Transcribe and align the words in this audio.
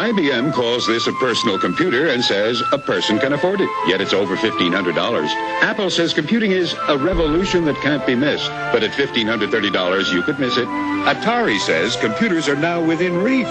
IBM 0.00 0.54
calls 0.54 0.86
this 0.86 1.06
a 1.06 1.12
personal 1.12 1.58
computer 1.58 2.08
and 2.08 2.24
says 2.24 2.62
a 2.72 2.78
person 2.78 3.18
can 3.18 3.34
afford 3.34 3.60
it, 3.60 3.68
yet 3.86 4.00
it's 4.00 4.14
over 4.14 4.34
$1,500. 4.34 5.28
Apple 5.60 5.90
says 5.90 6.14
computing 6.14 6.52
is 6.52 6.74
a 6.88 6.96
revolution 6.96 7.66
that 7.66 7.76
can't 7.82 8.06
be 8.06 8.14
missed, 8.14 8.48
but 8.72 8.82
at 8.82 8.92
$1,530 8.92 10.10
you 10.10 10.22
could 10.22 10.38
miss 10.38 10.56
it. 10.56 10.66
Atari 10.66 11.58
says 11.58 11.96
computers 11.96 12.48
are 12.48 12.56
now 12.56 12.82
within 12.82 13.18
reach. 13.18 13.44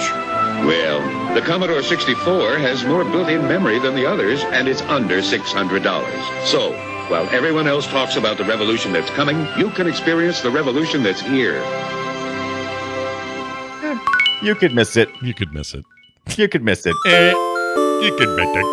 Well, 0.65 1.35
the 1.35 1.41
Commodore 1.41 1.83
64 1.83 2.57
has 2.57 2.83
more 2.83 3.03
built-in 3.03 3.43
memory 3.43 3.77
than 3.77 3.93
the 3.93 4.07
others, 4.07 4.41
and 4.45 4.67
it's 4.67 4.81
under 4.81 5.21
$600. 5.21 6.47
So, 6.47 6.71
while 7.11 7.29
everyone 7.29 7.67
else 7.67 7.85
talks 7.85 8.15
about 8.15 8.39
the 8.39 8.45
revolution 8.45 8.91
that's 8.91 9.11
coming, 9.11 9.37
you 9.55 9.69
can 9.69 9.85
experience 9.85 10.41
the 10.41 10.49
revolution 10.49 11.03
that's 11.03 11.21
here. 11.21 11.61
You 14.41 14.55
could 14.55 14.73
miss 14.73 14.97
it. 14.97 15.09
You 15.21 15.35
could 15.35 15.53
miss 15.53 15.75
it. 15.75 15.85
You 16.37 16.47
could 16.47 16.63
miss 16.63 16.85
it. 16.85 16.95
Eh, 17.05 17.31
you 17.31 18.15
could 18.17 18.29
miss 18.35 18.49
it. 18.55 18.65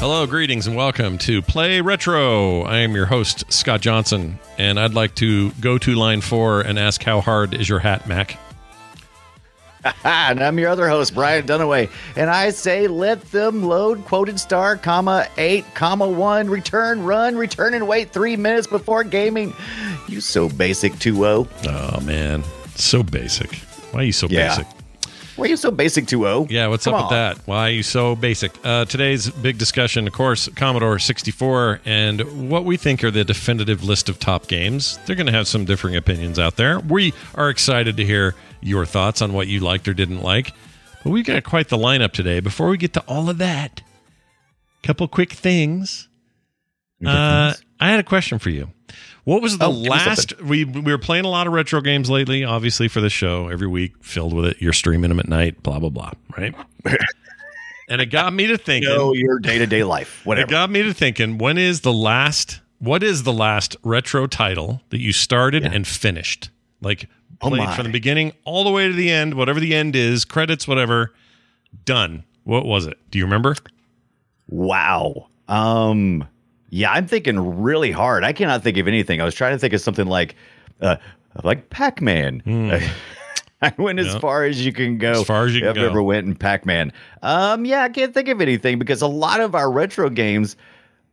Hello, 0.00 0.26
greetings, 0.26 0.66
and 0.66 0.74
welcome 0.74 1.18
to 1.18 1.42
Play 1.42 1.80
Retro. 1.80 2.62
I 2.62 2.78
am 2.78 2.94
your 2.94 3.06
host, 3.06 3.44
Scott 3.52 3.80
Johnson, 3.80 4.38
and 4.58 4.80
I'd 4.80 4.94
like 4.94 5.14
to 5.16 5.50
go 5.60 5.78
to 5.78 5.94
line 5.94 6.20
four 6.20 6.62
and 6.62 6.78
ask 6.78 7.02
how 7.02 7.20
hard 7.20 7.54
is 7.54 7.68
your 7.68 7.80
hat, 7.80 8.08
Mac? 8.08 8.38
and 10.04 10.42
I'm 10.42 10.58
your 10.58 10.68
other 10.68 10.88
host, 10.88 11.14
Brian 11.14 11.46
Dunaway. 11.46 11.90
And 12.16 12.28
I 12.30 12.50
say 12.50 12.86
let 12.88 13.22
them 13.30 13.64
load 13.64 14.04
quoted 14.04 14.38
star, 14.38 14.76
comma, 14.76 15.26
eight, 15.38 15.64
comma, 15.74 16.08
one, 16.08 16.50
return, 16.50 17.02
run, 17.04 17.36
return 17.36 17.74
and 17.74 17.86
wait 17.88 18.12
three 18.12 18.36
minutes 18.36 18.66
before 18.66 19.04
gaming. 19.04 19.54
You 20.08 20.20
so 20.20 20.48
basic 20.48 20.92
2-0. 20.94 21.48
Oh, 21.68 22.00
man. 22.00 22.42
So 22.76 23.02
basic. 23.02 23.54
Why 23.92 24.00
are 24.00 24.04
you 24.04 24.12
so 24.12 24.26
Yeah. 24.28 24.48
basic? 24.48 24.66
Why 25.36 25.46
are 25.46 25.48
you 25.48 25.56
so 25.56 25.70
basic 25.70 26.04
2-0? 26.06 26.48
Yeah, 26.50 26.66
what's 26.66 26.84
Come 26.84 26.94
up 26.94 27.04
with 27.04 27.10
that? 27.12 27.38
Why 27.46 27.68
are 27.68 27.72
you 27.72 27.82
so 27.82 28.14
basic? 28.14 28.52
Uh, 28.62 28.84
today's 28.84 29.30
big 29.30 29.56
discussion, 29.56 30.06
of 30.06 30.12
course, 30.12 30.50
Commodore 30.54 30.98
64 30.98 31.80
and 31.86 32.50
what 32.50 32.66
we 32.66 32.76
think 32.76 33.02
are 33.04 33.10
the 33.10 33.24
definitive 33.24 33.82
list 33.82 34.10
of 34.10 34.18
top 34.18 34.48
games. 34.48 34.98
They're 35.06 35.16
going 35.16 35.28
to 35.28 35.32
have 35.32 35.48
some 35.48 35.64
differing 35.64 35.96
opinions 35.96 36.38
out 36.38 36.56
there. 36.56 36.80
We 36.80 37.14
are 37.36 37.48
excited 37.48 37.96
to 37.96 38.04
hear 38.04 38.34
your 38.60 38.84
thoughts 38.86 39.22
on 39.22 39.32
what 39.32 39.46
you 39.48 39.60
liked 39.60 39.88
or 39.88 39.94
didn't 39.94 40.22
like. 40.22 40.52
But 41.02 41.10
we've 41.10 41.24
got 41.24 41.42
quite 41.44 41.68
the 41.68 41.78
lineup 41.78 42.12
today. 42.12 42.40
Before 42.40 42.68
we 42.68 42.76
get 42.76 42.92
to 42.94 43.00
all 43.08 43.30
of 43.30 43.38
that, 43.38 43.82
a 44.82 44.86
couple 44.86 45.08
quick 45.08 45.32
things. 45.32 46.08
Uh, 47.04 47.54
I 47.80 47.88
had 47.88 48.00
a 48.00 48.02
question 48.04 48.38
for 48.38 48.50
you. 48.50 48.70
What 49.24 49.40
was 49.42 49.56
the 49.58 49.66
Oh, 49.66 49.70
last? 49.70 50.38
We 50.42 50.64
we 50.64 50.92
were 50.92 50.98
playing 50.98 51.24
a 51.24 51.28
lot 51.28 51.46
of 51.46 51.52
retro 51.52 51.80
games 51.80 52.10
lately, 52.10 52.44
obviously 52.44 52.88
for 52.88 53.00
the 53.00 53.08
show 53.10 53.48
every 53.48 53.66
week, 53.68 53.92
filled 54.02 54.34
with 54.34 54.44
it. 54.46 54.56
You're 54.60 54.72
streaming 54.72 55.08
them 55.08 55.20
at 55.20 55.28
night, 55.28 55.62
blah 55.62 55.78
blah 55.78 55.88
blah, 55.90 56.12
right? 56.36 56.54
and 57.88 58.00
it 58.00 58.06
got 58.06 58.32
me 58.32 58.46
to 58.48 58.58
thinking. 58.58 58.90
Know 58.90 59.12
your 59.14 59.38
day-to-day 59.38 59.84
life. 59.84 60.22
It 60.26 60.48
got 60.48 60.70
me 60.70 60.82
to 60.82 60.92
thinking. 60.92 61.38
When 61.38 61.58
is 61.58 61.80
the 61.82 61.92
last? 61.92 62.60
What 62.78 63.02
is 63.02 63.22
the 63.24 63.32
last 63.32 63.76
retro 63.84 64.26
title 64.26 64.80
that 64.88 65.00
you 65.00 65.12
started 65.12 65.64
and 65.64 65.86
finished? 65.86 66.50
Like 66.80 67.08
played 67.40 67.58
my. 67.64 67.74
from 67.74 67.84
the 67.86 67.90
beginning 67.92 68.32
all 68.44 68.64
the 68.64 68.70
way 68.70 68.86
to 68.86 68.92
the 68.94 69.10
end, 69.10 69.34
whatever 69.34 69.58
the 69.60 69.74
end 69.74 69.96
is, 69.96 70.24
credits, 70.24 70.68
whatever. 70.68 71.12
Done. 71.84 72.24
What 72.44 72.64
was 72.66 72.86
it? 72.86 72.98
Do 73.10 73.18
you 73.18 73.24
remember? 73.24 73.54
Wow. 74.48 75.28
Um 75.48 76.26
yeah, 76.72 76.92
I'm 76.92 77.06
thinking 77.08 77.60
really 77.62 77.90
hard. 77.90 78.22
I 78.22 78.32
cannot 78.32 78.62
think 78.62 78.76
of 78.76 78.86
anything. 78.86 79.20
I 79.20 79.24
was 79.24 79.34
trying 79.34 79.52
to 79.54 79.58
think 79.58 79.72
of 79.74 79.80
something 79.80 80.06
like 80.06 80.36
uh 80.80 80.96
like 81.44 81.70
Pac-Man. 81.70 82.42
I 83.62 83.74
went 83.76 83.98
as 83.98 84.12
Hmm. 84.14 84.18
Far 84.20 84.44
as 84.44 84.64
you 84.64 84.72
can 84.72 84.96
go. 84.98 85.12
As 85.12 85.24
far 85.26 85.44
as 85.44 85.54
you 85.54 85.60
can 85.60 85.68
I've 85.70 85.74
go. 85.74 85.86
ever 85.86 86.02
went 86.02 86.26
in 86.26 86.34
Pac-Man. 86.34 86.92
Um 87.22 87.64
yeah, 87.64 87.82
I 87.82 87.88
can't 87.88 88.14
think 88.14 88.28
of 88.28 88.40
anything 88.40 88.78
because 88.78 89.02
a 89.02 89.06
lot 89.06 89.40
of 89.40 89.54
our 89.54 89.70
retro 89.70 90.08
games 90.10 90.56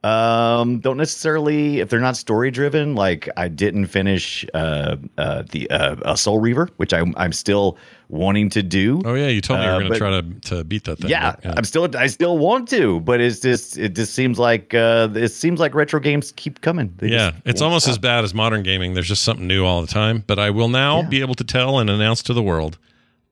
um 0.07 0.79
don't 0.79 0.97
necessarily 0.97 1.79
if 1.79 1.89
they're 1.89 1.99
not 1.99 2.15
story 2.15 2.49
driven 2.51 2.95
like 2.95 3.27
i 3.37 3.47
didn't 3.47 3.87
finish 3.87 4.45
uh 4.53 4.95
uh 5.17 5.43
the 5.51 5.69
uh, 5.71 5.95
uh 6.05 6.15
soul 6.15 6.39
reaver 6.39 6.69
which 6.77 6.93
i'm 6.93 7.13
i'm 7.17 7.33
still 7.33 7.77
wanting 8.09 8.49
to 8.49 8.63
do 8.63 9.01
Oh 9.05 9.15
yeah, 9.15 9.27
you 9.27 9.41
told 9.41 9.59
me 9.59 9.65
you 9.65 9.71
Uh, 9.71 9.75
were 9.75 9.81
going 9.81 9.91
to 9.91 9.97
try 9.99 10.21
to 10.21 10.39
to 10.57 10.63
beat 10.63 10.85
that 10.85 10.99
thing. 10.99 11.09
yeah, 11.09 11.35
right? 11.43 11.57
I'm 11.57 11.65
still 11.65 11.89
I 11.97 12.07
still 12.07 12.37
want 12.37 12.69
to, 12.69 13.01
but 13.01 13.19
it's 13.19 13.41
just 13.41 13.77
it 13.77 13.95
just 13.95 14.13
seems 14.13 14.39
like 14.39 14.73
uh 14.73 15.09
it 15.13 15.27
seems 15.29 15.59
like 15.59 15.75
retro 15.75 15.99
games 15.99 16.31
keep 16.37 16.61
coming. 16.61 16.93
They 16.99 17.09
Yeah, 17.09 17.31
it's 17.43 17.61
almost 17.61 17.85
as 17.89 17.97
bad 17.97 18.23
as 18.23 18.33
modern 18.33 18.63
gaming. 18.63 18.93
There's 18.93 19.09
just 19.09 19.23
something 19.23 19.45
new 19.45 19.65
all 19.65 19.81
the 19.81 19.87
time. 19.91 20.23
But 20.25 20.39
I 20.39 20.51
will 20.51 20.69
now 20.69 21.01
Yeah. 21.01 21.09
be 21.09 21.19
able 21.19 21.35
to 21.35 21.43
tell 21.43 21.79
and 21.79 21.89
announce 21.89 22.23
to 22.23 22.33
the 22.33 22.41
world 22.41 22.77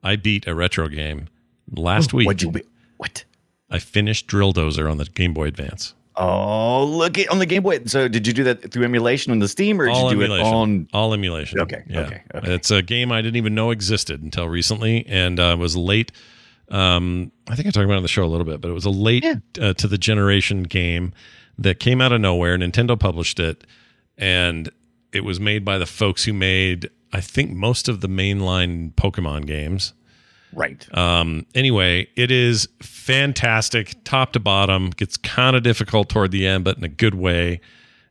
I 0.03 0.17
beat 0.17 0.45
a 0.45 0.53
retro 0.53 0.89
game 0.89 1.29
last 1.73 2.13
week. 2.13 2.25
What'd 2.27 2.41
you 2.41 2.51
be? 2.51 2.63
What? 2.97 3.23
I 3.69 3.79
finished 3.79 4.27
Drill 4.27 4.51
Dozer 4.51 4.91
on 4.91 4.97
the 4.97 5.05
Game 5.05 5.33
Boy 5.33 5.47
Advance. 5.47 5.93
Oh, 6.17 6.85
look 6.85 7.17
at 7.17 7.27
on 7.29 7.39
the 7.39 7.45
Game 7.45 7.63
Boy. 7.63 7.79
So 7.85 8.07
did 8.07 8.25
you 8.25 8.33
do 8.33 8.43
that 8.45 8.71
through 8.71 8.83
emulation 8.85 9.31
on 9.31 9.39
the 9.39 9.47
Steam 9.47 9.79
or 9.81 9.85
did 9.87 9.93
all 9.95 10.11
you 10.11 10.17
do 10.17 10.23
emulation. 10.23 10.47
it 10.47 10.55
on 10.55 10.87
all 10.93 11.13
emulation. 11.13 11.59
Okay, 11.59 11.83
Yeah. 11.87 11.99
okay, 12.01 12.21
okay. 12.33 12.53
It's 12.53 12.71
a 12.71 12.81
game 12.81 13.11
I 13.11 13.21
didn't 13.21 13.35
even 13.37 13.53
know 13.55 13.71
existed 13.71 14.21
until 14.23 14.47
recently, 14.47 15.05
and 15.07 15.39
uh, 15.39 15.55
was 15.59 15.75
late. 15.75 16.11
Um, 16.69 17.31
I 17.47 17.55
think 17.55 17.67
I 17.67 17.71
talked 17.71 17.83
about 17.85 17.93
it 17.93 17.97
on 17.97 18.01
the 18.03 18.07
show 18.07 18.23
a 18.23 18.27
little 18.27 18.45
bit, 18.45 18.61
but 18.61 18.69
it 18.69 18.73
was 18.73 18.85
a 18.85 18.89
late 18.89 19.25
uh, 19.61 19.73
to 19.73 19.87
the 19.87 19.97
generation 19.97 20.63
game 20.63 21.13
that 21.59 21.79
came 21.79 22.01
out 22.01 22.11
of 22.11 22.21
nowhere. 22.21 22.57
Nintendo 22.57 22.99
published 22.99 23.39
it, 23.39 23.65
and 24.17 24.69
it 25.11 25.23
was 25.23 25.39
made 25.39 25.63
by 25.65 25.77
the 25.77 25.85
folks 25.85 26.23
who 26.25 26.33
made, 26.33 26.89
I 27.13 27.21
think, 27.21 27.51
most 27.51 27.87
of 27.87 28.01
the 28.01 28.07
mainline 28.07 28.93
Pokemon 28.95 29.45
games. 29.47 29.93
right? 30.53 30.87
Um, 30.97 31.45
anyway, 31.53 32.07
it 32.15 32.31
is 32.31 32.67
fantastic, 33.05 33.95
top 34.03 34.33
to 34.33 34.39
bottom. 34.39 34.89
Gets 34.89 35.17
kind 35.17 35.55
of 35.55 35.63
difficult 35.63 36.09
toward 36.09 36.31
the 36.31 36.45
end, 36.47 36.63
but 36.63 36.77
in 36.77 36.83
a 36.83 36.87
good 36.89 37.15
way. 37.15 37.61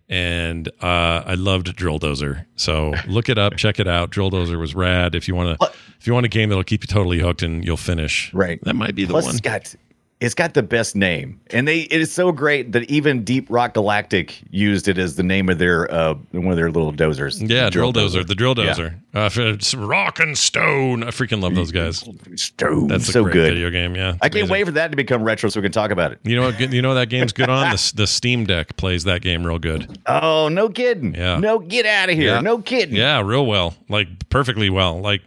And 0.08 0.68
uh, 0.82 1.22
I 1.26 1.34
loved 1.34 1.74
Drill 1.76 1.98
Dozer. 1.98 2.44
So 2.56 2.92
look 3.06 3.28
it 3.28 3.38
up, 3.38 3.56
check 3.56 3.80
it 3.80 3.88
out. 3.88 4.10
Drill 4.10 4.30
Dozer 4.30 4.58
was 4.58 4.74
rad. 4.74 5.14
If 5.14 5.26
you 5.26 5.34
want 5.34 5.58
to, 5.58 5.72
if 5.98 6.06
you 6.06 6.12
want 6.12 6.26
a 6.26 6.28
game 6.28 6.48
that'll 6.50 6.62
keep 6.62 6.82
you 6.82 6.86
totally 6.88 7.18
hooked 7.18 7.42
and 7.42 7.64
you'll 7.64 7.76
finish, 7.76 8.32
Right. 8.34 8.62
That 8.64 8.76
might 8.76 8.94
be 8.94 9.04
the 9.04 9.12
Plus 9.12 9.24
one. 9.24 9.34
it's 9.34 9.40
got 9.40 9.74
it's 10.20 10.34
got 10.34 10.54
the 10.54 10.62
best 10.62 10.96
name. 10.96 11.40
And 11.50 11.66
they 11.68 11.80
it 11.80 12.00
is 12.00 12.10
so 12.12 12.32
great 12.32 12.72
that 12.72 12.84
even 12.90 13.24
Deep 13.24 13.46
Rock 13.50 13.74
Galactic 13.74 14.42
used 14.50 14.88
it 14.88 14.96
as 14.96 15.16
the 15.16 15.22
name 15.22 15.48
of 15.48 15.58
their 15.58 15.90
uh 15.92 16.14
one 16.30 16.48
of 16.48 16.56
their 16.56 16.70
little 16.70 16.92
dozers. 16.92 17.46
yeah, 17.48 17.68
Drill, 17.68 17.92
Dozer, 17.92 18.26
the 18.26 18.34
Drill 18.34 18.54
Yeah. 18.56 18.72
Dozer, 18.72 19.00
uh, 19.12 19.28
for- 19.28 19.48
it's 19.48 19.74
Rock 19.74 20.20
and 20.20 20.38
Stone. 20.38 21.02
I 21.02 21.08
freaking 21.08 21.42
love 21.42 21.54
those 21.54 21.72
guys. 21.72 22.04
Stone. 22.36 22.88
That's 22.88 23.06
so 23.12 23.24
good. 23.24 23.52
video 23.54 23.70
game. 23.70 23.94
Yeah, 23.96 24.14
I 24.22 24.28
can't 24.28 24.34
Amazing. 24.36 24.50
wait 24.50 24.64
for 24.66 24.72
that 24.72 24.90
to 24.92 24.96
become 24.96 25.22
retro 25.24 25.50
so 25.50 25.60
we 25.60 25.64
can 25.64 25.72
talk 25.72 25.90
about 25.90 26.12
it. 26.12 26.20
You 26.24 26.36
know 26.36 26.42
what? 26.46 26.60
You 26.72 26.80
know 26.80 26.94
that 26.94 27.08
game's 27.08 27.32
good 27.32 27.48
on. 27.50 27.70
The, 27.72 27.92
the 27.96 28.06
Steam 28.06 28.44
Deck 28.44 28.76
plays 28.76 29.04
that 29.04 29.20
game 29.20 29.44
real 29.46 29.58
good. 29.58 29.98
Oh, 30.06 30.48
no 30.48 30.68
kidding. 30.68 31.14
Yeah. 31.14 31.38
No, 31.38 31.58
get 31.58 31.86
out 31.86 32.08
of 32.08 32.14
here. 32.14 32.34
Yeah. 32.34 32.40
No 32.40 32.58
kidding. 32.58 32.96
Yeah, 32.96 33.20
real 33.20 33.44
well, 33.46 33.74
like 33.88 34.08
perfectly 34.30 34.70
well, 34.70 35.00
like 35.00 35.22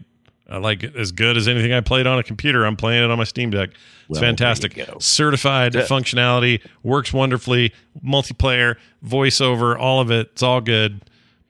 uh, 0.49 0.59
like 0.59 0.83
as 0.83 1.11
good 1.11 1.37
as 1.37 1.47
anything 1.47 1.73
I 1.73 1.81
played 1.81 2.07
on 2.07 2.19
a 2.19 2.23
computer. 2.23 2.65
I'm 2.65 2.75
playing 2.75 3.03
it 3.03 3.09
on 3.11 3.17
my 3.17 3.23
Steam 3.23 3.49
Deck. 3.49 3.69
It's 3.71 3.79
Well, 4.09 4.21
fantastic. 4.21 4.79
Certified 4.99 5.73
functionality, 5.73 6.61
works 6.83 7.11
wonderfully. 7.13 7.73
Multiplayer, 8.05 8.75
voiceover, 9.05 9.77
all 9.77 9.99
of 10.01 10.11
it. 10.11 10.29
It's 10.33 10.43
all 10.43 10.61
good. 10.61 11.01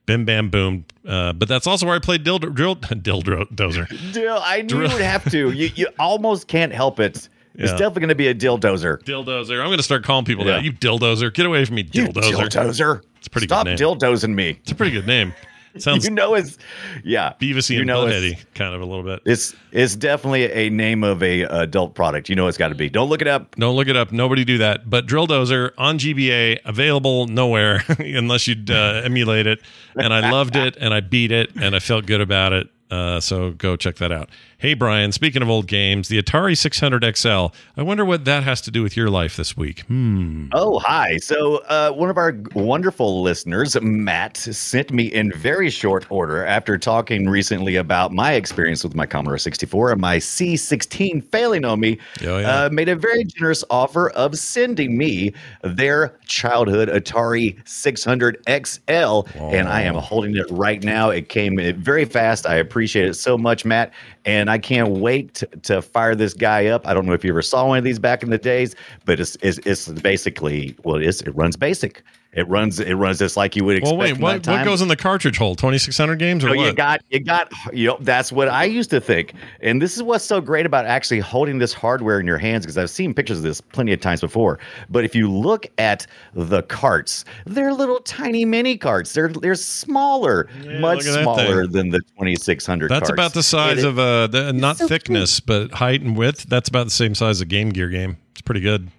Bim 0.06 0.24
bam 0.26 0.50
boom. 0.50 0.86
Uh, 1.06 1.34
but 1.34 1.48
that's 1.50 1.68
also 1.68 1.86
where 1.86 1.96
I 1.96 2.00
played 2.00 2.24
Dill 2.24 2.40
Drill 2.40 2.76
Dozer. 2.78 4.14
Dill, 4.14 4.40
I 4.42 4.62
knew 4.62 4.68
Drill- 4.70 4.90
you 4.90 4.96
would 4.96 5.04
have 5.04 5.30
to. 5.32 5.52
You 5.52 5.70
you 5.76 5.88
almost 6.00 6.48
can't 6.48 6.72
help 6.74 7.00
it. 7.00 7.30
It's 7.60 7.72
Yeah. 7.72 7.78
definitely 7.78 8.00
going 8.02 8.10
to 8.10 8.16
be 8.16 8.28
a 8.28 8.36
dildozer. 8.36 9.02
Dildozer. 9.04 9.60
I'm 9.60 9.66
going 9.68 9.78
to 9.78 9.84
start 9.84 10.04
calling 10.04 10.26
people 10.26 10.46
Yeah. 10.46 10.54
that. 10.54 10.64
You 10.64 10.72
dildozer. 10.72 11.34
Get 11.34 11.46
away 11.48 11.66
from 11.66 11.76
me, 11.76 11.90
You 11.92 12.04
dildozer. 12.06 12.50
dildozer. 12.50 13.02
It's 13.18 13.26
a 13.28 13.30
pretty 13.32 13.48
Stop 13.48 13.66
good 13.66 13.80
name. 13.80 13.98
dildozing 13.98 14.34
me. 14.36 14.50
It's 14.62 14.72
a 14.72 14.76
pretty 14.76 14.92
good 14.92 15.08
name. 15.08 15.34
Sounds 15.82 16.06
you 16.06 16.12
know 16.12 16.34
it's 16.36 16.58
yeah. 17.04 17.34
Beavisy 17.40 17.72
you 17.72 17.80
and 17.80 17.88
know 17.88 18.06
Buttheady, 18.06 18.38
kind 18.54 18.74
of 18.74 18.82
a 18.82 18.86
little 18.86 19.04
bit. 19.04 19.22
it's 19.26 19.56
it's 19.72 19.96
definitely 19.96 20.52
a 20.52 20.70
name 20.70 21.04
of 21.04 21.22
a 21.24 21.42
adult 21.44 21.96
product. 21.96 22.30
You 22.30 22.36
know 22.36 22.48
it's 22.48 22.58
got 22.58 22.70
to 22.70 22.76
be. 22.76 22.90
Don't 22.90 23.10
look 23.10 23.22
it 23.22 23.28
up. 23.28 23.56
Don't 23.56 23.76
look 23.76 23.88
it 23.88 23.96
up. 23.96 24.12
Nobody 24.12 24.44
do 24.46 24.58
that. 24.60 24.90
But 24.90 25.06
Drill 25.06 25.28
Dozer 25.28 25.72
on 25.78 26.00
GBA, 26.00 26.60
available 26.66 27.28
nowhere 27.28 27.84
unless 28.00 28.48
you 28.48 28.56
uh, 28.70 29.02
emulate 29.04 29.48
it. 29.48 29.60
And 29.96 30.14
I 30.14 30.32
loved 30.32 30.56
it, 30.56 30.76
and 30.78 30.94
I 30.94 31.00
beat 31.00 31.32
it, 31.32 31.52
and 31.60 31.76
I 31.76 31.80
felt 31.80 32.06
good 32.06 32.22
about 32.22 32.54
it. 32.54 32.70
Uh, 32.90 33.20
so 33.20 33.52
go 33.52 33.76
check 33.76 33.96
that 33.96 34.12
out. 34.12 34.30
Hey, 34.60 34.74
Brian, 34.74 35.12
speaking 35.12 35.44
of 35.44 35.52
old 35.52 35.68
games, 35.68 36.08
the 36.08 36.20
Atari 36.20 36.58
600 36.58 37.16
XL, 37.16 37.48
I 37.78 37.84
wonder 37.84 38.04
what 38.04 38.26
that 38.26 38.42
has 38.42 38.60
to 38.62 38.72
do 38.72 38.82
with 38.82 38.98
your 38.98 39.08
life 39.08 39.38
this 39.38 39.56
week. 39.56 39.82
Hmm. 39.82 40.48
Oh, 40.52 40.80
hi. 40.80 41.18
So, 41.18 41.58
uh, 41.68 41.92
one 41.92 42.10
of 42.10 42.18
our 42.18 42.36
wonderful 42.56 43.22
listeners, 43.22 43.80
Matt, 43.80 44.36
sent 44.36 44.90
me 44.92 45.06
in 45.14 45.32
very 45.34 45.70
short 45.70 46.10
order 46.12 46.44
after 46.44 46.76
talking 46.80 47.30
recently 47.30 47.76
about 47.76 48.12
my 48.14 48.34
experience 48.34 48.84
with 48.84 48.96
my 48.96 49.06
Commodore 49.06 49.38
64 49.38 49.92
and 49.92 50.02
my 50.02 50.18
C16 50.18 51.24
failing 51.26 51.64
on 51.64 51.80
me, 51.80 52.00
Oh, 52.26 52.40
yeah. 52.40 52.64
uh, 52.64 52.70
made 52.72 52.90
a 52.90 52.96
very 52.96 53.26
generous 53.26 53.64
offer 53.70 54.10
of 54.12 54.40
sending 54.40 54.98
me 54.98 55.34
their 55.62 56.18
childhood 56.26 56.90
Atari 56.90 57.56
600 57.70 58.38
XL. 58.50 59.22
And 59.38 59.68
I 59.68 59.82
am 59.84 59.94
holding 59.94 60.36
it 60.36 60.48
right 60.50 60.84
now. 60.84 61.12
It 61.12 61.30
came 61.30 61.60
very 61.80 62.06
fast. 62.06 62.48
I 62.48 62.56
appreciate 62.56 63.06
it 63.06 63.14
so 63.14 63.38
much, 63.38 63.64
Matt. 63.64 63.94
And 64.28 64.50
I 64.50 64.58
can't 64.58 64.90
wait 64.90 65.34
to, 65.36 65.48
to 65.64 65.82
fire 65.82 66.14
this 66.14 66.34
guy 66.34 66.68
up. 66.68 66.86
I 66.86 66.94
don't 66.94 67.06
know 67.06 67.14
if 67.14 67.24
you 67.24 67.32
ever 67.32 67.42
saw 67.42 67.66
one 67.66 67.78
of 67.78 67.86
these 67.86 67.98
back 67.98 68.24
in 68.24 68.30
the 68.30 68.38
days, 68.38 68.76
but 69.06 69.20
it's 69.20 69.38
it's, 69.42 69.58
it's 69.60 69.88
basically 69.88 70.76
well, 70.84 70.98
it 70.98 71.04
is. 71.04 71.22
It 71.22 71.34
runs 71.36 71.56
basic. 71.56 72.04
It 72.38 72.48
runs 72.48 72.80
it 72.80 72.94
runs 72.94 73.18
just 73.18 73.36
like 73.36 73.56
you 73.56 73.66
would 73.66 73.78
expect. 73.78 73.98
Well, 73.98 74.14
wait, 74.14 74.20
what, 74.20 74.46
what 74.46 74.64
goes 74.64 74.84
in 74.84 74.90
the 74.90 74.96
cartridge 74.96 75.40
hole? 75.40 75.56
2600 75.56 76.20
games 76.20 76.46
or 76.46 76.50
So 76.50 76.56
what? 76.56 76.68
you 76.68 76.74
got 76.74 77.02
you 77.10 77.20
got 77.20 77.52
you 77.74 77.88
know 77.88 77.98
that's 78.00 78.32
what 78.32 78.48
I 78.48 78.64
used 78.66 78.92
to 78.92 79.02
think, 79.02 79.34
and 79.62 79.82
this 79.82 79.98
is 79.98 80.04
what's 80.04 80.24
so 80.24 80.40
great 80.40 80.68
about 80.68 80.86
actually 80.86 81.20
holding 81.20 81.58
this 81.58 81.74
hardware 81.74 82.20
in 82.20 82.28
your 82.28 82.38
hands 82.38 82.64
because 82.64 82.78
I've 82.78 82.92
seen 82.92 83.16
pictures 83.16 83.38
of 83.38 83.44
this 83.44 83.60
plenty 83.60 83.92
of 83.92 84.02
times 84.02 84.22
before. 84.22 84.60
But 84.92 85.04
if 85.04 85.16
you 85.16 85.32
look 85.32 85.66
at 85.80 86.06
the 86.36 86.62
carts, 86.62 87.26
they're 87.48 87.74
little 87.74 88.02
tiny 88.02 88.46
mini 88.46 88.78
carts. 88.78 89.14
They're 89.14 89.30
they're 89.30 89.56
smaller, 89.56 90.48
Yeah, 90.62 90.78
much 90.78 91.00
look 91.00 91.08
at 91.08 91.14
that 91.14 91.24
smaller 91.24 91.66
than 91.66 91.90
the 91.90 92.02
twenty 92.16 92.36
six 92.36 92.68
hundred. 92.68 92.92
That's 92.92 93.10
about 93.10 93.34
the 93.34 93.42
size 93.42 93.84
of 93.84 93.98
uh, 93.98 94.28
the, 94.28 94.54
not 94.54 94.78
so 94.78 94.88
thickness, 94.88 95.40
but 95.40 95.72
height 95.72 96.02
and 96.02 96.16
width. 96.16 96.44
That's 96.48 96.70
about 96.70 96.84
the 96.84 96.92
same 96.92 97.16
size 97.16 97.38
as 97.38 97.42
a 97.42 97.46
Game 97.46 97.70
Gear 97.70 97.90
game. 97.90 98.18
It's 98.34 98.42
pretty 98.44 98.62
good. 98.62 98.92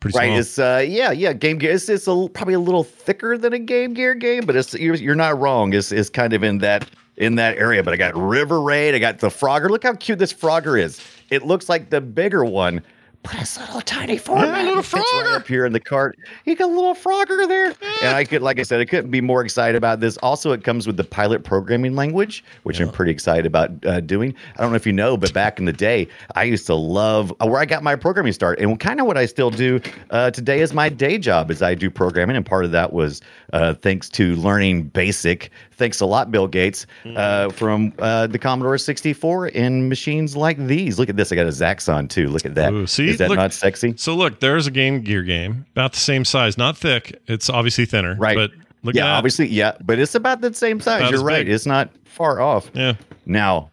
Pretty 0.00 0.16
Right, 0.16 0.26
small. 0.28 0.38
it's 0.38 0.58
uh, 0.58 0.84
yeah, 0.86 1.10
yeah. 1.10 1.32
Game 1.32 1.58
Gear. 1.58 1.72
It's, 1.72 1.88
it's 1.88 2.06
a, 2.06 2.28
probably 2.32 2.54
a 2.54 2.60
little 2.60 2.84
thicker 2.84 3.36
than 3.36 3.52
a 3.52 3.58
Game 3.58 3.94
Gear 3.94 4.14
game, 4.14 4.44
but 4.46 4.54
it's 4.54 4.72
you're, 4.74 4.94
you're 4.94 5.14
not 5.16 5.38
wrong. 5.40 5.72
It's, 5.72 5.90
it's 5.90 6.08
kind 6.10 6.32
of 6.32 6.44
in 6.44 6.58
that 6.58 6.88
in 7.16 7.34
that 7.34 7.56
area. 7.58 7.82
But 7.82 7.94
I 7.94 7.96
got 7.96 8.16
River 8.16 8.60
Raid. 8.60 8.94
I 8.94 8.98
got 9.00 9.18
the 9.18 9.28
Frogger. 9.28 9.68
Look 9.68 9.82
how 9.82 9.94
cute 9.94 10.18
this 10.20 10.32
Frogger 10.32 10.80
is. 10.80 11.00
It 11.30 11.44
looks 11.44 11.68
like 11.68 11.90
the 11.90 12.00
bigger 12.00 12.44
one, 12.44 12.80
but 13.30 13.42
it's 13.42 13.56
a 13.58 13.60
little 13.60 13.80
tiny 13.82 14.16
format. 14.16 14.64
little 14.64 14.80
It 14.80 14.86
fits 14.86 14.94
right 15.12 15.26
Frogger. 15.26 15.36
up 15.36 15.46
here 15.46 15.66
in 15.66 15.72
the 15.72 15.80
cart. 15.80 16.18
You 16.46 16.56
got 16.56 16.70
a 16.70 16.74
little 16.74 16.94
Frogger 16.94 17.46
there, 17.46 17.74
and 18.02 18.16
I 18.16 18.24
could, 18.24 18.40
like 18.40 18.58
I 18.58 18.62
said, 18.62 18.80
I 18.80 18.86
couldn't 18.86 19.10
be 19.10 19.20
more 19.20 19.44
excited 19.44 19.76
about 19.76 20.00
this. 20.00 20.16
Also, 20.18 20.52
it 20.52 20.64
comes 20.64 20.86
with 20.86 20.96
the 20.96 21.04
Pilot 21.04 21.44
programming 21.44 21.94
language, 21.94 22.42
which 22.62 22.80
I'm 22.80 22.90
pretty 22.90 23.12
excited 23.12 23.44
about 23.44 23.70
uh, 23.84 24.00
doing. 24.00 24.34
I 24.56 24.62
don't 24.62 24.70
know 24.70 24.76
if 24.76 24.86
you 24.86 24.92
know, 24.92 25.16
but 25.16 25.32
back 25.34 25.58
in 25.58 25.66
the 25.66 25.72
day, 25.72 26.08
I 26.36 26.44
used 26.44 26.66
to 26.66 26.74
love 26.74 27.32
uh, 27.40 27.46
where 27.46 27.60
I 27.60 27.66
got 27.66 27.82
my 27.82 27.96
programming 27.96 28.32
start, 28.32 28.60
and 28.60 28.80
kind 28.80 29.00
of 29.00 29.06
what 29.06 29.18
I 29.18 29.26
still 29.26 29.50
do 29.50 29.80
uh, 30.10 30.30
today 30.30 30.60
is 30.60 30.72
my 30.72 30.88
day 30.88 31.18
job 31.18 31.50
is 31.50 31.60
I 31.60 31.74
do 31.74 31.90
programming, 31.90 32.36
and 32.36 32.46
part 32.46 32.64
of 32.64 32.72
that 32.72 32.92
was 32.92 33.20
uh, 33.52 33.74
thanks 33.74 34.08
to 34.10 34.36
learning 34.36 34.84
BASIC. 34.84 35.50
Thanks 35.72 36.00
a 36.00 36.06
lot, 36.06 36.30
Bill 36.32 36.48
Gates, 36.48 36.86
uh, 37.04 37.50
from 37.50 37.92
uh, 38.00 38.26
the 38.26 38.38
Commodore 38.38 38.78
64 38.78 39.52
and 39.54 39.88
machines 39.88 40.36
like 40.36 40.56
these. 40.66 40.98
Look 40.98 41.08
at 41.08 41.16
this. 41.16 41.30
I 41.30 41.36
got 41.36 41.46
a 41.46 41.50
Zaxxon 41.50 42.08
too. 42.08 42.28
Look 42.28 42.44
at 42.44 42.56
that. 42.56 42.72
Ooh, 42.72 42.86
see? 42.86 43.17
Is 43.18 43.26
that 43.26 43.28
Look- 43.30 43.36
not 43.38 43.52
sexy? 43.52 43.94
so 43.96 44.14
look, 44.14 44.38
there's 44.40 44.66
a 44.66 44.70
Game 44.70 45.00
Gear 45.02 45.22
game 45.22 45.66
about 45.72 45.92
the 45.92 45.98
same 45.98 46.24
size, 46.24 46.56
not 46.56 46.76
thick. 46.76 47.20
It's 47.26 47.50
obviously 47.50 47.84
thinner, 47.84 48.14
Right. 48.16 48.36
But 48.36 48.52
look 48.84 48.94
yeah, 48.94 49.02
at 49.02 49.06
that. 49.06 49.16
obviously, 49.16 49.48
yeah, 49.48 49.72
but 49.84 49.98
it's 49.98 50.14
about 50.14 50.40
the 50.40 50.54
same 50.54 50.80
size. 50.80 51.00
About 51.00 51.10
You're 51.10 51.24
right. 51.24 51.44
big. 51.44 51.52
It's 51.52 51.66
not 51.66 51.90
far 52.04 52.40
off. 52.40 52.70
Yeah. 52.74 52.94
Now, 53.26 53.70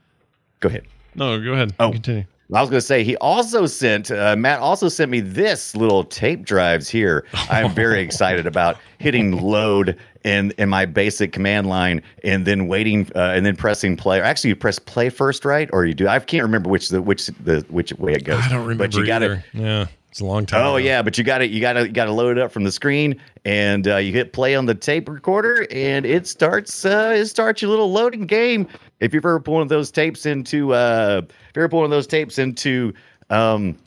go 0.62 0.70
ahead. 0.70 0.86
No, 1.14 1.40
go 1.42 1.54
ahead. 1.54 1.74
Oh. 1.80 1.92
Continue. 1.92 2.26
I 2.54 2.62
was 2.62 2.70
going 2.70 2.80
to 2.80 2.86
say 2.86 3.04
he 3.04 3.18
also 3.18 3.66
sent 3.66 4.12
uh, 4.12 4.36
Matt 4.36 4.60
also 4.60 4.88
sent 4.88 5.10
me 5.10 5.20
this 5.20 5.76
little 5.76 6.04
tape 6.04 6.46
drives 6.46 6.88
here. 6.88 7.26
I'm 7.50 7.72
very 7.74 8.02
excited 8.04 8.46
about 8.46 8.78
hitting 9.00 9.42
load 9.42 9.98
in 10.24 10.52
in 10.58 10.70
my 10.70 10.86
basic 10.86 11.32
command 11.32 11.68
line 11.68 12.02
and 12.24 12.46
then 12.46 12.68
waiting 12.68 13.10
uh, 13.16 13.34
and 13.36 13.46
then 13.46 13.56
pressing 13.56 13.98
play. 13.98 14.20
Or 14.20 14.24
actually, 14.24 14.50
you 14.50 14.56
press 14.56 14.78
play 14.78 15.10
first, 15.10 15.44
right? 15.44 15.70
Or 15.74 15.86
you 15.86 15.96
do? 15.96 16.08
I 16.08 16.20
can't 16.20 16.44
remember 16.44 16.70
which 16.70 16.90
the 16.90 17.02
which 17.02 17.28
the 17.28 17.66
which 17.70 17.94
way 17.94 18.14
it 18.14 18.24
goes. 18.26 18.44
I 18.44 18.50
don't 18.50 18.62
remember 18.62 18.84
But 18.86 18.96
you 18.96 19.08
got 19.08 19.20
to 19.20 19.44
Yeah, 19.54 19.88
it's 20.16 20.22
a 20.22 20.26
long 20.26 20.46
time. 20.46 20.66
Oh 20.66 20.78
ago. 20.78 20.86
yeah, 20.86 21.02
but 21.02 21.18
you 21.18 21.26
got 21.26 21.40
to 21.40 21.48
you 21.48 21.60
got 21.60 21.74
to 21.74 21.88
you 21.88 21.92
got 21.92 22.06
to 22.06 22.14
load 22.14 22.38
it 22.38 22.42
up 22.42 22.50
from 22.50 22.64
the 22.64 22.72
screen, 22.72 23.20
and 23.44 23.86
uh, 23.86 23.98
you 23.98 24.14
hit 24.14 24.32
play 24.32 24.56
on 24.56 24.66
the 24.66 24.74
tape 24.74 25.10
recorder, 25.10 25.68
and 25.72 26.06
it 26.06 26.26
starts 26.26 26.86
uh, 26.86 27.12
it 27.14 27.26
starts 27.26 27.62
your 27.62 27.70
little 27.70 27.92
loading 27.92 28.26
game. 28.26 28.66
If 29.02 29.14
you've 29.14 29.26
ever 29.26 29.42
put 29.42 29.52
one 29.52 29.62
of 29.62 29.68
those 29.68 29.92
tapes 29.92 30.26
into 30.26 30.74
uh, 30.74 31.20
if 31.26 31.34
you 31.58 31.62
ever 31.64 31.68
put 31.68 31.76
one 31.80 31.84
of 31.84 31.92
those 31.92 32.08
tapes 32.08 32.40
into 32.40 32.94
um, 33.30 33.78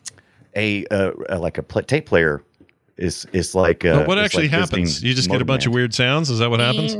a 0.54 0.84
uh, 0.88 1.12
like 1.38 1.56
a 1.56 1.62
pl- 1.62 1.80
tape 1.84 2.04
player, 2.04 2.42
It's, 2.98 3.24
is 3.32 3.54
like 3.54 3.86
uh, 3.86 4.04
what 4.04 4.18
it's 4.18 4.26
actually 4.26 4.50
like 4.50 4.60
happens? 4.60 5.02
You 5.02 5.14
just 5.14 5.30
get 5.30 5.40
a 5.40 5.46
bunch 5.46 5.64
of 5.64 5.72
weird 5.72 5.94
sounds. 5.94 6.28
Is 6.28 6.40
that 6.40 6.50
what 6.50 6.60
happens? 6.60 6.94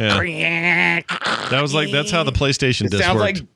Yeah, 0.00 1.02
that 1.50 1.60
was 1.60 1.74
like 1.74 1.90
that's 1.90 2.10
how 2.10 2.22
the 2.22 2.32
PlayStation 2.32 2.86
It 2.86 2.92
disc 2.92 3.02
sounds 3.04 3.20
worked. 3.20 3.40
like 3.40 3.46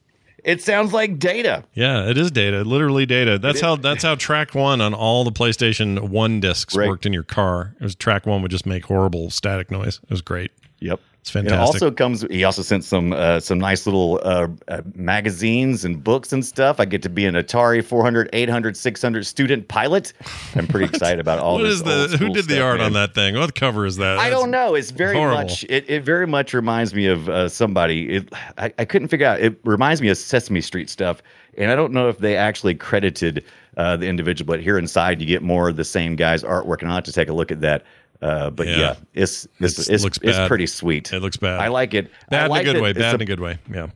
it 0.46 0.62
sounds 0.62 0.92
like 0.94 1.18
data. 1.18 1.64
Yeah, 1.74 2.08
it 2.08 2.16
is 2.16 2.30
data, 2.30 2.62
literally 2.62 3.04
data. 3.04 3.38
That's 3.38 3.60
how 3.60 3.76
that's 3.76 4.02
how 4.02 4.14
track 4.14 4.54
one 4.54 4.80
on 4.80 4.94
all 4.94 5.24
the 5.24 5.32
PlayStation 5.32 6.08
One 6.08 6.40
discs 6.40 6.74
Right. 6.74 6.88
worked 6.88 7.04
in 7.04 7.12
your 7.12 7.24
car. 7.24 7.74
It 7.78 7.82
was 7.82 7.94
track 7.94 8.24
one 8.26 8.40
would 8.42 8.50
just 8.50 8.64
make 8.64 8.86
horrible 8.86 9.28
static 9.30 9.70
noise. 9.70 10.00
It 10.04 10.10
was 10.10 10.22
great. 10.22 10.52
Yep. 10.80 11.00
It's 11.26 11.34
And 11.34 11.48
it 11.48 11.54
also 11.54 11.90
comes. 11.90 12.22
He 12.30 12.44
also 12.44 12.62
sent 12.62 12.84
some 12.84 13.12
uh, 13.12 13.40
some 13.40 13.58
nice 13.58 13.84
little 13.84 14.20
uh, 14.22 14.46
uh, 14.68 14.82
magazines 14.94 15.84
and 15.84 16.02
books 16.02 16.32
and 16.32 16.46
stuff. 16.46 16.78
I 16.78 16.84
get 16.84 17.02
to 17.02 17.08
be 17.08 17.26
an 17.26 17.34
Atari 17.34 17.84
400, 17.84 18.30
800, 18.32 18.76
600 18.76 19.26
student 19.26 19.66
pilot. 19.66 20.12
I'm 20.54 20.68
pretty 20.68 20.86
excited 20.94 21.18
about 21.18 21.40
all 21.40 21.54
what 21.54 21.64
this. 21.64 21.74
is 21.74 21.82
the 21.82 22.16
who 22.16 22.32
did 22.32 22.46
the 22.46 22.62
art 22.62 22.78
man. 22.78 22.86
on 22.86 22.92
that 22.92 23.14
thing? 23.14 23.34
What 23.34 23.56
cover 23.56 23.86
is 23.86 23.96
that? 23.96 24.18
I 24.18 24.24
That's- 24.24 24.40
don't 24.40 24.52
know. 24.52 24.76
It's 24.76 24.92
very 24.92 25.16
horrible. 25.16 25.42
much. 25.42 25.64
It, 25.64 25.90
it 25.90 26.04
very 26.04 26.28
much 26.28 26.54
reminds 26.54 26.94
me 26.94 27.06
of 27.06 27.28
uh, 27.28 27.48
somebody. 27.48 28.16
It 28.16 28.32
I, 28.56 28.72
I 28.78 28.84
couldn't 28.84 29.08
figure 29.08 29.26
out. 29.26 29.40
It 29.40 29.58
reminds 29.64 30.00
me 30.00 30.08
of 30.08 30.18
Sesame 30.18 30.60
Street 30.60 30.88
stuff, 30.88 31.22
and 31.58 31.72
I 31.72 31.74
don't 31.74 31.92
know 31.92 32.08
if 32.08 32.18
they 32.18 32.36
actually 32.36 32.76
credited 32.76 33.44
uh, 33.76 33.96
the 33.96 34.06
individual. 34.06 34.46
But 34.46 34.60
here 34.62 34.78
inside, 34.78 35.20
you 35.20 35.26
get 35.26 35.42
more 35.42 35.68
of 35.68 35.74
the 35.74 35.84
same 35.84 36.14
guy's 36.14 36.44
artwork, 36.44 36.82
and 36.82 36.88
I'll 36.88 36.94
have 36.96 37.04
to 37.04 37.12
take 37.12 37.28
a 37.28 37.32
look 37.34 37.50
at 37.50 37.60
that. 37.62 37.84
Uh, 38.22 38.50
but 38.50 38.66
Yeah. 38.66 38.76
yeah, 38.78 38.94
it's 39.14 39.46
it's 39.60 39.78
It's- 39.78 39.88
it's, 39.88 40.04
looks 40.04 40.18
it's 40.22 40.36
bad. 40.38 40.48
pretty 40.48 40.66
sweet. 40.66 41.12
It 41.12 41.20
looks 41.20 41.36
bad. 41.36 41.60
I 41.60 41.68
like 41.68 41.94
it. 41.94 42.10
Bad 42.30 42.50
like 42.50 42.62
in 42.64 42.68
a 42.70 42.72
good 42.74 42.82
way. 42.82 42.92
Bad 42.92 43.12
a- 43.12 43.14
in 43.16 43.20
a 43.22 43.24
good 43.26 43.40
way. 43.40 43.58
Yeah. 43.72 43.88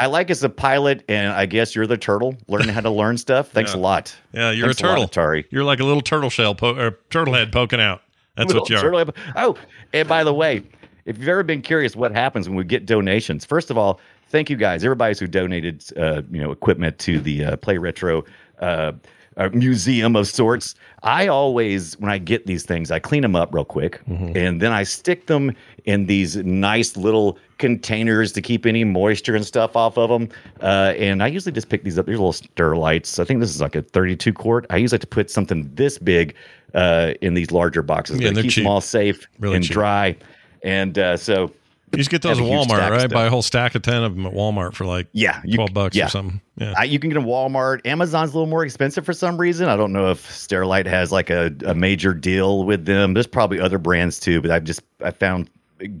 I 0.00 0.06
like 0.06 0.30
as 0.30 0.44
a 0.44 0.48
pilot, 0.48 1.02
and 1.08 1.32
I 1.32 1.46
guess 1.46 1.74
you're 1.74 1.86
the 1.86 1.96
turtle 1.96 2.36
learning 2.46 2.68
how 2.68 2.80
to 2.82 2.90
learn 2.90 3.18
stuff. 3.18 3.48
Thanks 3.52 3.72
Yeah. 3.74 3.80
a 3.80 3.82
lot. 3.82 4.14
Yeah, 4.32 4.50
you're 4.52 4.66
Thanks 4.68 4.80
a 4.80 4.82
turtle. 4.84 5.02
lot, 5.02 5.12
Atari. 5.12 5.44
You're 5.50 5.64
like 5.64 5.80
a 5.80 5.84
little 5.84 6.00
turtle 6.02 6.30
shell 6.30 6.54
po- 6.54 6.76
or 6.76 6.98
turtle 7.10 7.34
head 7.34 7.50
poking 7.52 7.80
out. 7.80 8.02
That's 8.36 8.54
what 8.54 8.68
you 8.70 8.76
are. 8.76 8.80
Turtle- 8.82 9.14
Oh, 9.34 9.56
and 9.92 10.08
by 10.08 10.22
the 10.22 10.32
way, 10.34 10.62
if 11.04 11.18
you've 11.18 11.28
ever 11.28 11.42
been 11.42 11.62
curious 11.62 11.96
what 11.96 12.12
happens 12.12 12.48
when 12.48 12.56
we 12.56 12.62
get 12.64 12.86
donations, 12.86 13.44
first 13.44 13.70
of 13.70 13.76
all, 13.78 14.00
thank 14.28 14.48
you 14.50 14.56
guys, 14.56 14.84
everybody 14.84 15.16
who 15.18 15.26
donated, 15.26 15.82
uh, 15.96 16.22
you 16.30 16.40
know, 16.40 16.52
equipment 16.52 16.98
to 17.00 17.18
the 17.18 17.44
uh, 17.44 17.56
Play 17.56 17.78
Retro 17.78 18.24
uh, 18.60 18.92
uh, 19.38 19.48
museum 19.52 20.14
of 20.16 20.26
sorts. 20.28 20.74
I 21.02 21.28
always, 21.28 21.98
when 22.00 22.10
I 22.10 22.18
get 22.18 22.46
these 22.46 22.64
things, 22.64 22.90
I 22.90 22.98
clean 22.98 23.22
them 23.22 23.34
up 23.36 23.54
real 23.54 23.64
quick, 23.64 24.00
Mm-hmm. 24.08 24.36
and 24.36 24.60
then 24.60 24.72
I 24.72 24.82
stick 24.82 25.26
them 25.28 25.54
in 25.84 26.06
these 26.06 26.36
nice 26.36 26.96
little 26.96 27.38
containers 27.58 28.32
to 28.32 28.42
keep 28.42 28.66
any 28.66 28.84
moisture 28.84 29.34
and 29.36 29.44
stuff 29.44 29.76
off 29.76 29.96
of 29.96 30.10
them. 30.10 30.28
Uh, 30.60 30.92
and 30.96 31.22
I 31.22 31.28
usually 31.28 31.52
just 31.52 31.68
pick 31.68 31.84
these 31.84 31.98
up. 31.98 32.06
There's 32.06 32.18
little 32.18 32.32
Sterilites. 32.32 33.18
I 33.18 33.24
think 33.24 33.40
this 33.40 33.50
is 33.50 33.60
like 33.60 33.74
a 33.76 33.82
32 33.82 34.32
quart. 34.32 34.66
I 34.70 34.76
usually 34.76 34.96
like 34.96 35.00
to 35.02 35.06
put 35.06 35.30
something 35.30 35.70
this 35.74 35.98
big 35.98 36.34
uh, 36.74 37.14
in 37.22 37.34
these 37.34 37.50
larger 37.50 37.82
boxes. 37.82 38.20
Yeah, 38.20 38.32
they're 38.32 38.42
cheap. 38.44 38.64
them 38.64 38.66
all 38.66 38.80
safe 38.80 39.26
Really 39.38 39.56
and 39.56 39.64
cheap. 39.64 39.72
dry. 39.74 40.16
And 40.64 40.98
uh, 40.98 41.16
so, 41.16 41.52
You 41.92 41.98
just 41.98 42.10
get 42.10 42.22
those 42.22 42.38
at 42.38 42.44
Have 42.44 42.46
a 42.46 42.56
huge 42.56 42.68
Walmart, 42.68 42.90
right? 42.90 43.10
Buy 43.10 43.24
a 43.26 43.30
whole 43.30 43.42
stack 43.42 43.74
of 43.74 43.82
ten 43.82 44.02
of 44.02 44.14
them 44.14 44.26
at 44.26 44.32
Walmart 44.32 44.74
for 44.74 44.84
like 44.84 45.08
yeah, 45.12 45.40
you, 45.44 45.56
twelve 45.56 45.72
bucks 45.72 45.96
yeah. 45.96 46.06
or 46.06 46.08
something. 46.08 46.40
Yeah. 46.56 46.74
I, 46.76 46.84
you 46.84 46.98
can 46.98 47.10
get 47.10 47.14
them 47.14 47.24
at 47.24 47.28
Walmart. 47.28 47.86
Amazon's 47.86 48.32
a 48.32 48.34
little 48.34 48.48
more 48.48 48.64
expensive 48.64 49.04
for 49.06 49.12
some 49.12 49.38
reason. 49.38 49.68
I 49.68 49.76
don't 49.76 49.92
know 49.92 50.10
if 50.10 50.28
Sterilite 50.28 50.86
has 50.86 51.12
like 51.12 51.30
a, 51.30 51.54
a 51.64 51.74
major 51.74 52.14
deal 52.14 52.64
with 52.64 52.84
them. 52.84 53.14
There's 53.14 53.26
probably 53.26 53.60
other 53.60 53.78
brands 53.78 54.20
too, 54.20 54.40
but 54.42 54.50
I've 54.50 54.64
just 54.64 54.82
I 55.02 55.10
found 55.10 55.50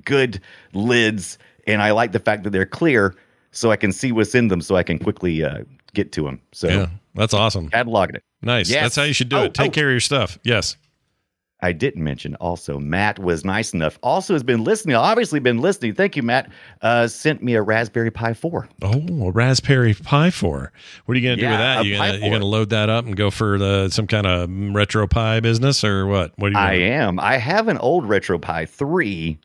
good 0.04 0.40
lids, 0.72 1.38
and 1.66 1.80
I 1.82 1.92
like 1.92 2.12
the 2.12 2.18
fact 2.18 2.44
that 2.44 2.50
they're 2.50 2.66
clear, 2.66 3.14
so 3.52 3.70
I 3.70 3.76
can 3.76 3.92
see 3.92 4.12
what's 4.12 4.34
in 4.34 4.48
them, 4.48 4.60
so 4.60 4.76
I 4.76 4.82
can 4.82 4.98
quickly 4.98 5.42
uh, 5.42 5.64
get 5.94 6.12
to 6.12 6.22
them. 6.22 6.40
So 6.52 6.68
yeah, 6.68 6.88
that's 7.14 7.34
awesome. 7.34 7.70
cataloging 7.70 8.16
it. 8.16 8.24
Nice. 8.42 8.70
Yes. 8.70 8.82
That's 8.82 8.96
how 8.96 9.02
you 9.02 9.12
should 9.12 9.28
do 9.28 9.36
Oh, 9.36 9.44
it. 9.44 9.54
Take 9.54 9.68
oh. 9.68 9.70
care 9.72 9.88
of 9.88 9.92
your 9.92 10.00
stuff. 10.00 10.38
Yes. 10.44 10.76
I 11.60 11.72
didn't 11.72 12.04
mention 12.04 12.36
also 12.36 12.78
Matt 12.78 13.18
was 13.18 13.44
nice 13.44 13.74
enough. 13.74 13.98
Also 14.02 14.32
has 14.32 14.44
been 14.44 14.62
listening. 14.62 14.94
Obviously 14.94 15.40
been 15.40 15.58
listening. 15.58 15.92
Thank 15.94 16.14
you, 16.16 16.22
Matt. 16.22 16.50
Uh, 16.82 17.08
sent 17.08 17.42
me 17.42 17.54
a 17.54 17.62
Raspberry 17.62 18.10
Pi 18.12 18.32
four. 18.34 18.68
Oh, 18.80 19.26
a 19.26 19.30
Raspberry 19.32 19.94
Pi 19.94 20.30
4. 20.30 20.72
What 21.06 21.16
are 21.16 21.18
you 21.18 21.26
going 21.26 21.36
to 21.36 21.42
do 21.44 21.48
with 21.50 21.58
that? 21.58 21.84
You 21.84 21.98
Pi 21.98 22.06
gonna, 22.06 22.14
you 22.18 22.20
4. 22.20 22.30
going 22.30 22.40
to 22.42 22.46
load 22.46 22.70
that 22.70 22.88
up 22.88 23.06
and 23.06 23.16
go 23.16 23.30
for 23.30 23.58
the 23.58 23.88
some 23.90 24.06
kind 24.06 24.26
of 24.26 24.48
retro 24.74 25.06
Pi 25.08 25.40
business 25.40 25.82
or 25.82 26.06
what? 26.06 26.32
What 26.36 26.48
are 26.48 26.50
you 26.52 26.58
I 26.58 26.74
am. 26.94 27.18
I 27.18 27.36
have 27.38 27.66
an 27.68 27.78
old 27.78 28.08
Retro 28.08 28.38
Pi 28.38 28.64
three, 28.64 29.38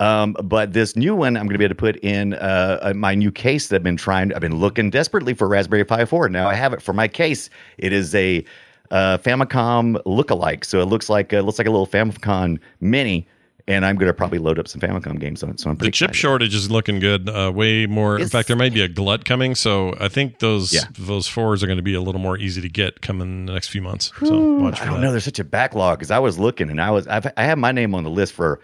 Um, 0.00 0.34
but 0.42 0.72
this 0.72 0.96
new 0.96 1.14
one, 1.14 1.36
I'm 1.36 1.44
going 1.44 1.54
to 1.54 1.58
be 1.58 1.64
able 1.64 1.74
to 1.74 1.78
put 1.78 1.96
in 1.98 2.34
uh, 2.34 2.78
uh, 2.82 2.92
my 2.94 3.14
new 3.14 3.30
case 3.30 3.68
that 3.68 3.76
I've 3.76 3.82
been 3.84 3.96
trying. 3.96 4.32
I've 4.34 4.40
been 4.40 4.56
looking 4.56 4.90
desperately 4.90 5.34
for 5.34 5.46
Raspberry 5.46 5.84
Pi 5.84 6.06
4. 6.06 6.28
Now 6.30 6.48
I 6.48 6.54
have 6.54 6.72
it 6.72 6.82
for 6.82 6.92
my 6.92 7.06
case. 7.06 7.50
It 7.78 7.92
is 7.92 8.14
a 8.14 8.44
uh, 8.90 9.18
Famicom 9.18 10.02
lookalike, 10.04 10.64
so 10.64 10.80
it 10.80 10.86
looks 10.86 11.08
like 11.08 11.32
uh, 11.32 11.40
looks 11.40 11.58
like 11.58 11.66
a 11.66 11.70
little 11.70 11.86
Famicom 11.86 12.58
Mini, 12.80 13.26
and 13.68 13.86
I'm 13.86 13.96
going 13.96 14.08
to 14.08 14.14
probably 14.14 14.38
load 14.38 14.58
up 14.58 14.66
some 14.66 14.80
Famicom 14.80 15.20
games 15.20 15.42
on 15.42 15.50
it. 15.50 15.60
So 15.60 15.70
I'm 15.70 15.76
pretty. 15.76 15.88
The 15.90 15.92
chip 15.92 16.08
excited. 16.10 16.18
shortage 16.20 16.54
is 16.54 16.70
looking 16.70 16.98
good. 16.98 17.28
Uh, 17.28 17.52
way 17.54 17.86
more. 17.86 18.18
in 18.18 18.28
fact, 18.28 18.48
there 18.48 18.56
might 18.56 18.74
be 18.74 18.80
a 18.82 18.88
glut 18.88 19.24
coming. 19.24 19.54
So 19.54 19.94
I 20.00 20.08
think 20.08 20.40
those 20.40 20.72
Yeah. 20.72 20.84
those 20.98 21.28
fours 21.28 21.62
are 21.62 21.66
going 21.66 21.76
to 21.76 21.82
be 21.82 21.94
a 21.94 22.00
little 22.00 22.20
more 22.20 22.36
easy 22.36 22.60
to 22.62 22.68
get 22.68 23.00
coming 23.00 23.22
in 23.28 23.46
the 23.46 23.52
next 23.52 23.68
few 23.68 23.82
months. 23.82 24.10
So 24.24 24.38
watch 24.56 24.78
for 24.78 24.82
I 24.82 24.86
don't 24.86 24.94
that. 24.96 25.00
know. 25.06 25.10
There's 25.12 25.24
such 25.24 25.38
a 25.38 25.44
backlog 25.44 25.98
because 25.98 26.10
I 26.10 26.18
was 26.18 26.38
looking 26.38 26.68
and 26.70 26.80
I 26.80 26.90
was 26.90 27.06
I've, 27.06 27.26
I 27.36 27.44
have 27.44 27.58
my 27.58 27.72
name 27.72 27.94
on 27.94 28.02
the 28.04 28.10
list 28.10 28.32
for 28.32 28.60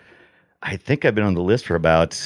I 0.62 0.76
think 0.76 1.04
I've 1.04 1.14
been 1.14 1.24
on 1.24 1.34
the 1.34 1.42
list 1.42 1.66
for 1.66 1.76
about 1.76 2.18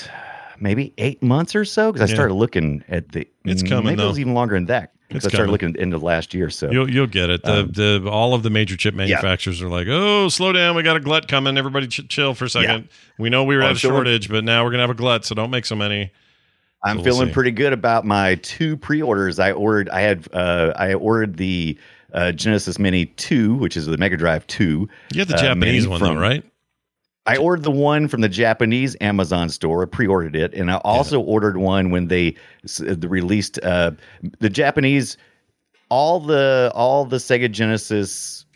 maybe 0.58 0.94
eight 0.98 1.22
months 1.22 1.54
or 1.54 1.64
so 1.66 1.92
because 1.92 2.08
I 2.08 2.10
Yeah. 2.10 2.16
started 2.16 2.34
looking 2.34 2.82
at 2.88 3.10
the 3.12 3.26
It's 3.44 3.62
coming, 3.62 3.84
maybe 3.86 4.02
it 4.02 4.06
was 4.06 4.18
even 4.20 4.32
longer 4.34 4.54
than 4.54 4.66
that. 4.66 4.92
It's 5.10 5.26
I 5.26 5.28
started 5.28 5.50
looking 5.50 5.74
into 5.78 5.98
the 5.98 6.04
last 6.04 6.34
year. 6.34 6.50
So 6.50 6.70
You'll 6.70 6.88
you'll 6.90 7.06
get 7.06 7.30
it. 7.30 7.42
The 7.42 7.60
Um, 7.60 7.72
the 7.72 8.08
all 8.10 8.34
of 8.34 8.42
the 8.42 8.50
major 8.50 8.76
chip 8.76 8.94
manufacturers 8.94 9.60
are 9.60 9.68
like, 9.68 9.86
oh, 9.88 10.28
slow 10.28 10.52
down, 10.52 10.76
we 10.76 10.82
got 10.82 10.96
a 10.96 11.00
glut 11.00 11.26
coming. 11.28 11.58
Everybody 11.58 11.86
ch- 11.88 12.08
chill 12.08 12.34
for 12.34 12.44
a 12.44 12.50
second. 12.50 12.88
We 13.18 13.28
know 13.30 13.44
we 13.44 13.54
were 13.56 13.62
Well, 13.62 13.70
at 13.70 13.76
a 13.76 13.78
shortage, 13.78 14.28
but 14.28 14.44
now 14.44 14.64
we're 14.64 14.70
gonna 14.70 14.82
have 14.84 14.90
a 14.90 14.94
glut, 14.94 15.24
so 15.24 15.34
don't 15.34 15.50
make 15.50 15.66
so 15.66 15.74
many. 15.76 16.10
I'm 16.82 16.96
we'll 16.96 17.04
feeling 17.04 17.28
see. 17.28 17.34
pretty 17.34 17.50
good 17.50 17.72
about 17.74 18.06
my 18.06 18.36
two 18.36 18.76
pre-orders. 18.76 19.38
I 19.38 19.52
ordered. 19.52 19.88
I 19.90 20.00
had. 20.00 20.26
Uh, 20.32 20.72
I 20.76 20.94
ordered 20.94 21.36
the 21.36 21.76
uh, 22.14 22.32
Genesis 22.32 22.78
Mini 22.78 23.06
Two, 23.06 23.54
which 23.56 23.76
is 23.76 23.84
the 23.86 23.98
Mega 23.98 24.16
Drive 24.16 24.46
Two. 24.46 24.88
You 25.12 25.18
have 25.20 25.28
the 25.28 25.34
Uh, 25.34 25.40
Japanese 25.42 25.82
mini 25.82 25.86
one 25.88 25.98
from- 25.98 26.14
though, 26.14 26.20
right? 26.20 26.44
I 27.30 27.36
ordered 27.36 27.62
the 27.62 27.70
one 27.70 28.08
from 28.08 28.22
the 28.22 28.28
Japanese 28.28 28.96
Amazon 29.00 29.50
store. 29.50 29.84
I 29.84 29.86
pre-ordered 29.86 30.34
it, 30.34 30.52
and 30.52 30.68
I 30.68 30.78
also 30.78 31.20
ordered 31.20 31.58
one 31.58 31.90
when 31.90 32.08
they 32.08 32.34
uh, 32.80 32.96
released 33.06 33.60
uh, 33.62 33.92
the 34.40 34.50
Japanese. 34.50 35.16
All 35.90 36.18
the 36.18 36.72
all 36.74 37.04
the 37.04 37.18
Sega 37.18 37.48
Genesis 37.48 38.46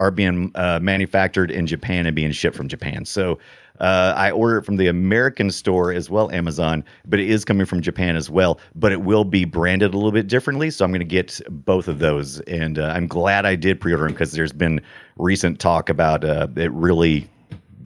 are 0.00 0.10
being 0.10 0.50
uh, 0.56 0.80
manufactured 0.82 1.52
in 1.52 1.68
Japan 1.68 2.04
and 2.04 2.16
being 2.16 2.32
shipped 2.32 2.56
from 2.56 2.66
Japan. 2.66 3.04
So 3.04 3.38
uh, 3.78 4.12
I 4.16 4.32
ordered 4.32 4.58
it 4.58 4.64
from 4.64 4.76
the 4.76 4.88
American 4.88 5.52
store 5.52 5.92
as 5.92 6.10
well, 6.10 6.28
Amazon, 6.32 6.82
but 7.06 7.20
it 7.20 7.30
is 7.30 7.44
coming 7.44 7.64
from 7.64 7.80
Japan 7.80 8.16
as 8.16 8.28
well. 8.28 8.58
But 8.74 8.90
it 8.90 9.02
will 9.02 9.24
be 9.24 9.44
branded 9.44 9.94
a 9.94 9.96
little 9.96 10.10
bit 10.10 10.26
differently. 10.26 10.70
So 10.70 10.84
I'm 10.84 10.90
going 10.90 10.98
to 10.98 11.04
get 11.04 11.40
both 11.48 11.86
of 11.86 12.00
those, 12.00 12.40
and 12.40 12.80
uh, 12.80 12.92
I'm 12.92 13.06
glad 13.06 13.46
I 13.46 13.54
did 13.54 13.80
pre-order 13.80 14.06
them 14.06 14.14
because 14.14 14.32
there's 14.32 14.52
been 14.52 14.80
recent 15.16 15.60
talk 15.60 15.88
about 15.88 16.24
uh, 16.24 16.48
it 16.56 16.72
really 16.72 17.28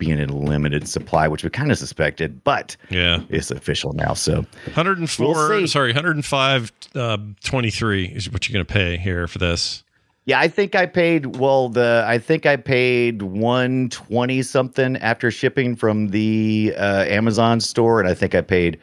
being 0.00 0.19
in 0.19 0.30
limited 0.30 0.88
supply, 0.88 1.28
which 1.28 1.45
we 1.45 1.50
kind 1.50 1.71
of 1.71 1.78
suspected, 1.78 2.42
but 2.42 2.76
Yeah. 2.88 3.21
it's 3.28 3.52
official 3.52 3.92
now. 3.92 4.14
So 4.14 4.45
104 4.64 5.49
We'll 5.49 5.69
sorry 5.69 5.90
105 5.90 6.73
uh, 6.97 7.19
23 7.45 8.07
is 8.07 8.33
what 8.33 8.49
you're 8.49 8.54
going 8.54 8.66
to 8.66 8.73
pay 8.73 8.97
here 8.97 9.28
for 9.28 9.38
this 9.38 9.85
Yeah, 10.25 10.40
I 10.40 10.49
think 10.49 10.75
I 10.75 10.87
paid 10.87 11.37
well 11.37 11.69
the 11.69 12.04
I 12.07 12.19
think 12.19 12.47
I 12.47 12.57
paid 12.57 13.23
120 13.23 14.42
something 14.42 14.97
after 14.97 15.30
shipping 15.30 15.76
from 15.76 16.09
the 16.09 16.75
uh, 16.76 17.04
Amazon 17.07 17.61
store 17.61 18.00
and 18.00 18.09
I 18.09 18.14
think 18.14 18.35
I 18.35 18.40
paid 18.40 18.80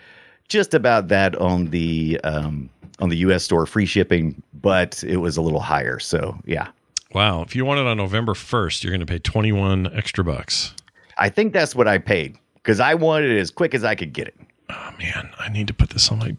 just 0.48 0.74
about 0.74 1.10
that 1.10 1.36
on 1.36 1.66
the 1.72 2.20
um, 2.24 2.70
on 3.00 3.10
the 3.10 3.18
US 3.18 3.44
store 3.44 3.66
free 3.66 3.86
shipping, 3.86 4.42
but 4.62 5.04
it 5.04 5.18
was 5.18 5.36
a 5.38 5.42
little 5.42 5.60
higher. 5.60 6.00
So, 6.00 6.38
yeah. 6.46 6.68
wow 7.14 7.42
if 7.42 7.56
you 7.56 7.64
want 7.66 7.80
it 7.80 7.86
on 7.88 7.96
november 7.98 8.34
1st 8.34 8.84
you're 8.84 8.92
going 8.92 9.00
to 9.00 9.06
pay 9.06 9.18
21 9.20 9.88
extra 9.94 10.24
bucks 10.24 10.74
I 11.18 11.30
think 11.30 11.54
that's 11.54 11.76
what 11.76 11.88
I 11.88 11.98
paid 11.98 12.38
cuz 12.64 12.80
I 12.80 12.94
wanted 12.94 13.32
it 13.32 13.40
as 13.40 13.52
quick 13.52 13.74
as 13.74 13.84
I 13.84 13.96
could 13.96 14.14
get 14.14 14.28
it. 14.28 14.36
oh 14.70 14.92
man 15.00 15.30
i 15.40 15.48
need 15.50 15.68
to 15.68 15.74
put 15.74 15.92
this 15.92 16.12
on 16.12 16.20
my 16.20 16.36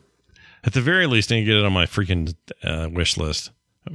at 0.64 0.75
the 0.75 0.80
very 0.82 1.06
least 1.06 1.32
i 1.32 1.37
need 1.37 1.42
to 1.42 1.47
get 1.47 1.56
it 1.56 1.64
on 1.64 1.73
my 1.73 1.87
freaking 1.87 2.35
uh, 2.62 2.87
wish 2.92 3.16
list 3.16 3.50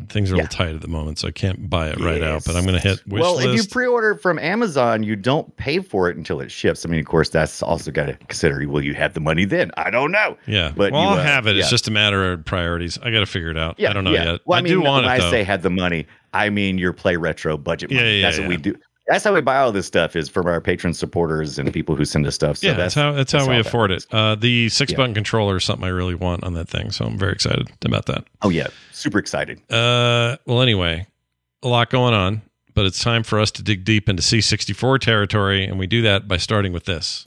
things 0.09 0.31
are 0.31 0.33
a 0.33 0.37
little 0.37 0.49
tight 0.49 0.73
at 0.73 0.81
the 0.81 0.87
moment 0.87 1.19
so 1.19 1.27
i 1.27 1.31
can't 1.31 1.69
buy 1.69 1.87
it 1.89 1.99
right 1.99 2.23
out 2.23 2.43
but 2.45 2.55
i'm 2.55 2.65
going 2.65 2.73
to 2.73 2.81
hit 2.81 3.05
wish 3.05 3.21
well, 3.21 3.35
list 3.35 3.47
if 3.49 3.55
you 3.55 3.63
pre-order 3.69 4.15
from 4.15 4.39
Amazon, 4.39 5.03
you 5.03 5.15
don't 5.15 5.55
pay 5.57 5.77
for 5.79 6.09
it 6.09 6.17
until 6.17 6.39
it 6.39 6.49
ships. 6.51 6.83
I 6.83 6.89
mean, 6.89 6.99
of 6.99 7.05
course, 7.05 7.29
that's 7.29 7.61
also 7.61 7.91
got 7.91 8.07
to 8.07 8.13
consider. 8.15 8.67
Will 8.67 8.83
you 8.83 8.95
have 8.95 9.13
the 9.13 9.19
money 9.19 9.45
then? 9.45 9.69
I 9.77 9.91
don't 9.91 10.11
know. 10.11 10.35
yeah 10.47 10.71
but 10.75 10.91
well 10.91 11.01
you, 11.03 11.07
i'll 11.09 11.19
uh, 11.19 11.23
have 11.23 11.45
it 11.45 11.55
it's 11.57 11.69
just 11.69 11.87
a 11.87 11.91
matter 11.91 12.31
of 12.33 12.43
priorities 12.43 12.97
i 13.03 13.11
got 13.11 13.19
to 13.19 13.27
figure 13.27 13.51
it 13.51 13.57
out 13.57 13.75
Yeah, 13.77 13.91
i 13.91 13.93
don't 13.93 14.03
know 14.03 14.11
yeah. 14.11 14.31
yet 14.31 14.41
Well, 14.45 14.55
I, 14.55 14.59
i, 14.59 14.61
mean, 14.63 14.73
do 14.73 14.81
want 14.81 15.05
when 15.05 15.13
it 15.15 15.19
though 15.19 15.27
I 15.27 15.31
say 15.31 15.43
had 15.43 15.61
the 15.61 15.69
money, 15.69 16.07
I 16.33 16.49
mean 16.49 16.79
your 16.79 16.93
play 16.93 17.15
retro 17.17 17.55
budget 17.55 17.91
Yeah, 17.91 17.97
money. 17.99 18.19
yeah, 18.19 18.25
that's 18.27 18.37
yeah. 18.39 18.47
what 18.47 18.49
we 18.49 18.57
do. 18.57 18.75
That's 19.07 19.23
how 19.23 19.33
we 19.33 19.41
buy 19.41 19.57
all 19.57 19.71
this 19.71 19.85
stuff 19.85 20.15
is 20.15 20.29
from 20.29 20.45
our 20.45 20.61
patron 20.61 20.93
supporters 20.93 21.59
and 21.59 21.71
people 21.73 21.95
who 21.95 22.05
send 22.05 22.25
us 22.25 22.35
stuff. 22.35 22.57
So 22.57 22.67
yeah, 22.67 22.73
that's, 22.73 22.95
how 22.95 23.11
that's, 23.11 23.33
how 23.33 23.39
we 23.47 23.55
all 23.57 23.63
that 23.63 23.67
afford 23.67 23.91
it. 23.91 24.05
Uh, 24.11 24.35
the 24.35 24.69
six 24.69 24.91
Yeah. 24.91 24.97
button 24.97 25.13
controller 25.13 25.57
is 25.57 25.65
something 25.65 25.83
I 25.85 25.89
really 25.89 26.15
want 26.15 26.43
on 26.43 26.53
that 26.53 26.69
thing, 26.69 26.91
so 26.91 27.05
I'm 27.05 27.17
very 27.17 27.33
excited 27.33 27.69
about 27.83 28.05
that. 28.05 28.23
Oh 28.41 28.49
yeah, 28.49 28.67
super 28.91 29.19
excited. 29.19 29.59
Uh, 29.71 30.37
well, 30.45 30.61
anyway, 30.61 31.05
a 31.63 31.67
lot 31.67 31.89
going 31.89 32.13
on, 32.13 32.41
but 32.73 32.85
it's 32.85 33.03
time 33.03 33.23
for 33.23 33.39
us 33.39 33.51
to 33.51 33.63
dig 33.63 33.83
deep 33.83 34.07
into 34.07 34.21
C64 34.23 34.99
territory, 34.99 35.65
and 35.65 35.77
we 35.77 35.85
do 35.87 36.01
that 36.03 36.27
by 36.27 36.37
starting 36.37 36.71
with 36.71 36.85
this. 36.85 37.23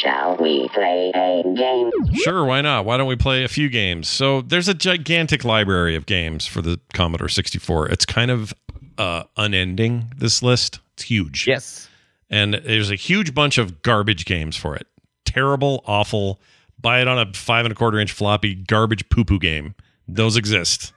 Shall 0.00 0.36
we 0.40 0.68
play 0.68 1.12
a 1.14 1.42
game? 1.54 1.90
Sure, 2.14 2.44
why 2.44 2.60
not? 2.62 2.84
Why 2.84 2.96
don't 2.96 3.06
we 3.08 3.16
play 3.16 3.44
a 3.44 3.48
few 3.48 3.68
games? 3.68 4.08
So 4.08 4.40
there's 4.42 4.68
a 4.68 4.74
gigantic 4.74 5.44
library 5.44 5.94
of 5.96 6.06
games 6.06 6.46
for 6.46 6.62
the 6.62 6.80
Commodore 6.94 7.28
64. 7.28 7.88
It's 7.90 8.06
kind 8.06 8.30
of 8.30 8.54
uh, 8.98 9.24
unending. 9.36 10.12
This 10.16 10.42
list, 10.42 10.80
it's 10.94 11.02
huge. 11.04 11.46
Yes. 11.46 11.88
and 12.30 12.54
there's 12.54 12.90
a 12.90 12.94
huge 12.96 13.34
bunch 13.34 13.58
of 13.58 13.82
garbage 13.82 14.24
games 14.24 14.56
for 14.56 14.74
it. 14.76 14.86
Terrible, 15.24 15.82
awful. 15.86 16.40
Buy 16.80 17.00
it 17.00 17.08
on 17.08 17.18
a 17.18 17.32
five 17.34 17.64
and 17.66 17.72
a 17.72 17.74
quarter 17.74 17.98
inch 18.00 18.12
floppy 18.12 18.54
garbage 18.54 19.08
poo 19.10 19.24
poo 19.24 19.38
game. 19.38 19.74
Those 20.08 20.36
exist 20.36 20.92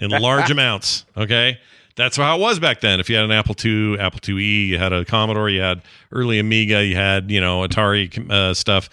in 0.00 0.10
large 0.10 0.50
amounts. 0.56 1.04
Okay. 1.16 1.58
That's 1.98 2.16
how 2.16 2.36
it 2.36 2.40
was 2.40 2.58
back 2.60 2.80
then. 2.80 3.00
If 3.00 3.10
you 3.10 3.16
had 3.16 3.24
an 3.24 3.32
Apple 3.32 3.56
II, 3.62 3.98
Apple 3.98 4.20
IIe, 4.20 4.68
you 4.68 4.78
had 4.78 4.92
a 4.92 5.04
Commodore, 5.04 5.50
you 5.50 5.60
had 5.60 5.82
early 6.12 6.38
Amiga, 6.38 6.84
you 6.84 6.94
had, 6.94 7.30
you 7.30 7.40
know, 7.40 7.60
Atari 7.66 8.30
uh, 8.30 8.54
stuff. 8.54 8.88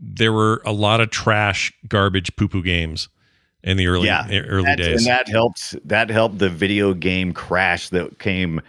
There 0.00 0.32
were 0.32 0.60
a 0.66 0.72
lot 0.72 1.00
of 1.00 1.10
trash, 1.10 1.72
garbage 1.88 2.34
poo 2.34 2.48
poo 2.48 2.62
games 2.62 3.08
in 3.62 3.76
the 3.76 3.86
early 3.86 4.06
Yeah. 4.06 4.26
early 4.48 4.64
That- 4.64 4.78
days. 4.78 5.06
and 5.06 5.06
that 5.06 5.28
helped. 5.28 5.76
That 5.86 6.10
helped 6.10 6.38
the 6.38 6.48
video 6.48 6.92
game 6.92 7.32
crash 7.32 7.88
that 7.90 8.18
came 8.18 8.60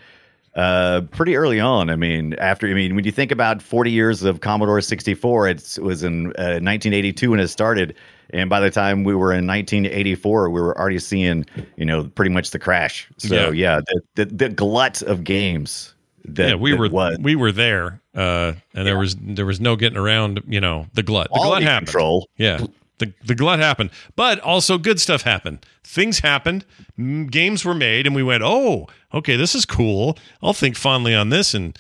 uh, 0.56 1.02
pretty 1.12 1.36
early 1.36 1.60
on. 1.62 1.90
I 1.90 1.96
mean, 1.96 2.36
after 2.38 2.68
I 2.68 2.74
mean, 2.74 2.94
when 2.94 3.06
you 3.06 3.12
think 3.12 3.32
about 3.32 3.62
40 3.62 3.90
years 3.90 4.22
of 4.24 4.42
Commodore 4.42 4.82
64, 4.82 5.48
it 5.48 5.78
was 5.82 6.04
in 6.04 6.28
uh, 6.38 6.60
1982 6.62 7.32
when 7.32 7.40
it 7.40 7.48
started, 7.48 7.96
and 8.34 8.50
by 8.50 8.60
the 8.60 8.72
time 8.72 9.04
we 9.04 9.14
were 9.14 9.32
in 9.32 9.48
1984, 9.48 10.50
we 10.50 10.62
were 10.62 10.78
already 10.78 11.00
seeing, 11.00 11.46
you 11.76 11.86
know, 11.86 12.06
pretty 12.06 12.32
much 12.32 12.52
the 12.52 12.60
crash. 12.60 13.10
So 13.18 13.52
yeah, 13.52 13.82
the, 13.86 14.02
the 14.16 14.26
the 14.26 14.50
glut 14.50 15.02
of 15.02 15.24
games. 15.24 15.94
That, 16.26 16.50
yeah, 16.50 16.56
we 16.56 16.74
were 16.74 16.90
was 16.90 17.18
we 17.20 17.36
were 17.36 17.52
there, 17.52 18.00
uh, 18.14 18.54
and 18.76 18.86
there 18.86 18.98
was 18.98 19.16
there 19.20 19.46
was 19.46 19.60
no 19.60 19.76
getting 19.76 19.98
around. 19.98 20.42
You 20.48 20.62
know, 20.62 20.88
the 20.94 21.04
glut. 21.04 21.30
The 21.34 21.40
glut 21.40 21.64
happened. 21.64 21.88
control. 21.88 22.30
Yeah, 22.38 22.66
the 23.00 23.12
the 23.26 23.34
glut 23.34 23.60
happened, 23.60 23.90
but 24.16 24.40
also 24.40 24.78
good 24.78 25.00
stuff 25.00 25.24
happened. 25.24 25.66
Things 25.84 26.20
happened. 26.20 26.64
Games 26.98 27.66
were 27.66 27.74
made, 27.74 28.06
and 28.06 28.16
we 28.16 28.22
went, 28.22 28.44
"Oh, 28.44 28.88
okay, 29.14 29.36
this 29.36 29.56
is 29.56 29.66
cool. 29.66 30.18
I'll 30.44 30.54
think 30.54 30.76
fondly 30.76 31.16
on 31.16 31.30
this 31.30 31.56
in 31.56 31.74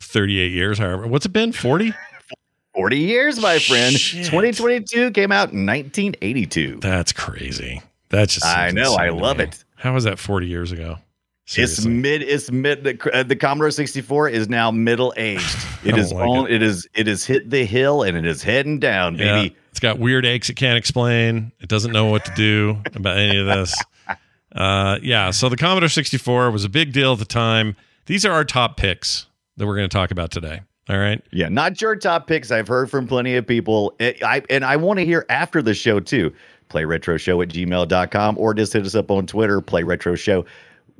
38 0.00 0.52
years. 0.52 0.78
However, 0.78 1.06
what's 1.06 1.26
it 1.26 1.32
been? 1.32 1.52
40? 1.52 1.94
40 2.74 2.98
years, 2.98 3.40
my 3.40 3.58
friend. 3.58 3.94
Shit. 3.96 4.26
2022 4.26 5.10
came 5.12 5.32
out 5.32 5.52
in 5.52 5.66
1982. 5.66 6.78
That's 6.80 7.12
crazy. 7.12 7.82
That's 8.08 8.34
just 8.34 8.46
I 8.46 8.70
know, 8.70 8.94
I 8.94 9.10
love 9.10 9.38
me. 9.38 9.44
it. 9.44 9.64
How 9.76 9.94
was 9.94 10.04
that 10.04 10.18
40 10.18 10.46
years 10.46 10.72
ago? 10.72 10.96
Seriously. 11.46 11.82
It's 11.82 11.86
mid. 11.86 12.22
It's 12.22 12.50
mid. 12.50 12.84
The, 12.84 13.10
uh, 13.12 13.22
the 13.24 13.34
Commodore 13.34 13.70
64 13.72 14.28
is 14.28 14.48
now 14.48 14.70
middle 14.70 15.12
aged. 15.16 15.56
It 15.82 15.96
is 15.96 16.12
like 16.12 16.28
on. 16.28 16.46
It. 16.46 16.56
it 16.56 16.62
is. 16.62 16.86
It 16.94 17.08
is 17.08 17.24
hit 17.24 17.48
the 17.48 17.64
hill 17.64 18.02
and 18.02 18.14
it 18.16 18.26
is 18.26 18.42
heading 18.42 18.78
down, 18.78 19.16
Yeah. 19.16 19.42
baby. 19.42 19.56
It's 19.70 19.80
got 19.80 19.98
weird 19.98 20.26
aches 20.26 20.50
it 20.50 20.54
can't 20.54 20.76
explain. 20.76 21.52
It 21.60 21.68
doesn't 21.70 21.92
know 21.92 22.04
what 22.06 22.24
to 22.26 22.34
do 22.34 22.76
about 22.94 23.16
any 23.16 23.38
of 23.38 23.46
this. 23.46 23.74
Uh, 24.52 24.98
yeah, 25.00 25.30
so 25.30 25.48
the 25.48 25.56
Commodore 25.56 25.88
64 25.88 26.50
was 26.50 26.64
a 26.64 26.68
big 26.68 26.92
deal 26.92 27.12
at 27.12 27.20
the 27.20 27.24
time. 27.24 27.76
These 28.06 28.26
are 28.26 28.32
our 28.32 28.44
top 28.44 28.76
picks 28.76 29.26
that 29.56 29.64
we're 29.64 29.76
going 29.76 29.88
to 29.88 29.96
talk 29.96 30.10
about 30.10 30.32
today. 30.32 30.62
All 30.90 30.98
right. 30.98 31.22
Yeah, 31.32 31.48
not 31.48 31.80
your 31.80 31.96
top 31.96 32.26
picks. 32.26 32.50
I've 32.50 32.68
heard 32.68 32.90
from 32.90 33.06
plenty 33.06 33.36
of 33.36 33.46
people. 33.46 33.94
It- 33.98 34.22
I 34.22 34.42
and 34.50 34.64
I 34.64 34.76
want 34.76 34.98
to 34.98 35.04
hear 35.04 35.24
after 35.28 35.62
the 35.62 35.74
show 35.74 36.00
too. 36.00 36.32
Play 36.68 36.84
retro 36.84 37.16
show 37.16 37.40
at 37.42 37.48
gmail.com 37.48 38.38
or 38.38 38.54
just 38.54 38.72
hit 38.72 38.84
us 38.86 38.94
up 38.94 39.10
on 39.10 39.26
Twitter, 39.26 39.60
play 39.60 39.82
retro 39.82 40.14
show. 40.14 40.44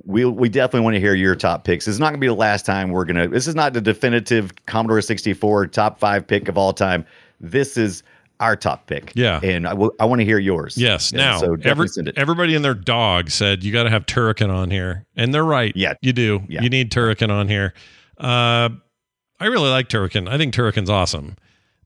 We 0.05 0.25
we 0.25 0.49
definitely 0.49 0.81
want 0.81 0.95
to 0.95 1.01
hear 1.01 1.15
your 1.15 1.35
top 1.35 1.65
picks. 1.65 1.87
It's 1.87 1.99
not 1.99 2.07
going 2.07 2.15
to 2.15 2.21
be 2.21 2.27
the 2.27 2.35
last 2.35 2.65
time 2.67 2.91
we're 2.91 3.05
going 3.05 3.17
to. 3.17 3.29
This 3.29 3.47
is 3.47 3.55
not 3.55 3.73
the 3.75 3.81
definitive 3.81 4.53
Commodore 4.67 5.01
64 5.03 5.67
top 5.69 5.99
five 6.01 6.27
pick 6.27 6.49
of 6.49 6.57
all 6.57 6.73
time. 6.73 7.05
This 7.41 7.77
is 7.77 8.03
our 8.41 8.57
top 8.57 8.87
pick. 8.87 9.13
Yeah. 9.15 9.39
And 9.43 9.69
I 9.69 9.75
want 9.75 10.21
to 10.21 10.25
hear 10.25 10.39
yours. 10.39 10.77
Yes. 10.79 11.11
And 11.11 11.19
now, 11.19 11.39
so 11.39 11.57
every, 11.63 11.87
everybody 12.17 12.55
and 12.55 12.65
their 12.65 12.75
dog 12.75 13.31
said 13.31 13.63
you 13.63 13.71
got 13.73 13.83
to 13.83 13.91
have 13.91 14.07
Turrican 14.07 14.51
on 14.51 14.71
here, 14.71 15.05
and 15.15 15.33
they're 15.35 15.45
right. 15.45 15.73
Yeah. 15.77 15.93
you 16.01 16.15
do. 16.15 16.41
Yeah. 16.49 16.63
You 16.63 16.71
need 16.71 16.91
Turrican 16.91 17.31
on 17.31 17.49
here. 17.49 17.75
Uh, 18.17 18.71
I 19.41 19.47
really 19.47 19.71
like 19.71 19.89
Turrican. 19.89 20.29
I 20.29 20.37
think 20.39 20.55
Turrican's 20.55 20.91
awesome. 20.91 21.37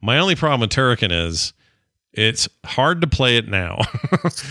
My 0.02 0.18
only 0.18 0.34
problem 0.34 0.60
with 0.60 0.70
Turrican 0.70 1.10
is 1.12 1.52
it's 2.12 2.48
hard 2.64 3.00
to 3.00 3.06
play 3.06 3.36
it 3.36 3.48
now. 3.48 3.80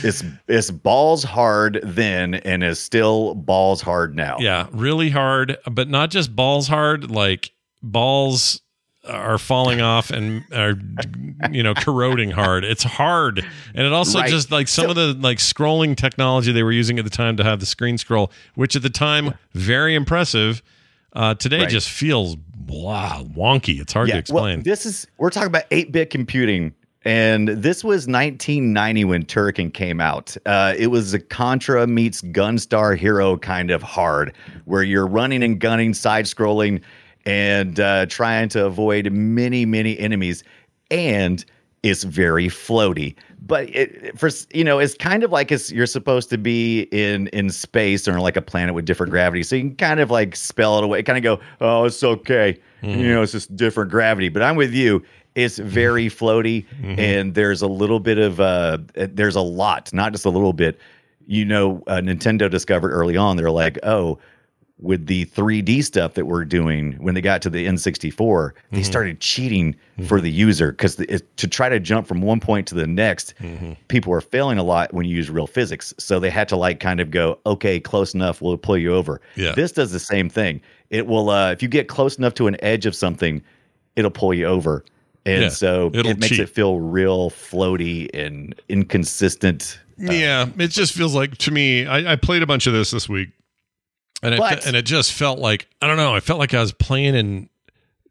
It's 0.03 0.23
it's 0.47 0.69
balls 0.71 1.23
hard 1.23 1.79
then 1.83 2.35
and 2.35 2.63
is 2.63 2.79
still 2.79 3.35
balls 3.35 3.81
hard 3.81 4.15
now. 4.15 4.37
yeah, 4.39 4.67
really 4.71 5.09
hard, 5.09 5.57
but 5.71 5.89
not 5.89 6.09
just 6.11 6.35
balls 6.35 6.67
hard, 6.67 7.09
like 7.09 7.51
balls 7.81 8.61
are 9.07 9.37
falling 9.37 9.81
off 9.81 10.09
and 10.11 10.43
are 10.53 10.75
you 11.51 11.63
know 11.63 11.73
corroding 11.73 12.31
hard. 12.31 12.63
It's 12.63 12.83
hard. 12.83 13.39
And 13.73 13.85
it 13.87 13.91
also 13.93 14.19
Right. 14.19 14.29
just 14.29 14.51
like 14.51 14.67
some 14.67 14.89
of 14.89 14.95
the 14.95 15.13
like 15.13 15.37
scrolling 15.39 15.95
technology 15.97 16.51
they 16.51 16.63
were 16.63 16.71
using 16.71 16.99
at 16.99 17.03
the 17.05 17.11
time 17.11 17.35
to 17.37 17.43
have 17.43 17.59
the 17.59 17.65
screen 17.65 17.97
scroll, 17.97 18.31
which 18.55 18.75
at 18.75 18.81
the 18.81 18.89
time 18.89 19.33
very 19.53 19.95
impressive. 19.95 20.61
Uh, 21.13 21.33
today 21.35 21.59
Right. 21.61 21.69
just 21.69 21.89
feels 21.89 22.35
wow, 22.67 23.25
wonky. 23.35 23.79
It's 23.79 23.93
hard 23.93 24.07
to 24.07 24.13
Well, 24.13 24.19
explain. 24.19 24.63
this 24.63 24.85
is 24.85 25.05
we're 25.17 25.29
talking 25.29 25.47
about 25.47 25.69
8-bit 25.69 26.09
computing 26.09 26.73
and 27.05 27.49
this 27.49 27.83
was 27.83 28.07
1990 28.07 29.03
when 29.05 29.25
Turrican 29.25 29.73
came 29.73 29.99
out. 29.99 30.37
Uh, 30.45 30.73
it 30.77 30.87
was 30.87 31.13
a 31.13 31.19
Contra 31.19 31.85
meets 31.85 32.21
Gunstar 32.21 32.97
Hero 32.97 33.35
kind 33.37 33.71
of 33.71 33.83
hard, 33.83 34.33
where 34.63 34.83
you're 34.83 35.05
running 35.05 35.43
and 35.43 35.59
gunning, 35.59 35.93
side 35.93 36.23
scrolling, 36.25 36.81
and 37.25 37.77
uh, 37.81 38.05
trying 38.05 38.47
to 38.49 38.65
avoid 38.65 39.11
many, 39.11 39.65
many 39.65 39.99
enemies. 39.99 40.45
And 40.91 41.43
it's 41.83 42.03
very 42.03 42.47
floaty. 42.47 43.15
But 43.45 43.69
it, 43.75 44.17
for 44.17 44.29
you 44.53 44.63
know, 44.63 44.79
it's 44.79 44.95
kind 44.95 45.21
of 45.21 45.31
like 45.31 45.51
it's 45.51 45.69
you're 45.69 45.85
supposed 45.85 46.29
to 46.29 46.37
be 46.37 46.83
in 46.91 47.27
in 47.27 47.49
space 47.49 48.07
or 48.07 48.19
like 48.21 48.37
a 48.37 48.41
planet 48.41 48.73
with 48.73 48.85
different 48.85 49.11
gravity, 49.11 49.43
so 49.43 49.57
you 49.57 49.63
can 49.63 49.75
kind 49.75 49.99
of 49.99 50.09
like 50.09 50.35
spell 50.35 50.77
it 50.77 50.83
away, 50.85 51.03
kind 51.03 51.17
of 51.17 51.23
go, 51.23 51.43
"Oh, 51.59 51.83
it's 51.83 52.01
okay," 52.01 52.57
you 52.81 53.07
know, 53.09 53.21
it's 53.21 53.33
just 53.33 53.53
different 53.55 53.91
gravity. 53.91 54.29
But 54.29 54.43
I'm 54.43 54.55
with 54.55 54.73
you. 54.73 55.03
It's 55.35 55.57
very 55.57 56.05
floaty, 56.09 56.65
and 56.97 57.35
there's 57.35 57.61
a 57.61 57.67
little 57.67 57.99
bit 57.99 58.17
of 58.17 58.39
uh, 58.39 58.77
there's 58.95 59.35
a 59.35 59.41
lot, 59.41 59.93
not 59.93 60.13
just 60.13 60.25
a 60.25 60.29
little 60.29 60.53
bit. 60.53 60.79
You 61.27 61.43
know, 61.43 61.83
uh, 61.87 61.97
Nintendo 61.97 62.49
discovered 62.49 62.91
early 62.91 63.17
on. 63.17 63.35
They're 63.35 63.51
like, 63.51 63.77
"Oh, 63.83 64.19
with 64.83 65.07
the 65.07 65.25
3D 65.27 65.83
stuff 65.83 66.13
that 66.13 66.25
we're 66.25 66.45
doing 66.45 66.93
when 66.93 67.15
they 67.15 67.21
got 67.21 67.41
to 67.43 67.49
the 67.49 67.65
N64, 67.65 68.51
they 68.71 68.77
mm-hmm. 68.77 68.83
started 68.83 69.19
cheating 69.19 69.73
mm-hmm. 69.73 70.05
for 70.05 70.19
the 70.19 70.29
user 70.29 70.71
because 70.71 70.97
to 70.97 71.47
try 71.47 71.69
to 71.69 71.79
jump 71.79 72.05
from 72.05 72.21
one 72.21 72.39
point 72.39 72.67
to 72.67 72.75
the 72.75 72.85
next, 72.85 73.33
mm-hmm. 73.39 73.73
people 73.87 74.11
were 74.11 74.21
failing 74.21 74.57
a 74.57 74.63
lot 74.63 74.93
when 74.93 75.05
you 75.05 75.15
use 75.15 75.29
real 75.29 75.47
physics. 75.47 75.93
So 75.97 76.19
they 76.19 76.29
had 76.29 76.47
to 76.49 76.57
like 76.57 76.79
kind 76.79 76.99
of 76.99 77.09
go, 77.09 77.39
okay, 77.45 77.79
close 77.79 78.13
enough, 78.13 78.41
we'll 78.41 78.57
pull 78.57 78.77
you 78.77 78.93
over. 78.93 79.21
Yeah. 79.35 79.53
This 79.55 79.71
does 79.71 79.91
the 79.91 79.99
same 79.99 80.29
thing. 80.29 80.61
It 80.89 81.07
will, 81.07 81.29
uh, 81.29 81.51
if 81.51 81.63
you 81.63 81.69
get 81.69 81.87
close 81.87 82.17
enough 82.17 82.33
to 82.35 82.47
an 82.47 82.57
edge 82.63 82.85
of 82.85 82.93
something, 82.93 83.41
it'll 83.95 84.11
pull 84.11 84.33
you 84.33 84.45
over. 84.45 84.83
And 85.25 85.43
Yeah, 85.43 85.49
so 85.49 85.89
it'll 85.93 86.15
makes 86.15 86.27
cheat. 86.27 86.39
it 86.41 86.49
feel 86.49 86.79
real 86.79 87.29
floaty 87.29 88.09
and 88.13 88.53
inconsistent. 88.67 89.79
Uh, 90.01 90.11
yeah, 90.11 90.49
it 90.57 90.69
just 90.69 90.93
feels 90.93 91.15
like 91.15 91.37
to 91.37 91.51
me. 91.51 91.85
I, 91.85 92.13
I 92.13 92.15
played 92.15 92.41
a 92.41 92.45
bunch 92.45 92.67
of 92.67 92.73
this 92.73 92.91
this 92.91 93.07
week, 93.07 93.29
and 94.23 94.33
it 94.35 94.65
and 94.65 94.75
it 94.75 94.85
just 94.85 95.13
felt 95.13 95.39
like 95.39 95.67
I 95.81 95.87
don't 95.87 95.97
know. 95.97 96.15
I 96.15 96.19
felt 96.19 96.39
like 96.39 96.53
I 96.53 96.61
was 96.61 96.71
playing 96.71 97.15
in 97.15 97.49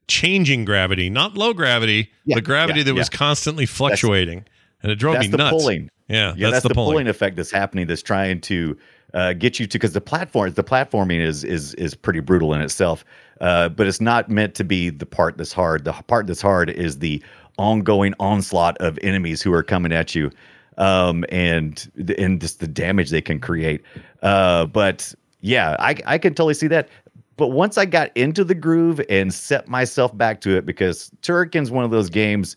changing 0.09 0.65
gravity, 0.65 1.11
not 1.11 1.35
low 1.35 1.53
gravity, 1.53 2.11
Yeah, 2.25 2.37
the 2.37 2.43
gravity 2.43 2.81
yeah, 2.81 2.85
that 2.87 2.95
was 2.95 3.09
constantly 3.09 3.67
fluctuating, 3.67 4.45
and 4.83 4.93
it 4.93 4.97
drove 4.97 5.15
that's 5.15 5.27
me 5.27 5.31
the 5.31 5.39
nuts. 5.39 5.57
pulling. 5.57 5.91
Yeah, 6.09 6.35
yeah, 6.37 6.51
that's, 6.51 6.63
that's, 6.63 6.69
the, 6.69 6.75
pulling. 6.75 7.09
effect 7.09 7.37
that's 7.37 7.51
happening. 7.51 7.87
That's 7.87 8.03
trying 8.03 8.41
to 8.43 8.77
uh, 9.15 9.33
get 9.33 9.59
you 9.59 9.67
to 9.67 9.79
because 9.79 9.93
the 9.93 10.01
platform, 10.01 10.53
the 10.53 10.65
platforming 10.65 11.21
is 11.21 11.45
is 11.45 11.75
is 11.75 11.95
pretty 11.95 12.21
brutal 12.21 12.53
in 12.55 12.61
itself. 12.61 13.05
Uh, 13.41 13.69
but 13.69 13.87
it's 13.87 14.01
not 14.01 14.29
meant 14.29 14.55
to 14.55 14.65
be 14.65 14.91
the 14.91 15.07
part 15.07 15.37
that's 15.37 15.53
hard. 15.53 15.85
The 15.85 15.93
part 15.93 16.27
that's 16.27 16.43
hard 16.43 16.71
is 16.71 16.99
the 16.99 17.23
ongoing 17.59 18.15
onslaught 18.21 18.77
of 18.79 18.99
enemies 19.03 19.43
who 19.43 19.53
are 19.53 19.63
coming 19.63 19.93
at 19.93 20.15
you, 20.15 20.31
um, 20.79 21.25
and 21.31 21.91
and 22.19 22.41
just 22.41 22.61
the 22.61 22.69
damage 22.69 23.11
they 23.11 23.23
can 23.23 23.41
create. 23.41 23.83
Uh, 24.23 24.67
but 24.67 25.15
yeah, 25.43 25.77
I 25.79 25.95
I 26.07 26.17
can 26.19 26.33
totally 26.35 26.55
see 26.55 26.69
that. 26.69 26.89
But 27.37 27.49
once 27.49 27.77
I 27.79 27.85
got 27.87 28.11
into 28.17 28.45
the 28.45 28.55
groove 28.55 29.01
and 29.09 29.33
set 29.33 29.67
myself 29.69 30.17
back 30.17 30.41
to 30.43 30.57
it, 30.57 30.65
because 30.67 31.11
Turrican's 31.23 31.71
one 31.71 31.85
of 31.85 31.91
those 31.91 32.09
games 32.11 32.57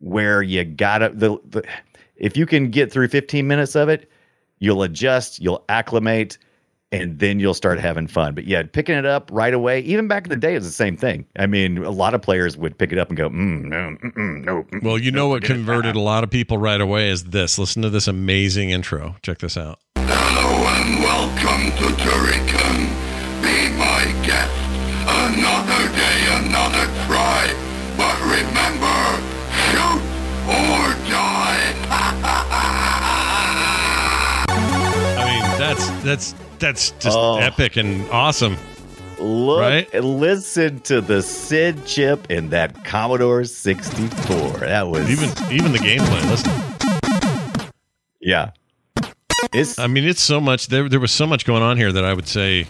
where 0.00 0.42
you 0.42 0.64
gotta 0.64 1.10
the, 1.14 1.38
the 1.48 1.62
if 2.16 2.36
you 2.36 2.46
can 2.46 2.70
get 2.70 2.90
through 2.92 3.08
15 3.08 3.46
minutes 3.46 3.74
of 3.74 3.88
it, 3.88 4.10
you'll 4.58 4.82
adjust, 4.82 5.38
you'll 5.40 5.64
acclimate, 5.68 6.38
and 6.92 7.18
then 7.18 7.38
you'll 7.40 7.52
start 7.54 7.78
having 7.78 8.06
fun. 8.06 8.34
But 8.34 8.44
yeah, 8.46 8.62
picking 8.62 8.94
it 8.96 9.04
up 9.04 9.28
right 9.32 9.52
away, 9.52 9.80
even 9.80 10.08
back 10.08 10.24
in 10.24 10.30
the 10.30 10.36
day, 10.36 10.54
is 10.54 10.64
the 10.64 10.70
same 10.72 10.96
thing. 10.96 11.26
I 11.38 11.46
mean, 11.46 11.78
a 11.78 11.90
lot 11.90 12.14
of 12.14 12.22
players 12.22 12.56
would 12.56 12.78
pick 12.78 12.90
it 12.92 12.98
up 12.98 13.08
and 13.08 13.18
go, 13.18 13.28
mm, 13.28 13.64
no, 13.64 13.96
mm-mm, 14.02 14.44
no. 14.44 14.62
mm, 14.62 14.82
Well, 14.82 14.96
you 14.98 15.10
know 15.10 15.28
what 15.28 15.42
forget 15.42 15.50
it. 15.50 15.58
converted 15.60 15.96
a 15.96 16.00
lot 16.00 16.24
of 16.24 16.30
people 16.30 16.56
right 16.56 16.80
away 16.80 17.10
is 17.10 17.24
this. 17.24 17.58
Listen 17.58 17.82
to 17.82 17.90
this 17.90 18.08
amazing 18.08 18.70
intro. 18.70 19.16
Check 19.22 19.38
this 19.38 19.58
out. 19.58 19.78
Hello 20.88 20.94
and 20.94 21.02
welcome 21.02 21.70
to 21.78 21.86
Turrican. 22.02 22.76
Be 23.42 23.56
my 23.76 24.04
guest. 24.24 24.52
Another 25.08 25.88
day, 25.92 26.18
another 26.46 26.86
try. 27.06 27.42
But 27.96 28.16
remember, 28.22 28.98
shoot 29.66 30.02
or 30.46 30.94
die. 31.10 31.74
I 35.18 35.24
mean, 35.24 35.42
that's 35.58 35.86
that's 36.04 36.34
that's 36.58 36.90
just 36.92 37.16
Oh. 37.18 37.36
epic 37.38 37.76
and 37.76 38.08
awesome. 38.10 38.56
Look, 39.18 39.60
Right? 39.60 39.92
listen 40.04 40.80
to 40.80 41.00
the 41.00 41.22
SID 41.22 41.84
chip 41.86 42.30
in 42.30 42.50
that 42.50 42.84
Commodore 42.84 43.44
64. 43.44 44.58
That 44.60 44.86
was 44.88 45.08
Even 45.10 45.30
even 45.52 45.72
the 45.72 45.78
gameplay. 45.78 46.22
Listen. 46.30 46.52
yeah. 48.20 48.50
It's 49.52 49.78
I 49.78 49.86
mean, 49.86 50.04
it's 50.04 50.20
so 50.22 50.40
much. 50.40 50.68
There, 50.68 50.88
there 50.88 51.00
was 51.00 51.12
so 51.12 51.26
much 51.26 51.44
going 51.44 51.62
on 51.62 51.76
here 51.76 51.92
that 51.92 52.04
I 52.04 52.12
would 52.12 52.28
say, 52.28 52.66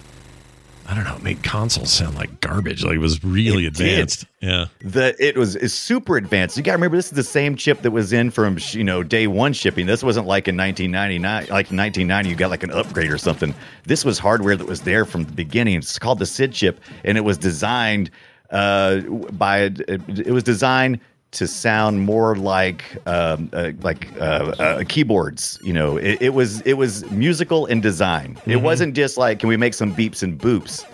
I 0.89 0.95
don't 0.95 1.05
know, 1.05 1.17
it 1.17 1.23
made 1.23 1.43
consoles 1.43 1.91
sound 1.93 2.15
like 2.15 2.41
garbage. 2.41 2.85
Like 2.85 2.95
it 2.95 2.99
was 2.99 3.25
really 3.25 3.67
It 3.67 3.75
did. 3.75 3.89
advanced. 3.89 4.25
Yeah. 4.41 4.67
the 4.81 5.17
it 5.19 5.37
was 5.37 5.57
is 5.57 5.75
super 5.75 6.17
advanced. 6.17 6.57
You 6.57 6.63
got 6.63 6.73
to 6.73 6.77
remember 6.77 6.97
this 6.97 7.07
is 7.07 7.13
the 7.13 7.25
same 7.25 7.57
chip 7.57 7.83
that 7.83 7.91
was 7.91 8.13
in 8.13 8.31
from 8.31 8.59
you 8.71 8.85
know 8.85 9.03
day 9.03 9.27
one 9.27 9.53
shipping. 9.53 9.87
This 9.87 10.03
wasn't 10.05 10.27
like 10.27 10.47
in 10.49 10.57
1999, 10.57 11.43
like 11.51 11.51
1990 11.73 12.31
you 12.31 12.37
got 12.37 12.51
like 12.51 12.63
an 12.63 12.71
upgrade 12.71 13.11
or 13.11 13.19
something. 13.19 13.55
This 13.85 14.05
was 14.05 14.19
hardware 14.19 14.57
that 14.57 14.67
was 14.69 14.83
there 14.83 15.05
from 15.05 15.25
the 15.25 15.33
beginning. 15.33 15.75
It's 15.77 15.99
called 15.99 16.19
the 16.21 16.27
SID 16.27 16.53
chip, 16.53 16.81
and 17.05 17.19
it 17.19 17.23
was 17.23 17.37
designed 17.39 18.11
uh, 18.51 19.01
by 19.33 19.63
it 19.89 20.31
was 20.31 20.45
designed 20.45 21.01
to 21.37 21.47
sound 21.47 22.01
more 22.01 22.37
like 22.37 22.83
um, 23.07 23.49
uh, 23.53 23.73
like 23.83 24.09
uh, 24.21 24.55
uh, 24.59 24.85
keyboards. 24.89 25.59
You 25.63 25.73
know, 25.73 25.97
it, 25.97 26.21
it 26.21 26.35
was 26.35 26.61
it 26.63 26.75
was 26.75 27.09
musical 27.11 27.67
in 27.67 27.81
design. 27.81 28.39
It 28.47 28.57
wasn't 28.57 28.95
just 28.95 29.17
like 29.17 29.39
can 29.39 29.49
we 29.49 29.57
make 29.57 29.75
some 29.75 29.95
beeps 29.95 30.23
and 30.23 30.39
boops. 30.39 30.85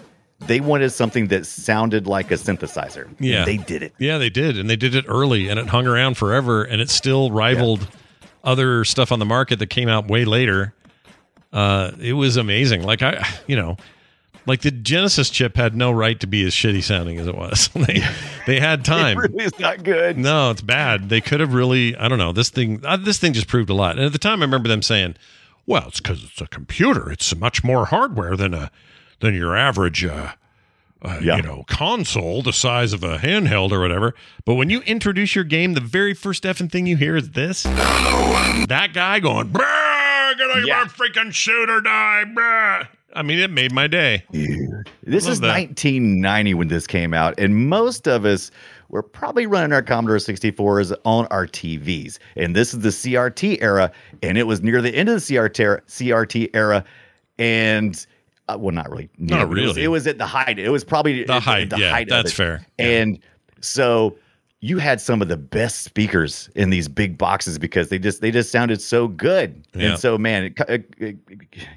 They 0.46 0.61
wanted 0.61 0.90
something 0.90 1.28
that 1.28 1.46
sounded 1.46 2.09
like 2.09 2.33
a 2.33 2.35
synthesizer. 2.35 3.07
And 3.07 3.16
Yeah. 3.20 3.44
they 3.44 3.57
did 3.59 3.83
it. 3.85 3.94
Yeah, 3.98 4.18
they 4.18 4.28
did. 4.31 4.59
And 4.59 4.68
they 4.68 4.74
did 4.76 4.94
it 4.96 5.05
early 5.07 5.48
and 5.48 5.59
it 5.61 5.68
hung 5.68 5.87
around 5.87 6.16
forever 6.16 6.64
and 6.64 6.81
it 6.81 6.90
still 6.90 7.31
rivaled 7.31 7.87
other 8.42 8.85
stuff 8.85 9.12
on 9.12 9.20
the 9.20 9.24
market 9.24 9.61
that 9.61 9.68
came 9.68 9.88
out 9.88 10.09
way 10.09 10.24
later. 10.24 10.74
Uh, 11.52 11.92
it 12.00 12.14
was 12.14 12.37
amazing. 12.37 12.83
Like 12.83 13.02
I, 13.02 13.24
you 13.46 13.55
know, 13.55 13.76
like 14.46 14.62
the 14.62 14.70
Genesis 14.70 15.31
chip 15.31 15.57
had 15.57 15.74
no 15.76 15.90
right 15.92 16.18
to 16.20 16.26
be 16.26 16.44
as 16.44 16.52
shitty 16.52 16.83
sounding 16.83 17.18
as 17.18 17.26
it 17.26 17.37
was. 17.37 17.68
they, 17.74 18.02
they 18.46 18.61
had 18.61 18.85
time. 18.85 19.18
It 19.18 19.31
really 19.31 19.44
is 19.44 19.59
not 19.59 19.85
good. 19.85 20.18
No, 20.18 20.50
it's 20.50 20.62
bad. 20.62 21.09
They 21.09 21.20
could 21.20 21.40
have 21.40 21.55
really. 21.55 21.96
I 21.96 22.09
don't 22.09 22.18
know. 22.18 22.33
This 22.33 22.50
thing. 22.50 22.81
Uh, 22.85 22.96
this 22.96 23.18
thing 23.18 23.33
just 23.33 23.48
proved 23.48 23.70
a 23.70 23.74
lot. 23.74 23.96
And 23.96 24.05
at 24.07 24.12
the 24.12 24.18
time, 24.18 24.40
I 24.42 24.44
remember 24.44 24.68
them 24.68 24.83
saying, 24.83 25.16
"Well, 25.66 25.85
it's 25.88 26.00
because 26.00 26.24
it's 26.24 26.40
a 26.40 26.46
computer. 26.46 27.11
It's 27.11 27.35
much 27.37 27.62
more 27.64 27.87
hardware 27.87 28.37
than 28.37 28.52
a 28.55 28.70
than 29.20 29.35
your 29.35 29.55
average, 29.57 30.05
uh, 30.05 30.33
uh, 31.02 31.20
Yeah. 31.22 31.37
you 31.37 31.42
know, 31.42 31.64
console 31.68 32.42
the 32.42 32.52
size 32.52 32.92
of 32.92 33.05
a 33.05 33.18
handheld 33.18 33.70
or 33.72 33.81
whatever." 33.81 34.14
But 34.44 34.55
when 34.55 34.70
you 34.70 34.81
introduce 34.81 35.35
your 35.37 35.44
game, 35.44 35.74
the 35.74 35.81
very 35.81 36.14
first 36.14 36.42
effing 36.44 36.70
thing 36.70 36.87
you 36.87 36.96
hear 36.96 37.16
is 37.16 37.31
this. 37.31 37.62
That 37.62 38.90
guy 38.92 39.20
going, 39.20 39.50
"Brah, 39.50 40.37
get 40.37 40.50
out 40.50 40.66
Yeah. 40.66 40.85
my 40.85 40.88
freaking 40.88 41.33
shoot 41.33 41.68
or 41.70 41.81
die!" 41.81 42.88
I 43.14 43.22
mean, 43.22 43.38
it 43.38 43.51
made 43.51 43.72
my 43.72 43.87
day. 43.87 44.25
This 44.33 45.25
Love 45.25 45.33
is 45.33 45.40
that. 45.40 45.48
1990 45.48 46.55
when 46.55 46.68
this 46.68 46.87
came 46.87 47.12
out, 47.14 47.38
and 47.38 47.68
most 47.68 48.07
of 48.09 48.25
us 48.25 48.51
were 48.88 49.03
probably 49.03 49.46
running 49.46 49.72
our 49.72 49.83
Commodore 49.83 50.16
64s 50.18 50.94
on 51.05 51.27
our 51.27 51.46
TVs. 51.46 52.18
And 52.37 52.55
this 52.57 52.72
is 52.75 52.81
the 52.81 52.88
CRT 52.90 53.59
era, 53.62 53.90
and 54.22 54.37
it 54.38 54.44
was 54.46 54.62
near 54.62 54.81
the 54.83 54.94
end 54.94 55.09
of 55.09 55.14
the 55.27 55.35
CRT, 55.35 55.81
CRT 55.87 56.51
era, 56.55 56.85
and 57.38 58.07
uh, 58.48 58.57
well, 58.59 58.75
not 58.75 58.90
really. 58.90 59.09
Not 59.18 59.48
but 59.48 59.59
It 59.59 59.61
was, 59.62 59.77
really. 59.77 59.85
it 59.85 59.88
was 59.88 60.07
at 60.07 60.18
the 60.18 60.27
height. 60.27 60.59
It 60.59 60.70
was 60.70 60.85
probably 60.85 61.25
The 61.25 61.40
height, 61.40 61.70
The 61.70 61.79
yeah, 61.79 61.90
height 61.90 62.09
of 62.11 62.25
that's 62.25 62.31
it. 62.33 62.35
fair. 62.35 62.66
And 62.79 63.18
so 63.61 64.16
you 64.64 64.79
had 64.79 65.01
some 65.01 65.20
of 65.20 65.27
the 65.27 65.37
best 65.37 65.83
speakers 65.83 66.48
in 66.55 66.70
these 66.70 66.87
big 66.87 67.18
boxes 67.18 67.59
because 67.59 67.88
they 67.88 67.98
just 67.98 68.20
they 68.20 68.31
just 68.31 68.53
sounded 68.53 68.81
so 68.81 69.09
good. 69.09 69.66
Yeah. 69.75 69.90
And 69.90 69.98
so 69.98 70.16
man, 70.16 70.44
it, 70.44 70.55
it, 70.68 70.94
it, 70.98 71.16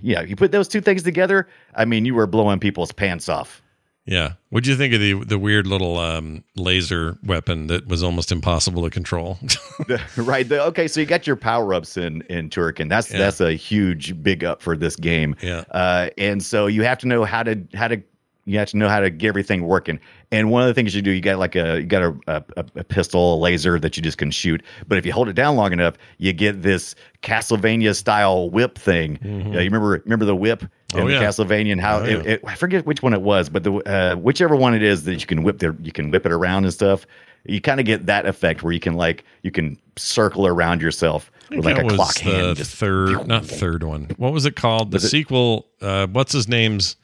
yeah, 0.01 0.21
you 0.21 0.35
put 0.35 0.51
those 0.51 0.67
two 0.67 0.81
things 0.81 1.01
together. 1.01 1.47
I 1.73 1.85
mean, 1.85 2.05
you 2.05 2.13
were 2.13 2.27
blowing 2.27 2.59
people's 2.59 2.91
pants 2.91 3.27
off. 3.27 3.63
Yeah. 4.05 4.33
What'd 4.49 4.67
you 4.67 4.75
think 4.75 4.93
of 4.93 4.99
the 4.99 5.13
the 5.25 5.39
weird 5.39 5.65
little 5.65 5.97
um, 5.97 6.43
laser 6.55 7.17
weapon 7.23 7.65
that 7.67 7.87
was 7.87 8.03
almost 8.03 8.31
impossible 8.31 8.83
to 8.83 8.91
control? 8.91 9.39
right. 10.15 10.47
The, 10.47 10.61
okay, 10.65 10.87
so 10.87 10.99
you 10.99 11.07
got 11.07 11.25
your 11.25 11.37
power 11.37 11.73
ups 11.73 11.97
in 11.97 12.21
in 12.29 12.51
Turrican. 12.51 12.87
That's 12.87 13.11
Yeah. 13.11 13.17
that's 13.17 13.41
a 13.41 13.53
huge 13.53 14.21
big 14.21 14.43
up 14.43 14.61
for 14.61 14.77
this 14.77 14.95
game. 14.95 15.35
Yeah. 15.41 15.63
Uh, 15.71 16.09
and 16.19 16.43
so 16.43 16.67
you 16.67 16.83
have 16.83 16.99
to 16.99 17.07
know 17.07 17.23
how 17.23 17.41
to 17.41 17.59
how 17.73 17.87
to 17.87 17.99
you 18.45 18.57
have 18.59 18.69
to 18.69 18.77
know 18.77 18.87
how 18.89 18.99
to 18.99 19.09
get 19.09 19.27
everything 19.27 19.63
working. 19.65 19.99
And 20.31 20.51
one 20.51 20.61
of 20.61 20.67
the 20.67 20.73
things 20.73 20.93
you 20.95 21.01
do, 21.01 21.11
you 21.11 21.21
got 21.21 21.39
like 21.39 21.55
a 21.55 21.79
you 21.81 21.85
got 21.87 22.03
a, 22.03 22.15
a, 22.27 22.65
a 22.75 22.83
pistol, 22.83 23.35
a 23.35 23.37
laser 23.39 23.79
that 23.79 23.97
you 23.97 24.03
just 24.03 24.17
can 24.17 24.31
shoot. 24.31 24.63
But 24.87 24.97
if 24.97 25.05
you 25.05 25.13
hold 25.13 25.29
it 25.29 25.33
down 25.33 25.55
long 25.55 25.73
enough, 25.73 25.95
you 26.17 26.31
get 26.33 26.61
this 26.61 26.95
Castlevania 27.21 27.95
style 27.95 28.49
whip 28.49 28.77
thing. 28.77 29.17
Yeah, 29.23 29.59
you 29.61 29.69
remember 29.69 30.01
remember 30.05 30.25
the 30.25 30.35
whip 30.35 30.61
in 30.63 30.69
Mm-hmm. 30.95 31.07
Oh, 31.07 31.09
yeah. 31.09 31.21
Castlevania 31.23 31.71
and 31.73 31.81
how 31.81 31.99
Oh, 31.99 32.03
it, 32.05 32.25
yeah. 32.25 32.31
it, 32.33 32.41
I 32.45 32.55
forget 32.55 32.85
which 32.85 33.01
one 33.03 33.13
it 33.13 33.21
was, 33.21 33.49
but 33.49 33.63
the 33.63 33.73
uh, 33.73 34.15
whichever 34.15 34.55
one 34.55 34.73
it 34.73 34.83
is 34.83 35.03
that 35.05 35.15
you 35.19 35.25
can 35.27 35.43
whip 35.43 35.59
there, 35.59 35.75
you 35.81 35.91
can 35.91 36.09
whip 36.11 36.25
it 36.25 36.31
around 36.31 36.63
and 36.63 36.71
stuff. 36.73 37.05
You 37.47 37.59
kind 37.59 37.79
of 37.79 37.85
get 37.85 38.05
that 38.05 38.25
effect 38.25 38.63
where 38.63 38.71
you 38.71 38.79
can 38.79 38.93
like 38.93 39.25
you 39.41 39.51
can 39.51 39.77
circle 39.97 40.47
around 40.47 40.81
yourself 40.81 41.31
with 41.49 41.65
like 41.65 41.77
a 41.77 41.81
clock 41.81 41.97
was 42.09 42.17
hand. 42.19 42.47
the 42.51 42.55
Just, 42.55 42.75
third, 42.75 43.27
not 43.27 43.45
third 43.45 43.83
one. 43.83 44.09
What 44.17 44.31
was 44.33 44.45
it 44.45 44.55
called? 44.55 44.91
The 44.91 44.95
Was 44.95 45.05
it- 45.05 45.09
sequel. 45.09 45.67
Uh, 45.81 46.07
what's 46.07 46.31
his 46.33 46.47
name's 46.47 46.95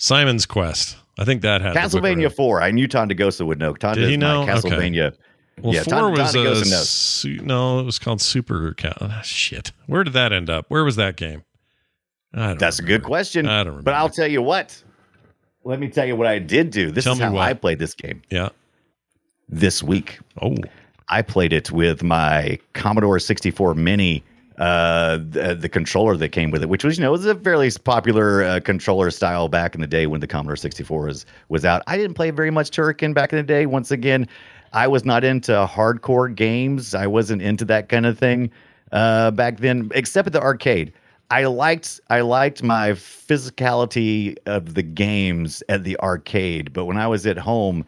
Simon's 0.00 0.46
Quest. 0.46 0.96
I 1.18 1.24
think 1.24 1.42
that 1.42 1.60
had 1.60 1.76
Castlevania. 1.76 2.32
Four. 2.34 2.62
I 2.62 2.70
knew 2.70 2.88
Tondagosa 2.88 3.46
would 3.46 3.58
know. 3.58 3.74
Tonda 3.74 3.96
Did 3.96 4.08
he 4.08 4.14
is 4.14 4.18
my? 4.18 4.42
Okay. 4.44 4.52
Castlevania. 4.52 5.14
Well, 5.60 5.74
yeah, 5.74 5.82
four 5.82 6.10
was 6.10 6.34
a 6.34 6.64
su- 6.86 7.40
no, 7.42 7.80
it 7.80 7.82
was 7.84 7.98
called 7.98 8.22
Super. 8.22 8.74
Ah, 8.82 9.20
shit, 9.22 9.72
where 9.86 10.02
did 10.02 10.14
that 10.14 10.32
end 10.32 10.48
up? 10.48 10.64
Where 10.68 10.84
was 10.84 10.96
that 10.96 11.16
game? 11.16 11.44
I 12.32 12.48
don't 12.48 12.58
That's 12.58 12.78
a 12.78 12.82
good 12.82 13.02
question. 13.02 13.46
I 13.46 13.62
don't 13.64 13.82
But 13.82 13.92
I'll 13.92 14.08
tell 14.08 14.26
you 14.26 14.40
what. 14.40 14.82
Let 15.64 15.78
me 15.78 15.88
tell 15.88 16.06
you 16.06 16.16
what 16.16 16.26
I 16.26 16.38
did 16.38 16.70
do. 16.70 16.90
This 16.90 17.04
Tell 17.04 17.12
is 17.12 17.18
how 17.18 17.32
what. 17.32 17.42
I 17.46 17.52
played 17.52 17.78
this 17.78 17.92
game 17.92 18.22
Yeah. 18.30 18.48
this 19.50 19.82
week. 19.82 20.18
Oh, 20.40 20.56
I 21.10 21.20
played 21.20 21.52
it 21.52 21.70
with 21.70 22.02
my 22.02 22.58
Commodore 22.72 23.18
64 23.18 23.74
Mini, 23.74 24.24
uh, 24.60 25.16
the, 25.16 25.56
the 25.58 25.70
controller 25.70 26.18
that 26.18 26.28
came 26.28 26.50
with 26.50 26.62
it, 26.62 26.68
which 26.68 26.84
was 26.84 26.98
you 26.98 27.02
know 27.02 27.10
was 27.10 27.24
a 27.24 27.34
fairly 27.34 27.70
popular 27.82 28.44
uh, 28.44 28.60
controller 28.60 29.10
style 29.10 29.48
back 29.48 29.74
in 29.74 29.80
the 29.80 29.86
day 29.86 30.06
when 30.06 30.20
the 30.20 30.26
Commodore 30.26 30.54
64 30.56 31.06
was 31.06 31.24
was 31.48 31.64
out. 31.64 31.82
I 31.86 31.96
didn't 31.96 32.14
play 32.14 32.30
very 32.30 32.50
much 32.50 32.70
Turrican 32.70 33.14
back 33.14 33.32
in 33.32 33.38
the 33.38 33.42
day. 33.42 33.64
Once 33.64 33.90
again, 33.90 34.28
I 34.74 34.86
was 34.86 35.02
not 35.02 35.24
into 35.24 35.52
hardcore 35.52 36.34
games. 36.34 36.94
I 36.94 37.06
wasn't 37.06 37.40
into 37.40 37.64
that 37.64 37.88
kind 37.88 38.04
of 38.04 38.18
thing 38.18 38.50
uh, 38.92 39.30
back 39.30 39.60
then, 39.60 39.90
except 39.94 40.26
at 40.26 40.34
the 40.34 40.42
arcade. 40.42 40.92
I 41.30 41.44
liked 41.44 41.98
I 42.10 42.20
liked 42.20 42.62
my 42.62 42.90
physicality 42.90 44.36
of 44.44 44.74
the 44.74 44.82
games 44.82 45.62
at 45.70 45.84
the 45.84 45.98
arcade, 46.00 46.74
but 46.74 46.84
when 46.84 46.98
I 46.98 47.06
was 47.06 47.26
at 47.26 47.38
home, 47.38 47.86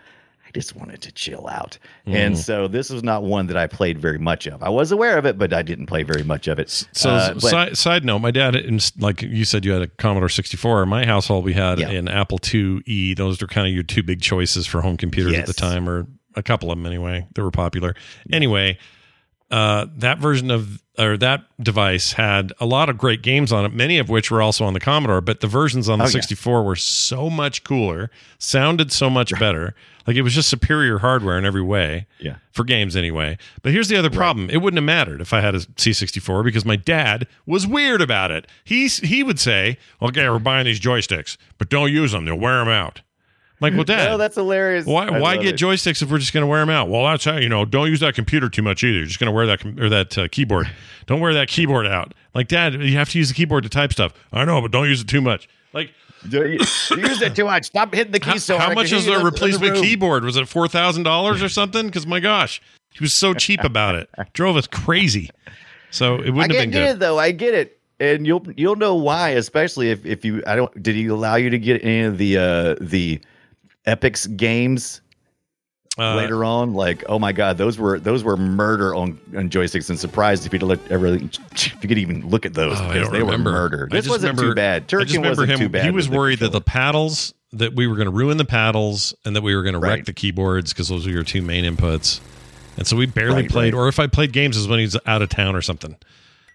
just 0.54 0.76
wanted 0.76 1.00
to 1.02 1.12
chill 1.12 1.46
out. 1.48 1.78
And 2.06 2.36
so 2.36 2.68
this 2.68 2.90
was 2.90 3.02
not 3.02 3.22
one 3.24 3.46
that 3.46 3.56
I 3.56 3.66
played 3.66 3.98
very 3.98 4.18
much 4.18 4.46
of. 4.46 4.62
I 4.62 4.68
was 4.68 4.92
aware 4.92 5.16
of 5.18 5.24
it, 5.26 5.38
but 5.38 5.52
I 5.52 5.62
didn't 5.62 5.86
play 5.86 6.02
very 6.02 6.22
much 6.24 6.48
of 6.48 6.58
it. 6.58 6.68
So, 6.92 7.10
Uh, 7.10 7.34
but- 7.34 7.42
side, 7.42 7.78
side 7.78 8.04
note, 8.04 8.18
my 8.20 8.30
dad, 8.30 8.56
like 8.98 9.22
you 9.22 9.44
said, 9.44 9.64
you 9.64 9.72
had 9.72 9.82
a 9.82 9.86
Commodore 9.86 10.28
64. 10.28 10.82
In 10.82 10.88
my 10.88 11.06
household, 11.06 11.44
we 11.44 11.54
had 11.54 11.78
Yeah. 11.78 11.90
an 11.90 12.08
Apple 12.08 12.38
IIe. 12.38 13.14
Those 13.16 13.40
were 13.40 13.46
kind 13.48 13.66
of 13.66 13.72
your 13.72 13.82
two 13.82 14.02
big 14.02 14.20
choices 14.20 14.66
for 14.66 14.80
home 14.82 14.96
computers 14.96 15.34
at 15.34 15.46
the 15.46 15.52
time, 15.54 15.88
or 15.88 16.06
a 16.34 16.42
couple 16.42 16.70
of 16.70 16.78
them 16.78 16.86
anyway. 16.86 17.26
They 17.34 17.42
were 17.42 17.50
popular. 17.50 17.94
Anyway, 18.32 18.78
uh, 19.52 19.86
that 19.98 20.18
version 20.18 20.50
of 20.50 20.82
or 20.98 21.16
that 21.16 21.44
device 21.62 22.12
had 22.12 22.52
a 22.60 22.66
lot 22.66 22.88
of 22.90 22.98
great 22.98 23.22
games 23.22 23.50
on 23.50 23.64
it, 23.64 23.72
many 23.72 23.98
of 23.98 24.08
which 24.08 24.30
were 24.30 24.42
also 24.42 24.64
on 24.64 24.74
the 24.74 24.80
Commodore. 24.80 25.20
But 25.20 25.40
the 25.40 25.46
versions 25.46 25.88
on 25.88 25.98
the 25.98 26.04
Oh, 26.04 26.08
yeah. 26.08 26.12
64 26.12 26.62
were 26.64 26.76
so 26.76 27.30
much 27.30 27.64
cooler, 27.64 28.10
sounded 28.38 28.92
so 28.92 29.08
much 29.08 29.38
better. 29.38 29.74
Like 30.06 30.16
it 30.16 30.22
was 30.22 30.34
just 30.34 30.48
superior 30.48 30.98
hardware 30.98 31.38
in 31.38 31.44
every 31.44 31.62
way 31.62 32.06
yeah. 32.18 32.36
for 32.50 32.64
games 32.64 32.96
anyway. 32.96 33.38
But 33.62 33.72
here's 33.72 33.88
the 33.88 33.96
other 33.96 34.10
problem: 34.10 34.50
it 34.50 34.58
wouldn't 34.58 34.78
have 34.78 34.84
mattered 34.84 35.20
if 35.20 35.32
I 35.32 35.40
had 35.40 35.54
a 35.54 35.60
C64 35.60 36.42
because 36.44 36.64
my 36.64 36.76
dad 36.76 37.26
was 37.46 37.66
weird 37.66 38.00
about 38.00 38.30
it. 38.30 38.46
He 38.64 38.88
he 38.88 39.22
would 39.22 39.38
say, 39.38 39.78
"Okay, 40.00 40.28
we're 40.28 40.38
buying 40.40 40.64
these 40.64 40.80
joysticks, 40.80 41.36
but 41.58 41.68
don't 41.68 41.92
use 41.92 42.12
them; 42.12 42.24
they'll 42.24 42.38
wear 42.38 42.58
them 42.58 42.68
out." 42.68 43.02
Like, 43.62 43.74
well, 43.74 43.84
Dad, 43.84 44.10
No, 44.10 44.18
that's 44.18 44.34
hilarious. 44.34 44.84
why 44.84 45.06
I 45.06 45.18
why 45.20 45.36
get 45.36 45.54
it. 45.54 45.56
joysticks 45.56 46.02
if 46.02 46.10
we're 46.10 46.18
just 46.18 46.32
going 46.34 46.42
to 46.42 46.46
wear 46.48 46.60
them 46.60 46.68
out? 46.68 46.88
Well, 46.90 47.04
that's 47.04 47.24
how 47.24 47.36
you 47.36 47.48
know. 47.48 47.64
Don't 47.64 47.88
use 47.88 48.00
that 48.00 48.14
computer 48.14 48.48
too 48.50 48.60
much 48.62 48.82
either. 48.84 48.98
You're 48.98 49.06
just 49.06 49.20
going 49.20 49.28
to 49.28 49.32
wear 49.32 49.46
that 49.46 49.60
com- 49.60 49.78
or 49.80 49.88
that 49.88 50.18
uh, 50.18 50.28
keyboard. 50.28 50.68
Don't 51.06 51.20
wear 51.20 51.32
that 51.34 51.48
keyboard 51.48 51.86
out. 51.86 52.12
Like, 52.34 52.48
Dad, 52.48 52.74
you 52.74 52.96
have 52.96 53.08
to 53.10 53.18
use 53.18 53.28
the 53.28 53.34
keyboard 53.34 53.62
to 53.62 53.68
type 53.70 53.92
stuff. 53.92 54.12
I 54.32 54.44
know, 54.44 54.60
but 54.60 54.70
don't 54.70 54.88
use 54.88 55.00
it 55.02 55.08
too 55.08 55.20
much. 55.20 55.48
Like, 55.72 55.90
You, 56.28 56.42
you 56.44 56.50
use 56.58 57.20
it 57.22 57.34
too 57.36 57.44
much. 57.44 57.64
Stop 57.66 57.92
hitting 57.94 58.12
the 58.12 58.20
keys 58.20 58.32
how, 58.32 58.38
so 58.38 58.58
how 58.58 58.64
hard. 58.66 58.78
I 58.78 58.82
much 58.82 58.92
is 58.92 59.06
a 59.06 59.12
in 59.12 59.18
the- 59.20 59.24
replacement 59.24 59.76
keyboard? 59.76 60.24
Was 60.24 60.36
it 60.36 60.48
four 60.48 60.66
thousand 60.68 61.02
dollars 61.04 61.42
or 61.42 61.48
something? 61.48 61.86
Because 61.86 62.06
my 62.06 62.20
gosh, 62.20 62.60
he 62.92 63.02
was 63.04 63.12
so 63.12 63.32
cheap 63.34 63.62
about 63.64 63.94
it. 63.96 64.08
Drove 64.32 64.56
us 64.56 64.66
crazy. 64.66 65.30
So 65.90 66.16
it 66.16 66.30
wouldn't 66.30 66.40
have 66.40 66.50
get, 66.52 66.60
been 66.62 66.70
get 66.70 66.86
good. 66.86 66.90
it 66.96 66.98
though. 67.00 67.18
I 67.18 67.32
get 67.32 67.54
it, 67.54 67.78
and 68.00 68.26
you'll 68.26 68.46
you'll 68.56 68.76
know 68.76 68.94
why, 68.94 69.30
especially 69.30 69.90
if 69.90 70.06
if 70.06 70.24
you 70.24 70.42
I 70.46 70.56
don't 70.56 70.82
did 70.82 70.94
he 70.94 71.06
allow 71.08 71.34
you 71.36 71.50
to 71.50 71.58
get 71.58 71.84
any 71.84 72.00
of 72.02 72.16
the 72.18 72.38
uh 72.38 72.74
the 72.80 73.20
Epyx 73.86 74.36
games 74.36 75.00
Uh, 75.98 76.14
later 76.16 76.42
on? 76.44 76.72
Like, 76.72 77.04
oh 77.08 77.18
my 77.18 77.32
god, 77.32 77.58
those 77.58 77.78
were 77.78 77.98
those 78.00 78.24
were 78.24 78.36
murder 78.36 78.94
on, 78.94 79.18
on 79.36 79.50
joysticks, 79.50 79.90
and 79.90 79.98
surprised 79.98 80.46
if 80.46 80.52
you'd 80.52 80.62
look 80.62 80.80
ever 80.90 81.08
if 81.16 81.82
you 81.82 81.88
could 81.88 81.98
even 81.98 82.28
look 82.28 82.46
at 82.46 82.54
those 82.54 82.78
Oh, 82.80 82.88
because 82.88 83.10
they 83.10 83.20
remember. 83.22 83.50
were 83.50 83.56
murder. 83.56 83.88
This 83.90 84.08
wasn't 84.08 84.32
remember- 84.38 84.52
too 84.52 84.54
bad. 84.56 84.82
I 84.82 84.86
Turkey 84.86 85.04
just 85.04 85.16
remember 85.16 85.42
wasn't 85.42 85.50
him. 85.50 85.58
too 85.58 85.68
bad. 85.68 85.84
He 85.84 85.90
was 85.90 86.08
worried 86.08 86.38
that 86.38 86.52
the 86.52 86.60
paddles 86.62 87.34
that 87.52 87.74
we 87.74 87.86
were 87.86 87.96
going 87.96 88.06
to 88.06 88.12
ruin 88.12 88.38
the 88.38 88.46
paddles 88.46 89.14
and 89.26 89.36
that 89.36 89.42
we 89.42 89.54
were 89.54 89.62
going 89.62 89.74
to 89.74 89.78
wreck 89.78 90.06
the 90.06 90.14
keyboards 90.14 90.72
because 90.72 90.88
those 90.88 91.04
were 91.04 91.12
your 91.12 91.22
two 91.24 91.42
main 91.42 91.64
inputs. 91.64 92.20
And 92.78 92.86
so 92.86 92.96
we 92.96 93.04
barely 93.04 93.42
Right, 93.42 93.50
played. 93.50 93.74
right. 93.74 93.78
Or 93.78 93.88
if 93.88 93.98
I 93.98 94.06
played 94.06 94.32
games, 94.32 94.56
is 94.56 94.66
when 94.66 94.78
he's 94.78 94.96
out 95.04 95.20
of 95.20 95.28
town 95.28 95.54
or 95.54 95.60
something. 95.60 95.94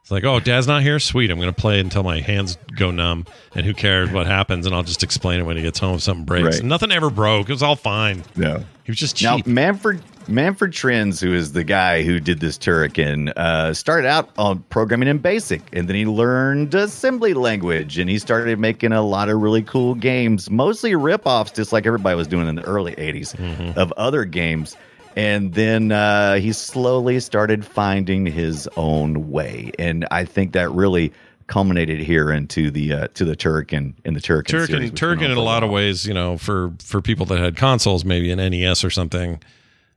It's 0.07 0.11
like, 0.13 0.23
oh, 0.23 0.39
Dad's 0.39 0.67
not 0.67 0.83
here. 0.83 0.99
Sweet, 0.99 1.29
I'm 1.29 1.37
going 1.37 1.53
to 1.53 1.61
play 1.61 1.81
until 1.81 2.01
my 2.01 2.21
hands 2.21 2.57
go 2.77 2.91
numb, 2.91 3.25
and 3.53 3.65
who 3.65 3.73
cares 3.73 4.09
what 4.09 4.25
happens? 4.25 4.65
And 4.65 4.73
I'll 4.73 4.81
just 4.83 5.03
explain 5.03 5.41
it 5.41 5.43
when 5.43 5.57
he 5.57 5.63
gets 5.63 5.79
home 5.79 5.95
if 5.95 6.01
something 6.01 6.23
breaks. 6.23 6.45
Right. 6.59 6.63
Nothing 6.63 6.93
ever 6.93 7.09
broke. 7.09 7.49
It 7.49 7.51
was 7.51 7.61
all 7.61 7.75
fine. 7.75 8.23
no. 8.37 8.63
He 8.85 8.91
was 8.91 8.99
just 8.99 9.17
cheap. 9.17 9.25
Now, 9.25 9.35
cheap. 9.35 9.47
Manfred 9.47 10.01
Manfred 10.29 10.71
Trenz, 10.71 11.19
who 11.19 11.33
is 11.33 11.51
the 11.51 11.65
guy 11.65 12.03
who 12.03 12.21
did 12.21 12.39
this 12.39 12.57
Turrican, 12.57 13.33
uh, 13.35 13.73
started 13.73 14.07
out 14.07 14.29
on 14.37 14.59
programming 14.69 15.09
in 15.09 15.17
BASIC, 15.17 15.61
and 15.73 15.89
then 15.89 15.97
he 15.97 16.05
learned 16.05 16.73
assembly 16.73 17.33
language, 17.33 17.97
and 17.97 18.09
he 18.09 18.17
started 18.17 18.57
making 18.59 18.93
a 18.93 19.01
lot 19.01 19.27
of 19.27 19.41
really 19.41 19.61
cool 19.61 19.93
games, 19.93 20.49
mostly 20.49 20.91
ripoffs, 20.91 21.53
just 21.53 21.73
like 21.73 21.85
everybody 21.85 22.15
was 22.15 22.27
doing 22.27 22.47
in 22.47 22.55
the 22.55 22.63
early 22.63 22.95
'80s 22.95 23.35
Mm-hmm. 23.35 23.77
of 23.77 23.91
other 23.97 24.23
games. 24.23 24.77
And 25.17 25.53
then 25.55 25.91
uh, 25.91 26.35
he 26.35 26.53
slowly 26.53 27.19
started 27.19 27.65
finding 27.65 28.25
his 28.27 28.69
own 28.77 29.31
way, 29.31 29.71
and 29.79 30.07
I 30.11 30.23
think 30.25 30.53
that 30.53 30.71
really 30.71 31.11
culminated 31.47 31.99
here 31.99 32.29
into 32.31 32.69
the 32.69 32.93
uh, 32.93 33.07
to 33.15 33.25
the 33.25 33.35
Turrican 33.35 33.95
in 34.05 34.13
the 34.13 34.19
Turrican. 34.19 34.49
series, 34.51 34.69
Turrican, 34.69 34.73
which 34.73 34.79
went 34.79 34.99
Turrican 34.99 35.25
on 35.25 35.31
in 35.31 35.37
a 35.37 35.41
lot 35.41 35.63
of 35.63 35.71
ways, 35.71 36.05
you 36.05 36.13
know, 36.13 36.37
for 36.37 36.71
for 36.83 37.01
people 37.01 37.25
that 37.27 37.39
had 37.39 37.55
consoles, 37.57 38.05
maybe 38.05 38.31
an 38.31 38.37
NES 38.37 38.83
or 38.83 38.91
something. 38.91 39.41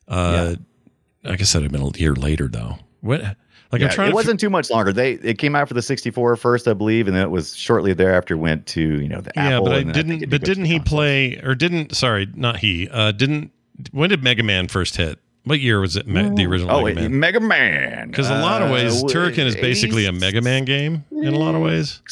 Uh, 0.09 0.55
Like 1.23 1.41
I 1.41 1.45
said, 1.45 1.61
it'd 1.61 1.73
been 1.73 1.83
a 1.83 1.91
year 1.99 2.15
later 2.15 2.49
though. 2.49 2.79
What? 3.03 3.21
Like 3.73 3.83
Yeah, 3.83 3.89
I'm 3.89 3.93
trying. 3.93 4.11
it 4.11 4.15
wasn't 4.15 4.41
too 4.41 4.49
much 4.51 4.71
longer. 4.71 4.93
They 4.93 5.13
it 5.13 5.39
came 5.39 5.55
out 5.55 5.69
for 5.69 5.75
the 5.75 5.83
64 5.83 6.37
first, 6.37 6.67
I 6.67 6.73
believe, 6.73 7.07
and 7.09 7.15
then 7.17 7.23
it 7.25 7.31
was 7.31 7.55
shortly 7.55 7.93
thereafter 7.93 8.37
went 8.39 8.67
to 8.69 8.81
you 8.81 9.09
know 9.09 9.21
the 9.21 9.33
yeah, 9.37 9.57
Apple. 9.57 9.67
but 9.67 9.75
I 9.75 9.79
and 9.81 9.93
didn't. 9.93 10.23
it 10.23 10.31
but 10.31 10.43
didn't 10.43 10.65
he 10.65 10.81
play 10.81 11.37
or 11.43 11.55
didn't? 11.55 11.95
Sorry, 11.95 12.27
not 12.35 12.57
he. 12.57 12.89
Uh, 12.89 13.13
didn't. 13.13 13.53
When 13.93 14.11
did 14.11 14.23
Mega 14.23 14.43
Man 14.43 14.69
first 14.69 14.97
hit? 14.97 15.19
What 15.45 15.61
year 15.61 15.81
was 15.81 15.97
it? 15.97 16.07
Me, 16.07 16.29
the 16.35 16.47
original 16.47 16.71
Oh, 16.77 16.85
Mega 16.85 17.01
it- 17.01 17.03
Man. 17.11 17.19
Mega 17.21 17.41
Man. 17.41 18.09
Because 18.09 18.29
a 18.29 18.35
lot 18.41 18.61
of 18.63 18.71
ways, 18.71 19.03
Uh, 19.03 19.07
Turrican 19.07 19.47
is 19.47 19.57
basically 19.57 20.07
a 20.07 20.13
Mega 20.13 20.43
Man 20.43 20.65
game 20.65 21.05
in 21.11 21.29
a 21.33 21.39
lot 21.39 21.55
of 21.55 21.63
ways. 21.63 22.03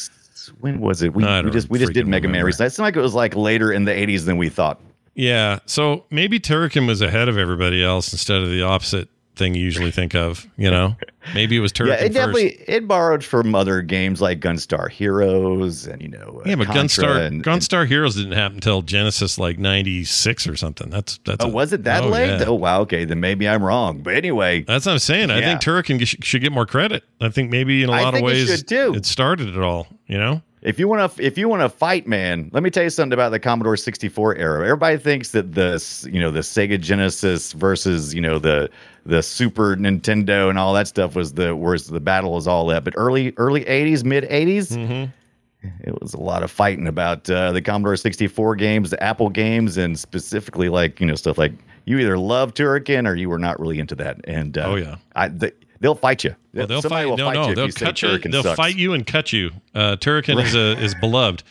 When 0.61 0.79
was 0.81 1.03
it? 1.03 1.13
We, 1.13 1.23
I 1.23 1.41
we 1.41 1.51
just 1.51 1.69
we 1.69 1.77
just 1.79 1.93
did 1.93 2.05
freaking 2.05 2.09
Mega 2.09 2.27
Man 2.27 2.31
remember. 2.33 2.45
recently. 2.47 2.67
It 2.67 2.69
seemed 2.73 2.83
like 2.85 2.95
it 2.95 3.01
was 3.01 3.13
like 3.13 3.35
later 3.35 3.71
in 3.71 3.85
the 3.85 3.91
80s 3.91 4.25
than 4.25 4.37
we 4.37 4.49
thought. 4.49 4.81
Yeah, 5.13 5.59
so 5.65 6.05
maybe 6.09 6.39
Turrican 6.39 6.87
was 6.87 7.01
ahead 7.01 7.29
of 7.29 7.37
everybody 7.37 7.83
else 7.83 8.11
instead 8.13 8.41
of 8.41 8.49
the 8.49 8.63
opposite 8.63 9.09
thing 9.39 9.55
you 9.55 9.63
usually 9.63 9.89
think 9.89 10.13
of. 10.13 10.45
You 10.57 10.69
know, 10.69 10.95
maybe 11.33 11.57
it 11.57 11.61
was 11.61 11.73
Turrican 11.73 11.87
yeah, 11.87 11.93
it 11.95 11.99
first. 12.01 12.13
definitely 12.13 12.49
it 12.67 12.87
borrowed 12.87 13.23
from 13.23 13.55
other 13.55 13.81
games 13.81 14.21
like 14.21 14.39
Gunstar 14.39 14.91
Heroes 14.91 15.87
and 15.87 16.01
you 16.01 16.09
know 16.09 16.41
uh, 16.45 16.47
Yeah, 16.47 16.55
but 16.55 16.67
Contra 16.67 16.83
Gunstar 16.83 17.25
and, 17.25 17.43
Gunstar 17.43 17.87
Heroes 17.87 18.15
didn't 18.15 18.33
happen 18.33 18.57
until 18.57 18.83
Genesis 18.83 19.39
like 19.39 19.57
'96 19.57 20.47
or 20.47 20.55
something. 20.55 20.89
That's 20.91 21.17
that's. 21.25 21.43
Oh, 21.43 21.47
a- 21.47 21.51
was 21.51 21.73
it 21.73 21.83
that 21.85 22.03
oh, 22.03 22.09
late? 22.09 22.39
yeah. 22.39 22.45
Oh 22.45 22.53
wow, 22.53 22.81
okay, 22.81 23.05
then 23.05 23.19
maybe 23.19 23.47
I'm 23.47 23.63
wrong. 23.63 24.01
But 24.01 24.13
anyway, 24.13 24.61
That's 24.61 24.85
what 24.85 24.91
I'm 24.91 24.99
saying. 24.99 25.31
I 25.31 25.39
Yeah. 25.39 25.57
think 25.57 25.61
Turrican 25.61 26.05
sh- 26.05 26.17
should 26.21 26.41
get 26.41 26.51
more 26.51 26.67
credit. 26.67 27.03
I 27.19 27.29
think 27.29 27.49
maybe 27.49 27.81
in 27.81 27.89
a 27.89 27.93
lot 27.93 28.13
of 28.13 28.21
ways 28.21 28.49
it 28.71 29.05
started 29.05 29.49
it 29.49 29.57
all. 29.59 29.87
You 30.07 30.17
know, 30.17 30.41
If 30.61 30.77
you 30.77 30.87
want 30.89 31.15
to, 31.15 31.23
if 31.25 31.37
you 31.37 31.47
want 31.47 31.61
to 31.61 31.69
fight, 31.69 32.05
man, 32.05 32.49
let 32.51 32.63
me 32.63 32.69
tell 32.69 32.83
you 32.83 32.89
something 32.89 33.13
about 33.13 33.29
the 33.29 33.39
Commodore 33.39 33.77
64 33.77 34.35
era. 34.35 34.63
Everybody 34.65 34.97
thinks 34.97 35.31
that 35.31 35.53
the, 35.53 35.81
you 36.11 36.19
know, 36.19 36.31
the 36.31 36.41
Sega 36.41 36.79
Genesis 36.79 37.53
versus, 37.53 38.13
you 38.13 38.19
know, 38.21 38.39
the 38.39 38.69
the 39.05 39.23
Super 39.23 39.75
Nintendo 39.77 40.49
and 40.49 40.59
all 40.59 40.73
that 40.73 40.87
stuff 40.87 41.15
was 41.15 41.33
the 41.33 41.55
where's 41.55 41.87
the 41.87 42.01
battle 42.01 42.37
is 42.37 42.45
all 42.47 42.65
that. 42.67 42.83
But 42.83 42.93
early 42.97 43.33
early 43.37 43.63
80s, 43.65 44.03
mid 44.03 44.25
80s, 44.25 44.75
Mm-hmm. 44.75 45.69
it 45.87 46.01
was 46.01 46.13
a 46.13 46.19
lot 46.19 46.43
of 46.43 46.51
fighting 46.51 46.87
about 46.87 47.29
uh, 47.29 47.51
the 47.51 47.61
Commodore 47.61 47.95
64 47.95 48.55
games, 48.55 48.89
the 48.89 49.01
Apple 49.03 49.29
games, 49.29 49.77
and 49.77 49.97
specifically 49.97 50.67
like 50.69 50.99
you 50.99 51.05
know 51.07 51.15
stuff 51.15 51.37
like 51.37 51.53
you 51.85 51.97
either 51.99 52.17
love 52.17 52.53
Turrican 52.53 53.07
or 53.07 53.15
you 53.15 53.29
were 53.29 53.39
not 53.39 53.59
really 53.59 53.79
into 53.79 53.95
that. 53.95 54.19
And 54.25 54.57
uh, 54.57 54.67
Oh, 54.67 54.75
yeah. 54.75 54.97
I, 55.15 55.29
they, 55.29 55.51
they'll 55.79 55.95
fight 55.95 56.23
you. 56.23 56.35
Well, 56.53 56.67
they'll 56.67 56.81
Somebody 56.81 57.03
fight. 57.05 57.09
will 57.09 57.17
No, 57.17 57.25
fight 57.25 57.33
no, 57.35 57.49
you 57.49 57.55
they'll 57.55 57.71
cut 57.71 58.01
you. 58.01 58.17
They'll 58.17 58.43
sucks. 58.43 58.57
fight 58.57 58.75
you 58.75 58.93
and 58.93 59.05
cut 59.05 59.31
you. 59.33 59.51
Uh, 59.75 59.95
Turrican 59.97 60.43
is 60.43 60.55
a, 60.55 60.77
is 60.81 60.95
beloved. 61.01 61.43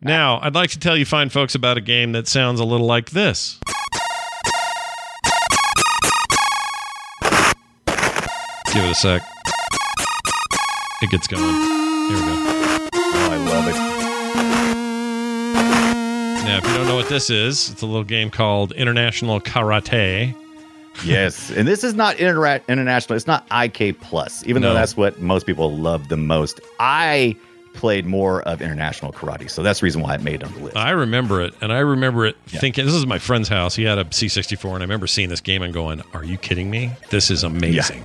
Now, 0.00 0.40
I'd 0.42 0.54
like 0.54 0.70
to 0.70 0.78
tell 0.78 0.96
you, 0.96 1.04
fine 1.04 1.28
folks, 1.28 1.54
about 1.54 1.76
a 1.76 1.80
game 1.80 2.12
that 2.12 2.26
sounds 2.26 2.58
a 2.60 2.64
little 2.64 2.86
like 2.86 3.10
this. 3.10 3.58
Give 8.72 8.82
it 8.82 8.90
a 8.90 8.94
sec. 8.94 9.22
It 11.02 11.10
gets 11.10 11.26
going. 11.28 11.42
Here 11.44 12.16
we 12.16 12.22
go. 12.22 12.88
Oh, 12.94 13.28
I 13.30 13.36
love 13.36 13.68
it. 13.68 13.74
Now, 16.44 16.58
if 16.58 16.66
you 16.66 16.74
don't 16.74 16.86
know 16.88 16.96
what 16.96 17.08
this 17.08 17.30
is, 17.30 17.70
it's 17.70 17.82
a 17.82 17.86
little 17.86 18.02
game 18.04 18.30
called 18.30 18.72
International 18.72 19.40
Karate. 19.40 20.34
Yes, 21.04 21.50
and 21.50 21.66
this 21.66 21.82
is 21.84 21.94
not 21.94 22.16
intera- 22.16 22.66
international. 22.68 23.16
It's 23.16 23.26
not 23.26 23.46
IK 23.50 23.98
plus, 24.00 24.44
even 24.46 24.62
No. 24.62 24.68
though 24.68 24.74
that's 24.74 24.96
what 24.96 25.20
most 25.20 25.46
people 25.46 25.76
love 25.76 26.08
the 26.08 26.16
most. 26.16 26.60
I 26.78 27.36
played 27.72 28.06
more 28.06 28.42
of 28.42 28.62
international 28.62 29.12
karate, 29.12 29.50
so 29.50 29.62
that's 29.62 29.80
the 29.80 29.84
reason 29.84 30.00
why 30.00 30.14
it 30.14 30.22
made 30.22 30.36
it 30.36 30.44
on 30.44 30.52
the 30.54 30.60
list. 30.60 30.76
I 30.76 30.90
remember 30.90 31.42
it, 31.42 31.54
and 31.60 31.72
I 31.72 31.78
remember 31.80 32.24
it 32.26 32.36
Yeah. 32.52 32.60
thinking, 32.60 32.86
this 32.86 32.94
is 32.94 33.06
my 33.06 33.18
friend's 33.18 33.48
house. 33.48 33.74
He 33.74 33.82
had 33.82 33.98
a 33.98 34.04
C64, 34.04 34.74
and 34.74 34.82
I 34.82 34.84
remember 34.84 35.06
seeing 35.08 35.28
this 35.28 35.40
game 35.40 35.62
and 35.62 35.74
going, 35.74 36.00
Are 36.14 36.24
you 36.24 36.36
kidding 36.36 36.70
me? 36.70 36.92
This 37.10 37.30
is 37.30 37.42
amazing. 37.42 38.04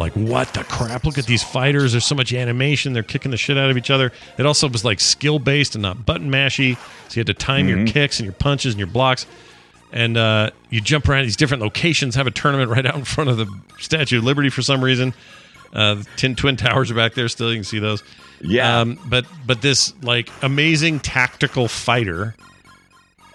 Like, 0.00 0.12
what 0.14 0.52
the 0.54 0.64
crap? 0.64 1.04
Look 1.04 1.18
at 1.18 1.26
these 1.26 1.44
fighters. 1.44 1.92
There's 1.92 2.04
so 2.04 2.16
much 2.16 2.32
animation. 2.34 2.92
They're 2.94 3.04
kicking 3.04 3.30
the 3.30 3.36
shit 3.36 3.56
out 3.56 3.70
of 3.70 3.76
each 3.76 3.90
other. 3.92 4.10
It 4.36 4.44
also 4.44 4.68
was 4.68 4.84
like 4.84 4.98
skill 4.98 5.38
based 5.38 5.76
and 5.76 5.82
not 5.82 6.04
button 6.04 6.28
mashy. 6.32 6.76
So 7.08 7.14
you 7.14 7.20
had 7.20 7.28
to 7.28 7.34
time 7.34 7.68
Mm-hmm. 7.68 7.78
your 7.78 7.86
kicks 7.86 8.18
and 8.18 8.24
your 8.24 8.32
punches 8.32 8.74
and 8.74 8.80
your 8.80 8.88
blocks. 8.88 9.24
And 9.94 10.16
uh, 10.16 10.50
you 10.70 10.80
jump 10.80 11.08
around 11.08 11.22
these 11.22 11.36
different 11.36 11.62
locations, 11.62 12.16
have 12.16 12.26
a 12.26 12.30
tournament 12.32 12.68
right 12.76 12.84
out 12.84 12.96
in 12.96 13.04
front 13.04 13.30
of 13.30 13.36
the 13.38 13.46
Statue 13.78 14.18
of 14.18 14.24
Liberty 14.24 14.50
for 14.50 14.60
some 14.60 14.82
reason. 14.84 15.14
Uh, 15.72 15.94
the 15.94 16.06
tin 16.16 16.34
twin 16.36 16.56
towers 16.56 16.90
are 16.90 16.94
back 16.94 17.14
there 17.14 17.28
still. 17.28 17.50
You 17.50 17.56
can 17.58 17.64
see 17.64 17.78
those. 17.78 18.02
Yeah. 18.40 18.80
Um, 18.80 18.98
but 19.06 19.24
but 19.46 19.62
this 19.62 19.94
like 20.02 20.28
amazing 20.42 20.98
tactical 21.00 21.68
fighter, 21.68 22.34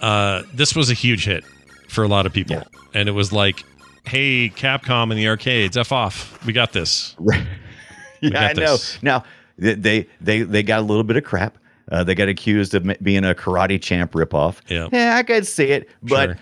uh, 0.02 0.43
this 0.54 0.76
was 0.76 0.89
a 0.89 0.93
huge 0.93 1.26
hit 1.26 1.43
for 1.88 2.04
a 2.04 2.08
lot 2.08 2.26
of 2.26 2.34
people, 2.34 2.58
Yeah. 2.58 2.63
and 2.93 3.10
it 3.10 3.13
was 3.13 3.32
like, 3.34 3.63
hey, 4.06 4.50
Capcom 4.50 5.12
in 5.12 5.17
the 5.17 5.28
arcades, 5.28 5.76
f 5.78 5.91
off, 5.91 6.45
we 6.45 6.54
got 6.54 6.72
this. 6.74 7.15
yeah, 8.22 8.30
got 8.30 8.43
I 8.43 8.54
know. 8.54 8.72
this. 8.74 9.02
Now 9.02 9.24
they 9.58 9.74
they 9.76 10.08
they, 10.22 10.41
they 10.43 10.63
got 10.63 10.80
a 10.80 10.84
little 10.84 11.04
bit 11.04 11.17
of 11.17 11.24
crap. 11.24 11.58
Uh, 11.91 12.04
they 12.04 12.13
got 12.15 12.28
accused 12.30 12.76
of 12.76 12.84
being 13.02 13.26
a 13.26 13.34
karate 13.34 13.82
champ 13.82 14.12
ripoff. 14.12 14.58
Yeah. 14.67 14.89
yeah, 14.91 15.15
I 15.15 15.24
could 15.24 15.48
see 15.48 15.65
it, 15.65 15.89
but 16.04 16.26
Sure. 16.30 16.38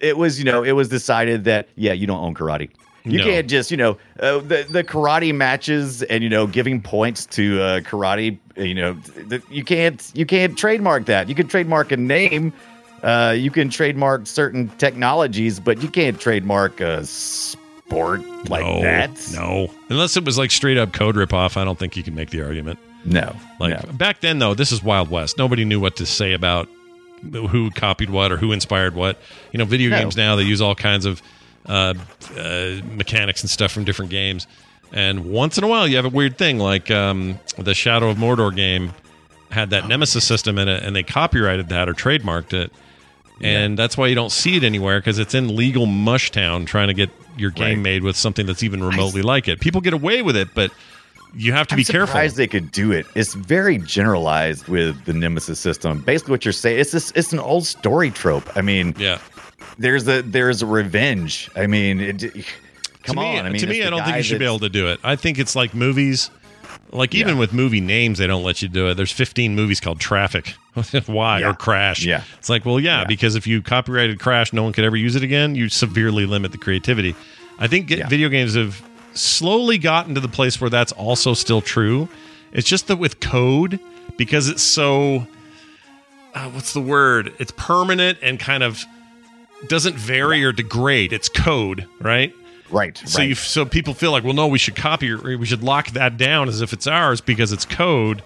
It 0.00 0.16
was 0.16 0.38
you 0.38 0.44
know 0.44 0.62
it 0.62 0.72
was 0.72 0.88
decided 0.88 1.44
that 1.44 1.68
yeah, 1.76 1.92
you 1.92 2.06
don't 2.06 2.22
own 2.22 2.34
karate. 2.34 2.70
You 3.04 3.18
No. 3.18 3.24
can't 3.24 3.48
just 3.48 3.70
you 3.70 3.76
know 3.76 3.98
uh, 4.20 4.38
the 4.38 4.66
the 4.68 4.82
karate 4.84 5.32
matches 5.34 6.02
and 6.02 6.24
you 6.24 6.28
know 6.28 6.46
giving 6.46 6.80
points 6.82 7.24
to 7.26 7.60
uh, 7.62 7.80
karate. 7.80 8.38
You 8.56 8.74
know 8.74 8.96
th- 9.28 9.42
you 9.50 9.62
can't 9.64 10.10
you 10.14 10.26
can't 10.26 10.56
trademark 10.58 11.04
that. 11.06 11.28
You 11.28 11.34
can 11.34 11.46
trademark 11.48 11.92
a 11.92 11.96
name. 11.96 12.52
Uh, 13.02 13.34
you 13.38 13.50
can 13.50 13.68
trademark 13.68 14.26
certain 14.26 14.68
technologies, 14.78 15.60
but 15.60 15.80
you 15.82 15.88
can't 15.88 16.18
trademark 16.18 16.80
a 16.80 17.04
sport 17.06 18.20
like 18.48 18.64
no, 18.64 18.80
that. 18.82 19.10
no, 19.32 19.70
unless 19.90 20.16
it 20.16 20.24
was 20.24 20.36
like 20.38 20.50
straight 20.50 20.78
up 20.78 20.92
code 20.92 21.14
ripoff. 21.14 21.56
I 21.56 21.64
don't 21.64 21.78
think 21.78 21.96
you 21.96 22.02
can 22.02 22.14
make 22.14 22.30
the 22.30 22.42
argument. 22.42 22.78
no, 23.04 23.36
Like 23.60 23.86
no. 23.86 23.92
back 23.92 24.20
then, 24.20 24.38
though, 24.40 24.54
this 24.54 24.72
is 24.72 24.82
Wild 24.82 25.10
West. 25.10 25.38
Nobody 25.38 25.64
knew 25.64 25.78
what 25.78 25.94
to 25.96 26.06
say 26.06 26.32
about 26.32 26.68
who 27.22 27.70
copied 27.70 28.10
what 28.10 28.30
or 28.32 28.36
who 28.36 28.52
inspired 28.52 28.94
what. 28.94 29.18
You 29.52 29.58
know, 29.58 29.64
video 29.64 29.90
No. 29.90 29.98
games 30.00 30.16
now 30.16 30.36
they 30.36 30.42
use 30.44 30.60
all 30.60 30.74
kinds 30.74 31.06
of 31.06 31.22
uh, 31.66 31.94
uh, 32.36 32.76
mechanics 32.94 33.42
and 33.42 33.50
stuff 33.50 33.72
from 33.72 33.84
different 33.84 34.10
games. 34.10 34.46
And 34.92 35.24
once 35.26 35.58
in 35.58 35.64
a 35.64 35.66
while, 35.66 35.88
you 35.88 35.96
have 35.96 36.04
a 36.04 36.08
weird 36.10 36.38
thing 36.38 36.58
like 36.58 36.90
um, 36.90 37.40
the 37.58 37.74
Shadow 37.74 38.08
of 38.08 38.18
Mordor 38.18 38.54
game 38.54 38.92
had 39.50 39.70
that 39.70 39.88
Nemesis 39.88 40.24
system 40.24 40.58
in 40.58 40.68
it, 40.68 40.82
and 40.84 40.94
they 40.94 41.02
copyrighted 41.02 41.68
that 41.70 41.88
or 41.88 41.94
trademarked 41.94 42.52
it. 42.52 42.72
And 43.42 43.78
that's 43.78 43.98
why 43.98 44.06
you 44.06 44.14
don't 44.14 44.32
see 44.32 44.56
it 44.56 44.64
anywhere 44.64 44.98
because 44.98 45.18
it's 45.18 45.34
in 45.34 45.54
legal 45.54 45.84
mush 45.84 46.30
town 46.30 46.64
trying 46.64 46.88
to 46.88 46.94
get 46.94 47.10
your 47.36 47.50
game 47.50 47.78
Right. 47.78 47.82
made 47.82 48.02
with 48.02 48.16
something 48.16 48.46
that's 48.46 48.62
even 48.62 48.82
remotely 48.82 49.20
like 49.20 49.46
it. 49.46 49.60
People 49.60 49.82
get 49.82 49.92
away 49.92 50.22
with 50.22 50.36
it, 50.36 50.54
but 50.54 50.70
you 51.34 51.52
have 51.52 51.66
to 51.68 51.74
I'm 51.74 51.78
be 51.78 51.84
careful. 51.84 52.06
surprised 52.08 52.36
they 52.36 52.46
could 52.46 52.70
do 52.72 52.92
it. 52.92 53.06
It's 53.14 53.34
very 53.34 53.78
generalized 53.78 54.68
with 54.68 55.04
the 55.04 55.12
Nemesis 55.12 55.58
system. 55.58 56.00
Basically, 56.00 56.32
what 56.32 56.44
you're 56.44 56.52
saying 56.52 56.78
it's 56.80 56.92
this, 56.92 57.12
it's 57.14 57.32
an 57.32 57.38
old 57.38 57.66
story 57.66 58.10
trope. 58.10 58.56
I 58.56 58.62
mean, 58.62 58.94
Yeah. 58.98 59.18
there's 59.78 60.06
a 60.08 60.22
there's 60.22 60.62
a 60.62 60.66
revenge. 60.66 61.50
I 61.56 61.66
mean, 61.66 62.00
it, 62.00 62.20
come 63.02 63.16
to 63.16 63.20
me, 63.22 63.38
on. 63.38 63.46
I 63.46 63.50
mean, 63.50 63.60
to 63.60 63.66
me, 63.66 63.82
I 63.84 63.90
don't 63.90 64.02
think 64.04 64.16
you 64.16 64.22
should 64.22 64.38
be 64.38 64.44
able 64.44 64.60
to 64.60 64.68
do 64.68 64.88
it. 64.88 65.00
I 65.04 65.16
think 65.16 65.38
it's 65.38 65.56
like 65.56 65.74
movies. 65.74 66.30
Like 66.92 67.14
even 67.14 67.34
Yeah. 67.34 67.40
with 67.40 67.52
movie 67.52 67.80
names, 67.80 68.18
they 68.18 68.26
don't 68.28 68.44
let 68.44 68.62
you 68.62 68.68
do 68.68 68.88
it. 68.88 68.94
There's 68.94 69.10
15 69.10 69.54
movies 69.56 69.80
called 69.80 69.98
Traffic. 69.98 70.54
Why 71.06 71.40
Yeah. 71.40 71.50
or 71.50 71.54
Crash? 71.54 72.04
Yeah. 72.04 72.22
It's 72.38 72.48
like, 72.48 72.64
well, 72.64 72.78
yeah, 72.78 73.00
Yeah. 73.00 73.04
because 73.06 73.34
if 73.34 73.46
you 73.46 73.60
copyrighted 73.60 74.20
Crash, 74.20 74.52
no 74.52 74.62
one 74.62 74.72
could 74.72 74.84
ever 74.84 74.96
use 74.96 75.16
it 75.16 75.22
again. 75.24 75.54
You 75.56 75.68
severely 75.68 76.26
limit 76.26 76.52
the 76.52 76.58
creativity. 76.58 77.14
I 77.58 77.66
think 77.66 77.88
video 77.88 78.28
games 78.28 78.54
have 78.54 78.80
slowly 79.16 79.78
gotten 79.78 80.14
to 80.14 80.20
the 80.20 80.28
place 80.28 80.60
where 80.60 80.70
that's 80.70 80.92
also 80.92 81.34
still 81.34 81.60
true. 81.60 82.08
It's 82.52 82.68
just 82.68 82.88
that 82.88 82.96
with 82.96 83.20
code, 83.20 83.80
because 84.16 84.48
it's 84.48 84.62
so, 84.62 85.26
uh, 86.34 86.48
what's 86.50 86.72
the 86.72 86.80
word? 86.80 87.34
It's 87.38 87.52
permanent 87.52 88.18
and 88.22 88.38
kind 88.38 88.62
of 88.62 88.84
doesn't 89.68 89.96
vary 89.96 90.44
or 90.44 90.52
degrade. 90.52 91.12
It's 91.12 91.28
code, 91.28 91.86
right? 92.00 92.32
Right. 92.70 92.96
So 93.04 93.18
right. 93.18 93.28
you 93.28 93.34
so 93.34 93.64
people 93.64 93.94
feel 93.94 94.10
like, 94.10 94.24
well, 94.24 94.32
no, 94.32 94.46
we 94.46 94.58
should 94.58 94.76
copy 94.76 95.10
or 95.10 95.38
we 95.38 95.46
should 95.46 95.62
lock 95.62 95.90
that 95.90 96.16
down 96.16 96.48
as 96.48 96.60
if 96.62 96.72
it's 96.72 96.86
ours 96.86 97.20
because 97.20 97.52
it's 97.52 97.64
code. 97.64 98.22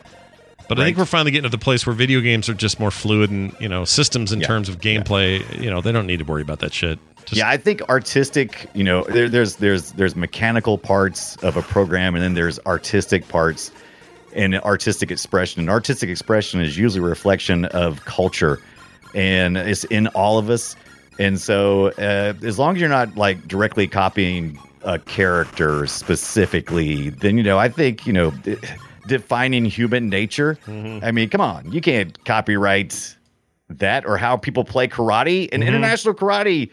But 0.68 0.78
I 0.78 0.84
think 0.84 0.98
we're 0.98 1.04
finally 1.04 1.32
getting 1.32 1.50
to 1.50 1.56
the 1.56 1.62
place 1.62 1.84
where 1.84 1.94
video 1.94 2.20
games 2.20 2.48
are 2.48 2.54
just 2.54 2.78
more 2.78 2.92
fluid 2.92 3.28
and 3.30 3.54
you 3.58 3.68
know 3.68 3.84
systems 3.84 4.30
in 4.32 4.40
Yeah. 4.40 4.46
terms 4.46 4.68
of 4.68 4.78
gameplay. 4.78 5.60
You 5.60 5.68
know, 5.68 5.80
they 5.80 5.90
don't 5.90 6.06
need 6.06 6.20
to 6.20 6.24
worry 6.24 6.42
about 6.42 6.60
that 6.60 6.72
shit. 6.72 7.00
Just, 7.24 7.38
yeah, 7.38 7.48
I 7.48 7.56
think 7.56 7.82
artistic. 7.88 8.68
You 8.74 8.84
know, 8.84 9.04
there, 9.04 9.28
there's 9.28 9.56
there's 9.56 9.92
there's 9.92 10.16
mechanical 10.16 10.78
parts 10.78 11.36
of 11.38 11.56
a 11.56 11.62
program, 11.62 12.14
and 12.14 12.22
then 12.22 12.34
there's 12.34 12.58
artistic 12.60 13.28
parts 13.28 13.70
and 14.34 14.56
artistic 14.60 15.10
expression. 15.10 15.60
And 15.60 15.70
artistic 15.70 16.10
expression 16.10 16.60
is 16.60 16.76
usually 16.76 17.04
a 17.04 17.08
reflection 17.08 17.66
of 17.66 18.04
culture, 18.04 18.60
and 19.14 19.56
it's 19.56 19.84
in 19.84 20.06
all 20.08 20.38
of 20.38 20.50
us. 20.50 20.76
And 21.18 21.38
so, 21.40 21.88
uh, 21.98 22.34
as 22.42 22.58
long 22.58 22.74
as 22.74 22.80
you're 22.80 22.88
not 22.88 23.16
like 23.16 23.46
directly 23.46 23.86
copying 23.86 24.58
a 24.82 24.98
character 24.98 25.86
specifically, 25.86 27.10
then 27.10 27.36
you 27.36 27.42
know, 27.42 27.58
I 27.58 27.68
think 27.68 28.06
you 28.06 28.12
know, 28.12 28.32
defining 29.06 29.64
human 29.64 30.08
nature. 30.08 30.56
I 31.02 31.12
mean, 31.12 31.28
come 31.28 31.40
on, 31.40 31.70
you 31.70 31.80
can't 31.80 32.24
copyright 32.24 33.16
that 33.68 34.06
or 34.06 34.16
how 34.16 34.36
people 34.36 34.64
play 34.64 34.88
karate 34.88 35.48
and 35.52 35.62
international 35.62 36.14
karate. 36.14 36.70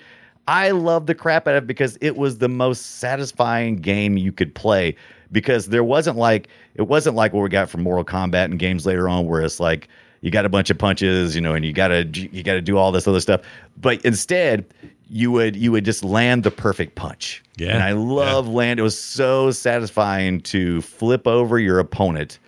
I 0.47 0.71
love 0.71 1.05
the 1.05 1.15
crap 1.15 1.47
out 1.47 1.55
of 1.55 1.63
it 1.63 1.67
because 1.67 1.97
it 2.01 2.15
was 2.15 2.37
the 2.37 2.47
most 2.47 2.97
satisfying 2.97 3.77
game 3.77 4.17
you 4.17 4.31
could 4.31 4.55
play 4.55 4.95
because 5.31 5.67
there 5.67 5.83
wasn't 5.83 6.17
like 6.17 6.47
it 6.75 6.83
wasn't 6.83 7.15
like 7.15 7.33
what 7.33 7.41
we 7.41 7.49
got 7.49 7.69
from 7.69 7.83
Mortal 7.83 8.05
Kombat 8.05 8.45
and 8.45 8.59
games 8.59 8.85
later 8.85 9.09
on 9.09 9.25
where 9.25 9.41
it's 9.41 9.59
like 9.59 9.87
you 10.21 10.31
got 10.31 10.45
a 10.45 10.49
bunch 10.49 10.69
of 10.69 10.77
punches, 10.77 11.35
you 11.35 11.41
know, 11.41 11.53
and 11.53 11.65
you 11.65 11.73
gotta 11.73 12.05
you 12.05 12.43
gotta 12.43 12.61
do 12.61 12.77
all 12.77 12.91
this 12.91 13.07
other 13.07 13.19
stuff. 13.19 13.41
But 13.79 14.03
instead, 14.05 14.65
you 15.09 15.31
would 15.31 15.55
you 15.55 15.71
would 15.71 15.85
just 15.85 16.03
land 16.03 16.43
the 16.43 16.51
perfect 16.51 16.95
punch. 16.95 17.43
Yeah, 17.57 17.73
And 17.73 17.83
I 17.83 17.91
love 17.91 18.47
land. 18.47 18.79
It 18.79 18.83
was 18.83 18.97
so 18.97 19.51
satisfying 19.51 20.41
to 20.41 20.81
flip 20.81 21.27
over 21.27 21.59
your 21.59 21.79
opponent 21.79 22.39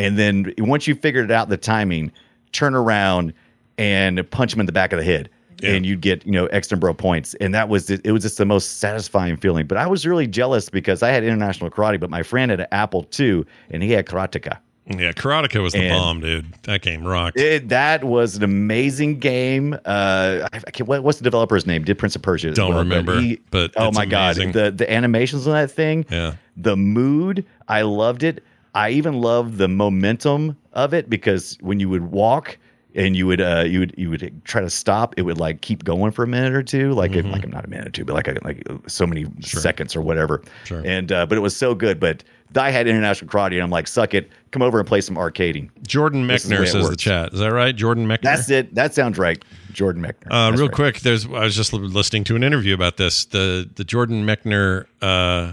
and 0.00 0.18
then 0.18 0.54
once 0.56 0.86
you 0.86 0.94
figured 0.94 1.26
it 1.26 1.30
out 1.30 1.50
the 1.50 1.58
timing, 1.58 2.10
turn 2.52 2.74
around 2.74 3.34
and 3.76 4.28
punch 4.30 4.54
him 4.54 4.60
in 4.60 4.64
the 4.64 4.72
back 4.72 4.94
of 4.94 4.98
the 4.98 5.04
head. 5.04 5.28
Yeah. 5.62 5.70
And 5.74 5.86
you'd 5.86 6.00
get, 6.00 6.24
you 6.26 6.32
know, 6.32 6.46
X 6.46 6.70
number 6.70 6.88
of 6.88 6.96
points. 6.96 7.34
And 7.40 7.54
that 7.54 7.68
was 7.68 7.90
it 7.90 8.10
was 8.10 8.22
just 8.22 8.38
the 8.38 8.46
most 8.46 8.78
satisfying 8.78 9.36
feeling. 9.36 9.66
But 9.66 9.78
I 9.78 9.86
was 9.86 10.06
really 10.06 10.26
jealous 10.26 10.68
because 10.68 11.02
I 11.02 11.10
had 11.10 11.24
international 11.24 11.70
karate, 11.70 11.98
but 12.00 12.10
my 12.10 12.22
friend 12.22 12.50
had 12.50 12.60
an 12.60 12.66
Apple 12.72 13.04
too, 13.04 13.44
and 13.70 13.82
he 13.82 13.90
had 13.92 14.06
karateka. 14.06 14.58
yeah. 14.86 15.12
Karateka 15.12 15.62
was 15.62 15.72
the 15.72 15.80
And- 15.80 15.90
bomb, 15.90 16.20
dude. 16.20 16.46
That 16.64 16.82
game 16.82 17.04
rocked. 17.04 17.38
It, 17.38 17.68
that 17.68 18.02
was 18.04 18.36
an 18.36 18.42
amazing 18.42 19.18
game. 19.20 19.74
Uh, 19.84 20.48
I, 20.52 20.56
I 20.66 20.70
can't, 20.70 20.88
what, 20.88 21.02
what's 21.04 21.18
the 21.18 21.24
developer's 21.24 21.66
name? 21.66 21.84
Did 21.84 21.96
Prince 21.98 22.16
of 22.16 22.22
Persia? 22.22 22.50
Don't 22.52 22.70
well, 22.70 22.78
but 22.78 22.88
remember, 22.88 23.20
he- 23.20 23.40
but 23.50 23.72
oh 23.76 23.92
my 23.92 24.02
amazing. 24.04 24.52
god, 24.52 24.64
the 24.64 24.70
the 24.84 24.92
animations 24.92 25.46
on 25.46 25.52
that 25.54 25.70
thing. 25.70 26.04
Yeah. 26.10 26.34
the 26.56 26.76
mood 26.76 27.44
i 27.68 27.82
loved 27.82 28.22
it 28.24 28.42
i 28.74 28.90
even 28.90 29.14
loved 29.20 29.56
the 29.58 29.68
momentum 29.68 30.56
of 30.72 30.92
it 30.92 31.08
because 31.08 31.56
when 31.60 31.78
you 31.80 31.88
would 31.88 32.10
walk 32.10 32.58
and 32.94 33.16
you 33.16 33.26
would 33.26 33.40
uh 33.40 33.64
you 33.66 33.80
would 33.80 33.94
you 33.96 34.10
would 34.10 34.40
try 34.44 34.60
to 34.60 34.70
stop 34.70 35.14
it 35.16 35.22
would 35.22 35.38
like 35.38 35.60
keep 35.60 35.84
going 35.84 36.10
for 36.12 36.22
a 36.24 36.26
minute 36.26 36.52
or 36.54 36.62
two 36.62 36.92
like 36.92 37.12
Mm-hmm. 37.12 37.26
if, 37.28 37.32
like 37.32 37.44
I'm 37.44 37.50
not 37.50 37.64
a 37.64 37.68
minute 37.68 37.86
or 37.88 37.90
two 37.90 38.04
but 38.04 38.14
like 38.14 38.28
a, 38.28 38.36
like 38.42 38.66
so 38.86 39.06
many 39.06 39.26
seconds 39.40 39.94
or 39.96 40.00
whatever 40.02 40.42
Sure. 40.64 40.82
and 40.84 41.10
uh 41.12 41.26
but 41.26 41.36
it 41.38 41.40
was 41.40 41.56
so 41.56 41.74
good 41.74 41.98
but 42.00 42.24
I 42.56 42.72
had 42.72 42.88
international 42.88 43.30
karate, 43.30 43.52
and 43.52 43.62
I'm 43.62 43.70
like, 43.70 43.86
suck 43.86 44.12
it, 44.12 44.28
come 44.50 44.60
over 44.60 44.80
and 44.80 44.88
play 44.88 45.00
some 45.02 45.14
arcading. 45.14 45.70
Jordan 45.86 46.26
Mechner 46.26 46.66
says 46.66 46.90
the 46.90 46.96
chat. 46.96 47.32
Is 47.32 47.38
that 47.38 47.52
right? 47.52 47.76
Jordan 47.76 48.08
Mechner. 48.08 48.22
That's 48.22 48.50
it. 48.50 48.74
That 48.74 48.92
sounds 48.92 49.18
right, 49.18 49.40
Jordan 49.72 50.02
Mechner. 50.02 50.32
Uh, 50.32 50.50
real 50.50 50.66
right. 50.66 50.74
quick, 50.74 50.98
there's 50.98 51.26
I 51.26 51.44
was 51.44 51.54
just 51.54 51.72
listening 51.72 52.24
to 52.24 52.34
an 52.34 52.42
interview 52.42 52.74
about 52.74 52.96
this. 52.96 53.24
The 53.26 53.70
the 53.72 53.84
Jordan 53.84 54.26
Mechner 54.26 54.86
uh, 55.00 55.52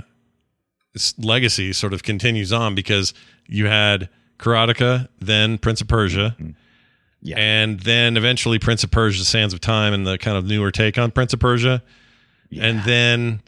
legacy 1.19 1.73
sort 1.73 1.93
of 1.93 2.02
continues 2.04 2.52
on 2.52 2.73
because 2.76 3.13
you 3.47 3.67
had 3.67 4.10
Karateka, 4.39 5.08
then 5.19 5.58
Prince 5.60 5.82
of 5.82 5.88
Persia, 5.88 6.36
Mm-hmm. 6.39 6.52
Yeah. 7.21 7.36
and 7.38 7.80
then 7.80 8.15
eventually 8.15 8.60
Prince 8.60 8.84
of 8.84 8.91
Persia: 8.91 9.25
Sands 9.25 9.53
of 9.53 9.60
Time, 9.60 9.93
and 9.93 10.06
the 10.06 10.17
kind 10.17 10.38
of 10.38 10.45
newer 10.45 10.71
take 10.71 10.97
on 10.97 11.12
Prince 11.12 11.34
of 11.34 11.39
Persia, 11.39 11.82
and 12.60 12.84
then 12.84 13.41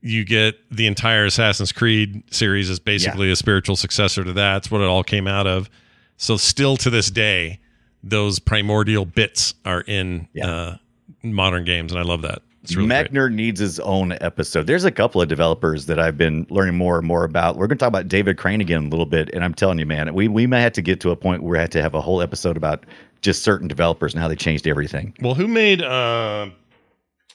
you 0.00 0.24
get 0.24 0.56
the 0.70 0.86
entire 0.88 1.24
Assassin's 1.26 1.70
Creed 1.72 2.24
series 2.32 2.68
as 2.68 2.80
basically 2.80 3.30
a 3.30 3.36
spiritual 3.36 3.76
successor 3.76 4.24
to 4.24 4.32
that. 4.32 4.54
That's 4.54 4.70
what 4.70 4.80
it 4.80 4.88
all 4.88 5.04
came 5.04 5.28
out 5.28 5.46
of. 5.46 5.70
So 6.16 6.36
still 6.36 6.76
to 6.78 6.90
this 6.90 7.10
day, 7.10 7.60
those 8.02 8.40
primordial 8.40 9.04
bits 9.04 9.54
are 9.64 9.82
in 9.82 10.28
Yeah. 10.34 10.46
uh, 10.50 10.76
modern 11.22 11.64
games, 11.64 11.92
and 11.92 12.00
I 12.00 12.02
love 12.04 12.22
that. 12.22 12.42
It's 12.62 12.76
really 12.76 12.88
great. 12.88 13.32
Needs 13.32 13.58
his 13.60 13.80
own 13.80 14.12
episode. 14.20 14.66
There's 14.68 14.84
a 14.84 14.90
couple 14.92 15.20
of 15.20 15.28
developers 15.28 15.86
that 15.86 15.98
I've 15.98 16.16
been 16.16 16.46
learning 16.48 16.76
more 16.76 16.96
and 16.98 17.06
more 17.06 17.24
about. 17.24 17.56
We're 17.56 17.66
going 17.66 17.78
to 17.78 17.82
talk 17.82 17.88
about 17.88 18.06
David 18.08 18.36
Crane 18.38 18.60
again 18.60 18.86
a 18.86 18.88
little 18.88 19.06
bit, 19.06 19.30
and 19.34 19.42
I'm 19.42 19.52
telling 19.54 19.78
you, 19.80 19.86
man, 19.86 20.14
we 20.14 20.28
we 20.28 20.46
may 20.46 20.62
have 20.62 20.72
to 20.74 20.82
get 20.82 21.00
to 21.00 21.10
a 21.10 21.16
point 21.16 21.42
where 21.42 21.52
we 21.52 21.58
have 21.58 21.70
to 21.70 21.82
have 21.82 21.94
a 21.94 22.00
whole 22.00 22.22
episode 22.22 22.56
about 22.56 22.84
just 23.20 23.42
certain 23.42 23.66
developers 23.66 24.14
and 24.14 24.22
how 24.22 24.28
they 24.28 24.36
changed 24.36 24.66
everything. 24.68 25.12
Well, 25.20 25.34
who 25.34 25.48
made 25.48 25.82
uh, 25.82 26.50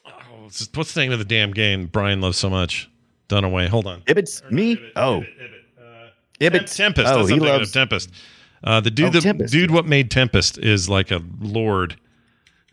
oh, 0.05 0.11
what's 0.43 0.69
what's 0.73 0.93
the 0.93 1.01
name 1.01 1.11
of 1.11 1.19
the 1.19 1.25
damn 1.25 1.51
game 1.51 1.87
Brian 1.87 2.21
loves 2.21 2.37
so 2.37 2.49
much? 2.49 2.89
Dunaway. 3.27 3.67
Hold 3.67 3.87
on. 3.87 4.01
Ibit's 4.03 4.41
me? 4.49 4.79
Oh, 4.95 5.23
Ibit. 6.39 6.73
Tempest. 6.73 7.07
Oh, 7.11 7.17
That's 7.17 7.29
he 7.29 7.39
loves 7.39 7.71
Tempest. 7.71 8.11
Uh, 8.63 8.79
the 8.79 8.89
dude, 8.91 9.07
Oh, 9.07 9.09
that, 9.11 9.21
Tempest. 9.21 9.51
dude, 9.51 9.71
what 9.71 9.85
made 9.85 10.09
Tempest 10.09 10.57
is 10.57 10.87
like 10.89 11.11
a 11.11 11.21
lord 11.41 11.99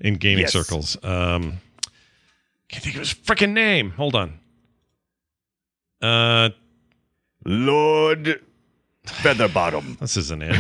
in 0.00 0.14
gaming 0.14 0.42
Yes. 0.42 0.52
circles. 0.52 0.96
Um, 1.02 1.54
can't 2.68 2.83
think 2.85 2.96
of 2.96 3.00
his 3.00 3.14
freaking 3.14 3.53
name. 3.53 3.90
Hold 3.92 4.14
on. 4.14 4.38
Uh, 6.03 6.50
Lord 7.44 8.40
Featherbottom. 9.07 9.98
this 10.00 10.16
isn't 10.16 10.42
it. 10.42 10.57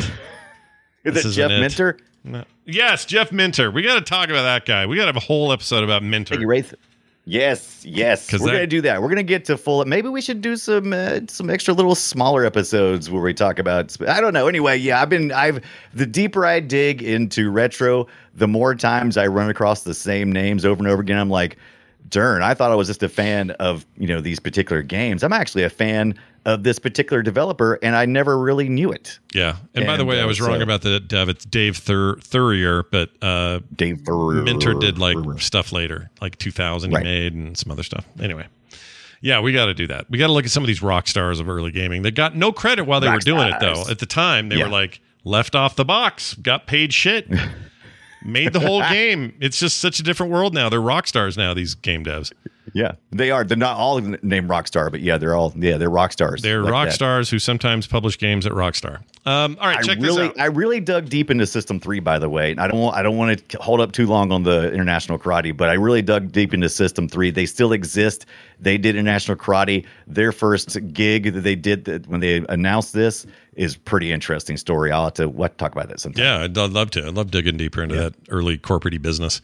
Is 1.04 1.14
This 1.14 1.24
it 1.24 1.30
Jeff 1.32 1.50
it. 1.50 1.60
Minter? 1.60 1.98
No. 2.24 2.44
Yes, 2.64 3.04
Jeff 3.04 3.32
Minter. 3.32 3.70
We 3.70 3.82
got 3.82 3.94
to 3.96 4.00
talk 4.00 4.28
about 4.30 4.42
that 4.42 4.64
guy. 4.64 4.86
We 4.86 4.96
got 4.96 5.02
to 5.02 5.08
have 5.08 5.16
a 5.16 5.20
whole 5.20 5.52
episode 5.52 5.84
about 5.84 6.02
Minter. 6.02 6.46
Wraith. 6.46 6.74
Yes, 7.26 7.82
yes. 7.86 8.30
We're 8.32 8.38
that- 8.38 8.46
gonna 8.52 8.66
do 8.66 8.82
that. 8.82 9.00
We're 9.00 9.08
gonna 9.08 9.22
get 9.22 9.46
to 9.46 9.56
full. 9.56 9.82
Maybe 9.86 10.08
we 10.08 10.20
should 10.20 10.42
do 10.42 10.56
some 10.56 10.92
uh, 10.92 11.20
some 11.26 11.48
extra 11.48 11.72
little 11.72 11.94
smaller 11.94 12.44
episodes 12.44 13.10
where 13.10 13.22
we 13.22 13.32
talk 13.32 13.58
about. 13.58 13.96
I 14.06 14.20
don't 14.20 14.34
know. 14.34 14.46
Anyway, 14.46 14.76
yeah, 14.76 15.00
I've 15.00 15.08
been. 15.08 15.32
I've 15.32 15.62
the 15.94 16.04
deeper 16.04 16.44
I 16.44 16.60
dig 16.60 17.02
into 17.02 17.50
retro, 17.50 18.08
the 18.34 18.46
more 18.46 18.74
times 18.74 19.16
I 19.16 19.26
run 19.26 19.48
across 19.48 19.84
the 19.84 19.94
same 19.94 20.30
names 20.32 20.66
over 20.66 20.78
and 20.80 20.86
over 20.86 21.00
again. 21.00 21.16
I'm 21.18 21.30
like, 21.30 21.56
darn! 22.08 22.42
I 22.42 22.54
thought 22.54 22.70
I 22.70 22.74
was 22.74 22.88
just 22.88 23.02
a 23.02 23.08
fan 23.08 23.50
of 23.52 23.86
you 23.96 24.06
know 24.06 24.20
these 24.20 24.40
particular 24.40 24.82
games. 24.82 25.22
I'm 25.22 25.32
actually 25.32 25.64
a 25.64 25.70
fan 25.70 26.18
of 26.46 26.62
this 26.62 26.78
particular 26.78 27.22
developer, 27.22 27.78
and 27.82 27.96
I 27.96 28.04
never 28.04 28.38
really 28.38 28.68
knew 28.68 28.92
it. 28.92 29.18
Yeah. 29.32 29.56
And, 29.74 29.86
by 29.86 29.96
the 29.96 30.00
And, 30.02 30.08
way, 30.10 30.20
I 30.20 30.24
uh, 30.24 30.26
was 30.26 30.42
wrong 30.42 30.58
so- 30.58 30.62
about 30.62 30.82
the 30.82 31.00
dev. 31.00 31.28
It's 31.30 31.44
Dave 31.46 31.78
Thur- 31.78 32.16
Thurier, 32.16 32.84
but 32.90 33.10
uh, 33.22 33.60
Dave 33.74 34.02
Ferrer. 34.04 34.42
Minter 34.42 34.74
did 34.74 34.98
like 34.98 35.16
stuff 35.40 35.72
later, 35.72 36.10
like 36.20 36.36
2000 36.38 36.92
Right. 36.92 37.02
he 37.06 37.10
made 37.10 37.32
and 37.34 37.56
some 37.56 37.72
other 37.72 37.82
stuff. 37.82 38.04
Anyway. 38.20 38.46
Yeah, 39.22 39.40
we 39.40 39.54
got 39.54 39.66
to 39.66 39.74
do 39.74 39.86
that. 39.86 40.04
We 40.10 40.18
got 40.18 40.26
to 40.26 40.34
look 40.34 40.44
at 40.44 40.50
some 40.50 40.62
of 40.62 40.66
these 40.66 40.82
rock 40.82 41.06
stars 41.06 41.40
of 41.40 41.48
early 41.48 41.70
gaming. 41.70 42.02
They 42.02 42.10
got 42.10 42.36
no 42.36 42.52
credit 42.52 42.84
while 42.84 43.00
they 43.00 43.06
Rock 43.06 43.14
were 43.16 43.20
doing 43.20 43.48
it, 43.48 43.54
though. 43.58 43.84
At 43.90 43.98
the 43.98 44.04
time, 44.04 44.50
they 44.50 44.56
Yeah. 44.56 44.64
were 44.64 44.68
like 44.70 45.00
left 45.24 45.54
off 45.54 45.76
the 45.76 45.84
box, 45.86 46.34
got 46.34 46.66
paid 46.66 46.92
shit, 46.92 47.26
made 48.24 48.52
the 48.52 48.60
whole 48.60 48.80
game. 48.80 49.34
It's 49.40 49.58
just 49.58 49.78
such 49.78 49.98
a 49.98 50.02
different 50.02 50.32
world 50.32 50.54
now. 50.54 50.68
They're 50.68 50.80
rock 50.80 51.06
stars 51.06 51.36
now, 51.36 51.54
these 51.54 51.74
game 51.74 52.04
devs. 52.04 52.32
Yeah, 52.72 52.92
they 53.12 53.30
are. 53.30 53.44
They're 53.44 53.56
not 53.56 53.76
all 53.76 54.00
named 54.00 54.48
Rockstar, 54.48 54.90
but 54.90 55.00
yeah, 55.00 55.16
they're 55.16 55.34
all. 55.34 55.52
Yeah, 55.56 55.76
they're 55.76 55.90
rock 55.90 56.12
stars. 56.12 56.42
They're 56.42 56.62
like 56.62 56.72
rock 56.72 56.88
that. 56.88 56.94
stars 56.94 57.30
who 57.30 57.38
sometimes 57.38 57.86
publish 57.86 58.18
games 58.18 58.46
at 58.46 58.52
Rockstar. 58.52 58.98
Um, 59.26 59.56
all 59.60 59.68
right, 59.68 59.78
I 59.78 59.82
check 59.82 59.98
really, 59.98 60.28
this 60.28 60.38
out. 60.38 60.40
I 60.40 60.46
really 60.46 60.80
dug 60.80 61.08
deep 61.08 61.30
into 61.30 61.46
System 61.46 61.78
Three. 61.78 62.00
By 62.00 62.18
the 62.18 62.28
way, 62.28 62.56
I 62.56 62.66
don't 62.66 62.80
want, 62.80 62.96
I 62.96 63.02
don't 63.02 63.16
want 63.16 63.48
to 63.48 63.58
hold 63.58 63.80
up 63.80 63.92
too 63.92 64.06
long 64.06 64.32
on 64.32 64.42
the 64.42 64.72
International 64.72 65.18
Karate, 65.18 65.56
but 65.56 65.68
I 65.68 65.74
really 65.74 66.02
dug 66.02 66.32
deep 66.32 66.52
into 66.52 66.68
System 66.68 67.08
Three. 67.08 67.30
They 67.30 67.46
still 67.46 67.72
exist. 67.72 68.26
They 68.58 68.78
did 68.78 68.96
International 68.96 69.36
Karate. 69.36 69.86
Their 70.06 70.32
first 70.32 70.76
gig 70.92 71.32
that 71.32 71.42
they 71.42 71.54
did 71.54 71.84
that 71.84 72.08
when 72.08 72.20
they 72.20 72.44
announced 72.48 72.92
this 72.92 73.26
is 73.56 73.76
pretty 73.76 74.12
interesting 74.12 74.56
story. 74.56 74.90
I'll 74.92 75.04
have 75.04 75.14
to 75.14 75.28
what 75.28 75.58
talk 75.58 75.72
about 75.72 75.88
that 75.88 76.00
sometime. 76.00 76.24
Yeah, 76.24 76.38
I'd, 76.44 76.56
I'd 76.58 76.70
love 76.70 76.90
to. 76.92 77.06
I'd 77.06 77.14
love 77.14 77.30
digging 77.30 77.56
deeper 77.56 77.82
into 77.82 77.94
that 77.96 78.14
early 78.30 78.58
corporate 78.58 79.00
business. 79.02 79.40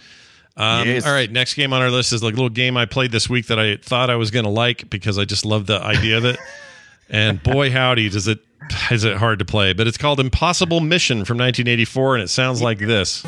Um, 0.57 0.87
Yes. 0.89 1.07
All 1.07 1.13
right, 1.13 1.31
next 1.31 1.55
game 1.55 1.73
on 1.73 1.81
our 1.81 1.91
list 1.91 2.13
is 2.13 2.23
like 2.23 2.33
a 2.35 2.37
little 2.37 2.49
game 2.51 2.77
I 2.77 2.85
played 2.87 3.13
this 3.13 3.29
week 3.31 3.47
that 3.47 3.59
I 3.59 3.77
thought 3.77 4.11
I 4.11 4.17
was 4.17 4.31
going 4.31 4.45
to 4.45 4.51
like 4.51 4.91
because 4.91 5.19
I 5.19 5.25
just 5.25 5.45
love 5.47 5.67
the 5.67 5.81
idea 5.83 6.19
of 6.19 6.25
it. 6.25 6.39
And 7.13 7.43
boy, 7.43 7.73
howdy, 7.73 8.09
does 8.09 8.29
it 8.29 8.39
is 8.93 9.03
it 9.03 9.17
hard 9.17 9.41
to 9.41 9.45
play? 9.45 9.73
But 9.73 9.89
it's 9.89 9.99
called 9.99 10.21
Impossible 10.21 10.79
Mission 10.79 11.25
from 11.25 11.39
1984, 11.39 12.15
and 12.15 12.23
it 12.23 12.29
sounds 12.29 12.63
like 12.63 12.79
this. 12.79 13.27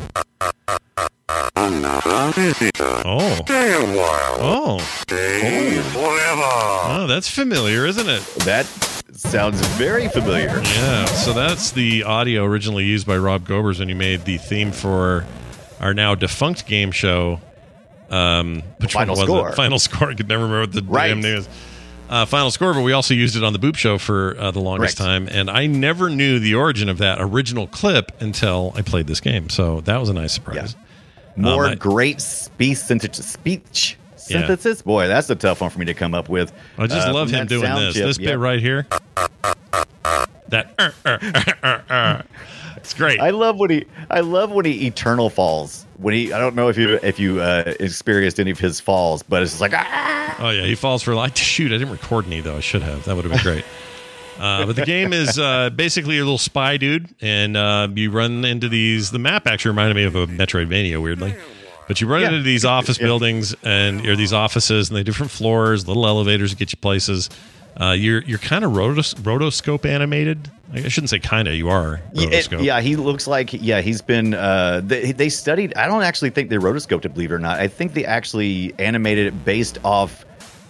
Oh, 3.05 3.41
Stay 3.45 3.73
a 3.73 3.97
while. 3.97 4.37
oh, 4.39 4.79
Stay 5.01 5.81
forever. 5.91 6.41
oh, 6.43 7.05
that's 7.09 7.29
familiar, 7.29 7.85
isn't 7.85 8.07
it? 8.07 8.23
That 8.45 8.65
sounds 9.13 9.59
very 9.77 10.07
familiar. 10.09 10.47
Yeah, 10.63 11.05
so 11.05 11.33
that's 11.33 11.71
the 11.71 12.03
audio 12.03 12.43
originally 12.45 12.85
used 12.85 13.05
by 13.07 13.17
Rob 13.17 13.45
Gobers 13.47 13.79
when 13.79 13.87
he 13.87 13.93
made 13.93 14.25
the 14.25 14.37
theme 14.37 14.71
for 14.71 15.25
our 15.79 15.93
now 15.93 16.15
defunct 16.15 16.65
game 16.65 16.91
show. 16.91 17.39
Um, 18.09 18.61
which 18.79 18.93
Final 18.93 19.15
one 19.15 19.21
was 19.21 19.27
Score. 19.27 19.49
it? 19.49 19.55
Final 19.55 19.79
Score. 19.79 20.09
I 20.11 20.13
could 20.13 20.27
never 20.27 20.43
remember 20.43 20.61
what 20.61 20.71
the 20.73 20.83
Right. 20.83 21.07
damn 21.09 21.21
name 21.21 21.37
is. 21.37 21.49
Uh, 22.09 22.25
Final 22.25 22.51
Score, 22.51 22.73
but 22.73 22.81
we 22.81 22.91
also 22.91 23.13
used 23.13 23.35
it 23.35 23.43
on 23.43 23.53
the 23.53 23.59
Boop 23.59 23.75
Show 23.75 23.97
for 23.97 24.35
uh, 24.37 24.51
the 24.51 24.59
longest 24.59 24.97
Correct. 24.97 25.07
time, 25.07 25.27
and 25.31 25.49
I 25.49 25.65
never 25.65 26.09
knew 26.09 26.37
the 26.37 26.53
origin 26.53 26.89
of 26.89 26.99
that 26.99 27.17
original 27.19 27.65
clip 27.65 28.11
until 28.21 28.71
I 28.75 28.81
played 28.83 29.07
this 29.07 29.19
game. 29.19 29.49
So 29.49 29.81
that 29.81 29.99
was 29.99 30.09
a 30.09 30.13
nice 30.13 30.31
surprise. 30.33 30.75
More 31.35 31.65
Um, 31.65 31.71
I- 31.71 31.75
great 31.75 32.21
speech 32.21 32.77
synthesis. 32.77 33.25
Speech 33.25 33.97
Yeah. 34.29 34.39
synthesis. 34.39 34.81
Boy, 34.81 35.07
that's 35.07 35.29
a 35.29 35.35
tough 35.35 35.61
one 35.61 35.69
for 35.69 35.79
me 35.79 35.85
to 35.85 35.93
come 35.93 36.13
up 36.13 36.29
with. 36.29 36.51
I 36.77 36.87
just 36.87 37.07
Uh, 37.07 37.13
love 37.13 37.29
him 37.29 37.47
doing 37.47 37.73
this. 37.75 37.93
chip, 37.95 38.05
This 38.05 38.19
yeah. 38.19 38.31
bit 38.31 38.39
right 38.39 38.59
here. 38.59 38.87
That. 40.49 40.73
uh, 40.77 40.91
uh, 41.05 41.17
uh, 41.21 41.47
uh, 41.63 41.79
uh. 41.93 42.21
It's 42.77 42.93
great. 42.93 43.19
I 43.21 43.29
love 43.29 43.57
when 43.57 43.69
he 43.69 43.85
I 44.11 44.19
love 44.19 44.51
when 44.51 44.65
he 44.65 44.85
eternal 44.87 45.29
falls. 45.29 45.85
When 45.97 46.13
he 46.13 46.33
I 46.33 46.37
don't 46.39 46.53
know 46.53 46.67
if 46.67 46.77
you 46.77 46.99
if 47.01 47.17
you 47.17 47.39
uh, 47.41 47.73
experienced 47.79 48.39
any 48.41 48.51
of 48.51 48.59
his 48.59 48.79
falls, 48.81 49.23
but 49.23 49.41
it's 49.41 49.51
just 49.53 49.61
like 49.61 49.71
ah! 49.73 50.35
Oh 50.39 50.49
yeah, 50.49 50.63
he 50.65 50.75
falls 50.75 51.01
for 51.01 51.15
like 51.15 51.35
shoot. 51.37 51.71
I 51.71 51.77
didn't 51.77 51.91
record 51.93 52.25
any 52.27 52.41
though. 52.41 52.57
I 52.57 52.59
should 52.59 52.81
have. 52.81 53.05
That 53.05 53.15
would 53.15 53.23
have 53.23 53.31
been 53.33 53.41
great. 53.41 53.65
Uh, 54.37 54.65
but 54.65 54.75
the 54.75 54.83
game 54.85 55.13
is 55.13 55.39
uh, 55.39 55.69
basically 55.69 56.17
a 56.17 56.21
little 56.23 56.37
spy 56.39 56.75
dude, 56.75 57.07
and 57.21 57.55
uh, 57.55 57.87
you 57.95 58.11
run 58.11 58.43
into 58.43 58.67
these. 58.67 59.11
The 59.11 59.19
map 59.19 59.47
actually 59.47 59.69
reminded 59.69 59.95
me 59.95 60.03
of 60.03 60.15
a 60.15 60.27
Metroidvania, 60.27 61.01
weirdly. 61.01 61.35
But 61.87 61.99
you 62.01 62.07
run 62.07 62.21
Yeah. 62.21 62.27
into 62.29 62.41
these 62.41 62.63
office 62.65 62.97
buildings 62.97 63.55
and 63.63 64.05
or 64.05 64.15
these 64.15 64.33
offices, 64.33 64.89
and 64.89 64.97
they 64.97 65.03
different 65.03 65.31
floors, 65.31 65.87
little 65.87 66.07
elevators 66.07 66.51
to 66.51 66.55
get 66.57 66.71
you 66.71 66.77
places. 66.77 67.29
Uh, 67.79 67.91
you're 67.91 68.21
you're 68.23 68.37
kind 68.37 68.63
of 68.63 68.71
rotos- 68.71 69.15
rotoscope 69.15 69.83
animated. 69.85 70.49
I 70.73 70.87
shouldn't 70.89 71.09
say 71.09 71.19
kind 71.19 71.47
of. 71.47 71.55
You 71.55 71.69
are 71.69 72.01
Yeah, 72.13 72.27
it- 72.27 72.45
rotoscope. 72.49 72.63
yeah, 72.63 72.81
he 72.81 72.95
looks 72.95 73.27
like 73.27 73.51
yeah, 73.51 73.81
he's 73.81 74.01
been 74.01 74.33
uh 74.35 74.81
they, 74.85 75.11
they 75.11 75.29
studied 75.29 75.73
I 75.75 75.87
don't 75.87 76.03
actually 76.03 76.29
think 76.29 76.49
they 76.49 76.57
rotoscoped 76.57 77.03
it, 77.05 77.13
believe 77.13 77.31
it 77.31 77.35
or 77.35 77.39
not. 77.39 77.59
I 77.59 77.67
think 77.67 77.93
they 77.95 78.05
actually 78.05 78.73
animated 78.79 79.27
it 79.27 79.43
based 79.45 79.79
off 79.83 80.23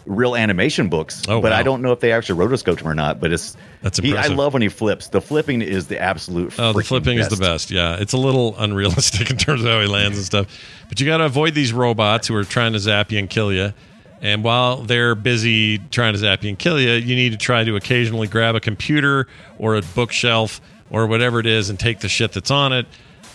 real 0.06 0.36
animation 0.36 0.90
books. 0.90 1.24
Oh, 1.28 1.42
but 1.42 1.52
wow. 1.52 1.58
I 1.58 1.64
don't 1.64 1.82
know 1.82 1.92
if 1.92 2.00
they 2.00 2.12
actually 2.12 2.46
rotoscoped 2.46 2.82
him 2.82 2.88
or 2.88 2.96
not. 2.96 3.20
But 3.20 3.32
it's 3.32 3.56
That's 3.82 4.00
he- 4.00 4.16
I 4.16 4.28
love 4.28 4.54
when 4.54 4.62
he 4.62 4.70
flips. 4.70 5.08
The 5.08 5.22
flipping 5.22 5.62
is 5.62 5.88
the 5.88 6.00
absolute 6.00 6.58
Oh, 6.60 6.74
the 6.74 6.84
flipping 6.84 7.18
is 7.18 7.30
the 7.30 7.38
best. 7.38 7.72
Yeah, 7.72 7.98
it's 8.00 8.14
a 8.14 8.18
little 8.18 8.56
unrealistic 8.60 9.30
in 9.30 9.38
terms 9.38 9.62
of 9.62 9.68
how 9.68 9.82
he 9.82 9.88
lands 9.88 10.18
and 10.18 10.26
stuff. 10.26 10.48
But 10.90 11.00
you 11.00 11.06
got 11.06 11.18
to 11.18 11.26
avoid 11.26 11.54
these 11.54 11.74
robots 11.74 12.28
who 12.28 12.36
are 12.36 12.44
trying 12.44 12.74
to 12.74 12.80
zap 12.80 13.12
you 13.12 13.20
and 13.20 13.30
kill 13.30 13.52
you. 13.52 13.74
And 14.22 14.42
while 14.44 14.78
they're 14.78 15.16
busy 15.16 15.80
trying 15.80 16.14
to 16.14 16.20
zap 16.20 16.44
you 16.44 16.50
and 16.50 16.58
kill 16.58 16.80
you, 16.80 16.92
you 16.92 17.16
need 17.16 17.34
to 17.34 17.38
try 17.38 17.64
to 17.66 17.76
occasionally 17.76 18.28
grab 18.28 18.56
a 18.56 18.62
computer 18.62 19.28
or 19.58 19.76
a 19.76 19.82
bookshelf 19.82 20.62
or 20.90 21.08
whatever 21.08 21.40
it 21.40 21.46
is 21.46 21.70
and 21.70 21.78
take 21.78 22.00
the 22.00 22.08
shit 22.08 22.32
that's 22.32 22.52
on 22.52 22.72
it. 22.72 22.86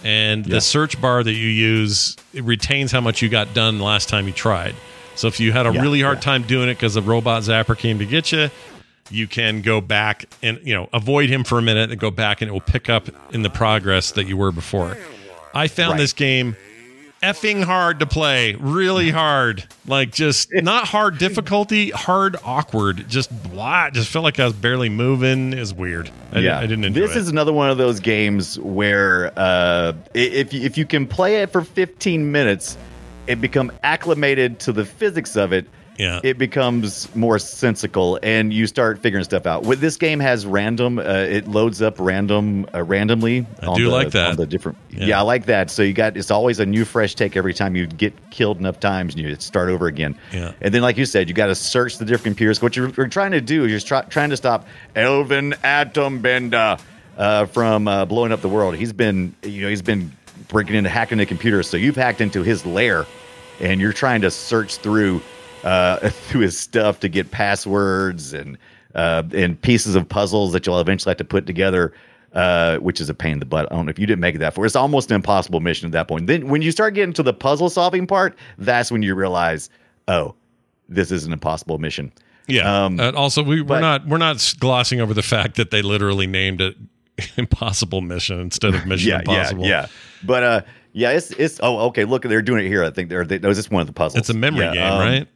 And 0.04 0.44
the 0.44 0.60
search 0.60 1.00
bar 1.00 1.22
that 1.22 1.32
you 1.32 1.48
use 1.48 2.16
it 2.32 2.44
retains 2.44 2.92
how 2.92 3.00
much 3.00 3.20
you 3.20 3.28
got 3.28 3.52
done 3.52 3.80
last 3.80 4.08
time 4.08 4.26
you 4.26 4.32
tried. 4.32 4.74
So 5.18 5.26
if 5.26 5.40
you 5.40 5.50
had 5.52 5.66
a 5.66 5.72
Yeah, 5.72 5.82
really 5.82 6.00
hard 6.00 6.18
yeah. 6.18 6.22
time 6.22 6.42
doing 6.44 6.68
it 6.68 6.74
because 6.74 6.94
the 6.94 7.02
robot 7.02 7.42
zapper 7.42 7.76
came 7.76 7.98
to 7.98 8.06
get 8.06 8.30
you, 8.30 8.50
you 9.10 9.26
can 9.26 9.62
go 9.62 9.80
back 9.80 10.26
and 10.42 10.60
you 10.62 10.74
know 10.74 10.88
avoid 10.92 11.28
him 11.28 11.42
for 11.42 11.58
a 11.58 11.62
minute 11.62 11.90
and 11.90 11.98
go 12.00 12.10
back 12.10 12.40
and 12.40 12.48
it 12.48 12.52
will 12.52 12.60
pick 12.60 12.88
up 12.88 13.08
in 13.34 13.42
the 13.42 13.50
progress 13.50 14.12
that 14.12 14.26
you 14.28 14.36
were 14.36 14.52
before. 14.52 14.96
I 15.54 15.66
found 15.66 15.92
Right. 15.92 15.98
this 15.98 16.12
game 16.12 16.56
effing 17.20 17.64
hard 17.64 17.98
to 17.98 18.06
play. 18.06 18.54
Really 18.60 19.10
hard. 19.22 19.64
Like 19.88 20.12
just 20.12 20.52
not 20.52 20.86
hard 20.86 21.18
difficulty, 21.18 21.90
hard 21.90 22.36
awkward. 22.44 23.08
Just 23.08 23.30
blah. 23.50 23.90
Just 23.90 24.08
felt 24.10 24.22
like 24.22 24.38
I 24.38 24.44
was 24.44 24.52
barely 24.54 24.88
moving. 24.88 25.52
Is 25.52 25.74
weird. 25.74 26.10
I, 26.32 26.38
yeah, 26.40 26.58
I 26.58 26.66
didn't 26.66 26.84
enjoy 26.84 27.00
This 27.00 27.16
it. 27.16 27.20
is 27.20 27.28
another 27.28 27.52
one 27.52 27.70
of 27.70 27.78
those 27.78 27.98
games 27.98 28.56
where 28.60 29.32
uh, 29.36 29.94
if 30.14 30.54
if 30.54 30.78
you 30.78 30.86
can 30.86 31.08
play 31.08 31.42
it 31.42 31.50
for 31.50 31.62
15 31.62 32.30
minutes, 32.30 32.76
it 33.28 33.40
become 33.40 33.70
acclimated 33.82 34.58
to 34.60 34.72
the 34.72 34.84
physics 34.84 35.36
of 35.36 35.52
it. 35.52 35.66
Yeah. 36.00 36.20
it 36.22 36.38
becomes 36.38 37.12
more 37.16 37.40
sensical, 37.40 38.20
and 38.22 38.52
you 38.52 38.68
start 38.68 39.00
figuring 39.00 39.24
stuff 39.24 39.46
out. 39.46 39.64
With 39.64 39.80
this 39.80 39.96
game 39.96 40.20
has 40.20 40.46
random, 40.46 41.00
uh, 41.00 41.02
it 41.02 41.48
loads 41.48 41.82
up 41.82 41.96
random 41.98 42.66
uh, 42.72 42.84
randomly. 42.84 43.44
I 43.60 43.66
on 43.66 43.76
do 43.76 43.86
the, 43.86 43.90
like 43.90 44.10
that. 44.12 44.36
The 44.36 44.46
different, 44.46 44.78
Yeah. 44.90 45.06
yeah. 45.06 45.18
I 45.18 45.22
like 45.22 45.46
that. 45.46 45.70
So 45.72 45.82
you 45.82 45.92
got 45.92 46.16
it's 46.16 46.30
always 46.30 46.60
a 46.60 46.66
new 46.66 46.84
fresh 46.84 47.16
take 47.16 47.36
every 47.36 47.52
time 47.52 47.74
you 47.74 47.88
get 47.88 48.30
killed 48.30 48.60
enough 48.60 48.78
times, 48.78 49.16
and 49.16 49.24
you 49.24 49.34
start 49.40 49.70
over 49.70 49.88
again. 49.88 50.16
Yeah. 50.32 50.52
And 50.60 50.72
then, 50.72 50.82
like 50.82 50.98
you 50.98 51.04
said, 51.04 51.28
you 51.28 51.34
got 51.34 51.46
to 51.48 51.56
search 51.56 51.98
the 51.98 52.04
different 52.04 52.26
computers. 52.36 52.62
What 52.62 52.76
you're, 52.76 52.90
you're 52.90 53.08
trying 53.08 53.32
to 53.32 53.40
do 53.40 53.64
is 53.64 53.72
you're 53.72 53.80
try, 53.80 54.02
trying 54.02 54.30
to 54.30 54.36
stop 54.36 54.68
Elvin 54.94 55.50
Atombender 55.64 56.80
uh, 57.16 57.46
from 57.46 57.88
uh, 57.88 58.04
blowing 58.04 58.30
up 58.30 58.40
the 58.40 58.48
world. 58.48 58.76
He's 58.76 58.92
been, 58.92 59.34
you 59.42 59.62
know, 59.62 59.68
he's 59.68 59.82
been 59.82 60.12
breaking 60.48 60.74
into 60.76 60.90
hacking 60.90 61.18
the 61.18 61.26
computer. 61.26 61.62
So 61.62 61.76
you've 61.76 61.96
hacked 61.96 62.20
into 62.20 62.42
his 62.42 62.64
lair, 62.66 63.06
and 63.60 63.80
you're 63.80 63.92
trying 63.92 64.20
to 64.22 64.30
search 64.30 64.76
through 64.78 65.22
uh, 65.64 66.08
through 66.10 66.42
his 66.42 66.58
stuff 66.58 67.00
to 67.00 67.08
get 67.08 67.30
passwords 67.30 68.32
and 68.32 68.58
uh, 68.94 69.22
and 69.32 69.60
pieces 69.60 69.94
of 69.94 70.08
puzzles 70.08 70.52
that 70.52 70.66
you'll 70.66 70.80
eventually 70.80 71.10
have 71.10 71.18
to 71.18 71.24
put 71.24 71.46
together. 71.46 71.92
Uh, 72.34 72.76
which 72.80 73.00
is 73.00 73.08
a 73.08 73.14
pain 73.14 73.32
in 73.32 73.38
the 73.38 73.46
butt. 73.46 73.66
I 73.72 73.74
don't 73.74 73.86
know 73.86 73.90
if 73.90 73.98
you 73.98 74.04
didn't 74.06 74.20
make 74.20 74.34
it 74.34 74.38
that 74.38 74.52
far. 74.52 74.66
It's 74.66 74.76
almost 74.76 75.10
an 75.10 75.14
impossible 75.14 75.60
mission 75.60 75.86
at 75.86 75.92
that 75.92 76.08
point. 76.08 76.26
Then 76.26 76.48
when 76.48 76.60
you 76.60 76.70
start 76.70 76.92
getting 76.92 77.14
to 77.14 77.22
the 77.22 77.32
puzzle 77.32 77.70
solving 77.70 78.06
part, 78.06 78.36
that's 78.58 78.92
when 78.92 79.02
you 79.02 79.14
realize, 79.14 79.70
oh, 80.08 80.34
this 80.90 81.10
is 81.10 81.24
an 81.24 81.32
impossible 81.32 81.78
mission. 81.78 82.12
Yeah. 82.46 82.84
Um, 82.84 83.00
Uh, 83.00 83.12
also, 83.12 83.42
we, 83.42 83.62
we're 83.62 83.68
but- 83.68 83.80
not 83.80 84.06
we're 84.06 84.18
not 84.18 84.54
glossing 84.60 85.00
over 85.00 85.14
the 85.14 85.22
fact 85.22 85.56
that 85.56 85.70
they 85.70 85.80
literally 85.80 86.26
named 86.26 86.60
it 86.60 86.76
"Impossible 87.36 88.00
Mission" 88.00 88.40
instead 88.40 88.74
of 88.74 88.86
Mission 88.86 89.10
yeah, 89.10 89.18
Impossible. 89.20 89.64
yeah, 89.64 89.68
yeah. 89.82 89.86
But 90.24 90.42
uh, 90.42 90.60
yeah, 90.92 91.10
it's 91.10 91.30
it's. 91.32 91.60
Oh, 91.62 91.78
okay. 91.88 92.04
Look, 92.04 92.22
they're 92.22 92.42
doing 92.42 92.64
it 92.64 92.68
here. 92.68 92.84
I 92.84 92.90
think 92.90 93.08
they're. 93.08 93.24
They, 93.24 93.38
no, 93.38 93.50
it's 93.50 93.58
just 93.58 93.70
one 93.70 93.80
of 93.80 93.86
the 93.86 93.92
puzzles. 93.92 94.18
It's 94.20 94.30
a 94.30 94.34
memory 94.34 94.64
Yeah, 94.64 94.74
game, 94.74 94.92
um, 94.92 94.98
right? 95.00 95.28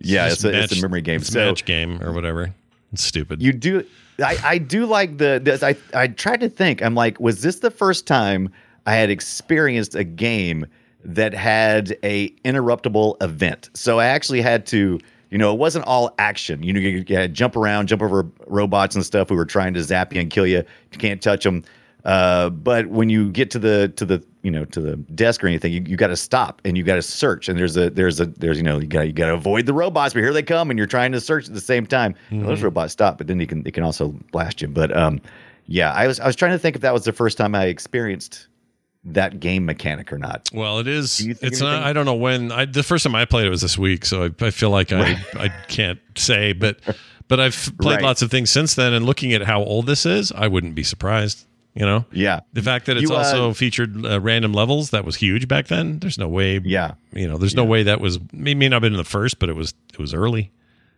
Yeah, 0.00 0.28
it's 0.28 0.44
a, 0.44 0.62
it's 0.62 0.78
a 0.78 0.82
memory 0.82 1.02
game. 1.02 1.20
It's 1.20 1.28
a 1.28 1.32
so 1.32 1.46
match 1.46 1.64
game 1.64 2.02
or 2.02 2.12
whatever. 2.12 2.54
It's 2.92 3.04
stupid. 3.04 3.42
you 3.42 3.52
do. 3.52 3.84
I, 4.24 4.36
I 4.44 4.58
do 4.58 4.86
like 4.86 5.18
the. 5.18 5.40
This, 5.42 5.62
I 5.62 5.76
I 5.94 6.08
tried 6.08 6.40
to 6.40 6.48
think. 6.48 6.82
I'm 6.82 6.94
like, 6.94 7.18
was 7.20 7.42
this 7.42 7.60
the 7.60 7.70
first 7.70 8.06
time 8.06 8.50
I 8.86 8.94
had 8.94 9.10
experienced 9.10 9.94
a 9.94 10.04
game 10.04 10.66
that 11.04 11.32
had 11.32 11.96
a 12.02 12.30
interruptible 12.44 13.22
event? 13.22 13.70
So 13.74 13.98
I 13.98 14.06
actually 14.06 14.42
had 14.42 14.66
to. 14.66 15.00
You 15.30 15.38
know, 15.38 15.52
it 15.52 15.58
wasn't 15.58 15.84
all 15.86 16.14
action. 16.18 16.62
You 16.62 16.72
know, 16.72 16.80
you, 16.80 17.04
you 17.06 17.16
had 17.16 17.22
to 17.22 17.28
jump 17.28 17.56
around, 17.56 17.86
jump 17.86 18.02
over 18.02 18.26
robots 18.46 18.96
and 18.96 19.06
stuff 19.06 19.28
who 19.28 19.36
were 19.36 19.44
trying 19.44 19.74
to 19.74 19.82
zap 19.82 20.12
you 20.12 20.20
and 20.20 20.28
kill 20.30 20.46
you. 20.46 20.64
You 20.92 20.98
can't 20.98 21.22
touch 21.22 21.44
them. 21.44 21.64
Uh, 22.04 22.50
but 22.50 22.86
when 22.86 23.10
you 23.10 23.30
get 23.30 23.50
to 23.50 23.58
the 23.58 23.92
to 23.96 24.04
the 24.04 24.24
you 24.42 24.50
know 24.50 24.64
to 24.64 24.80
the 24.80 24.96
desk 24.96 25.44
or 25.44 25.46
anything, 25.46 25.72
you, 25.72 25.82
you 25.86 25.96
got 25.96 26.08
to 26.08 26.16
stop 26.16 26.60
and 26.64 26.76
you 26.76 26.82
got 26.82 26.94
to 26.96 27.02
search. 27.02 27.48
And 27.48 27.58
there's 27.58 27.76
a 27.76 27.90
there's 27.90 28.20
a 28.20 28.26
there's 28.26 28.56
you 28.56 28.62
know 28.62 28.78
you 28.78 28.86
got 28.86 29.02
you 29.02 29.12
got 29.12 29.26
to 29.26 29.34
avoid 29.34 29.66
the 29.66 29.74
robots, 29.74 30.14
but 30.14 30.20
here 30.20 30.32
they 30.32 30.42
come, 30.42 30.70
and 30.70 30.78
you're 30.78 30.86
trying 30.86 31.12
to 31.12 31.20
search 31.20 31.46
at 31.46 31.54
the 31.54 31.60
same 31.60 31.86
time. 31.86 32.14
And 32.30 32.48
those 32.48 32.62
robots 32.62 32.92
stop, 32.92 33.18
but 33.18 33.26
then 33.26 33.38
you 33.38 33.46
can 33.46 33.62
they 33.62 33.70
can 33.70 33.84
also 33.84 34.08
blast 34.32 34.62
you. 34.62 34.68
But 34.68 34.96
um, 34.96 35.20
yeah, 35.66 35.92
I 35.92 36.06
was 36.06 36.18
I 36.20 36.26
was 36.26 36.36
trying 36.36 36.52
to 36.52 36.58
think 36.58 36.74
if 36.74 36.82
that 36.82 36.92
was 36.92 37.04
the 37.04 37.12
first 37.12 37.36
time 37.36 37.54
I 37.54 37.66
experienced 37.66 38.48
that 39.04 39.40
game 39.40 39.64
mechanic 39.64 40.12
or 40.12 40.18
not. 40.18 40.48
well, 40.52 40.78
it 40.78 40.86
is. 40.86 41.16
Do 41.18 41.28
you 41.28 41.36
It's 41.40 41.60
not. 41.60 41.82
I 41.82 41.92
don't 41.92 42.04
know 42.04 42.14
when. 42.14 42.52
I 42.52 42.64
the 42.66 42.82
first 42.82 43.04
time 43.04 43.14
I 43.14 43.24
played 43.24 43.46
it 43.46 43.50
was 43.50 43.62
this 43.62 43.78
week, 43.78 44.04
so 44.04 44.24
I, 44.24 44.44
I 44.44 44.50
feel 44.50 44.70
like 44.70 44.92
I 44.92 45.22
I 45.34 45.48
can't 45.68 45.98
say, 46.16 46.52
but 46.52 46.78
but 47.28 47.40
I've 47.40 47.72
played 47.80 47.96
Right. 47.96 48.02
lots 48.04 48.22
of 48.22 48.30
things 48.30 48.50
since 48.50 48.74
then, 48.74 48.92
and 48.92 49.06
looking 49.06 49.32
at 49.32 49.42
how 49.42 49.62
old 49.62 49.86
this 49.86 50.04
is, 50.04 50.32
I 50.32 50.48
wouldn't 50.48 50.74
be 50.74 50.82
surprised. 50.82 51.46
You 51.72 51.86
know, 51.86 52.04
Yeah, 52.10 52.40
the 52.52 52.62
fact 52.62 52.86
that 52.86 52.96
it's 52.96 53.08
You, 53.08 53.14
uh, 53.14 53.18
also 53.18 53.52
featured 53.54 54.04
uh, 54.04 54.20
random 54.20 54.52
levels 54.52 54.90
that 54.90 55.04
was 55.04 55.14
huge 55.16 55.46
back 55.46 55.68
then. 55.68 56.00
There's 56.00 56.18
no 56.18 56.26
way. 56.26 56.60
yeah. 56.64 56.94
You 57.12 57.28
know, 57.28 57.38
there's 57.38 57.54
no 57.54 57.64
way 57.64 57.84
that 57.84 58.00
was. 58.00 58.16
It 58.16 58.32
may 58.34 58.54
not 58.54 58.72
have 58.72 58.82
been 58.82 58.92
in 58.92 58.98
the 58.98 59.04
first, 59.04 59.38
but 59.38 59.48
it 59.48 59.54
was. 59.54 59.72
It 59.92 59.98
was 60.00 60.12
early. 60.12 60.50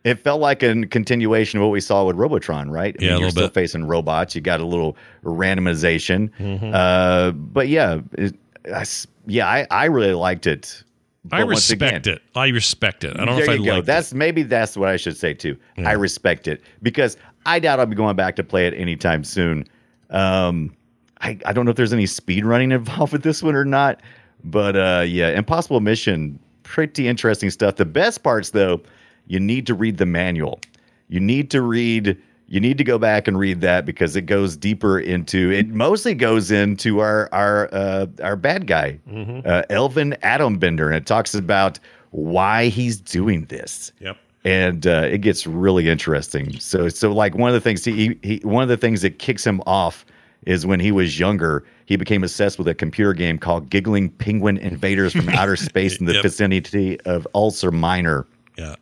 It 0.04 0.18
felt 0.18 0.40
like 0.40 0.62
a 0.64 0.84
continuation 0.86 1.58
of 1.60 1.62
what 1.64 1.70
we 1.70 1.80
saw 1.80 2.04
with 2.04 2.16
Robotron, 2.16 2.70
right? 2.70 2.96
I 3.00 3.04
Yeah, 3.04 3.16
a 3.16 3.20
you're 3.20 3.30
still 3.30 3.46
bit. 3.46 3.54
facing 3.54 3.84
robots. 3.84 4.34
You 4.34 4.40
got 4.40 4.60
a 4.60 4.66
little 4.66 4.96
randomization, 5.24 6.30
Mm-hmm. 6.38 6.70
uh, 6.74 7.30
but 7.32 7.68
yeah, 7.68 8.00
it, 8.18 8.34
I 8.66 8.80
s 8.82 9.06
yeah, 9.26 9.46
I, 9.48 9.66
I 9.70 9.84
really 9.86 10.14
liked 10.14 10.46
it. 10.46 10.82
I 11.30 11.38
But 11.40 11.46
once 11.46 11.70
respect 11.70 12.06
again- 12.06 12.16
it. 12.16 12.22
I 12.34 12.48
respect 12.48 13.04
it. 13.04 13.14
I 13.18 13.24
don't 13.24 13.36
know 13.36 13.42
if 13.42 13.48
I 13.48 13.54
you 13.54 13.64
go. 13.64 13.74
like 13.76 13.84
That's 13.84 14.12
maybe 14.12 14.42
that's 14.42 14.76
what 14.76 14.88
I 14.88 14.96
should 14.96 15.16
say 15.16 15.34
too. 15.34 15.56
I 15.78 15.92
respect 15.92 16.48
it 16.48 16.62
because 16.82 17.16
I 17.46 17.60
doubt 17.60 17.78
I'll 17.78 17.86
be 17.86 17.94
going 17.94 18.16
back 18.16 18.34
to 18.36 18.44
play 18.44 18.66
it 18.66 18.74
anytime 18.74 19.22
soon. 19.22 19.64
Um, 20.10 20.74
I, 21.20 21.38
I 21.46 21.52
don't 21.52 21.64
know 21.64 21.70
if 21.70 21.76
there's 21.76 21.92
any 21.92 22.06
speed 22.06 22.44
running 22.44 22.72
involved 22.80 23.12
with 23.12 23.22
this 23.22 23.40
one 23.42 23.54
or 23.54 23.64
not, 23.64 24.00
but 24.42 24.74
uh, 24.76 25.04
yeah, 25.06 25.28
Impossible 25.30 25.78
Mission, 25.80 26.38
pretty 26.64 27.06
interesting 27.06 27.50
stuff. 27.50 27.76
The 27.76 27.84
best 27.84 28.24
parts 28.24 28.50
though, 28.50 28.80
you 29.26 29.40
need 29.40 29.66
to 29.66 29.74
read 29.74 29.98
the 29.98 30.06
manual. 30.06 30.60
You 31.08 31.20
need 31.20 31.50
to 31.50 31.62
read. 31.62 32.16
You 32.48 32.60
need 32.60 32.76
to 32.78 32.84
go 32.84 32.98
back 32.98 33.28
and 33.28 33.38
read 33.38 33.62
that 33.62 33.86
because 33.86 34.14
it 34.14 34.22
goes 34.22 34.56
deeper 34.56 34.98
into. 34.98 35.50
It 35.50 35.68
mostly 35.68 36.14
goes 36.14 36.50
into 36.50 36.98
our 37.00 37.28
our 37.32 37.68
uh, 37.72 38.06
our 38.22 38.36
bad 38.36 38.66
guy, 38.66 38.98
uh, 39.46 39.62
Elvin 39.70 40.14
Atombender, 40.22 40.86
and 40.86 40.94
it 40.94 41.06
talks 41.06 41.34
about 41.34 41.78
why 42.10 42.66
he's 42.68 43.00
doing 43.00 43.46
this 43.46 43.90
Yep. 44.00 44.18
and 44.44 44.86
uh, 44.86 45.08
it 45.10 45.18
gets 45.22 45.46
really 45.46 45.88
interesting. 45.88 46.60
So, 46.60 46.90
so 46.90 47.10
like 47.10 47.34
one 47.34 47.48
of 47.48 47.54
the 47.54 47.60
things 47.60 47.82
he, 47.86 48.18
he 48.22 48.38
one 48.44 48.62
of 48.62 48.68
the 48.68 48.76
things 48.76 49.00
that 49.00 49.18
kicks 49.18 49.46
him 49.46 49.62
off 49.66 50.04
is 50.44 50.66
when 50.66 50.78
he 50.78 50.92
was 50.92 51.18
younger, 51.18 51.64
he 51.86 51.96
became 51.96 52.22
obsessed 52.22 52.58
with 52.58 52.68
a 52.68 52.74
computer 52.74 53.14
game 53.14 53.38
called 53.38 53.70
Giggling 53.70 54.10
Penguin 54.10 54.58
Invaders 54.58 55.14
from 55.14 55.28
Outer 55.30 55.56
Space 55.70 55.96
in 55.98 56.04
the 56.04 56.14
Yep. 56.14 56.22
vicinity 56.24 57.00
of 57.02 57.26
Ulcer 57.34 57.70
Minor. 57.70 58.26
Yeah. 58.58 58.74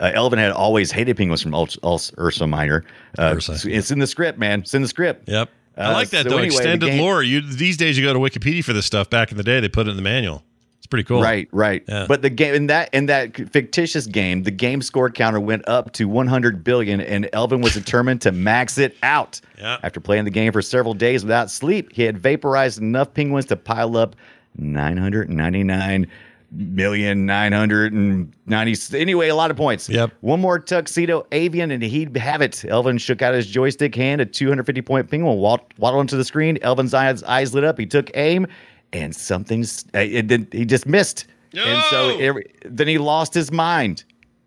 Uh, 0.00 0.10
Elvin 0.14 0.38
had 0.38 0.52
always 0.52 0.90
hated 0.92 1.16
penguins 1.16 1.42
from 1.42 1.54
Ul- 1.54 1.68
Ul- 1.82 2.00
Ursa 2.18 2.46
Minor. 2.46 2.84
Uh, 3.18 3.32
Ursa. 3.36 3.52
it's- 3.52 3.64
It's 3.66 3.90
in 3.90 3.98
the 3.98 4.06
script, 4.06 4.38
man. 4.38 4.60
It's 4.60 4.74
in 4.74 4.82
the 4.82 4.88
script. 4.88 5.28
Yep. 5.28 5.50
I 5.76 5.84
Uh, 5.86 5.92
like 5.92 6.10
that 6.10 6.24
so 6.24 6.30
though. 6.30 6.38
anyway, 6.38 6.50
the 6.50 6.56
Extended 6.56 6.86
game- 6.86 7.00
lore. 7.00 7.22
You 7.22 7.40
these 7.40 7.76
days 7.76 7.96
you 7.98 8.04
go 8.04 8.12
to 8.12 8.18
Wikipedia 8.18 8.64
for 8.64 8.72
this 8.72 8.86
stuff. 8.86 9.10
Back 9.10 9.30
in 9.30 9.36
the 9.36 9.44
day, 9.44 9.60
they 9.60 9.68
put 9.68 9.86
it 9.86 9.90
in 9.90 9.96
the 9.96 10.02
manual. 10.02 10.42
It's 10.78 10.86
pretty 10.86 11.04
cool. 11.04 11.20
Right, 11.22 11.48
right. 11.52 11.82
Yeah. 11.88 12.06
But 12.08 12.22
the 12.22 12.30
game 12.30 12.54
in 12.54 12.66
that 12.68 12.88
in 12.92 13.06
that 13.06 13.36
fictitious 13.52 14.06
game, 14.06 14.42
the 14.44 14.50
game 14.50 14.80
score 14.82 15.10
counter 15.10 15.38
went 15.40 15.68
up 15.68 15.92
to 15.94 16.08
100 16.08 16.62
billion, 16.64 17.00
and 17.00 17.28
Elvin 17.32 17.60
was 17.60 17.74
determined 17.74 18.20
to 18.22 18.32
max 18.32 18.78
it 18.78 18.96
out. 19.02 19.40
Yeah. 19.58 19.78
After 19.82 20.00
playing 20.00 20.24
the 20.24 20.30
game 20.30 20.52
for 20.52 20.62
several 20.62 20.94
days 20.94 21.24
without 21.24 21.50
sleep, 21.50 21.90
he 21.92 22.02
had 22.02 22.18
vaporized 22.18 22.80
enough 22.80 23.12
penguins 23.14 23.46
to 23.46 23.56
pile 23.56 23.96
up 23.96 24.14
999 24.56 26.06
million 26.50 27.26
990 27.26 28.98
anyway 28.98 29.28
a 29.28 29.34
lot 29.34 29.50
of 29.50 29.56
points. 29.56 29.88
Yep. 29.88 30.12
one 30.20 30.40
more 30.40 30.58
tuxedo 30.58 31.26
avian 31.32 31.70
and 31.70 31.82
he'd 31.82 32.16
have 32.16 32.40
it. 32.40 32.64
Elvin 32.66 32.98
shook 32.98 33.22
out 33.22 33.34
his 33.34 33.46
joystick 33.46 33.94
hand 33.94 34.20
a 34.20 34.26
250 34.26 34.82
point 34.82 35.10
penguin 35.10 35.36
waddled, 35.38 35.72
waddled 35.78 36.00
onto 36.00 36.16
the 36.16 36.24
screen. 36.24 36.58
Elvin's 36.62 36.94
eyes, 36.94 37.22
eyes 37.24 37.54
lit 37.54 37.64
up. 37.64 37.78
He 37.78 37.86
took 37.86 38.10
aim 38.14 38.46
and 38.92 39.14
something's 39.14 39.84
uh, 39.94 39.98
it, 39.98 40.52
he 40.52 40.64
just 40.64 40.86
missed. 40.86 41.26
And 41.54 41.82
so 41.90 42.08
No! 42.10 42.18
every, 42.18 42.44
then 42.64 42.88
he 42.88 42.98
lost 42.98 43.34
his 43.34 43.50
mind. 43.52 44.04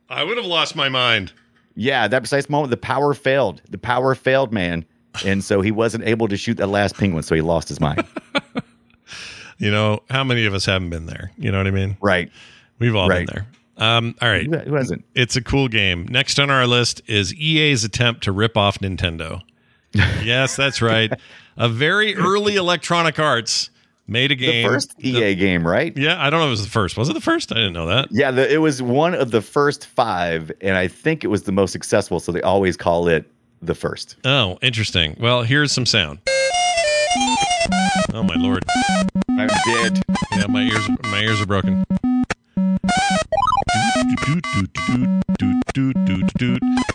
I 0.10 0.24
would 0.24 0.38
have 0.38 0.46
lost 0.46 0.76
my 0.76 0.90
mind. 0.90 1.32
yeah 1.76 2.08
that 2.08 2.20
precise 2.20 2.50
moment 2.50 2.72
the 2.72 2.78
power 2.78 3.14
failed. 3.14 3.62
The 3.70 3.78
power 3.78 4.16
failed 4.16 4.52
man. 4.52 4.86
And 5.26 5.44
so 5.44 5.60
he 5.60 5.72
wasn't 5.72 6.06
able 6.06 6.30
to 6.30 6.38
shoot 6.38 6.56
that 6.58 6.68
last 6.68 6.96
penguin 6.96 7.22
so 7.24 7.36
he 7.36 7.42
lost 7.42 7.68
his 7.68 7.82
mind 7.82 8.06
You 9.62 9.70
know 9.70 10.02
how 10.10 10.24
many 10.24 10.46
of 10.48 10.56
us 10.56 10.66
haven't 10.66 10.90
been 10.90 11.06
there? 11.06 11.32
You 11.38 11.52
know 11.52 11.60
what 11.60 11.68
I 11.68 11.72
mean? 11.72 11.96
right 12.02 12.32
We've 12.80 12.96
all 12.96 13.08
Right. 13.08 13.28
been 13.28 13.36
there. 13.78 13.88
Um, 13.88 14.16
all 14.22 14.28
right. 14.28 14.48
who 14.48 14.58
who 14.58 14.74
hasn't 14.74 15.06
It's 15.14 15.36
a 15.36 15.42
cool 15.44 15.68
game. 15.68 16.08
Next 16.10 16.40
on 16.40 16.50
our 16.50 16.66
list 16.66 17.02
is 17.06 17.32
EA's 17.36 17.84
attempt 17.84 18.24
to 18.24 18.32
rip 18.32 18.58
off 18.58 18.80
Nintendo. 18.80 19.42
yes, 19.94 20.56
that's 20.56 20.82
right. 20.82 21.12
A 21.58 21.70
very 21.70 22.16
early 22.16 22.56
Electronic 22.56 23.20
Arts 23.20 23.70
made 24.08 24.32
a 24.32 24.36
the 24.36 24.42
game. 24.48 24.68
first 24.68 24.96
ea 25.04 25.36
game 25.36 25.66
right 25.68 25.96
Yeah, 25.96 26.20
I 26.20 26.32
don't 26.32 26.40
know 26.40 26.46
if 26.46 26.50
it 26.50 26.52
was 26.52 26.64
the 26.66 26.72
first. 26.72 26.98
Was 26.98 27.10
it 27.10 27.14
the 27.14 27.22
first? 27.22 27.52
I 27.52 27.56
didn't 27.56 27.74
know 27.74 27.86
that. 27.86 28.08
Yeah, 28.12 28.32
the, 28.32 28.52
it 28.52 28.58
was 28.58 28.82
one 28.82 29.14
of 29.14 29.30
the 29.30 29.42
first 29.44 29.86
five, 29.86 30.52
and 30.62 30.76
I 30.76 30.88
think 30.88 31.24
it 31.24 31.28
was 31.28 31.44
the 31.44 31.52
most 31.52 31.72
successful. 31.72 32.20
So 32.20 32.32
they 32.32 32.42
always 32.42 32.76
call 32.76 33.08
it 33.08 33.30
the 33.62 33.76
first. 33.76 34.16
Oh, 34.26 34.58
interesting. 34.64 35.16
Well, 35.20 35.44
here's 35.44 35.72
some 35.72 35.86
sound. 35.86 36.18
Oh 38.14 38.24
my 38.24 38.36
lord. 38.36 38.66
I'm 39.42 39.50
dead. 39.66 40.04
Yeah, 40.36 40.48
my 40.48 40.62
ears 40.62 40.88
my 41.04 41.22
ears 41.22 41.42
are 41.42 41.46
broken. 41.46 41.84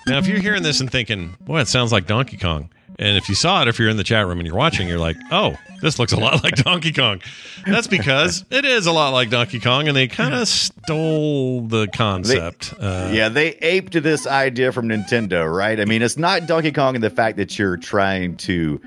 Now, 0.07 0.19
if 0.19 0.27
you're 0.27 0.39
hearing 0.39 0.63
this 0.63 0.81
and 0.81 0.91
thinking, 0.91 1.37
"Boy, 1.41 1.61
it 1.61 1.69
sounds 1.69 1.93
like 1.93 2.07
Donkey 2.07 2.37
Kong," 2.37 2.69
And 2.99 3.19
if 3.19 3.29
you 3.29 3.35
saw 3.35 3.63
it, 3.63 3.69
if 3.69 3.79
you're 3.79 3.91
in 3.91 3.99
the 3.99 4.05
chat 4.05 4.27
room 4.27 4.39
and 4.39 4.47
you're 4.47 4.57
watching, 4.57 4.89
you're 4.89 4.99
like, 4.99 5.17
oh, 5.31 5.57
this 5.83 5.99
looks 5.99 6.13
a 6.13 6.17
lot 6.17 6.43
like 6.43 6.57
Donkey 6.57 6.93
Kong. 6.93 7.21
That's 7.67 7.87
because 7.87 8.45
it 8.51 8.65
is 8.65 8.87
a 8.87 8.93
lot 8.93 9.11
like 9.11 9.29
Donkey 9.29 9.61
Kong, 9.61 9.87
and 9.87 9.97
they 9.97 10.09
kind 10.09 10.33
of 10.33 10.49
stole 10.49 11.63
the 11.63 11.89
concept. 11.89 12.73
uh, 12.81 13.11
yeah, 13.13 13.29
they 13.29 13.51
aped 13.61 13.93
this 14.03 14.27
idea 14.27 14.73
from 14.73 14.89
Nintendo, 14.89 15.51
right? 15.53 15.79
I 15.79 15.85
mean, 15.85 16.01
it's 16.01 16.17
not 16.17 16.47
Donkey 16.47 16.73
Kong 16.73 16.95
in 16.95 17.03
the 17.03 17.11
fact 17.11 17.37
that 17.37 17.59
you're 17.59 17.77
trying 17.77 18.37
to 18.39 18.81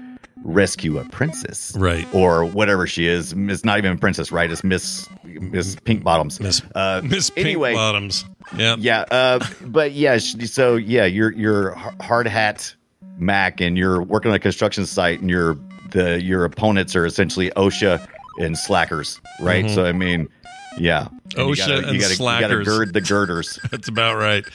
rescue 0.44 0.98
a 0.98 1.06
princess, 1.06 1.74
Right. 1.78 2.08
Or 2.14 2.46
whatever 2.46 2.88
she 2.88 3.08
is. 3.08 3.34
It's 3.36 3.66
not 3.66 3.78
even 3.78 3.94
a 3.94 3.98
princess, 3.98 4.32
right? 4.32 4.50
It's 4.50 4.64
Miss 4.64 5.08
Miss 5.24 5.76
Pink 5.76 6.04
Bottoms. 6.04 6.40
Miss 6.40 6.62
uh, 6.76 7.02
Miss 7.04 7.30
Pink 7.30 7.48
anyway, 7.48 7.74
Bottoms. 7.74 8.26
Yeah. 8.58 8.76
yeah, 8.80 9.02
uh, 9.12 9.46
but 9.62 9.92
yeah, 9.92 10.18
so 10.18 10.76
yeah, 10.76 11.06
you're 11.06 11.32
you're 11.34 11.76
hard 12.02 12.28
hat 12.28 12.74
Mack, 13.18 13.62
and 13.62 13.78
you're 13.78 14.02
working 14.02 14.32
on 14.32 14.36
a 14.36 14.40
construction 14.40 14.86
site, 14.86 15.20
and 15.20 15.30
your 15.30 15.58
the 15.92 16.22
your 16.22 16.46
opponents 16.46 16.96
are 16.96 17.06
essentially 17.06 17.52
OSHA 17.52 18.08
and 18.40 18.58
slackers, 18.58 19.20
right? 19.42 19.70
So 19.70 19.86
I 19.86 19.92
mean, 19.92 20.30
yeah, 20.78 21.08
And 21.36 21.48
you 21.50 21.54
OSHA 21.54 21.58
gotta- 21.58 21.74
Mm-hmm. 21.74 21.84
and 21.86 21.94
you 21.96 22.00
gotta, 22.02 22.12
You 22.12 22.16
slackers. 22.16 22.50
gotta 22.50 22.64
gird 22.78 22.94
the 22.94 23.02
girders. 23.02 23.60
That's 23.72 23.88
about 23.88 24.18
right. 24.18 24.46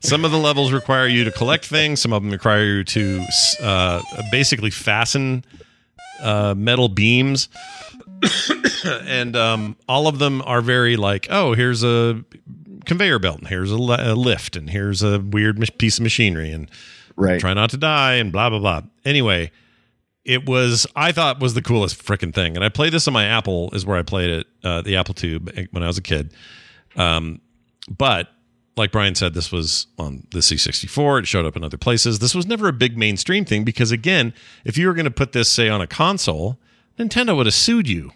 Some 0.00 0.24
of 0.24 0.30
the 0.30 0.38
levels 0.38 0.70
require 0.72 1.06
you 1.06 1.24
to 1.24 1.30
collect 1.30 1.64
things. 1.64 2.00
Some 2.00 2.12
of 2.12 2.22
them 2.22 2.30
require 2.30 2.64
you 2.64 2.84
to 2.84 3.24
uh, 3.62 4.02
basically 4.30 4.70
fasten 4.70 5.44
uh, 6.20 6.54
metal 6.56 6.88
beams, 6.88 7.48
and 8.84 9.34
um, 9.36 9.76
all 9.88 10.06
of 10.06 10.18
them 10.18 10.42
are 10.46 10.60
very 10.60 10.96
like, 10.96 11.26
oh, 11.30 11.54
here's 11.54 11.82
a 11.82 12.22
conveyor 12.84 13.18
belt, 13.18 13.38
and 13.38 13.48
here's 13.48 13.72
a, 13.72 13.76
a 13.76 14.14
lift, 14.14 14.56
and 14.56 14.70
here's 14.70 15.02
a 15.02 15.20
weird 15.20 15.58
piece 15.78 15.98
of 15.98 16.02
machinery, 16.02 16.50
and 16.50 16.70
Right. 17.16 17.40
try 17.40 17.54
not 17.54 17.70
to 17.70 17.76
die, 17.76 18.14
and 18.14 18.32
blah 18.32 18.50
blah 18.50 18.58
blah. 18.58 18.82
Anyway, 19.04 19.52
it 20.24 20.48
was 20.48 20.86
I 20.96 21.12
thought 21.12 21.40
was 21.40 21.54
the 21.54 21.62
coolest 21.62 22.02
freaking 22.02 22.34
thing, 22.34 22.56
and 22.56 22.64
I 22.64 22.68
played 22.68 22.92
this 22.92 23.06
on 23.06 23.14
my 23.14 23.24
Apple 23.24 23.70
is 23.72 23.84
where 23.84 23.98
I 23.98 24.02
played 24.02 24.30
it, 24.30 24.46
uh, 24.62 24.82
the 24.82 24.96
Apple 24.96 25.14
II 25.22 25.68
when 25.70 25.82
I 25.82 25.86
was 25.86 25.98
a 25.98 26.02
kid. 26.02 26.32
Um, 26.96 27.40
but 27.88 28.28
like 28.76 28.90
Brian 28.90 29.14
said, 29.14 29.34
this 29.34 29.52
was 29.52 29.86
on 29.98 30.26
the 30.30 30.38
C64. 30.38 31.20
It 31.20 31.26
showed 31.26 31.44
up 31.44 31.56
in 31.56 31.62
other 31.62 31.76
places. 31.76 32.18
This 32.18 32.34
was 32.34 32.46
never 32.46 32.68
a 32.68 32.72
big 32.72 32.96
mainstream 32.96 33.44
thing 33.44 33.64
because, 33.64 33.92
again, 33.92 34.34
if 34.64 34.76
you 34.76 34.88
were 34.88 34.94
going 34.94 35.04
to 35.04 35.10
put 35.10 35.32
this, 35.32 35.48
say, 35.48 35.68
on 35.68 35.80
a 35.80 35.86
console, 35.86 36.58
Nintendo 36.98 37.36
would 37.36 37.46
have 37.46 37.54
sued 37.54 37.88
you. 37.88 38.10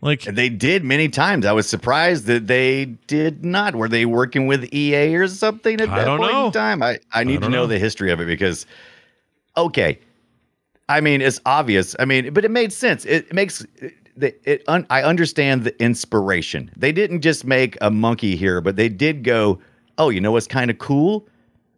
Like, 0.00 0.22
They 0.22 0.48
did 0.48 0.84
many 0.84 1.08
times. 1.08 1.46
I 1.46 1.52
was 1.52 1.68
surprised 1.68 2.26
that 2.26 2.46
they 2.46 2.86
did 3.06 3.44
not. 3.44 3.74
Were 3.74 3.88
they 3.88 4.04
working 4.04 4.46
with 4.46 4.64
EA 4.74 5.14
or 5.16 5.28
something 5.28 5.80
at 5.80 5.88
I 5.88 6.04
that 6.04 6.18
point 6.18 6.32
know. 6.32 6.46
in 6.46 6.52
time? 6.52 6.82
I, 6.82 6.98
I 7.12 7.24
need 7.24 7.40
to 7.42 7.48
know, 7.48 7.62
know. 7.62 7.66
the 7.66 7.78
history 7.78 8.10
of 8.10 8.20
it 8.20 8.26
because, 8.26 8.66
okay, 9.56 9.98
I 10.88 11.00
mean 11.00 11.20
it's 11.20 11.40
obvious. 11.46 11.96
I 11.98 12.04
mean, 12.04 12.32
but 12.32 12.44
it 12.44 12.50
made 12.50 12.72
sense. 12.72 13.04
It 13.04 13.32
makes 13.32 13.64
it. 14.16 14.40
it 14.44 14.62
un, 14.68 14.86
I 14.90 15.02
understand 15.02 15.64
the 15.64 15.82
inspiration. 15.82 16.70
They 16.76 16.92
didn't 16.92 17.20
just 17.20 17.44
make 17.44 17.76
a 17.80 17.90
monkey 17.90 18.36
here, 18.36 18.60
but 18.60 18.76
they 18.76 18.88
did 18.88 19.24
go. 19.24 19.60
Oh, 19.96 20.10
you 20.10 20.20
know 20.20 20.32
what's 20.32 20.46
kind 20.46 20.70
of 20.70 20.78
cool? 20.78 21.26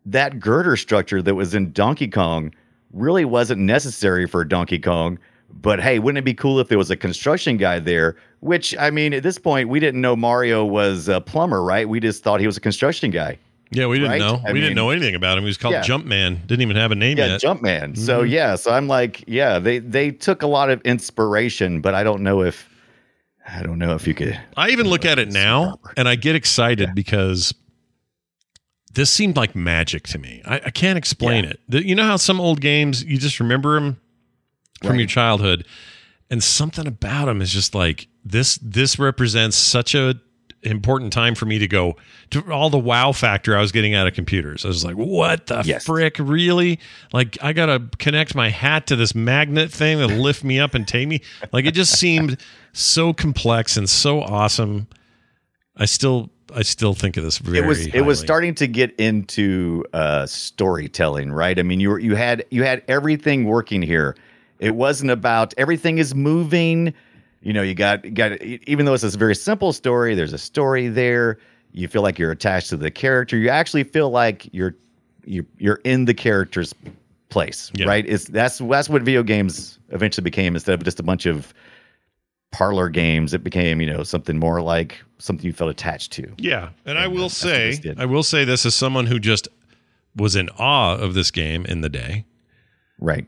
That 0.07 0.41
girder 0.41 0.77
structure 0.77 1.21
that 1.23 1.35
was 1.35 1.55
in 1.55 1.73
Donkey 1.73 2.09
Kong 2.09 2.53
really 2.93 3.25
wasn't 3.25 3.61
necessary 3.61 4.27
for 4.27 4.45
Donkey 4.45 4.79
Kong. 4.79 5.19
But 5.51 5.81
hey, 5.81 5.99
wouldn't 5.99 6.19
it 6.19 6.25
be 6.25 6.35
cool 6.35 6.61
if 6.61 6.69
there 6.69 6.79
was 6.79 6.91
a 6.91 6.97
construction 6.97 7.57
guy 7.57 7.79
there? 7.79 8.17
Which 8.41 8.77
I 8.77 8.91
mean, 8.91 9.15
at 9.15 9.23
this 9.23 9.39
point, 9.39 9.69
we 9.69 9.81
didn't 9.81 10.01
know 10.01 10.17
Mario 10.17 10.65
was 10.65 11.09
a 11.09 11.21
plumber, 11.21 11.63
right? 11.63 11.89
We 11.89 12.01
just 12.01 12.23
thought 12.23 12.41
he 12.41 12.47
was 12.47 12.57
a 12.57 12.61
construction 12.61 13.11
guy. 13.11 13.39
Yeah, 13.71 13.87
we 13.87 13.99
didn't 13.99 14.11
Right? 14.13 14.19
know. 14.21 14.41
I 14.47 14.53
we 14.53 14.61
didn't 14.61 14.77
know 14.77 14.91
anything 14.91 15.15
about 15.15 15.37
him. 15.39 15.45
He 15.45 15.49
was 15.49 15.57
called 15.59 15.75
Yeah. 15.75 15.83
Jumpman. 15.83 16.47
Didn't 16.47 16.63
even 16.63 16.77
have 16.77 16.93
a 16.93 16.95
name 16.95 17.19
Yeah, 17.19 17.27
yet. 17.27 17.41
Jumpman. 17.43 17.97
So 17.99 18.21
Mm-hmm. 18.23 18.33
yeah, 18.33 18.55
so 18.57 18.71
I'm 18.73 18.87
like, 18.89 19.25
yeah, 19.27 19.59
they 19.59 19.79
they 19.79 20.11
took 20.11 20.43
a 20.43 20.47
lot 20.47 20.71
of 20.71 20.81
inspiration, 20.83 21.81
but 21.81 21.95
I 21.95 22.03
don't 22.05 22.23
know 22.23 22.43
if 22.43 22.69
I 23.49 23.63
don't 23.63 23.79
know 23.79 23.95
if 23.95 24.07
you 24.07 24.15
could. 24.15 24.39
I 24.57 24.71
even 24.71 24.87
look 24.89 25.05
at 25.05 25.19
it 25.19 25.31
now 25.33 25.79
and 25.97 26.09
I 26.09 26.17
get 26.17 26.35
excited 26.35 26.91
because 26.95 27.55
this 28.93 29.11
seemed 29.11 29.37
like 29.37 29.55
magic 29.55 30.05
to 30.09 30.19
me. 30.19 30.43
I, 30.47 30.57
I 30.67 30.71
can't 30.71 30.97
explain 30.99 31.45
Yeah. 31.45 31.51
it. 31.51 31.61
The- 31.69 31.87
you 31.87 31.95
know 31.95 32.05
how 32.05 32.17
some 32.17 32.41
old 32.41 32.61
games 32.61 33.05
you 33.05 33.19
just 33.19 33.39
remember 33.41 33.75
them 33.79 33.99
from 34.83 34.91
Right. 34.93 35.01
your 35.01 35.07
childhood, 35.09 35.67
and 36.31 36.43
something 36.43 36.87
about 36.87 37.27
them 37.27 37.41
is 37.43 37.53
just 37.53 37.75
like 37.75 38.09
this. 38.25 38.59
This 38.63 38.99
represents 38.99 39.57
such 39.57 39.95
a 39.95 40.15
important 40.67 41.13
time 41.13 41.35
for 41.35 41.47
me 41.47 41.59
to 41.59 41.69
go 41.69 41.97
to 42.31 42.53
all 42.53 42.69
the 42.71 42.79
wow 42.79 43.13
factor 43.13 43.57
I 43.57 43.61
was 43.61 43.73
getting 43.73 43.95
out 43.95 44.07
of 44.07 44.15
computers. 44.15 44.65
I 44.65 44.69
was 44.69 44.85
like, 44.85 44.97
what 44.97 45.47
the 45.47 45.63
Yes. 45.65 45.85
frick, 45.85 46.17
really? 46.19 46.79
Like 47.13 47.39
I 47.43 47.53
gotta 47.53 47.85
connect 47.99 48.35
my 48.35 48.51
hat 48.51 48.87
to 48.89 48.97
this 48.97 49.15
magnet 49.15 49.73
thing 49.73 49.99
that'll 49.99 50.17
lift 50.19 50.45
me 50.45 50.59
up 50.59 50.75
and 50.75 50.87
take 50.87 51.09
me. 51.09 51.23
Like 51.53 51.65
it 51.65 51.73
just 51.73 51.99
seemed 51.99 52.39
so 52.73 53.13
complex 53.13 53.77
and 53.77 53.89
so 53.89 54.21
awesome. 54.21 54.87
I 55.77 55.85
still 55.85 56.31
I 56.55 56.63
still 56.63 56.95
think 56.95 57.17
of 57.17 57.25
this 57.25 57.39
very. 57.39 57.59
it 57.59 57.67
was 57.67 57.87
it 57.89 58.03
was 58.03 58.19
starting 58.21 58.55
to 58.57 58.67
get 58.67 58.95
into 58.99 59.85
uh, 59.93 60.27
storytelling, 60.27 61.33
right? 61.33 61.59
I 61.59 61.63
mean, 61.63 61.81
you 61.81 61.91
were, 61.91 61.99
you 61.99 62.15
had 62.15 62.45
you 62.51 62.63
had 62.63 62.83
everything 62.89 63.45
working 63.45 63.83
here. 63.83 64.17
It 64.59 64.75
wasn't 64.75 65.11
about 65.11 65.53
everything 65.59 65.99
is 65.99 66.15
moving. 66.15 66.95
You 67.43 67.53
know, 67.53 67.63
you 67.63 67.75
got 67.75 68.05
you 68.05 68.11
got 68.11 68.41
even 68.43 68.87
though 68.87 68.95
it's 68.95 69.05
a 69.05 69.11
very 69.17 69.35
simple 69.35 69.73
story, 69.73 70.15
there's 70.15 70.33
a 70.33 70.39
story 70.39 70.89
there. 70.89 71.39
You 71.73 71.89
feel 71.89 72.03
like 72.03 72.19
you're 72.19 72.31
attached 72.31 72.71
to 72.71 72.77
the 72.77 72.91
character. 72.91 73.37
You 73.37 73.49
actually 73.51 73.85
feel 73.85 74.11
like 74.11 74.49
you're 74.53 74.75
you're 75.25 75.47
you're 75.59 75.81
in 75.85 76.07
the 76.07 76.15
character's 76.15 76.75
place, 77.29 77.71
Yeah. 77.75 77.87
right? 77.87 78.05
It's 78.07 78.25
that's 78.27 78.59
that's 78.59 78.89
what 78.89 79.03
video 79.03 79.23
games 79.23 79.79
eventually 79.91 80.25
became 80.25 80.55
instead 80.55 80.75
of 80.75 80.85
just 80.85 80.99
a 80.99 81.03
bunch 81.03 81.27
of 81.27 81.53
parlor 82.53 82.89
games. 82.89 83.35
It 83.35 83.45
became 83.45 83.81
you 83.81 83.87
know 83.93 84.03
something 84.03 84.39
more 84.39 84.63
like 84.63 85.03
something 85.19 85.45
you 85.47 85.53
felt 85.53 85.71
attached 85.71 86.13
to. 86.13 86.33
Yeah, 86.39 86.71
and 86.85 86.99
I 86.99 87.07
will 87.09 87.29
say. 87.29 87.79
I 87.99 88.07
will 88.07 88.23
say 88.23 88.45
this 88.45 88.65
as 88.67 88.75
someone 88.75 89.07
who 89.07 89.19
just 89.19 89.49
was 90.17 90.35
in 90.35 90.49
awe 90.59 90.95
of 90.97 91.15
this 91.15 91.31
game 91.31 91.67
in 91.67 91.83
the 91.83 91.89
day. 91.91 92.25
Right. 92.99 93.27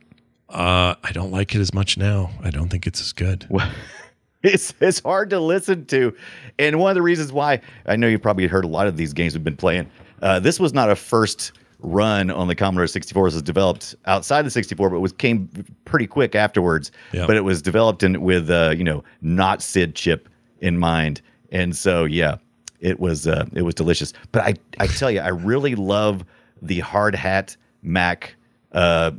Uh, 0.48 0.94
I 1.02 1.12
don't 1.12 1.30
like 1.30 1.54
it 1.54 1.60
as 1.60 1.74
much 1.74 1.98
now. 1.98 2.30
I 2.42 2.50
don't 2.50 2.68
think 2.68 2.86
it's 2.86 3.00
as 3.00 3.12
good. 3.12 3.46
Well, 3.50 3.70
it's 4.42 4.72
it's 4.80 5.00
hard 5.00 5.30
to 5.30 5.40
listen 5.40 5.84
to, 5.86 6.14
and 6.58 6.78
one 6.78 6.90
of 6.90 6.94
the 6.94 7.02
reasons 7.02 7.32
why 7.32 7.60
I 7.86 7.96
know 7.96 8.06
you 8.06 8.18
probably 8.18 8.46
heard 8.46 8.64
a 8.64 8.68
lot 8.68 8.86
of 8.86 8.96
these 8.96 9.12
games 9.12 9.34
we've 9.34 9.44
been 9.44 9.56
playing. 9.56 9.90
Uh, 10.22 10.40
this 10.40 10.58
was 10.58 10.72
not 10.72 10.90
a 10.90 10.96
first 10.96 11.52
run 11.80 12.30
on 12.30 12.48
the 12.48 12.54
Commodore 12.54 12.86
64. 12.86 13.28
It 13.28 13.34
was 13.34 13.42
developed 13.42 13.94
outside 14.06 14.44
the 14.44 14.50
64, 14.50 14.90
but 14.90 14.96
it 14.96 15.00
was 15.00 15.12
came 15.12 15.48
pretty 15.84 16.06
quick 16.06 16.34
afterwards. 16.34 16.90
Yeah. 17.12 17.26
But 17.26 17.36
it 17.36 17.42
was 17.42 17.62
developed 17.62 18.02
in 18.02 18.22
with 18.22 18.50
uh, 18.50 18.74
you 18.76 18.84
know 18.84 19.04
not 19.20 19.62
SID 19.62 19.94
chip 19.94 20.28
in 20.60 20.78
mind, 20.78 21.20
and 21.50 21.76
so 21.76 22.04
yeah, 22.04 22.36
it 22.80 23.00
was 23.00 23.26
uh, 23.26 23.46
it 23.52 23.62
was 23.62 23.74
delicious. 23.74 24.12
But 24.32 24.42
I 24.42 24.54
I 24.80 24.86
tell 24.86 25.10
you, 25.10 25.20
I 25.20 25.28
really 25.28 25.74
love 25.74 26.24
the 26.62 26.80
hard 26.80 27.14
hat 27.14 27.56
Mack 27.82 28.34
uh 28.72 29.10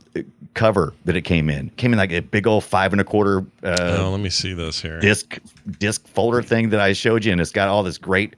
cover 0.54 0.94
that 1.06 1.16
it 1.16 1.22
came 1.22 1.50
in 1.50 1.70
came 1.72 1.92
in 1.94 1.98
like 1.98 2.12
a 2.12 2.20
big 2.20 2.46
old 2.46 2.64
five 2.64 2.92
and 2.92 3.02
a 3.02 3.04
quarter 3.04 3.46
uh 3.64 3.98
oh, 4.00 4.10
let 4.12 4.20
me 4.20 4.30
see 4.30 4.54
this 4.54 4.82
here. 4.82 5.00
disc 5.00 5.40
disc 5.80 6.08
folder 6.08 6.42
thing 6.42 6.70
that 6.70 6.80
I 6.80 6.94
showed 6.94 7.26
you, 7.26 7.32
and 7.32 7.42
it's 7.42 7.52
got 7.52 7.68
all 7.68 7.84
this 7.84 7.98
great, 7.98 8.36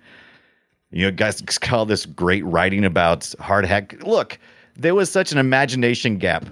you 0.91 1.05
know, 1.05 1.11
guys, 1.11 1.41
it's 1.41 1.57
got 1.57 1.73
all 1.73 1.85
this 1.85 2.05
great 2.05 2.45
writing 2.45 2.85
about 2.85 3.33
hard 3.39 3.65
hack. 3.65 4.01
Look, 4.03 4.39
there 4.75 4.95
was 4.95 5.11
such 5.11 5.31
an 5.31 5.37
imagination 5.37 6.17
gap 6.17 6.45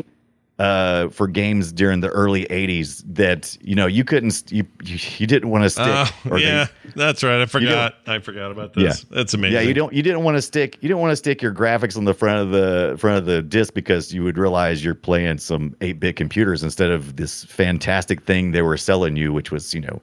uh, 0.59 1.07
for 1.09 1.27
games 1.27 1.71
during 1.71 2.01
the 2.01 2.09
early 2.09 2.45
'80s 2.47 3.01
that 3.15 3.57
you 3.61 3.75
know 3.75 3.87
you 3.87 4.03
couldn't, 4.03 4.51
you 4.51 4.65
you, 4.83 5.25
didn't 5.25 5.49
want 5.49 5.63
to 5.63 5.69
stick. 5.69 6.13
Or 6.31 6.37
they- 6.37 6.45
yeah, 6.45 6.67
that's 6.95 7.23
right. 7.23 7.41
I 7.41 7.45
forgot. 7.45 7.95
I 8.05 8.19
forgot 8.19 8.51
about 8.51 8.73
this. 8.73 9.03
yeah. 9.03 9.15
That's 9.15 9.33
amazing. 9.33 9.55
yeah, 9.55 9.61
you 9.61 9.73
don't. 9.73 9.93
You 9.93 10.03
didn't 10.03 10.23
want 10.23 10.35
to 10.35 10.41
stick. 10.41 10.77
You 10.81 10.89
didn't 10.89 10.99
want 10.99 11.11
to 11.11 11.15
stick 11.15 11.41
your 11.41 11.53
graphics 11.53 11.95
on 11.95 12.03
the 12.05 12.13
front 12.13 12.39
of 12.41 12.51
the 12.51 12.97
front 12.99 13.17
of 13.17 13.25
the 13.25 13.41
disc 13.41 13.73
because 13.73 14.13
you 14.13 14.23
would 14.23 14.37
realize 14.37 14.83
you're 14.83 14.95
playing 14.95 15.37
some 15.37 15.75
eight 15.81 15.99
bit 15.99 16.17
computers 16.17 16.61
instead 16.61 16.91
of 16.91 17.15
this 17.15 17.45
fantastic 17.45 18.23
thing 18.23 18.51
they 18.51 18.61
were 18.61 18.77
selling 18.77 19.15
you, 19.15 19.31
which 19.31 19.51
was 19.51 19.73
you 19.73 19.79
know 19.81 20.01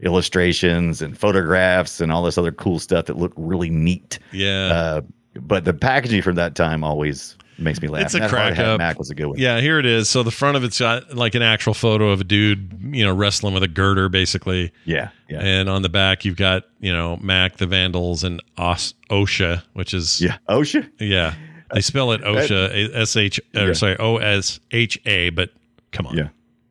illustrations 0.00 1.02
and 1.02 1.18
photographs 1.18 2.00
and 2.00 2.12
all 2.12 2.22
this 2.22 2.38
other 2.38 2.52
cool 2.52 2.78
stuff 2.78 3.06
that 3.06 3.16
looked 3.16 3.36
really 3.38 3.70
neat. 3.70 4.18
Yeah. 4.32 4.66
Uh, 4.72 5.00
but 5.40 5.64
the 5.64 5.74
packaging 5.74 6.22
from 6.22 6.34
that 6.36 6.54
time 6.54 6.84
always 6.84 7.36
makes 7.58 7.80
me 7.80 7.88
laugh. 7.88 8.02
It's 8.06 8.14
a 8.14 8.18
That 8.20 8.30
crack 8.30 8.58
up. 8.58 8.78
Mac 8.78 8.98
was 8.98 9.10
a 9.10 9.14
good 9.14 9.26
one. 9.26 9.38
Yeah, 9.38 9.60
here 9.60 9.78
it 9.78 9.86
is. 9.86 10.08
So 10.08 10.22
the 10.22 10.30
front 10.30 10.56
of 10.56 10.64
it's 10.64 10.78
got 10.78 11.14
like 11.16 11.34
an 11.34 11.42
actual 11.42 11.74
photo 11.74 12.10
of 12.10 12.20
a 12.20 12.24
dude, 12.24 12.78
you 12.92 13.04
know, 13.04 13.14
wrestling 13.14 13.54
with 13.54 13.62
a 13.62 13.68
girder, 13.68 14.08
basically. 14.08 14.72
yeah, 14.84 15.10
yeah, 15.28 15.40
And 15.40 15.68
on 15.68 15.82
the 15.82 15.88
back, 15.88 16.24
you've 16.24 16.36
got 16.36 16.64
you 16.80 16.92
know 16.92 17.16
Mack, 17.22 17.56
the 17.56 17.66
Vandals, 17.66 18.24
and 18.24 18.42
Os- 18.58 18.94
OSHA, 19.10 19.62
which 19.72 19.94
is 19.94 20.20
yeah. 20.20 20.38
OSHA. 20.48 20.88
yeah. 21.00 21.34
They 21.74 21.80
spell 21.80 22.12
it 22.12 22.20
OSHA, 22.22 22.94
S 22.94 23.16
H, 23.16 23.40
or 23.56 23.66
Yeah. 23.68 23.72
sorry, 23.72 23.96
O 23.98 24.16
S 24.18 24.60
H 24.70 25.00
A. 25.06 25.30
But 25.30 25.50
come 25.92 26.06
on, 26.06 26.16
Yeah. 26.16 26.28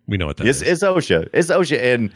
we 0.07 0.15
know 0.17 0.25
what 0.27 0.37
that 0.37 0.47
It's, 0.47 0.61
is. 0.61 0.81
it's 0.81 0.83
OSHA. 0.83 1.29
It's 1.33 1.49
OSHA, 1.49 1.93
and 1.95 2.11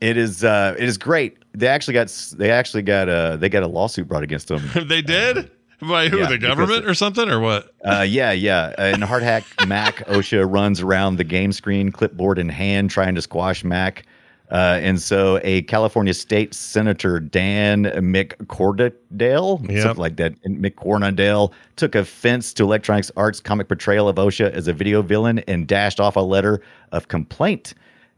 it 0.00 0.16
is 0.18 0.44
uh, 0.44 0.74
it 0.78 0.84
is 0.84 0.98
great. 0.98 1.38
They 1.54 1.66
actually 1.68 1.94
got 1.94 2.08
they 2.36 2.50
actually 2.50 2.82
got 2.82 3.08
uh 3.08 3.36
they 3.36 3.48
got 3.48 3.62
a 3.62 3.66
lawsuit 3.66 4.06
brought 4.08 4.22
against 4.22 4.48
them. 4.48 4.62
they 4.88 5.00
did. 5.02 5.50
By 5.80 6.08
who? 6.08 6.18
Yeah, 6.18 6.26
the 6.28 6.38
government 6.38 6.86
or 6.86 6.94
something 6.94 7.28
or 7.28 7.38
what? 7.40 7.72
Uh, 7.84 8.04
yeah, 8.08 8.32
yeah. 8.32 8.74
And 8.78 9.02
Hardhack 9.02 9.44
Mack 9.68 9.98
OSHA 10.08 10.50
runs 10.52 10.80
around 10.80 11.16
the 11.16 11.24
game 11.24 11.52
screen, 11.52 11.92
clipboard 11.92 12.38
in 12.38 12.48
hand, 12.48 12.90
trying 12.90 13.14
to 13.14 13.22
squash 13.22 13.62
Mac. 13.62 14.04
Uh, 14.50 14.78
and 14.82 15.00
so, 15.00 15.38
a 15.44 15.60
California 15.62 16.14
State 16.14 16.54
Senator 16.54 17.20
Dan 17.20 17.84
McCordale, 17.84 19.70
Yep. 19.70 19.82
something 19.82 20.00
like 20.00 20.16
that, 20.16 20.40
McCornadale, 20.44 21.52
took 21.76 21.94
offense 21.94 22.52
to 22.54 22.64
Electronics 22.64 23.10
Arts' 23.16 23.40
comic 23.40 23.68
portrayal 23.68 24.08
of 24.08 24.16
OSHA 24.16 24.50
as 24.52 24.66
a 24.68 24.72
video 24.72 25.02
villain 25.02 25.40
and 25.40 25.66
dashed 25.66 26.00
off 26.00 26.16
a 26.16 26.20
letter 26.20 26.62
of 26.92 27.08
complaint. 27.08 27.74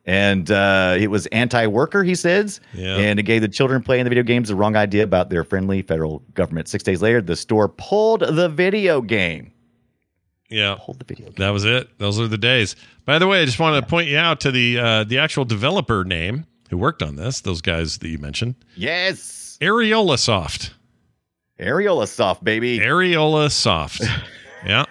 And 0.06 0.50
uh, 0.50 0.96
it 0.98 1.08
was 1.08 1.26
anti-worker, 1.26 2.02
he 2.02 2.14
says, 2.14 2.60
Yeah. 2.72 2.96
and 2.96 3.18
it 3.20 3.24
gave 3.24 3.42
the 3.42 3.48
children 3.48 3.82
playing 3.82 4.04
the 4.04 4.08
video 4.10 4.22
games 4.24 4.48
the 4.48 4.54
wrong 4.56 4.74
idea 4.74 5.04
about 5.04 5.28
their 5.30 5.44
friendly 5.44 5.82
federal 5.82 6.20
government. 6.34 6.68
Six 6.68 6.82
days 6.82 7.02
later, 7.02 7.20
the 7.20 7.36
store 7.36 7.68
pulled 7.68 8.20
the 8.22 8.48
video 8.48 9.02
game. 9.02 9.52
Yeah. 10.48 10.76
Pulled 10.80 10.98
the 10.98 11.04
video 11.04 11.26
game. 11.26 11.34
That 11.36 11.50
was 11.50 11.64
it. 11.64 11.96
Those 11.98 12.18
are 12.18 12.26
the 12.26 12.38
days. 12.38 12.76
By 13.04 13.18
the 13.18 13.26
way, 13.26 13.42
I 13.42 13.44
just 13.44 13.60
wanted 13.60 13.82
to 13.82 13.86
point 13.86 14.08
you 14.08 14.16
out 14.18 14.40
to 14.40 14.50
the 14.50 14.78
uh, 14.78 15.04
the 15.04 15.18
actual 15.18 15.44
developer 15.44 16.02
name 16.04 16.46
who 16.70 16.78
worked 16.78 17.02
on 17.02 17.16
this. 17.16 17.40
Those 17.42 17.60
guys 17.60 17.98
that 17.98 18.08
you 18.08 18.18
mentioned, 18.18 18.54
Yes, 18.76 19.58
Areola 19.60 20.18
Soft. 20.18 20.74
Areola 21.60 22.08
Soft, 22.08 22.42
baby. 22.42 22.78
Areola 22.80 23.50
Soft. 23.50 24.02
Yeah, 24.66 24.84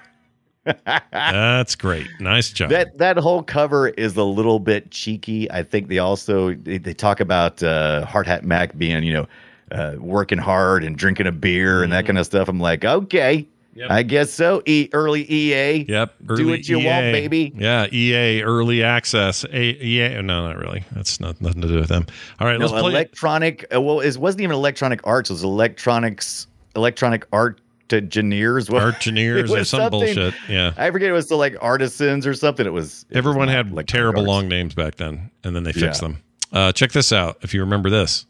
that's 1.11 1.75
great. 1.75 2.07
Nice 2.19 2.49
job. 2.49 2.69
That 2.69 2.97
that 2.97 3.17
whole 3.17 3.43
cover 3.43 3.89
is 3.89 4.15
a 4.17 4.23
little 4.23 4.59
bit 4.59 4.91
cheeky. 4.91 5.49
I 5.51 5.63
think 5.63 5.87
they 5.87 5.99
also 5.99 6.53
they, 6.55 6.77
they 6.77 6.93
talk 6.93 7.19
about 7.19 7.61
uh, 7.63 8.05
Hard 8.05 8.27
Hat 8.27 8.43
Mack 8.43 8.77
being 8.77 9.03
you 9.03 9.13
know 9.13 9.27
uh, 9.71 9.95
working 9.99 10.37
hard 10.39 10.83
and 10.83 10.97
drinking 10.97 11.27
a 11.27 11.31
beer 11.31 11.83
and 11.83 11.91
that 11.91 12.05
kind 12.05 12.17
of 12.17 12.25
stuff. 12.25 12.49
I'm 12.49 12.59
like, 12.59 12.85
okay, 12.85 13.47
Mm-hmm. 13.79 13.79
Yep. 13.81 13.91
I 13.91 14.03
guess 14.03 14.31
so. 14.33 14.61
E 14.65 14.89
early 14.93 15.31
EA. 15.31 15.85
Yep. 15.87 16.13
Do 16.25 16.33
early 16.33 16.45
what 16.45 16.67
you 16.67 16.77
want, 16.77 17.13
baby. 17.13 17.53
Yeah. 17.55 17.85
EA 17.91 18.41
early 18.41 18.83
access. 18.83 19.45
A- 19.45 19.83
EA. 19.85 20.21
No, 20.21 20.47
not 20.47 20.57
really. 20.57 20.83
That's 20.91 21.19
not 21.19 21.39
nothing 21.39 21.61
to 21.61 21.67
do 21.67 21.75
with 21.75 21.87
them. 21.87 22.05
All 22.39 22.47
right. 22.47 22.59
No, 22.59 22.65
let's 22.65 22.81
play. 22.81 22.91
electronic. 22.91 23.65
Uh, 23.73 23.79
well, 23.79 23.99
it 24.01 24.17
wasn't 24.17 24.41
even 24.41 24.55
electronic 24.55 24.99
arts. 25.05 25.29
It 25.29 25.33
was 25.33 25.43
electronics, 25.43 26.47
electronic 26.75 27.25
art 27.31 27.61
engineers. 27.93 28.69
What- 28.69 28.83
or 29.03 29.63
some 29.63 29.89
bullshit. 29.91 30.33
Yeah. 30.47 30.73
I 30.77 30.91
forget. 30.91 31.09
It 31.09 31.13
was 31.13 31.27
the 31.27 31.35
like 31.35 31.55
artisans 31.61 32.25
or 32.27 32.33
something. 32.33 32.65
It 32.65 32.73
was. 32.73 33.05
it 33.09 33.15
was 33.15 33.17
Everyone 33.17 33.47
not 33.47 33.55
had 33.55 33.71
like 33.71 33.87
terrible 33.87 34.23
long 34.23 34.47
names 34.47 34.73
back 34.73 34.95
then, 34.95 35.31
and 35.43 35.55
then 35.55 35.63
they 35.63 35.73
fixed 35.73 36.01
Yeah. 36.01 36.07
them. 36.09 36.23
Uh, 36.51 36.71
check 36.71 36.91
this 36.91 37.11
out 37.13 37.37
if 37.41 37.53
you 37.53 37.59
remember 37.61 37.89
this. 37.89 38.25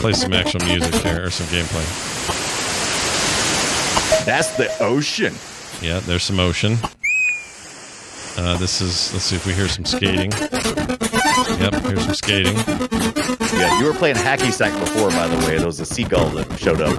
Play 0.00 0.12
some 0.12 0.32
actual 0.34 0.60
music 0.66 0.94
here 1.02 1.24
or 1.26 1.30
some 1.30 1.46
gameplay. 1.46 1.84
That's 4.24 4.56
the 4.56 4.70
ocean. 4.80 5.34
Yeah, 5.82 5.98
there's 6.00 6.22
some 6.22 6.38
ocean. 6.38 6.76
Uh, 8.38 8.56
this 8.58 8.80
is, 8.82 9.12
let's 9.14 9.24
see 9.24 9.36
if 9.36 9.46
we 9.46 9.54
hear 9.54 9.66
some 9.66 9.84
skating. 9.84 10.30
Yep, 10.32 11.74
here's 11.84 12.04
some 12.04 12.14
skating. 12.14 12.54
Yeah, 13.58 13.78
you 13.78 13.86
were 13.86 13.94
playing 13.94 14.16
hacky 14.16 14.52
sack 14.52 14.78
before, 14.78 15.08
by 15.10 15.26
the 15.26 15.36
way. 15.46 15.56
There 15.56 15.66
was 15.66 15.80
a 15.80 15.86
seagull 15.86 16.28
that 16.30 16.58
showed 16.58 16.82
up. 16.82 16.96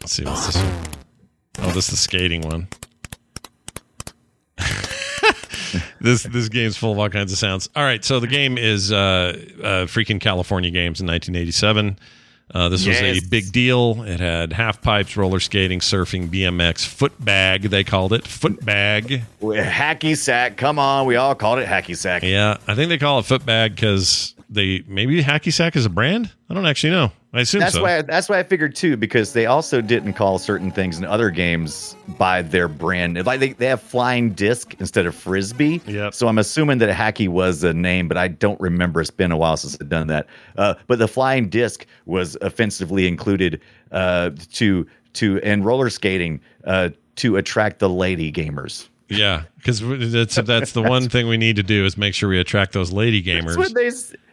Let's 0.00 0.12
see, 0.12 0.24
what's 0.24 0.46
this 0.46 0.56
one? 0.56 0.72
Oh, 1.60 1.72
this 1.72 1.86
is 1.86 1.90
the 1.90 1.96
skating 1.96 2.42
one. 2.42 2.68
this 6.00 6.22
this 6.22 6.48
game's 6.48 6.76
full 6.76 6.92
of 6.92 6.98
all 6.98 7.08
kinds 7.08 7.32
of 7.32 7.38
sounds. 7.38 7.68
All 7.74 7.82
right, 7.82 8.04
so 8.04 8.20
the 8.20 8.26
game 8.26 8.58
is 8.58 8.92
uh, 8.92 8.96
uh, 9.60 9.86
freaking 9.86 10.20
California 10.20 10.70
Games 10.70 11.00
in 11.00 11.06
1987. 11.06 11.98
Uh, 12.52 12.68
this 12.68 12.86
was 12.86 12.96
a 13.00 13.20
big 13.20 13.50
deal. 13.52 14.02
It 14.02 14.20
had 14.20 14.52
half 14.52 14.82
pipes, 14.82 15.16
roller 15.16 15.40
skating, 15.40 15.80
surfing, 15.80 16.28
BMX, 16.28 16.86
foot 16.86 17.12
bag. 17.24 17.62
They 17.62 17.84
called 17.84 18.12
it 18.12 18.26
foot 18.26 18.64
bag. 18.64 19.22
Hacky 19.40 20.16
sack. 20.16 20.56
Come 20.56 20.78
on, 20.78 21.06
we 21.06 21.16
all 21.16 21.34
called 21.34 21.58
it 21.58 21.66
hacky 21.66 21.96
sack. 21.96 22.22
Yeah, 22.22 22.58
I 22.68 22.74
think 22.74 22.90
they 22.90 22.98
call 22.98 23.18
it 23.18 23.24
foot 23.24 23.44
bag 23.46 23.74
because 23.74 24.34
they 24.50 24.84
maybe 24.86 25.22
hacky 25.22 25.52
sack 25.52 25.74
is 25.74 25.86
a 25.86 25.90
brand. 25.90 26.30
I 26.48 26.54
don't 26.54 26.66
actually 26.66 26.92
know. 26.92 27.12
I 27.34 27.40
assume 27.40 27.60
That's 27.60 27.74
so. 27.74 27.82
why. 27.82 28.00
That's 28.02 28.28
why 28.28 28.38
I 28.38 28.44
figured 28.44 28.76
too, 28.76 28.96
because 28.96 29.32
they 29.32 29.46
also 29.46 29.80
didn't 29.80 30.12
call 30.12 30.38
certain 30.38 30.70
things 30.70 30.98
in 30.98 31.04
other 31.04 31.30
games 31.30 31.96
by 32.16 32.42
their 32.42 32.68
brand. 32.68 33.26
Like 33.26 33.40
they, 33.40 33.52
they 33.54 33.66
have 33.66 33.82
flying 33.82 34.30
disc 34.30 34.74
instead 34.78 35.04
of 35.04 35.16
frisbee. 35.16 35.82
Yep. 35.86 36.14
So 36.14 36.28
I'm 36.28 36.38
assuming 36.38 36.78
that 36.78 36.94
hacky 36.94 37.28
was 37.28 37.64
a 37.64 37.74
name, 37.74 38.06
but 38.06 38.16
I 38.16 38.28
don't 38.28 38.60
remember. 38.60 39.00
It's 39.00 39.10
been 39.10 39.32
a 39.32 39.36
while 39.36 39.56
since 39.56 39.76
I've 39.80 39.88
done 39.88 40.06
that. 40.06 40.28
Uh, 40.56 40.74
but 40.86 41.00
the 41.00 41.08
flying 41.08 41.48
disc 41.48 41.86
was 42.06 42.36
offensively 42.40 43.08
included 43.08 43.60
uh, 43.90 44.30
to 44.52 44.86
to 45.14 45.40
and 45.42 45.64
roller 45.64 45.90
skating 45.90 46.40
uh, 46.64 46.90
to 47.16 47.36
attract 47.36 47.80
the 47.80 47.88
lady 47.88 48.30
gamers. 48.30 48.88
Yeah, 49.08 49.44
because 49.56 49.80
that's 50.12 50.36
that's 50.36 50.72
the 50.72 50.82
one 50.82 51.08
thing 51.08 51.28
we 51.28 51.36
need 51.36 51.56
to 51.56 51.62
do 51.62 51.84
is 51.84 51.96
make 51.96 52.14
sure 52.14 52.28
we 52.28 52.40
attract 52.40 52.72
those 52.72 52.92
lady 52.92 53.22
gamers. 53.22 53.56
That's 53.56 53.56
what 53.56 53.74
they. 53.74 53.90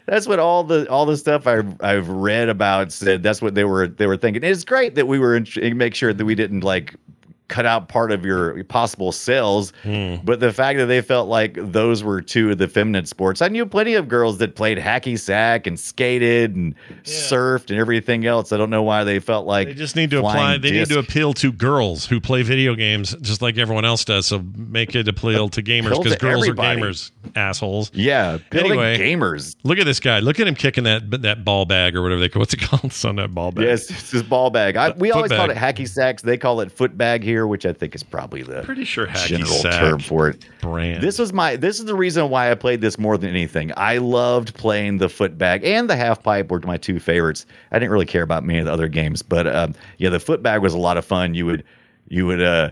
That's 0.07 0.27
what 0.27 0.39
all 0.39 0.63
the 0.63 0.89
all 0.89 1.05
the 1.05 1.17
stuff 1.17 1.45
I've 1.47 1.79
I've 1.81 2.09
read 2.09 2.49
about 2.49 2.91
said. 2.91 3.21
That's 3.23 3.41
what 3.41 3.55
they 3.55 3.63
were 3.63 3.87
they 3.87 4.07
were 4.07 4.17
thinking. 4.17 4.43
It's 4.43 4.63
great 4.63 4.95
that 4.95 5.07
we 5.07 5.19
were 5.19 5.35
in, 5.35 5.77
make 5.77 5.93
sure 5.95 6.13
that 6.13 6.25
we 6.25 6.35
didn't 6.35 6.61
like 6.61 6.95
cut 7.51 7.65
out 7.65 7.87
part 7.89 8.11
of 8.11 8.25
your 8.25 8.63
possible 8.63 9.11
sales, 9.11 9.73
Hmm. 9.83 10.15
but 10.23 10.39
the 10.39 10.51
fact 10.53 10.79
that 10.79 10.85
they 10.87 11.01
felt 11.01 11.27
like 11.27 11.55
those 11.57 12.03
were 12.03 12.21
two 12.21 12.51
of 12.51 12.57
the 12.57 12.67
feminine 12.67 13.05
sports. 13.05 13.41
I 13.41 13.49
knew 13.49 13.65
plenty 13.65 13.93
of 13.95 14.07
girls 14.07 14.37
that 14.39 14.55
played 14.55 14.77
hacky 14.77 15.19
sack 15.19 15.67
and 15.67 15.79
skated 15.79 16.55
and 16.55 16.73
surfed 17.03 17.69
and 17.69 17.79
everything 17.79 18.25
else. 18.25 18.51
I 18.51 18.57
don't 18.57 18.69
know 18.69 18.83
why 18.83 19.03
they 19.03 19.19
felt 19.19 19.45
like 19.45 19.67
They 19.67 19.73
just 19.73 19.95
need 19.95 20.09
to 20.11 20.19
apply. 20.19 20.33
flying 20.33 20.61
They 20.61 20.71
need 20.71 20.87
to 20.87 20.99
appeal 20.99 21.33
to 21.33 21.51
girls 21.51 22.05
who 22.05 22.19
play 22.19 22.41
video 22.41 22.73
games 22.75 23.15
just 23.21 23.41
like 23.41 23.57
everyone 23.57 23.85
else 23.85 24.05
does. 24.05 24.25
So 24.27 24.43
make 24.55 24.95
it 24.95 25.07
appeal 25.07 25.49
to 25.49 25.61
gamers 25.61 25.97
because 26.01 26.15
girls 26.17 26.43
everybody. 26.43 26.81
are 26.81 26.85
gamers, 26.85 27.11
assholes. 27.35 27.91
Yeah, 27.93 28.37
Anyway. 28.51 28.97
gamers. 28.97 29.55
Look 29.63 29.77
at 29.77 29.85
this 29.85 29.99
guy. 29.99 30.19
Look 30.19 30.39
at 30.39 30.47
him 30.47 30.55
kicking 30.55 30.85
that 30.85 31.21
that 31.21 31.43
ball 31.43 31.65
bag 31.65 31.95
or 31.95 32.01
whatever 32.01 32.21
they 32.21 32.29
call 32.29 32.39
what's 32.41 32.53
it 32.53 32.61
called? 32.61 32.85
It's 32.85 33.03
on 33.05 33.17
that 33.17 33.33
ball 33.33 33.51
bag. 33.51 33.65
Yes, 33.65 33.89
it's 33.89 34.11
this 34.11 34.23
ball 34.23 34.49
bag. 34.49 34.77
I, 34.77 34.91
we 34.91 35.09
Foot 35.09 35.15
always 35.17 35.31
called 35.31 35.49
it 35.51 35.55
bag. 35.55 35.75
hacky 35.75 35.87
sacks. 35.87 36.21
They 36.21 36.37
call 36.37 36.61
it 36.61 36.71
foot 36.71 36.97
bag 36.97 37.23
here, 37.23 37.40
which 37.47 37.65
I 37.65 37.73
think 37.73 37.95
is 37.95 38.03
probably 38.03 38.43
the 38.43 38.61
Pretty 38.63 38.83
sure 38.85 39.07
general 39.07 39.59
term 39.61 39.99
for 39.99 40.29
it. 40.29 40.45
brand. 40.61 41.03
This 41.03 41.19
was 41.19 41.33
my. 41.33 41.55
This 41.55 41.79
is 41.79 41.85
the 41.85 41.95
reason 41.95 42.29
why 42.29 42.51
I 42.51 42.55
played 42.55 42.81
this 42.81 42.97
more 42.97 43.17
than 43.17 43.29
anything. 43.29 43.71
I 43.77 43.97
loved 43.97 44.53
playing 44.55 44.97
the 44.97 45.07
footbag 45.07 45.63
and 45.63 45.89
the 45.89 45.95
half 45.95 46.21
pipe 46.23 46.49
were 46.51 46.59
my 46.61 46.77
two 46.77 46.99
favorites. 46.99 47.45
I 47.71 47.79
didn't 47.79 47.91
really 47.91 48.05
care 48.05 48.23
about 48.23 48.43
many 48.43 48.59
of 48.59 48.65
the 48.65 48.71
other 48.73 48.87
games, 48.87 49.21
but 49.21 49.47
um, 49.47 49.73
yeah, 49.97 50.09
the 50.09 50.17
footbag 50.17 50.61
was 50.61 50.73
a 50.73 50.79
lot 50.79 50.97
of 50.97 51.05
fun. 51.05 51.33
You 51.33 51.45
would, 51.45 51.63
you 52.07 52.25
would, 52.27 52.41
uh, 52.41 52.71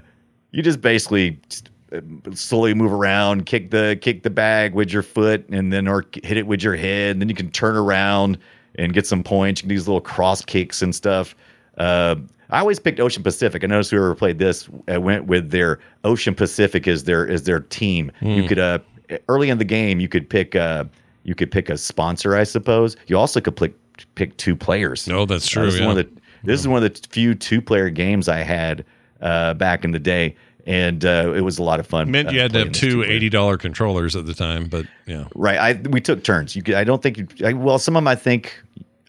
you 0.52 0.64
just 0.64 0.82
basically 0.82 1.40
just, 1.50 1.70
uh, 1.94 2.02
slowly 2.34 2.74
move 2.74 2.92
around, 2.94 3.46
kick 3.46 3.72
the 3.72 3.98
kick 4.02 4.24
the 4.24 4.30
bag 4.30 4.74
with 4.74 4.92
your 4.92 5.04
foot, 5.04 5.48
and 5.50 5.72
then 5.74 5.88
or 5.88 6.06
hit 6.24 6.38
it 6.38 6.48
with 6.48 6.62
your 6.64 6.76
head, 6.76 7.12
and 7.12 7.22
then 7.22 7.30
you 7.30 7.36
can 7.36 7.50
turn 7.52 7.76
around 7.76 8.38
and 8.76 8.94
get 8.94 9.06
some 9.08 9.24
points. 9.24 9.60
You 9.60 9.64
can 9.64 9.70
do 9.70 9.76
these 9.76 9.88
little 9.88 10.02
cross 10.02 10.44
kicks 10.44 10.82
and 10.82 10.94
stuff. 10.94 11.36
Uh, 11.80 12.16
I 12.52 12.60
always 12.60 12.80
picked 12.80 13.00
Ocean 13.00 13.24
Pacific. 13.24 13.64
I 13.64 13.68
noticed 13.68 13.92
whoever 13.92 14.16
played 14.16 14.40
this 14.40 14.68
uh, 14.94 15.00
went 15.00 15.26
with 15.28 15.52
their 15.52 15.80
Ocean 16.04 16.34
Pacific 16.36 16.88
as 16.88 17.04
their 17.04 17.28
as 17.28 17.44
their 17.44 17.60
team. 17.60 18.12
You 18.22 18.48
could 18.48 18.60
uh 18.60 18.80
early 19.28 19.50
in 19.50 19.58
the 19.58 19.66
game 19.66 20.00
you 20.00 20.08
could 20.08 20.30
pick 20.30 20.56
uh 20.56 20.84
you 21.24 21.36
could 21.36 21.52
pick 21.52 21.70
a 21.70 21.78
sponsor, 21.78 22.36
I 22.36 22.44
suppose. 22.44 22.96
You 23.08 23.18
also 23.18 23.40
could 23.40 23.56
pick 23.56 23.74
pick 24.16 24.36
two 24.38 24.56
players. 24.56 25.08
No, 25.08 25.26
that's 25.26 25.46
Uh, 25.48 25.52
true, 25.62 25.66
this 25.66 25.76
is 25.76 25.82
one 25.82 25.92
of 25.92 25.98
the 25.98 26.10
this 26.44 26.60
is 26.60 26.68
one 26.68 26.84
of 26.84 26.92
the 26.94 27.08
few 27.10 27.36
two 27.36 27.62
player 27.62 27.90
games 27.90 28.28
I 28.28 28.40
had 28.40 28.84
uh, 29.22 29.54
back 29.56 29.84
in 29.84 29.92
the 29.92 30.00
day, 30.00 30.36
and 30.66 31.04
uh, 31.06 31.34
it 31.36 31.42
was 31.42 31.60
a 31.60 31.64
lot 31.64 31.80
of 31.80 31.86
fun. 31.86 32.10
meant 32.10 32.30
uh, 32.30 32.32
you 32.32 32.40
had 32.40 32.54
to 32.54 32.60
have 32.60 32.72
two 32.72 33.04
eighty 33.04 33.30
dollar 33.30 33.58
controllers 33.58 34.16
at 34.16 34.26
the 34.26 34.34
time, 34.34 34.68
but 34.68 34.86
yeah. 35.06 35.26
Right. 35.36 35.58
I 35.60 35.74
we 35.90 36.02
took 36.02 36.24
turns. 36.24 36.56
You 36.56 36.64
could, 36.64 36.76
I 36.76 36.84
don't 36.84 37.02
think 37.04 37.18
you. 37.18 37.28
I, 37.46 37.54
well, 37.54 37.78
some 37.78 37.96
of 37.96 38.02
them 38.02 38.08
I 38.08 38.16
think. 38.16 38.60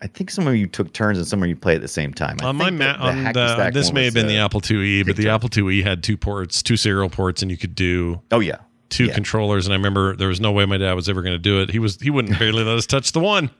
I 0.03 0.07
think 0.07 0.31
some 0.31 0.47
of 0.47 0.57
you 0.57 0.67
took 0.67 0.93
turns 0.95 1.19
and 1.19 1.27
some 1.27 1.43
of 1.43 1.49
you 1.49 1.57
play 1.57 1.75
at 1.75 1.83
the 1.83 1.89
same 1.89 2.15
time. 2.15 2.39
I 2.41 2.47
On 2.47 2.57
my 2.57 2.67
think 2.67 2.79
ma- 2.79 2.93
the- 2.93 3.33
the 3.33 3.41
on 3.49 3.65
the, 3.65 3.71
this 3.75 3.93
may 3.93 4.05
have 4.07 4.15
been 4.15 4.27
the 4.29 4.39
uh, 4.39 4.45
Apple 4.47 4.61
IIe, 4.63 5.05
but 5.07 5.17
the 5.17 5.25
turn. 5.25 5.33
Apple 5.33 5.49
IIe 5.51 5.83
had 5.83 6.03
two 6.03 6.17
ports, 6.17 6.63
two 6.63 6.77
serial 6.77 7.11
ports, 7.11 7.43
and 7.43 7.51
you 7.51 7.59
could 7.59 7.75
do 7.75 8.21
Oh 8.31 8.41
yeah. 8.41 8.57
two 8.89 9.07
Yeah. 9.07 9.15
controllers. 9.15 9.67
And 9.67 9.75
I 9.75 9.77
remember 9.77 10.17
there 10.17 10.29
was 10.29 10.41
no 10.41 10.53
way 10.53 10.65
my 10.65 10.79
dad 10.79 10.95
was 10.95 11.09
ever 11.09 11.21
going 11.23 11.35
to 11.35 11.39
do 11.39 11.61
it. 11.61 11.71
He 11.71 11.79
was 11.79 12.01
he 12.01 12.09
wouldn't 12.11 12.39
barely 12.39 12.65
let 12.65 12.77
us 12.79 12.87
touch 12.87 13.13
the 13.13 13.21
one. 13.21 13.51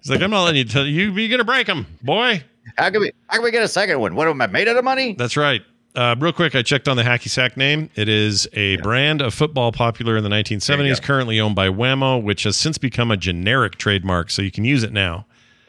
He's 0.00 0.10
like, 0.10 0.22
I'm 0.22 0.30
not 0.30 0.44
letting 0.44 0.58
you 0.58 0.64
tell 0.64 0.84
you. 0.86 1.12
You're 1.12 1.28
going 1.28 1.38
to 1.38 1.44
break 1.44 1.66
them, 1.66 1.86
boy. 2.02 2.42
How 2.76 2.90
can 2.90 3.00
we? 3.00 3.12
How 3.28 3.36
can 3.36 3.44
we 3.44 3.50
get 3.50 3.62
a 3.62 3.68
second 3.68 4.00
one? 4.00 4.14
What 4.14 4.28
am 4.28 4.40
I 4.40 4.46
made 4.46 4.68
out 4.68 4.76
of 4.76 4.84
money? 4.84 5.14
That's 5.14 5.36
right. 5.36 5.62
Uh, 5.94 6.16
real 6.18 6.32
quick, 6.32 6.54
I 6.56 6.62
checked 6.62 6.88
on 6.88 6.96
the 6.96 7.04
Hacky 7.04 7.28
Sack 7.28 7.56
name. 7.56 7.88
It 7.94 8.08
is 8.08 8.48
a 8.52 8.76
brand 8.78 9.22
of 9.22 9.32
footbag 9.34 9.74
popular 9.74 10.16
in 10.16 10.24
the 10.24 10.28
1970s, 10.30 11.00
currently 11.00 11.38
owned 11.38 11.54
by 11.54 11.68
Wham-O, 11.68 12.18
which 12.18 12.42
has 12.42 12.56
since 12.56 12.78
become 12.78 13.12
a 13.12 13.16
generic 13.16 13.76
trademark, 13.76 14.30
so 14.30 14.42
you 14.42 14.50
can 14.50 14.64
use 14.64 14.82
it 14.82 14.92
now. 14.92 15.24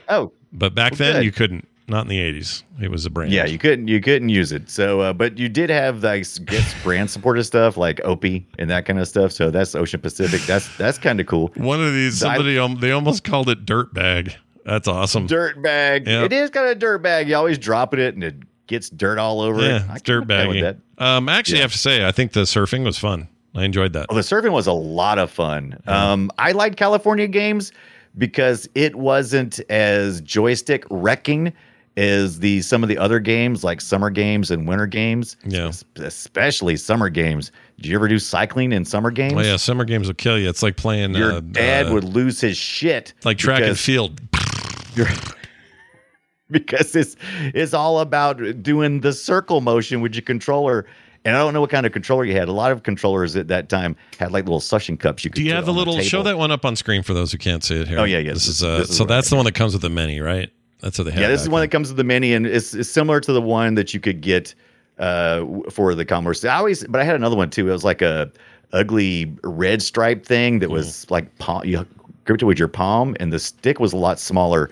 Oh, 0.10 0.32
But 0.53 0.76
back 0.76 0.91
Well, 0.93 0.97
then, 0.99 1.14
good. 1.16 1.26
you 1.26 1.32
couldn't. 1.32 1.68
not 1.88 2.01
in 2.01 2.08
the 2.08 2.20
80s. 2.20 2.64
It 2.82 2.89
was 2.89 3.06
a 3.06 3.10
brand. 3.10 3.32
Yeah, 3.32 3.45
you 3.45 3.58
couldn't 3.60 3.88
you 3.88 4.01
couldn't 4.01 4.30
use 4.30 4.51
it. 4.51 4.70
So, 4.70 5.01
uh, 5.01 5.14
but 5.14 5.38
you 5.38 5.47
did 5.49 5.70
have 5.70 6.03
like 6.03 6.26
I 6.39 6.43
guess 6.45 6.74
brand 6.84 7.10
supported 7.12 7.43
stuff 7.43 7.78
like 7.78 8.01
OP 8.06 8.24
and 8.58 8.70
that 8.70 8.86
kind 8.86 8.99
of 8.99 9.08
stuff. 9.08 9.32
So 9.32 9.51
that's 9.51 9.76
Ocean 9.76 9.99
Pacific. 10.01 10.41
That's 10.41 10.76
that's 10.78 10.97
kind 10.97 11.20
of 11.20 11.28
cool. 11.28 11.51
One 11.56 11.84
of 11.84 11.93
these, 11.93 12.24
I- 12.24 12.34
somebody, 12.36 12.58
um, 12.58 12.80
they 12.80 12.91
almost 12.91 13.24
called 13.24 13.49
it 13.49 13.66
Dirt 13.66 13.93
Bag. 13.93 14.36
That's 14.66 14.88
awesome. 14.88 15.28
Dirt 15.28 15.62
bag. 15.62 16.08
Yeah. 16.08 16.24
It 16.24 16.34
is 16.34 16.49
kind 16.49 16.68
of 16.68 16.80
dirt 16.80 17.03
bag. 17.03 17.30
You 17.30 17.36
always 17.36 17.60
dropping 17.60 17.99
it 17.99 18.16
and 18.16 18.24
it 18.24 18.34
gets 18.66 18.89
dirt 18.89 19.20
all 19.20 19.41
over 19.41 19.60
it. 19.60 19.68
yeah, 19.68 19.86
I 19.88 19.93
it's 19.93 20.01
dirt 20.01 20.22
get 20.22 20.28
down 20.28 20.47
with 20.47 20.62
baggy. 20.64 20.80
Um, 20.97 21.30
actually, 21.30 21.60
I 21.60 21.62
have 21.62 21.72
to 21.74 21.78
say, 21.78 22.03
I 22.03 22.12
think 22.12 22.32
the 22.32 22.41
surfing 22.41 22.84
was 22.84 22.97
fun. 22.97 23.28
I 23.53 23.64
enjoyed 23.64 23.93
that. 23.93 24.08
Oh, 24.10 24.16
the 24.16 24.22
surfing 24.22 24.51
was 24.51 24.66
a 24.66 24.74
lot 24.74 25.20
of 25.20 25.30
fun. 25.30 25.80
Um, 25.86 26.32
I 26.39 26.51
liked 26.53 26.78
California 26.78 27.28
games 27.28 27.72
because 28.18 28.68
it 28.76 28.95
wasn't 28.95 29.59
as 29.70 30.22
joystick 30.22 30.86
wrecking 30.89 31.53
as 31.97 32.39
the 32.39 32.61
some 32.61 32.84
of 32.84 32.89
the 32.89 32.97
other 32.97 33.20
games 33.20 33.63
like 33.63 33.80
summer 33.80 34.09
games 34.09 34.51
and 34.51 34.68
winter 34.68 34.88
games. 34.88 35.38
Yeah. 35.45 35.72
Especially 35.97 36.76
summer 36.76 37.09
games. 37.09 37.51
Did 37.78 37.88
you 37.88 37.95
ever 37.95 38.07
do 38.07 38.20
cycling 38.20 38.72
in 38.72 38.86
summer 38.86 39.11
games? 39.11 39.34
Oh 39.36 39.41
yeah, 39.41 39.55
summer 39.55 39.86
games 39.86 40.07
will 40.07 40.16
kill 40.16 40.38
you. 40.38 40.49
It's 40.49 40.63
like 40.63 40.76
playing 40.78 41.16
Your 41.16 41.34
uh, 41.34 41.39
dad 41.39 41.88
uh, 41.88 41.93
would 41.93 42.03
lose 42.03 42.41
his 42.41 42.57
shit. 42.57 43.13
like 43.24 43.38
track 43.38 43.61
and 43.61 43.78
field. 43.78 44.20
because 46.49 46.95
it's 46.95 47.16
it's 47.53 47.74
all 47.74 47.99
about 47.99 48.61
doing 48.61 49.01
the 49.01 49.13
circle 49.13 49.61
motion 49.61 50.01
with 50.01 50.16
your 50.16 50.22
controller. 50.22 50.86
And 51.26 51.36
I 51.36 51.39
don't 51.39 51.53
know 51.53 51.61
what 51.61 51.71
kind 51.71 51.86
of 51.88 51.91
controller 51.91 52.23
you 52.23 52.34
had. 52.34 52.47
A 52.47 52.51
lot 52.53 52.71
of 52.71 52.84
controllers 52.84 53.36
at 53.36 53.47
that 53.47 53.67
time 53.67 53.95
had 54.19 54.32
like 54.32 54.45
little 54.45 54.59
suction 54.59 54.95
cups. 54.95 55.26
You 55.26 55.32
could 55.32 55.38
Do 55.38 55.43
you 55.43 55.53
have 55.53 55.65
the 55.65 55.73
little 55.73 55.99
show 56.01 56.21
that 56.23 56.38
one 56.38 56.51
up 56.51 56.63
on 56.65 56.76
screen 56.76 57.01
for 57.01 57.13
those 57.15 57.32
who 57.32 57.39
can't 57.39 57.63
see 57.63 57.82
it 57.82 57.88
here? 57.88 57.99
Oh, 57.99 58.03
yeah, 58.03 58.19
yeah. 58.19 58.34
This 58.34 58.45
This- 58.45 58.57
is 58.57 58.63
uh, 58.63 58.78
this 58.78 58.89
is 58.91 58.97
so 58.97 59.03
what 59.03 59.09
that's 59.09 59.30
the 59.32 59.36
one 59.36 59.45
that 59.45 59.55
comes 59.55 59.73
with 59.73 59.82
the 59.82 59.89
mini, 59.89 60.19
right? 60.21 60.51
That's 60.82 60.99
what 60.99 61.05
they 61.05 61.11
have. 61.11 61.19
Yeah, 61.21 61.28
this 61.30 61.41
is 61.41 61.47
back 61.47 61.53
one 61.53 61.59
then. 61.61 61.69
that 61.69 61.71
comes 61.71 61.88
with 61.89 61.97
the 61.97 62.03
mini, 62.03 62.34
and 62.34 62.45
it's, 62.45 62.73
it's 62.76 62.89
similar 62.89 63.19
to 63.21 63.34
the 63.34 63.41
one 63.41 63.73
that 63.76 63.93
you 63.93 63.99
could 63.99 64.21
get 64.21 64.53
uh, 64.99 65.43
for 65.71 65.95
the 65.95 66.05
Commodore. 66.05 66.36
I 66.49 66.55
always, 66.57 66.84
but 66.86 67.01
I 67.01 67.03
had 67.03 67.15
another 67.15 67.36
one 67.36 67.49
too. 67.49 67.67
It 67.69 67.71
was 67.71 67.84
like 67.84 68.03
a 68.03 68.32
ugly 68.73 69.36
red 69.43 69.82
stripe 69.82 70.26
thing 70.26 70.59
that 70.59 70.69
Mm. 70.69 70.73
was 70.73 71.09
like 71.09 71.36
palm, 71.39 71.65
you 71.65 71.86
gripped 72.26 72.43
it 72.43 72.45
with 72.45 72.59
your 72.59 72.67
palm, 72.67 73.15
and 73.19 73.34
the 73.34 73.39
stick 73.39 73.80
was 73.80 73.93
a 73.93 73.97
lot 73.97 74.19
smaller. 74.19 74.69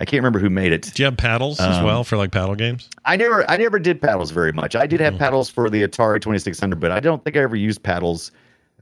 I 0.00 0.04
can't 0.04 0.20
remember 0.20 0.38
who 0.38 0.50
made 0.50 0.72
it. 0.72 0.90
Do 0.94 1.02
you 1.02 1.04
have 1.04 1.16
paddles 1.16 1.60
as 1.60 1.76
Um, 1.78 1.84
well 1.84 2.02
for 2.04 2.16
like 2.16 2.32
paddle 2.32 2.54
games? 2.54 2.88
I 3.04 3.16
never, 3.16 3.48
I 3.50 3.56
never 3.56 3.78
did 3.78 4.00
paddles 4.02 4.30
very 4.32 4.52
much. 4.52 4.74
I 4.74 4.86
did 4.86 5.00
have 5.00 5.16
paddles 5.18 5.48
for 5.48 5.70
the 5.70 5.86
Atari 5.86 6.20
Twenty 6.20 6.38
Six 6.38 6.58
Hundred, 6.58 6.80
but 6.80 6.90
I 6.90 7.00
don't 7.00 7.22
think 7.22 7.36
I 7.36 7.40
ever 7.40 7.56
used 7.56 7.82
paddles. 7.82 8.32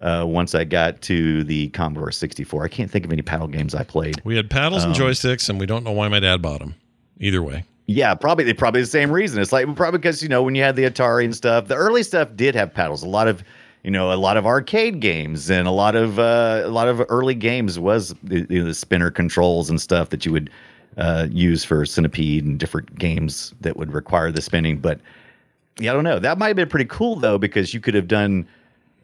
Uh, 0.01 0.25
once 0.27 0.53
I 0.57 0.65
got 0.65 1.01
to 1.03 1.45
the 1.45 1.69
Commodore 1.69 2.11
64, 2.11 2.65
I 2.65 2.69
can't 2.69 2.91
think 2.91 3.05
of 3.05 3.13
any 3.13 3.23
paddle 3.23 3.47
games 3.47 3.73
I 3.73 3.85
played. 3.85 4.21
We 4.25 4.35
had 4.35 4.51
paddles 4.51 4.83
um, 4.83 4.91
and 4.91 5.01
joysticks, 5.01 5.49
and 5.49 5.61
we 5.61 5.67
don't 5.67 5.85
know 5.85 5.93
why 5.93 6.09
my 6.09 6.19
dad 6.19 6.43
bought 6.43 6.59
them. 6.59 6.75
Either 7.21 7.41
way, 7.41 7.63
Yeah, 7.87 8.13
probably 8.17 8.53
probably 8.55 8.81
the 8.81 8.87
same 8.89 9.13
reason. 9.13 9.41
It's 9.41 9.53
like 9.53 9.73
probably 9.77 9.99
because 9.99 10.21
you 10.23 10.29
know 10.29 10.43
when 10.43 10.57
you 10.57 10.63
had 10.65 10.75
the 10.75 10.83
Atari 10.85 11.25
and 11.25 11.37
stuff, 11.37 11.69
the 11.69 11.77
early 11.77 12.03
stuff 12.03 12.31
did 12.35 12.55
have 12.57 12.75
paddles. 12.75 13.05
A 13.05 13.09
lot 13.09 13.29
of 13.29 13.45
you 13.85 13.93
know 13.93 14.13
a 14.13 14.17
lot 14.17 14.37
of 14.37 14.45
arcade 14.45 14.99
games 14.99 15.51
and 15.51 15.69
a 15.69 15.71
lot 15.71 15.95
of 15.95 16.19
uh, 16.19 16.63
a 16.65 16.69
lot 16.71 16.89
of 16.89 17.01
early 17.09 17.35
games 17.37 17.79
was 17.79 18.13
you 18.29 18.45
know, 18.49 18.65
the 18.65 18.75
spinner 18.75 19.11
controls 19.11 19.71
and 19.71 19.81
stuff 19.81 20.09
that 20.09 20.27
you 20.27 20.33
would 20.33 20.51
uh, 20.97 21.27
use 21.31 21.65
for 21.65 21.85
Centipede 21.87 22.45
and 22.45 22.59
different 22.59 22.99
games 22.99 23.55
that 23.61 23.77
would 23.77 23.93
require 23.93 24.31
the 24.31 24.43
spinning. 24.43 24.79
But 24.79 25.01
yeah, 25.79 25.91
I 25.93 25.95
don't 25.95 26.05
know. 26.05 26.19
That 26.19 26.39
might 26.39 26.49
have 26.49 26.57
been 26.57 26.69
pretty 26.69 26.87
cool 26.87 27.17
though 27.17 27.39
because 27.39 27.73
you 27.73 27.81
could 27.81 27.95
have 27.95 28.09
done. 28.09 28.47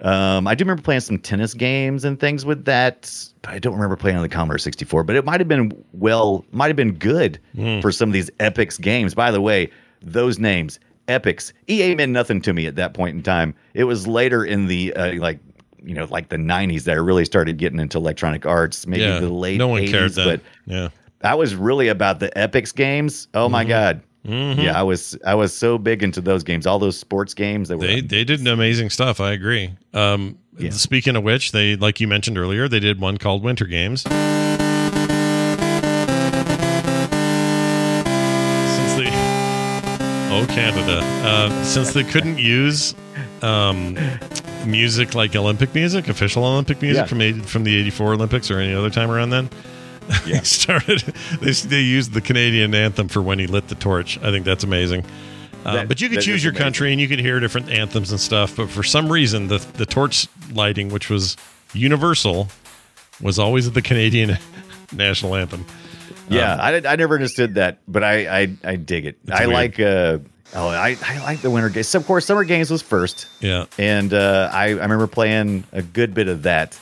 Um, 0.00 0.46
I 0.46 0.54
do 0.54 0.62
remember 0.62 0.82
playing 0.82 1.00
some 1.00 1.18
tennis 1.18 1.54
games 1.54 2.04
and 2.04 2.20
things 2.20 2.44
with 2.44 2.66
that, 2.66 3.12
but 3.42 3.50
I 3.50 3.58
don't 3.58 3.74
remember 3.74 3.96
playing 3.96 4.16
on 4.16 4.22
the 4.22 4.28
Commodore 4.28 4.58
64. 4.58 5.02
But 5.02 5.16
it 5.16 5.24
might 5.24 5.40
have 5.40 5.48
been 5.48 5.72
well, 5.92 6.44
might 6.52 6.68
have 6.68 6.76
been 6.76 6.94
good 6.94 7.40
for 7.80 7.90
some 7.90 8.08
of 8.08 8.12
these 8.12 8.30
Epyx 8.38 8.80
games. 8.80 9.14
By 9.14 9.32
the 9.32 9.40
way, 9.40 9.70
those 10.00 10.38
names, 10.38 10.78
Epyx, 11.08 11.52
EA 11.68 11.96
meant 11.96 12.12
nothing 12.12 12.40
to 12.42 12.52
me 12.52 12.66
at 12.66 12.76
that 12.76 12.94
point 12.94 13.16
in 13.16 13.22
time. 13.24 13.54
It 13.74 13.84
was 13.84 14.06
later 14.06 14.44
in 14.44 14.68
the 14.68 14.94
uh, 14.94 15.14
like, 15.14 15.40
you 15.82 15.94
know, 15.94 16.06
like 16.10 16.28
the 16.28 16.36
90s 16.36 16.84
that 16.84 16.92
I 16.92 17.00
really 17.00 17.24
started 17.24 17.56
getting 17.56 17.80
into 17.80 17.98
electronic 17.98 18.46
arts. 18.46 18.86
Maybe 18.86 19.02
yeah, 19.02 19.18
the 19.18 19.30
late 19.30 19.58
no 19.58 19.66
one 19.66 19.82
80s, 19.82 19.90
cared 19.90 20.12
then. 20.12 20.26
but 20.28 20.40
yeah, 20.72 20.88
I 21.22 21.34
was 21.34 21.54
really 21.54 21.88
about 21.88 22.20
the 22.20 22.28
Epyx 22.36 22.74
games. 22.74 23.28
Oh 23.34 23.48
my 23.48 23.64
god. 23.64 24.02
Yeah, 24.24 24.78
I 24.78 24.82
was 24.82 25.16
I 25.26 25.34
was 25.34 25.56
so 25.56 25.78
big 25.78 26.02
into 26.02 26.20
those 26.20 26.42
games, 26.42 26.66
all 26.66 26.78
those 26.78 26.98
sports 26.98 27.32
games 27.32 27.68
that 27.70 27.78
were 27.78 27.86
they 27.86 28.00
they 28.02 28.24
did 28.24 28.46
amazing 28.46 28.90
stuff. 28.90 29.20
I 29.20 29.32
agree. 29.32 29.74
Um, 29.94 30.38
Yeah. 30.58 30.70
Speaking 30.70 31.16
of 31.16 31.22
which, 31.24 31.52
they 31.52 31.76
like 31.76 31.98
you 32.00 32.08
mentioned 32.08 32.36
earlier, 32.36 32.68
they 32.68 32.80
did 32.80 33.00
one 33.00 33.16
called 33.16 33.42
Winter 33.42 33.64
Games. 33.64 34.02
Since 34.02 34.12
they, 38.96 39.08
oh 40.30 40.46
Canada, 40.50 41.00
uh, 41.24 41.64
since 41.64 41.92
they 41.92 42.04
couldn't 42.04 42.38
use 42.38 42.94
um, 43.42 43.96
music 44.66 45.14
like 45.14 45.34
Olympic 45.34 45.74
music, 45.74 46.08
official 46.08 46.44
Olympic 46.44 46.82
music 46.82 47.02
Yeah. 47.02 47.06
from 47.06 47.42
from 47.42 47.64
the 47.64 47.76
'84 47.76 48.14
Olympics 48.14 48.50
or 48.50 48.58
any 48.58 48.74
other 48.74 48.90
time 48.90 49.10
around 49.10 49.30
then. 49.30 49.48
they 50.24 50.38
started. 50.40 51.00
They 51.40 51.52
they 51.52 51.80
used 51.80 52.12
the 52.12 52.20
Canadian 52.20 52.74
anthem 52.74 53.08
for 53.08 53.20
when 53.22 53.38
he 53.38 53.46
lit 53.46 53.68
the 53.68 53.74
torch. 53.74 54.18
I 54.18 54.30
think 54.30 54.44
that's 54.44 54.64
amazing. 54.64 55.04
Uh, 55.64 55.72
That- 55.74 55.88
but 55.88 56.00
you 56.00 56.08
could 56.08 56.20
choose 56.22 56.42
your 56.42 56.52
amazing. 56.52 56.64
country 56.64 56.92
and 56.92 57.00
you 57.00 57.08
could 57.08 57.18
hear 57.20 57.40
different 57.40 57.68
anthems 57.70 58.10
and 58.10 58.20
stuff. 58.20 58.56
But 58.56 58.70
for 58.70 58.82
some 58.82 59.10
reason, 59.12 59.48
the 59.48 59.58
the 59.74 59.86
torch 59.86 60.26
lighting, 60.52 60.88
which 60.90 61.10
was 61.10 61.36
universal, 61.74 62.48
was 63.20 63.38
always 63.38 63.70
the 63.72 63.82
Canadian 63.82 64.38
national 64.92 65.34
anthem. 65.34 65.64
Yeah, 66.30 66.52
Um, 66.54 66.60
I, 66.60 66.82
I 66.92 66.96
never 66.96 67.14
understood 67.14 67.54
that, 67.54 67.78
but 67.88 68.02
I 68.04 68.40
I, 68.42 68.56
I 68.64 68.76
dig 68.76 69.06
it. 69.06 69.18
I 69.30 69.46
weird. 69.46 69.54
like 69.54 69.80
uh 69.80 70.18
oh 70.54 70.68
I, 70.68 70.96
I 71.02 71.18
like 71.24 71.40
the 71.42 71.50
winter 71.50 71.68
games. 71.70 71.88
So 71.88 71.98
of 71.98 72.06
course, 72.06 72.24
summer 72.26 72.44
games 72.44 72.70
was 72.70 72.82
first, 72.82 73.26
Yeah, 73.40 73.66
and 73.78 74.12
uh, 74.14 74.50
I 74.52 74.64
I 74.68 74.70
remember 74.70 75.06
playing 75.06 75.64
a 75.72 75.82
good 75.82 76.14
bit 76.14 76.28
of 76.28 76.42
that. 76.44 76.78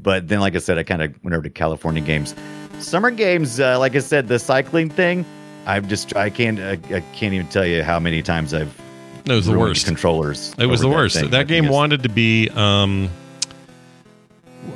But 0.00 0.26
then, 0.26 0.40
like 0.40 0.56
I 0.56 0.58
said, 0.58 0.78
I 0.78 0.82
kind 0.82 1.00
of 1.02 1.14
went 1.22 1.34
over 1.34 1.44
to 1.44 1.50
California 1.50 2.02
games. 2.02 2.34
Summer 2.82 3.10
games, 3.10 3.60
uh, 3.60 3.78
like 3.78 3.94
I 3.96 4.00
said, 4.00 4.28
the 4.28 4.38
cycling 4.38 4.90
thing. 4.90 5.24
I've 5.66 5.88
just 5.88 6.16
I 6.16 6.28
can't 6.30 6.58
I, 6.58 6.72
I 6.94 7.00
can't 7.14 7.32
even 7.34 7.46
tell 7.48 7.64
you 7.66 7.82
how 7.82 7.98
many 8.00 8.22
times 8.22 8.52
I've 8.52 8.74
it 9.24 9.32
was 9.32 9.46
the 9.46 9.56
worst. 9.56 9.86
controllers. 9.86 10.52
It 10.58 10.66
was 10.66 10.80
the 10.80 10.88
worst. 10.88 11.16
thing. 11.20 11.30
That 11.30 11.46
game 11.46 11.68
wanted 11.68 12.02
to 12.02 12.08
be 12.08 12.48
um, 12.50 13.08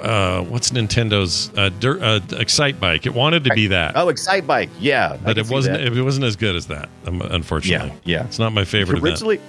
uh, 0.00 0.42
what's 0.42 0.70
Nintendo's 0.70 1.50
uh, 1.56 1.70
dirt, 1.80 2.00
uh, 2.00 2.20
Excitebike. 2.20 3.06
It 3.06 3.14
wanted 3.14 3.42
to 3.44 3.50
be 3.54 3.66
that, 3.68 3.96
Oh, 3.96 4.06
Excitebike, 4.06 4.70
yeah, 4.78 5.16
but 5.24 5.36
it 5.38 5.48
wasn't. 5.50 5.78
that. 5.78 5.96
It 5.96 6.02
wasn't 6.02 6.26
as 6.26 6.36
good 6.36 6.54
as 6.54 6.66
that. 6.68 6.88
Um, 7.06 7.20
unfortunately, 7.22 7.88
Yeah, 8.04 8.20
yeah. 8.20 8.24
It's 8.26 8.38
not 8.38 8.52
my 8.52 8.64
favorite. 8.64 9.00
that. 9.00 9.08
Originally, 9.08 9.40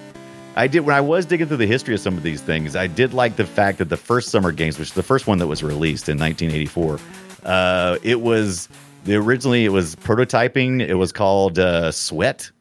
I 0.55 0.65
did 0.65 0.79
when 0.81 0.95
I 0.95 1.01
was 1.01 1.25
digging 1.27 1.47
through 1.47 1.57
the 1.57 1.67
history 1.67 1.93
of 1.93 1.99
some 1.99 2.17
of 2.17 2.23
these 2.23 2.41
things. 2.41 2.75
I 2.75 2.87
did 2.87 3.13
like 3.13 3.35
the 3.35 3.45
fact 3.45 3.77
that 3.77 3.89
the 3.89 3.97
first 3.97 4.29
Summer 4.29 4.51
Games, 4.51 4.79
which 4.79 4.89
is 4.89 4.93
the 4.95 5.03
first 5.03 5.27
one 5.27 5.37
that 5.37 5.45
was 5.47 5.61
released 5.63 6.09
in 6.09 6.17
1984, 6.17 6.99
uh, 7.47 7.97
it 8.03 8.21
was 8.21 8.69
the 9.05 9.15
originally 9.15 9.65
it 9.65 9.69
was 9.69 9.95
prototyping. 9.95 10.81
It 10.85 10.95
was 10.95 11.11
called 11.11 11.57
uh, 11.57 11.91
Sweat, 11.91 12.51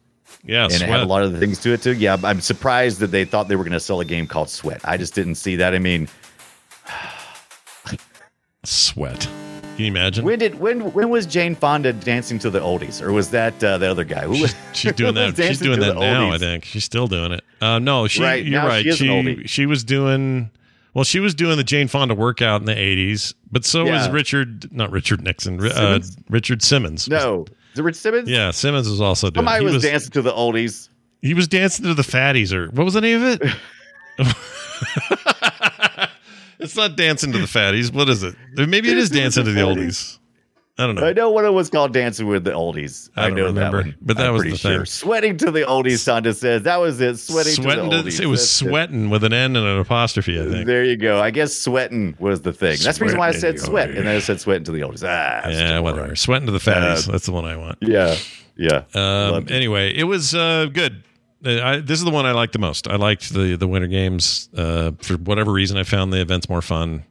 Yeah, 0.44 0.64
and 0.64 0.72
it 0.72 0.82
had 0.82 1.00
a 1.00 1.04
lot 1.04 1.22
of 1.22 1.32
the 1.32 1.38
things 1.38 1.58
to 1.60 1.72
it 1.72 1.82
too. 1.82 1.92
Yeah, 1.92 2.16
I'm 2.22 2.40
surprised 2.40 3.00
that 3.00 3.08
they 3.08 3.24
thought 3.24 3.48
they 3.48 3.56
were 3.56 3.64
going 3.64 3.72
to 3.72 3.80
sell 3.80 4.00
a 4.00 4.04
game 4.04 4.26
called 4.26 4.48
Sweat. 4.48 4.80
I 4.84 4.96
just 4.96 5.14
didn't 5.14 5.34
see 5.34 5.56
that. 5.56 5.74
I 5.74 5.78
mean, 5.78 6.08
Sweat. 8.64 9.28
Can 9.76 9.84
you 9.84 9.90
imagine? 9.90 10.24
when 10.24 10.38
did 10.38 10.58
when 10.58 10.92
when 10.94 11.10
was 11.10 11.26
Jane 11.26 11.54
Fonda 11.54 11.92
dancing 11.92 12.38
to 12.38 12.48
the 12.48 12.60
oldies, 12.60 13.02
or 13.02 13.12
was 13.12 13.30
that 13.32 13.62
uh, 13.62 13.76
the 13.76 13.90
other 13.90 14.04
guy? 14.04 14.22
Who 14.22 14.40
was 14.40 14.54
She's 14.72 14.92
doing 14.94 15.14
that. 15.14 15.36
She's 15.36 15.58
doing 15.58 15.80
that 15.80 15.96
now. 15.96 16.32
I 16.32 16.38
think 16.38 16.64
she's 16.64 16.84
still 16.84 17.06
doing 17.06 17.32
it. 17.32 17.44
Uh, 17.60 17.78
no, 17.78 18.06
she. 18.06 18.22
Right, 18.22 18.42
you're 18.42 18.62
right. 18.62 18.82
she 18.82 18.88
is 18.88 19.00
an 19.02 19.08
oldie. 19.08 19.48
she 19.48 19.66
was 19.66 19.84
doing. 19.84 20.50
Well, 20.96 21.04
she 21.04 21.20
was 21.20 21.34
doing 21.34 21.58
the 21.58 21.62
Jane 21.62 21.88
Fonda 21.88 22.14
workout 22.14 22.62
in 22.62 22.64
the 22.64 22.74
'80s, 22.74 23.34
but 23.52 23.66
so 23.66 23.84
was 23.84 24.08
Richard, 24.08 24.72
not 24.72 24.90
Richard 24.90 25.22
Nixon, 25.22 25.62
uh, 25.62 26.00
Richard 26.30 26.62
Simmons. 26.62 27.06
No, 27.06 27.44
is 27.74 27.78
it 27.78 27.82
Rich 27.82 27.96
Simmons? 27.96 28.30
Yeah, 28.30 28.50
Simmons 28.50 28.88
was 28.88 28.98
also 28.98 29.28
doing. 29.28 29.44
somebody 29.44 29.66
he 29.66 29.74
was, 29.74 29.82
dancing 29.82 30.10
to 30.12 30.22
the 30.22 30.32
oldies. 30.32 30.88
He 31.20 31.34
was 31.34 31.48
dancing 31.48 31.84
to 31.84 31.92
the 31.92 32.00
fatties, 32.00 32.50
or 32.50 32.70
what 32.70 32.84
was 32.84 32.94
the 32.94 33.02
name 33.02 33.22
of 33.22 33.38
it? 33.38 33.42
it's 36.60 36.74
not 36.74 36.96
dancing 36.96 37.30
to 37.32 37.40
the 37.40 37.44
fatties. 37.44 37.92
What 37.92 38.08
is 38.08 38.22
it? 38.22 38.34
Maybe 38.54 38.90
it 38.90 38.96
is 38.96 39.10
dancing 39.10 39.44
to 39.44 39.52
the 39.52 39.60
oldies. 39.60 40.18
I 40.78 40.84
don't 40.86 40.94
know. 40.96 41.06
I 41.06 41.14
know 41.14 41.30
what 41.30 41.46
it 41.46 41.52
was 41.52 41.70
called 41.70 41.94
Dancing 41.94 42.26
with 42.26 42.44
the 42.44 42.50
Oldies. 42.50 43.08
I 43.16 43.24
I, 43.24 43.26
don't 43.28 43.36
know 43.38 43.44
remember, 43.46 43.78
that 43.78 43.84
one. 43.86 43.96
but 44.02 44.16
that 44.18 44.26
I'm 44.26 44.32
was 44.34 44.42
the 44.42 44.50
thing. 44.50 44.58
sure. 44.58 44.84
Sweating 44.84 45.38
to 45.38 45.50
the 45.50 45.60
oldies, 45.62 46.04
Sonda 46.04 46.34
says. 46.34 46.64
That 46.64 46.76
was 46.80 47.00
it. 47.00 47.16
Sweating, 47.16 47.54
Sweating. 47.54 47.88
to 47.90 47.96
To, 47.96 48.02
the 48.02 48.10
oldies. 48.10 48.20
it 48.20 48.26
was 48.26 48.40
That's 48.40 48.50
sweating 48.50 49.08
with 49.08 49.24
an 49.24 49.32
N 49.32 49.56
and 49.56 49.66
an 49.66 49.78
apostrophe. 49.78 50.38
I 50.38 50.44
think. 50.44 50.66
There 50.66 50.84
you 50.84 50.96
go. 50.98 51.18
I 51.18 51.30
guess 51.30 51.54
sweating 51.56 52.14
was 52.18 52.42
the 52.42 52.52
thing. 52.52 52.76
That's 52.82 52.98
the 52.98 53.04
reason 53.06 53.18
why 53.18 53.28
I 53.28 53.32
said 53.32 53.58
sweat, 53.58 53.88
and 53.88 54.06
then 54.06 54.16
I 54.16 54.18
said 54.18 54.38
sweating 54.38 54.64
to 54.64 54.72
the 54.72 54.80
oldies. 54.80 55.02
Ah, 55.02 55.48
Yeah, 55.48 55.80
whatever. 55.80 56.08
right. 56.08 56.18
Sweating 56.18 56.44
to 56.46 56.52
the 56.52 56.58
fatties. 56.58 57.08
Uh, 57.08 57.12
That's 57.12 57.24
the 57.24 57.32
one 57.32 57.46
I 57.46 57.56
want. 57.56 57.78
Yeah, 57.80 58.14
yeah. 58.58 58.82
Um, 58.94 59.46
anyway, 59.48 59.94
it 59.94 60.04
was 60.04 60.34
uh, 60.34 60.66
good. 60.72 61.02
Uh, 61.44 61.60
I, 61.62 61.76
this 61.80 61.98
is 61.98 62.04
the 62.04 62.10
one 62.10 62.26
I 62.26 62.32
liked 62.32 62.52
the 62.52 62.58
most. 62.58 62.86
I 62.86 62.96
liked 62.96 63.32
the 63.32 63.56
the 63.56 63.66
Winter 63.68 63.88
Games 63.88 64.50
uh, 64.54 64.90
for 65.00 65.14
whatever 65.14 65.52
reason. 65.52 65.78
I 65.78 65.84
found 65.84 66.12
the 66.12 66.20
events 66.20 66.50
more 66.50 66.60
fun. 66.62 67.04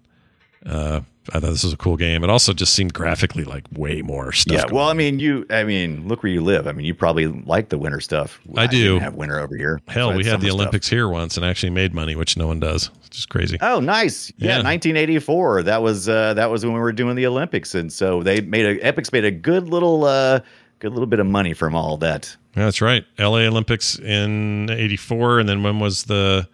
Uh, 0.65 1.01
I 1.33 1.39
thought 1.39 1.49
this 1.49 1.63
was 1.63 1.73
a 1.73 1.77
cool 1.77 1.97
game. 1.97 2.23
It 2.23 2.29
also 2.29 2.53
just 2.53 2.73
seemed 2.73 2.93
graphically 2.93 3.43
like 3.43 3.63
way 3.71 4.01
more 4.03 4.31
stuff. 4.31 4.65
Yeah, 4.67 4.71
well, 4.71 4.89
I 4.89 4.93
mean, 4.93 5.19
you, 5.19 5.45
I 5.49 5.63
mean, 5.63 6.07
look 6.07 6.21
where 6.21 6.31
you 6.31 6.41
live. 6.41 6.67
I 6.67 6.71
mean, 6.71 6.85
you 6.85 6.93
probably 6.93 7.27
like 7.27 7.69
the 7.69 7.77
winter 7.79 7.99
stuff. 7.99 8.39
I 8.55 8.67
do. 8.67 8.93
didn't 8.93 9.01
have 9.01 9.15
winter 9.15 9.39
over 9.39 9.55
here. 9.55 9.81
hell, 9.87 10.11
So 10.11 10.17
we 10.17 10.23
had 10.23 10.25
the 10.25 10.29
summer 10.29 10.39
stuff. 10.41 10.53
Olympics 10.53 10.89
here 10.89 11.09
once 11.09 11.35
and 11.37 11.45
actually 11.45 11.71
made 11.71 11.93
money, 11.95 12.15
which 12.15 12.37
no 12.37 12.45
one 12.47 12.59
does. 12.59 12.91
It's 13.05 13.09
just 13.09 13.29
crazy. 13.29 13.57
Oh, 13.61 13.79
nice. 13.79 14.31
Yeah, 14.37 14.57
Yeah. 14.57 14.63
1984. 14.63 15.63
That 15.63 15.81
was 15.81 16.07
uh, 16.07 16.35
that 16.35 16.51
was 16.51 16.63
when 16.63 16.73
we 16.73 16.79
were 16.79 16.91
doing 16.91 17.15
the 17.15 17.25
Olympics, 17.25 17.73
and 17.73 17.91
so 17.91 18.21
they 18.21 18.41
made 18.41 18.65
a 18.65 18.77
Epyx 18.79 19.11
made 19.11 19.25
a 19.25 19.31
good 19.31 19.67
little 19.69 20.03
uh, 20.03 20.41
good 20.79 20.91
little 20.91 21.07
bit 21.07 21.19
of 21.19 21.25
money 21.25 21.53
from 21.53 21.75
all 21.75 21.97
that. 21.97 22.35
That's 22.53 22.81
right. 22.81 23.03
LA 23.19 23.39
Olympics 23.39 23.99
in 23.99 24.69
84 24.69 25.39
and 25.41 25.49
then 25.49 25.61
when 25.61 25.79
was 25.81 26.03
the 26.03 26.47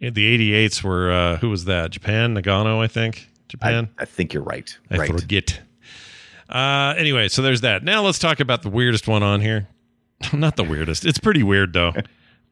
the 0.00 0.10
88s 0.10 0.82
were 0.82 1.12
uh 1.12 1.36
who 1.36 1.50
was 1.50 1.66
that? 1.66 1.90
Japan, 1.90 2.34
Nagano, 2.34 2.80
I 2.80 2.88
think. 2.88 3.28
I, 3.50 3.52
Japan. 3.52 3.88
I 3.98 4.04
think 4.04 4.32
you're 4.32 4.42
right. 4.42 4.76
I, 4.90 4.96
right. 4.98 5.10
forget. 5.10 5.60
Uh 6.48 6.94
anyway, 6.96 7.28
so 7.28 7.42
there's 7.42 7.60
that. 7.60 7.84
Now 7.84 8.02
let's 8.02 8.18
talk 8.18 8.40
about 8.40 8.62
the 8.62 8.70
weirdest 8.70 9.06
one 9.06 9.22
on 9.22 9.40
here. 9.40 9.68
Not 10.32 10.56
the 10.56 10.64
weirdest. 10.64 11.04
It's 11.04 11.18
pretty 11.18 11.42
weird 11.42 11.72
though. 11.72 11.92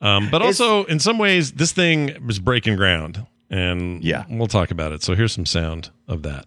Um 0.00 0.28
but 0.30 0.40
It's- 0.42 0.60
also 0.60 0.84
in 0.84 1.00
some 1.00 1.18
ways 1.18 1.52
this 1.52 1.72
thing 1.72 2.16
was 2.24 2.38
breaking 2.38 2.76
ground 2.76 3.26
and 3.50 4.02
Yeah. 4.04 4.24
we'll 4.28 4.46
talk 4.46 4.70
about 4.70 4.92
it. 4.92 5.02
So 5.02 5.14
here's 5.14 5.32
some 5.32 5.46
sound 5.46 5.90
of 6.06 6.22
that. 6.22 6.44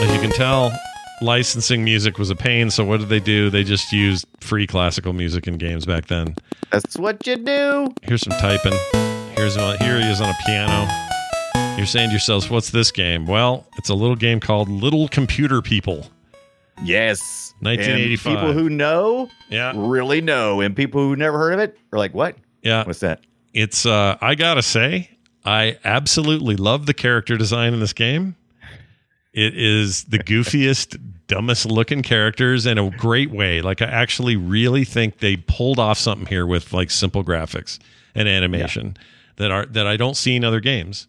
As 0.00 0.14
you 0.14 0.20
can 0.20 0.30
tell, 0.30 0.72
licensing 1.20 1.84
music 1.84 2.18
was 2.18 2.30
a 2.30 2.36
pain. 2.36 2.70
So 2.70 2.84
what 2.84 3.00
did 3.00 3.08
they 3.10 3.20
do? 3.20 3.50
They 3.50 3.64
just 3.64 3.92
used 3.92 4.24
free 4.40 4.66
classical 4.66 5.12
music 5.12 5.46
in 5.46 5.58
games 5.58 5.84
back 5.84 6.06
then. 6.06 6.36
That's 6.70 6.96
what 6.96 7.26
you 7.26 7.36
do. 7.36 7.92
Here's 8.02 8.22
some 8.22 8.32
typing. 8.38 8.72
Here's 9.40 9.56
one, 9.56 9.78
here 9.78 9.98
he 9.98 10.06
is 10.06 10.20
on 10.20 10.28
a 10.28 10.36
piano. 10.44 10.86
You're 11.78 11.86
saying 11.86 12.10
to 12.10 12.12
yourselves, 12.12 12.50
"What's 12.50 12.68
this 12.68 12.90
game?" 12.92 13.24
Well, 13.26 13.66
it's 13.78 13.88
a 13.88 13.94
little 13.94 14.14
game 14.14 14.38
called 14.38 14.68
Little 14.68 15.08
Computer 15.08 15.62
People. 15.62 16.10
Yes. 16.84 17.54
1985. 17.60 18.26
And 18.26 18.38
people 18.38 18.52
who 18.52 18.68
know 18.68 19.30
Yeah, 19.48 19.72
really 19.74 20.20
know, 20.20 20.60
and 20.60 20.76
people 20.76 21.00
who 21.00 21.16
never 21.16 21.38
heard 21.38 21.54
of 21.54 21.60
it 21.60 21.78
are 21.90 21.98
like, 21.98 22.12
"What? 22.12 22.36
yeah. 22.62 22.84
What's 22.84 23.00
that?" 23.00 23.22
It's. 23.54 23.86
Uh, 23.86 24.18
I 24.20 24.34
gotta 24.34 24.60
say, 24.60 25.08
I 25.42 25.78
absolutely 25.86 26.56
love 26.56 26.84
the 26.84 26.92
character 26.92 27.38
design 27.38 27.72
in 27.72 27.80
this 27.80 27.94
game. 27.94 28.36
It 29.32 29.56
is 29.56 30.04
the 30.04 30.18
goofiest, 30.18 31.00
dumbest 31.28 31.64
looking 31.64 32.02
characters 32.02 32.66
in 32.66 32.76
a 32.76 32.90
great 32.90 33.30
way. 33.30 33.62
Like 33.62 33.80
I 33.80 33.86
actually 33.86 34.36
really 34.36 34.84
think 34.84 35.20
they 35.20 35.38
pulled 35.38 35.78
off 35.78 35.96
something 35.96 36.26
here 36.26 36.46
with 36.46 36.74
like 36.74 36.90
simple 36.90 37.24
graphics 37.24 37.78
and 38.14 38.28
animation 38.28 38.98
that 39.40 39.50
are 39.50 39.66
that 39.66 39.86
I 39.86 39.96
don't 39.96 40.16
see 40.16 40.36
in 40.36 40.44
other 40.44 40.60
games. 40.60 41.08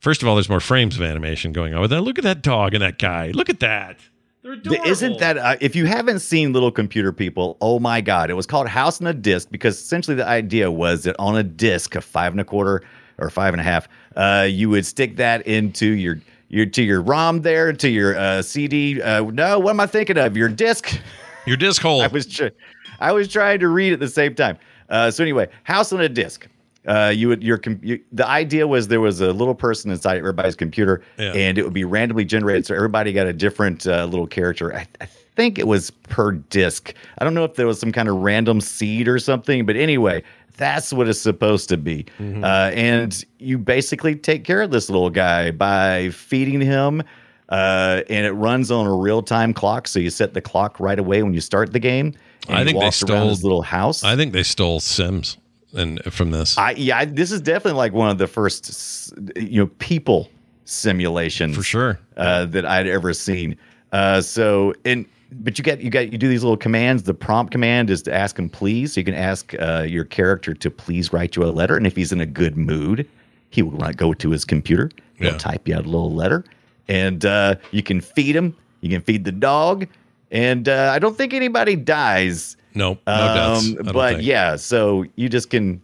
First 0.00 0.22
of 0.22 0.28
all, 0.28 0.34
there's 0.34 0.48
more 0.48 0.60
frames 0.60 0.96
of 0.96 1.02
animation 1.02 1.52
going 1.52 1.74
on 1.74 1.80
with 1.80 1.90
that. 1.90 2.00
Look 2.00 2.18
at 2.18 2.24
that 2.24 2.42
dog 2.42 2.74
and 2.74 2.82
that 2.82 2.98
guy. 2.98 3.30
Look 3.32 3.50
at 3.50 3.60
that. 3.60 3.98
They're 4.42 4.52
adorable. 4.52 4.86
Isn't 4.86 5.18
that 5.18 5.38
uh, 5.38 5.56
if 5.60 5.76
you 5.76 5.86
haven't 5.86 6.20
seen 6.20 6.52
Little 6.52 6.70
Computer 6.70 7.12
People? 7.12 7.56
Oh 7.60 7.78
my 7.78 8.00
God! 8.00 8.30
It 8.30 8.34
was 8.34 8.46
called 8.46 8.68
House 8.68 9.00
on 9.00 9.06
a 9.06 9.14
Disc 9.14 9.48
because 9.50 9.78
essentially 9.78 10.16
the 10.16 10.26
idea 10.26 10.70
was 10.70 11.04
that 11.04 11.16
on 11.18 11.36
a 11.36 11.42
disc 11.42 11.94
of 11.94 12.04
five 12.04 12.32
and 12.32 12.40
a 12.40 12.44
quarter 12.44 12.82
or 13.18 13.30
five 13.30 13.52
and 13.54 13.60
a 13.60 13.64
half, 13.64 13.88
uh, 14.16 14.46
you 14.48 14.70
would 14.70 14.86
stick 14.86 15.16
that 15.16 15.46
into 15.46 15.86
your 15.86 16.18
your 16.48 16.66
to 16.66 16.82
your 16.82 17.02
ROM 17.02 17.42
there 17.42 17.72
to 17.72 17.88
your 17.88 18.16
uh, 18.16 18.42
CD. 18.42 19.02
Uh, 19.02 19.22
no, 19.24 19.58
what 19.58 19.70
am 19.70 19.80
I 19.80 19.86
thinking 19.86 20.16
of? 20.16 20.36
Your 20.36 20.48
disc. 20.48 20.98
your 21.46 21.56
disc 21.56 21.82
hole? 21.82 22.00
I 22.02 22.06
was 22.06 22.26
tr- 22.26 22.54
I 23.00 23.12
was 23.12 23.28
trying 23.28 23.60
to 23.60 23.68
read 23.68 23.92
at 23.92 24.00
the 24.00 24.08
same 24.08 24.34
time. 24.34 24.58
Uh, 24.88 25.10
so 25.10 25.22
anyway, 25.24 25.48
House 25.64 25.92
on 25.92 26.00
a 26.00 26.08
Disc. 26.08 26.46
Uh, 26.86 27.12
you 27.14 27.28
would 27.28 27.42
your 27.42 27.58
com- 27.58 27.80
you, 27.82 28.00
the 28.12 28.26
idea 28.26 28.66
was 28.66 28.88
there 28.88 29.00
was 29.00 29.20
a 29.20 29.32
little 29.32 29.54
person 29.54 29.90
inside 29.90 30.18
everybody's 30.18 30.54
computer, 30.54 31.02
Yeah. 31.18 31.32
and 31.32 31.58
it 31.58 31.64
would 31.64 31.72
be 31.72 31.84
randomly 31.84 32.24
generated. 32.24 32.66
So 32.66 32.74
everybody 32.74 33.12
got 33.12 33.26
a 33.26 33.32
different 33.32 33.86
uh, 33.86 34.04
little 34.04 34.26
character. 34.26 34.74
I, 34.74 34.86
I 35.00 35.06
think 35.34 35.58
it 35.58 35.66
was 35.66 35.90
per 35.90 36.32
disc. 36.32 36.94
I 37.18 37.24
don't 37.24 37.34
know 37.34 37.44
if 37.44 37.54
there 37.54 37.66
was 37.66 37.80
some 37.80 37.92
kind 37.92 38.08
of 38.08 38.16
random 38.16 38.60
seed 38.60 39.08
or 39.08 39.18
something, 39.18 39.66
but 39.66 39.76
anyway, 39.76 40.22
that's 40.56 40.92
what 40.92 41.08
it's 41.08 41.20
supposed 41.20 41.68
to 41.70 41.76
be. 41.76 42.04
Mm-hmm. 42.20 42.44
Uh, 42.44 42.70
and 42.72 43.24
you 43.38 43.58
basically 43.58 44.14
take 44.16 44.44
care 44.44 44.62
of 44.62 44.70
this 44.70 44.88
little 44.88 45.10
guy 45.10 45.50
by 45.50 46.10
feeding 46.10 46.60
him. 46.60 47.02
Uh, 47.48 48.02
and 48.10 48.26
it 48.26 48.32
runs 48.32 48.70
on 48.72 48.86
a 48.86 48.92
real 48.94 49.22
time 49.22 49.54
clock, 49.54 49.86
so 49.86 50.00
you 50.00 50.10
set 50.10 50.34
the 50.34 50.40
clock 50.40 50.80
right 50.80 50.98
away 50.98 51.22
when 51.22 51.32
you 51.32 51.40
start 51.40 51.72
the 51.72 51.78
game. 51.78 52.12
And 52.48 52.58
I 52.58 52.64
think 52.64 52.80
they 52.80 52.90
stole- 52.90 53.28
his 53.28 53.42
little 53.44 53.62
house. 53.62 54.02
I 54.02 54.16
think 54.16 54.32
they 54.32 54.42
stole 54.42 54.80
Sims 54.80 55.36
and 55.74 56.02
from 56.12 56.30
this. 56.30 56.56
I 56.58 56.72
yeah, 56.72 56.98
I, 56.98 57.04
this 57.06 57.30
is 57.32 57.40
definitely 57.40 57.78
like 57.78 57.92
one 57.92 58.10
of 58.10 58.18
the 58.18 58.26
first, 58.26 59.12
you 59.36 59.60
know, 59.62 59.66
people 59.78 60.28
simulations 60.64 61.56
For 61.56 61.62
sure. 61.62 61.98
uh, 62.16 62.44
that 62.46 62.66
I'd 62.66 62.86
ever 62.86 63.12
seen. 63.12 63.56
Uh, 63.92 64.20
so 64.20 64.74
and 64.84 65.06
but 65.32 65.58
you 65.58 65.64
get 65.64 65.80
you 65.80 65.90
got 65.90 66.12
you 66.12 66.18
do 66.18 66.28
these 66.28 66.42
little 66.42 66.56
commands. 66.56 67.04
The 67.04 67.14
prompt 67.14 67.52
command 67.52 67.90
is 67.90 68.02
to 68.02 68.14
ask 68.14 68.38
him 68.38 68.48
please. 68.48 68.92
So 68.94 69.00
you 69.00 69.04
can 69.04 69.14
ask 69.14 69.54
uh, 69.60 69.84
your 69.88 70.04
character 70.04 70.54
to 70.54 70.70
please 70.70 71.12
write 71.12 71.36
you 71.36 71.44
a 71.44 71.50
letter, 71.50 71.76
and 71.76 71.86
if 71.86 71.96
he's 71.96 72.12
in 72.12 72.20
a 72.20 72.26
good 72.26 72.56
mood, 72.56 73.08
he 73.50 73.62
will 73.62 73.78
not 73.78 73.96
go 73.96 74.12
to 74.14 74.30
his 74.30 74.44
computer. 74.44 74.90
He'll 75.14 75.32
Yeah. 75.32 75.38
type 75.38 75.66
you 75.66 75.74
out 75.74 75.82
a 75.86 75.88
little 75.88 76.12
letter, 76.12 76.44
and 76.88 77.24
uh, 77.24 77.56
you 77.70 77.82
can 77.82 78.00
feed 78.00 78.36
him. 78.36 78.54
You 78.82 78.90
can 78.90 79.00
feed 79.00 79.24
the 79.24 79.32
dog, 79.32 79.86
and 80.30 80.68
uh, 80.68 80.90
I 80.94 80.98
don't 80.98 81.16
think 81.16 81.32
anybody 81.32 81.74
dies. 81.76 82.56
Nope, 82.76 83.00
no 83.06 83.12
deaths. 83.34 83.66
Um, 83.66 83.74
don't 83.76 83.92
but 83.94 84.12
think. 84.16 84.22
yeah, 84.26 84.54
so 84.56 85.04
you 85.16 85.28
just 85.28 85.50
can 85.50 85.82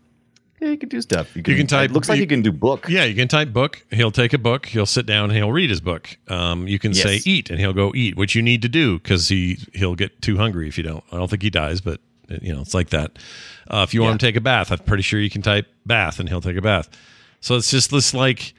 yeah, 0.61 0.69
you 0.69 0.79
can 0.79 0.89
do 0.89 1.01
stuff. 1.01 1.35
You 1.35 1.43
can 1.43 1.67
type- 1.67 1.91
It 1.91 1.93
looks 1.93 2.09
like 2.09 2.19
you- 2.19 2.23
you 2.23 2.27
can 2.29 2.41
do 2.43 2.53
book. 2.53 2.87
Yeah, 2.89 3.03
you 3.03 3.17
can 3.17 3.27
type 3.27 3.53
book. 3.53 3.85
He'll 3.91 4.13
take 4.13 4.33
a 4.33 4.39
book. 4.39 4.67
He'll 4.67 4.87
sit 4.87 5.07
down 5.07 5.25
and 5.25 5.33
he'll 5.37 5.51
read 5.51 5.71
his 5.71 5.81
book. 5.81 6.17
Um, 6.29 6.69
you 6.69 6.79
can 6.79 6.95
say 6.95 7.21
eat, 7.25 7.51
and 7.51 7.59
he'll 7.59 7.73
go 7.73 7.91
eat, 7.97 8.17
which 8.17 8.37
you 8.37 8.43
need 8.43 8.63
to 8.63 8.69
do 8.69 8.99
because 9.01 9.27
he 9.29 9.59
he'll 9.75 9.97
get 9.97 10.23
too 10.23 10.37
hungry 10.37 10.69
if 10.69 10.79
you 10.79 10.85
don't. 10.85 11.03
I 11.11 11.17
don't 11.17 11.29
think 11.29 11.43
he 11.43 11.51
dies, 11.51 11.81
but 11.81 12.01
you 12.41 12.55
know 12.55 12.61
it's 12.61 12.75
like 12.75 12.91
that. 12.91 13.19
Uh, 13.69 13.85
if 13.89 13.93
you 13.93 14.03
want 14.03 14.13
him 14.13 14.19
to 14.19 14.27
take 14.27 14.37
a 14.37 14.41
bath, 14.41 14.71
I'm 14.71 14.79
pretty 14.79 15.03
sure 15.03 15.19
you 15.19 15.31
can 15.31 15.43
type 15.43 15.67
bath, 15.85 16.21
and 16.21 16.29
he'll 16.29 16.41
take 16.41 16.57
a 16.57 16.63
bath. 16.63 16.89
So 17.41 17.57
it's 17.57 17.71
just 17.71 17.91
this 17.91 18.15
like 18.15 18.55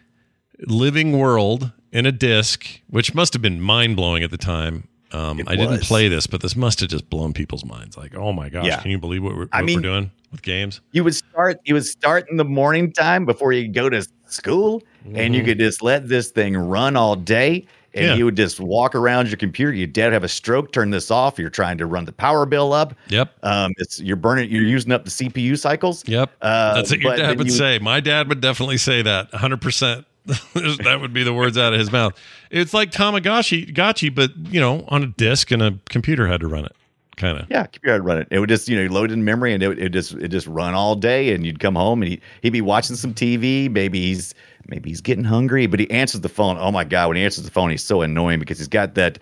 living 0.68 1.18
world 1.18 1.72
in 1.94 2.06
a 2.06 2.12
disc, 2.12 2.82
which 2.90 3.14
must 3.16 3.32
have 3.34 3.42
been 3.42 3.62
mind 3.62 3.96
blowing 3.96 4.24
at 4.24 4.32
the 4.32 4.38
time. 4.38 4.88
Um, 5.14 5.42
I 5.48 5.56
didn't 5.56 5.82
play 5.84 6.08
this, 6.08 6.26
but 6.28 6.42
this 6.42 6.56
must 6.56 6.80
have 6.80 6.90
just 6.90 7.10
blown 7.10 7.34
people's 7.34 7.64
minds. 7.66 7.96
Like, 7.98 8.16
oh 8.16 8.34
my 8.34 8.50
gosh, 8.50 8.66
Yeah. 8.66 8.82
can 8.82 8.92
you 8.92 8.98
believe 8.98 9.24
what, 9.24 9.34
we're, 9.34 9.42
what 9.42 9.50
I 9.54 9.62
we're 9.64 9.80
doing 9.80 10.12
with 10.32 10.42
games? 10.42 10.82
You 10.92 11.04
would 11.04 11.16
start. 11.16 11.60
You 11.66 11.76
would 11.76 11.86
start 11.86 12.28
in 12.32 12.38
the 12.38 12.46
morning 12.46 12.92
time 12.92 13.26
before 13.26 13.54
you 13.54 13.68
go 13.68 13.90
to 13.90 14.06
school, 14.28 14.82
and 15.14 15.36
you 15.36 15.44
could 15.44 15.60
just 15.60 15.82
let 15.84 16.08
this 16.10 16.32
thing 16.32 16.58
run 16.58 16.96
all 16.96 17.16
day. 17.16 17.66
And 17.96 18.06
Yeah. 18.08 18.16
you 18.16 18.26
would 18.26 18.36
just 18.36 18.60
walk 18.60 18.96
around 18.96 19.28
your 19.28 19.38
computer. 19.38 19.72
Your 19.72 19.86
dad 19.86 20.14
have 20.14 20.24
a 20.24 20.28
stroke. 20.28 20.72
Turn 20.72 20.90
this 20.90 21.12
off. 21.12 21.38
You're 21.38 21.52
trying 21.52 21.78
to 21.78 21.86
run 21.86 22.06
the 22.06 22.12
power 22.12 22.48
bill 22.48 22.74
up. 22.74 22.96
Yep. 23.10 23.32
Um, 23.44 23.72
it's 23.78 24.00
you're 24.02 24.16
burning. 24.16 24.50
You're 24.50 24.64
using 24.64 24.92
up 24.92 25.04
the 25.06 25.12
CPU 25.12 25.56
cycles. 25.60 26.04
Yep. 26.08 26.32
Uh, 26.42 26.74
That's 26.74 26.90
what 26.90 27.00
your 27.02 27.16
dad 27.16 27.38
would 27.38 27.46
you- 27.46 27.54
say. 27.54 27.78
My 27.78 28.00
dad 28.00 28.30
would 28.30 28.42
definitely 28.42 28.78
say 28.78 29.04
that 29.04 29.32
100%. 29.32 30.06
that 30.54 30.98
would 31.02 31.14
be 31.14 31.24
the 31.24 31.34
words 31.34 31.58
out 31.58 31.74
of 31.74 31.80
his 31.80 31.92
mouth. 31.92 32.14
It's 32.50 32.74
like 32.74 32.92
Tamagotchi, 32.92 33.74
gotchi, 33.74 34.14
but, 34.14 34.32
you 34.52 34.60
know, 34.60 34.86
on 34.88 35.04
a 35.04 35.08
disc 35.08 35.52
and 35.52 35.62
a 35.62 35.80
computer 35.90 36.28
had 36.28 36.42
to 36.42 36.48
run 36.48 36.66
it. 36.66 36.76
Kind 37.16 37.38
of. 37.38 37.48
Yeah, 37.50 37.66
computer 37.66 38.02
would 38.02 38.06
run 38.06 38.18
it. 38.20 38.28
It 38.32 38.40
would 38.40 38.50
just, 38.50 38.68
you 38.68 38.82
know, 38.82 38.92
load 38.92 39.12
in 39.12 39.24
memory 39.24 39.54
and 39.54 39.62
it 39.62 39.68
would 39.68 39.80
it 39.80 39.90
just 39.90 40.14
it 40.14 40.30
just 40.30 40.48
run 40.48 40.74
all 40.74 40.96
day 40.96 41.34
and 41.34 41.46
you'd 41.46 41.60
come 41.60 41.76
home 41.76 42.02
and 42.02 42.12
he 42.12 42.22
he'd 42.42 42.50
be 42.50 42.62
watching 42.62 42.96
some 42.96 43.14
TV. 43.14 43.70
Maybe 43.70 44.02
he's 44.02 44.34
maybe 44.66 44.90
he's 44.90 45.02
getting 45.02 45.24
hungry, 45.24 45.68
but 45.68 45.80
he 45.80 45.90
answers 45.92 46.22
the 46.22 46.30
phone. 46.30 46.58
Oh 46.60 46.72
my 46.72 46.84
god, 46.84 47.10
when 47.10 47.18
he 47.18 47.24
answers 47.24 47.46
the 47.46 47.52
phone, 47.52 47.70
he's 47.70 47.84
so 47.84 48.02
annoying 48.02 48.40
because 48.40 48.58
he's 48.58 48.68
got 48.68 48.96
that 48.96 49.20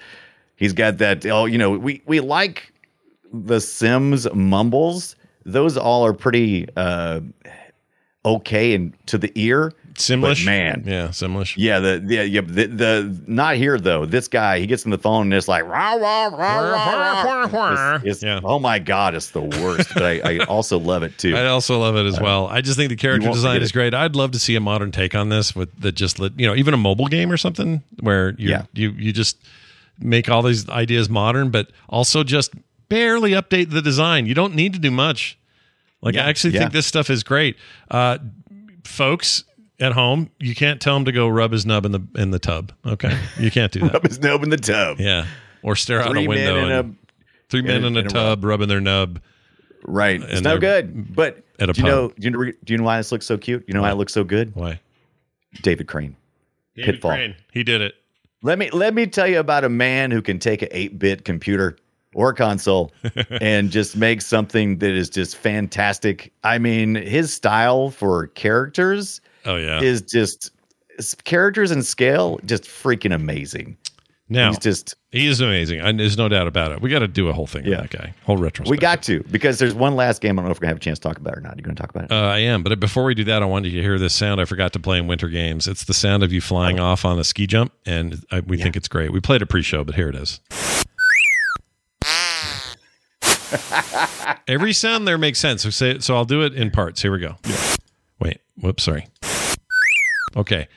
he's 0.55 0.71
got 0.71 0.99
that 0.99 1.25
oh, 1.25 1.45
you 1.45 1.57
know, 1.57 1.71
we 1.71 2.01
we 2.05 2.21
like 2.21 2.71
the 3.33 3.59
Sims 3.59 4.31
mumbles. 4.33 5.17
Those 5.45 5.75
all 5.75 6.05
are 6.05 6.13
pretty 6.13 6.67
uh 6.77 7.19
okay 8.23 8.73
and 8.73 8.95
to 9.07 9.17
the 9.17 9.33
ear. 9.35 9.73
Simlish. 9.95 10.45
Man. 10.45 10.83
Yeah, 10.85 11.07
Simlish. 11.09 11.55
Yeah, 11.57 11.79
the 11.79 11.99
the, 12.03 12.27
yeah, 12.27 12.41
the 12.41 12.65
the 12.67 13.21
not 13.27 13.55
here 13.55 13.79
though. 13.79 14.05
This 14.05 14.27
guy, 14.27 14.59
he 14.59 14.65
gets 14.67 14.85
on 14.85 14.91
the 14.91 14.97
phone 14.97 15.23
and 15.23 15.33
it's 15.33 15.47
like 15.47 15.63
rah 15.65 15.93
rah 15.93 16.27
rah 16.27 17.45
rah. 17.45 17.95
It's, 17.95 18.03
it's- 18.05 18.23
Yeah. 18.23 18.39
oh 18.43 18.59
my 18.59 18.79
god, 18.79 19.15
it's 19.15 19.31
the 19.31 19.41
worst. 19.41 19.93
But 19.93 20.03
I, 20.03 20.19
I 20.19 20.37
also 20.45 20.77
love 20.79 21.03
it 21.03 21.17
too. 21.17 21.35
I 21.37 21.45
also 21.47 21.79
love 21.79 21.95
it 21.95 22.05
as 22.05 22.19
well. 22.19 22.47
I 22.47 22.61
just 22.61 22.77
think 22.77 22.89
the 22.89 22.95
character 22.95 23.29
design 23.29 23.61
is 23.61 23.71
great. 23.71 23.93
I'd 23.93 24.15
love 24.15 24.31
to 24.31 24.39
see 24.39 24.55
a 24.55 24.59
modern 24.61 24.91
take 24.91 25.15
on 25.15 25.29
this 25.29 25.55
with 25.55 25.69
the 25.79 25.91
just 25.91 26.19
let 26.19 26.39
you 26.39 26.47
know, 26.47 26.55
even 26.55 26.73
a 26.73 26.77
mobile 26.77 27.07
game 27.07 27.31
or 27.31 27.37
something 27.37 27.83
where 27.99 28.29
you 28.37 28.49
Yeah. 28.49 28.65
you 28.73 28.91
you 28.91 29.11
just 29.11 29.37
make 29.99 30.29
all 30.29 30.41
these 30.41 30.67
ideas 30.69 31.09
modern, 31.09 31.49
but 31.51 31.69
also 31.89 32.23
just 32.23 32.53
barely 32.89 33.31
update 33.31 33.69
the 33.71 33.81
design. 33.81 34.25
You 34.25 34.33
don't 34.33 34.55
need 34.55 34.73
to 34.73 34.79
do 34.79 34.89
much. 34.91 35.37
Like 36.01 36.15
Yeah, 36.15 36.25
I 36.25 36.29
actually 36.29 36.53
yeah. 36.53 36.61
think 36.61 36.71
this 36.73 36.87
stuff 36.87 37.09
is 37.09 37.23
great. 37.23 37.55
Uh, 37.91 38.17
folks 38.83 39.43
at 39.81 39.93
home, 39.93 40.29
you 40.39 40.55
can't 40.55 40.79
tell 40.79 40.95
him 40.95 41.05
to 41.05 41.11
go 41.11 41.27
rub 41.27 41.51
his 41.51 41.65
nub 41.65 41.85
in 41.85 41.91
the 41.91 42.01
in 42.15 42.31
the 42.31 42.39
tub. 42.39 42.71
Okay, 42.85 43.17
you 43.39 43.51
can't 43.51 43.71
do 43.71 43.79
that. 43.81 43.93
Rub 43.93 44.03
his 44.07 44.19
nub 44.19 44.43
in 44.43 44.49
the 44.49 44.57
tub. 44.57 44.99
yeah, 44.99 45.25
or 45.63 45.75
stare 45.75 46.01
out 46.01 46.11
Three 46.11 46.25
a 46.25 46.29
window. 46.29 46.55
men 46.67 46.71
and- 46.71 46.95
a 46.95 47.13
three 47.49 47.61
men 47.61 47.77
in 47.77 47.83
a- 47.83 47.87
in 47.87 47.95
a, 47.97 47.99
in 48.01 48.05
a 48.05 48.09
tub 48.09 48.43
rubbing 48.45 48.67
their 48.69 48.79
nub. 48.81 49.19
Right. 49.83 50.21
It's 50.21 50.41
no 50.41 50.57
good. 50.59 51.13
But 51.15 51.43
at 51.59 51.69
a 51.69 51.73
do 51.73 51.81
you 51.81 51.87
know 51.87 52.07
do 52.09 52.13
you 52.19 52.29
know 52.29 52.51
do 52.63 52.73
you 52.73 52.77
know 52.77 52.83
why 52.83 52.97
this 52.97 53.11
looks 53.11 53.25
so 53.25 53.37
cute? 53.37 53.65
You 53.67 53.73
know 53.73 53.81
why 53.81 53.91
it 53.91 53.95
looks 53.95 54.13
so 54.13 54.23
good? 54.23 54.55
Why? 54.55 54.79
David 55.61 55.87
Crane. 55.87 56.15
David 56.75 56.93
Pitfall. 56.95 57.11
Crane. 57.11 57.35
He 57.51 57.63
did 57.63 57.81
it. 57.81 57.95
Let 58.43 58.57
me 58.59 58.69
let 58.71 58.93
me 58.93 59.07
tell 59.07 59.27
you 59.27 59.39
about 59.39 59.63
a 59.63 59.69
man 59.69 60.11
who 60.11 60.21
can 60.21 60.39
take 60.39 60.61
an 60.61 60.69
8-bit 60.69 61.25
computer 61.25 61.77
or 62.13 62.33
console 62.33 62.91
and 63.41 63.69
just 63.71 63.95
make 63.97 64.21
something 64.21 64.77
that 64.79 64.91
is 64.91 65.09
just 65.09 65.35
fantastic. 65.37 66.31
I 66.43 66.57
mean, 66.57 66.95
his 66.95 67.33
style 67.33 67.89
for 67.89 68.27
characters 68.27 69.19
Oh 69.45 69.55
yeah. 69.57 69.81
is 69.81 70.01
just 70.01 70.51
characters 71.23 71.71
and 71.71 71.85
scale 71.85 72.39
just 72.45 72.63
freaking 72.63 73.13
amazing. 73.13 73.77
now 74.29 74.49
He's 74.49 74.59
just 74.59 74.95
he 75.11 75.27
is 75.27 75.41
amazing. 75.41 75.79
And 75.81 75.99
there's 75.99 76.17
no 76.17 76.29
doubt 76.29 76.47
about 76.47 76.71
it. 76.71 76.81
We 76.81 76.89
got 76.89 76.99
to 76.99 77.07
do 77.07 77.27
a 77.27 77.33
whole 77.33 77.47
thing 77.47 77.65
Yeah. 77.65 77.77
on 77.77 77.81
that 77.81 77.89
guy. 77.91 78.13
Whole 78.25 78.37
retrospective. 78.37 78.71
we 78.71 78.77
got 78.77 79.01
to 79.03 79.23
because 79.31 79.59
there's 79.59 79.73
one 79.73 79.95
last 79.95 80.21
game. 80.21 80.37
I 80.37 80.41
don't 80.41 80.45
know 80.45 80.51
if 80.51 80.57
we're 80.57 80.61
gonna 80.61 80.69
have 80.71 80.77
a 80.77 80.81
chance 80.81 80.99
to 80.99 81.07
talk 81.07 81.17
about 81.17 81.33
it 81.33 81.39
or 81.39 81.41
not. 81.41 81.57
You're 81.57 81.63
gonna 81.63 81.75
talk 81.75 81.89
about 81.89 82.05
it? 82.05 82.11
Uh, 82.11 82.15
I 82.27 82.39
am, 82.39 82.61
but 82.63 82.79
before 82.79 83.03
we 83.03 83.13
do 83.15 83.23
that, 83.25 83.41
I 83.41 83.45
wanted 83.45 83.71
you 83.73 83.79
to 83.81 83.83
hear 83.83 83.97
this 83.99 84.13
sound 84.13 84.39
I 84.39 84.45
forgot 84.45 84.73
to 84.73 84.79
play 84.79 84.97
in 84.99 85.07
Winter 85.07 85.27
Games. 85.27 85.67
It's 85.67 85.83
the 85.85 85.93
sound 85.93 86.23
of 86.23 86.31
you 86.31 86.39
flying 86.41 86.79
Oh. 86.79 86.85
off 86.85 87.03
on 87.03 87.19
a 87.19 87.23
ski 87.23 87.47
jump, 87.47 87.73
and 87.85 88.23
I, 88.31 88.39
we 88.41 88.57
think 88.57 88.75
it's 88.77 88.87
great. 88.87 89.11
We 89.11 89.19
played 89.21 89.41
a 89.41 89.45
pre-show, 89.45 89.83
but 89.83 89.95
here 89.95 90.07
it 90.09 90.15
is. 90.15 90.39
Every 94.47 94.73
sound 94.73 95.07
there 95.07 95.17
makes 95.17 95.39
sense. 95.39 95.63
So, 95.63 95.69
say, 95.69 95.99
so 95.99 96.15
I'll 96.15 96.25
do 96.25 96.41
it 96.43 96.53
in 96.53 96.71
parts. 96.71 97.01
Here 97.01 97.11
we 97.11 97.19
go. 97.19 97.35
Yeah. 97.45 97.75
Wait, 98.19 98.39
whoops, 98.57 98.83
sorry. 98.83 99.07
Okay, 100.35 100.67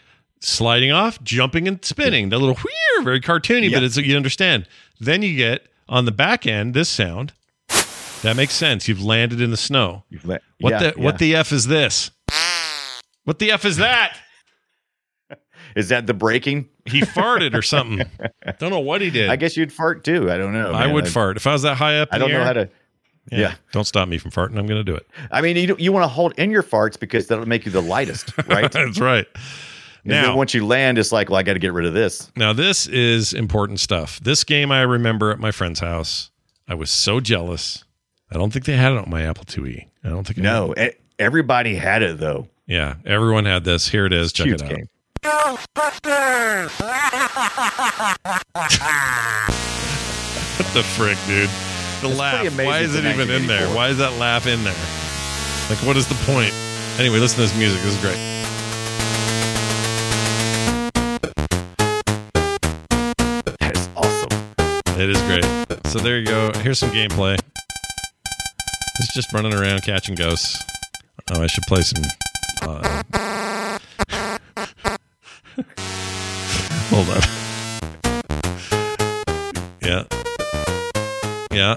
sliding 0.40 0.90
off, 0.92 1.22
jumping 1.22 1.66
and 1.68 1.84
spinning. 1.84 2.28
The 2.30 2.38
little 2.38 2.57
wheer, 2.57 3.05
very 3.05 3.20
cartoony, 3.20 3.70
Yeah. 3.70 3.76
but 3.78 3.82
it's 3.84 3.96
you 3.96 4.16
understand. 4.16 4.66
Then 5.00 5.22
you 5.22 5.36
get 5.36 5.66
on 5.88 6.05
the 6.05 6.12
back 6.12 6.46
end 6.46 6.74
this 6.74 6.88
sound. 6.88 7.32
That 8.22 8.36
makes 8.36 8.55
sense. 8.55 8.88
You've 8.88 9.02
landed 9.05 9.40
in 9.40 9.50
the 9.50 9.57
snow. 9.57 10.05
Let- 10.24 10.42
What 10.61 10.70
yeah, 10.70 10.78
the 10.78 11.00
what 11.00 11.14
yeah. 11.14 11.18
the 11.18 11.34
f 11.36 11.52
is 11.52 11.66
this? 11.66 12.11
What 13.24 13.38
the 13.38 13.52
f 13.52 13.64
is 13.64 13.76
that? 13.78 14.18
is 15.76 15.88
that 15.90 16.07
the 16.07 16.14
breaking? 16.14 16.68
He 16.86 17.00
farted 17.02 17.55
or 17.55 17.62
something. 17.62 18.07
Don't 18.59 18.70
know 18.70 18.80
what 18.80 19.00
he 19.00 19.11
did. 19.11 19.28
I 19.30 19.36
guess 19.36 19.57
you'd 19.57 19.72
fart 19.72 20.05
too. 20.05 20.30
I 20.30 20.36
don't 20.36 20.52
know. 20.52 20.72
I 20.72 20.86
man. 20.86 20.94
would 20.94 21.09
fart 21.09 21.36
if 21.36 21.46
I 21.46 21.52
was 21.52 21.62
that 21.62 21.76
high 21.76 21.98
up. 22.00 22.09
I 22.12 22.18
don't 22.18 22.30
know 22.30 22.38
air, 22.38 22.44
how 22.44 22.52
to. 22.52 22.70
Yeah. 23.31 23.55
Don't 23.72 23.85
stop 23.87 24.09
me 24.09 24.18
from 24.18 24.31
farting. 24.31 24.59
I'm 24.59 24.66
going 24.66 24.79
to 24.79 24.85
do 24.85 24.95
it. 24.95 25.07
I 25.31 25.41
mean, 25.41 25.57
you 25.57 25.77
you 25.79 25.93
want 25.93 26.05
to 26.05 26.09
hold 26.09 26.33
in 26.39 26.51
your 26.51 26.62
farts 26.62 26.99
because 26.99 27.27
that'll 27.29 27.47
make 27.47 27.64
you 27.66 27.72
the 27.72 27.81
lightest, 27.83 28.37
right? 28.49 28.70
That's 28.70 29.01
right. 29.01 29.27
And 30.05 30.11
Now, 30.12 30.37
once 30.37 30.53
you 30.53 30.66
land, 30.66 30.99
it's 30.99 31.12
like, 31.12 31.31
well, 31.31 31.39
I 31.39 31.43
got 31.43 31.55
to 31.55 31.59
get 31.59 31.72
rid 31.72 31.87
of 31.87 31.95
this. 31.95 32.31
now 32.37 32.53
this 32.53 32.87
is 32.87 33.33
important 33.33 33.81
stuff. 33.81 34.20
This 34.20 34.45
game 34.45 34.70
I 34.70 34.83
remember 34.83 35.31
at 35.31 35.39
my 35.39 35.51
friend's 35.51 35.81
house. 35.81 36.31
I 36.68 36.75
was 36.75 36.91
so 36.91 37.20
jealous. 37.20 37.85
I 38.31 38.37
don't 38.37 38.53
think 38.53 38.66
they 38.66 38.77
had 38.77 38.93
it 38.93 38.99
on 38.99 39.09
my 39.11 39.22
Apple 39.22 39.45
IIe. 39.45 39.87
I 40.05 40.09
don't 40.11 40.27
think. 40.27 40.39
I 40.41 40.43
No, 40.43 40.72
it. 40.75 41.01
everybody 41.18 41.75
had 41.77 42.03
it 42.03 42.18
though. 42.18 42.49
Yeah, 42.66 42.97
everyone 43.07 43.45
had 43.47 43.64
this. 43.64 43.89
Here 43.89 44.05
it 44.07 44.12
is. 44.12 44.33
Check 44.33 44.47
Huge 44.47 44.62
it 44.62 44.64
out. 44.64 44.70
game. 44.77 44.89
What 50.57 50.72
the 50.72 50.83
frick, 50.83 51.18
dude? 51.27 51.51
The 52.05 52.11
laugh. 52.11 52.59
Why 52.59 52.80
is 52.80 52.94
it 52.94 53.07
even 53.07 53.30
in 53.30 53.46
there? 53.46 53.66
Why 53.74 53.88
is 53.88 53.96
that 53.96 54.12
laugh 54.18 54.46
in 54.46 54.62
there? 54.62 54.74
Like, 55.70 55.78
what 55.86 55.96
is 55.96 56.07
the 56.07 56.14
point? 56.26 56.52
Anyway, 56.98 57.18
listen 57.18 57.36
to 57.36 57.42
this 57.44 57.57
music. 57.57 57.80
This 57.80 57.94
is 57.94 58.00
great. 58.02 58.18
That 63.59 63.74
is 63.74 63.88
awesome. 63.96 65.00
It 65.00 65.09
is 65.09 65.18
great. 65.22 65.46
So 65.86 65.98
there 65.98 66.18
you 66.18 66.26
go. 66.26 66.52
Here's 66.57 66.78
some 66.78 66.90
gameplay. 66.90 67.38
It's 68.98 69.14
just 69.14 69.32
running 69.32 69.55
around 69.55 69.82
catching 69.84 70.14
ghosts. 70.14 70.62
Oh, 71.30 71.42
I 71.42 71.46
should 71.46 71.64
play 71.64 71.80
some. 71.80 72.02
Uh... 72.61 73.02
Hold 76.90 77.09
on. 77.09 77.22
Yeah. 79.84 80.05
Yeah. 81.55 81.76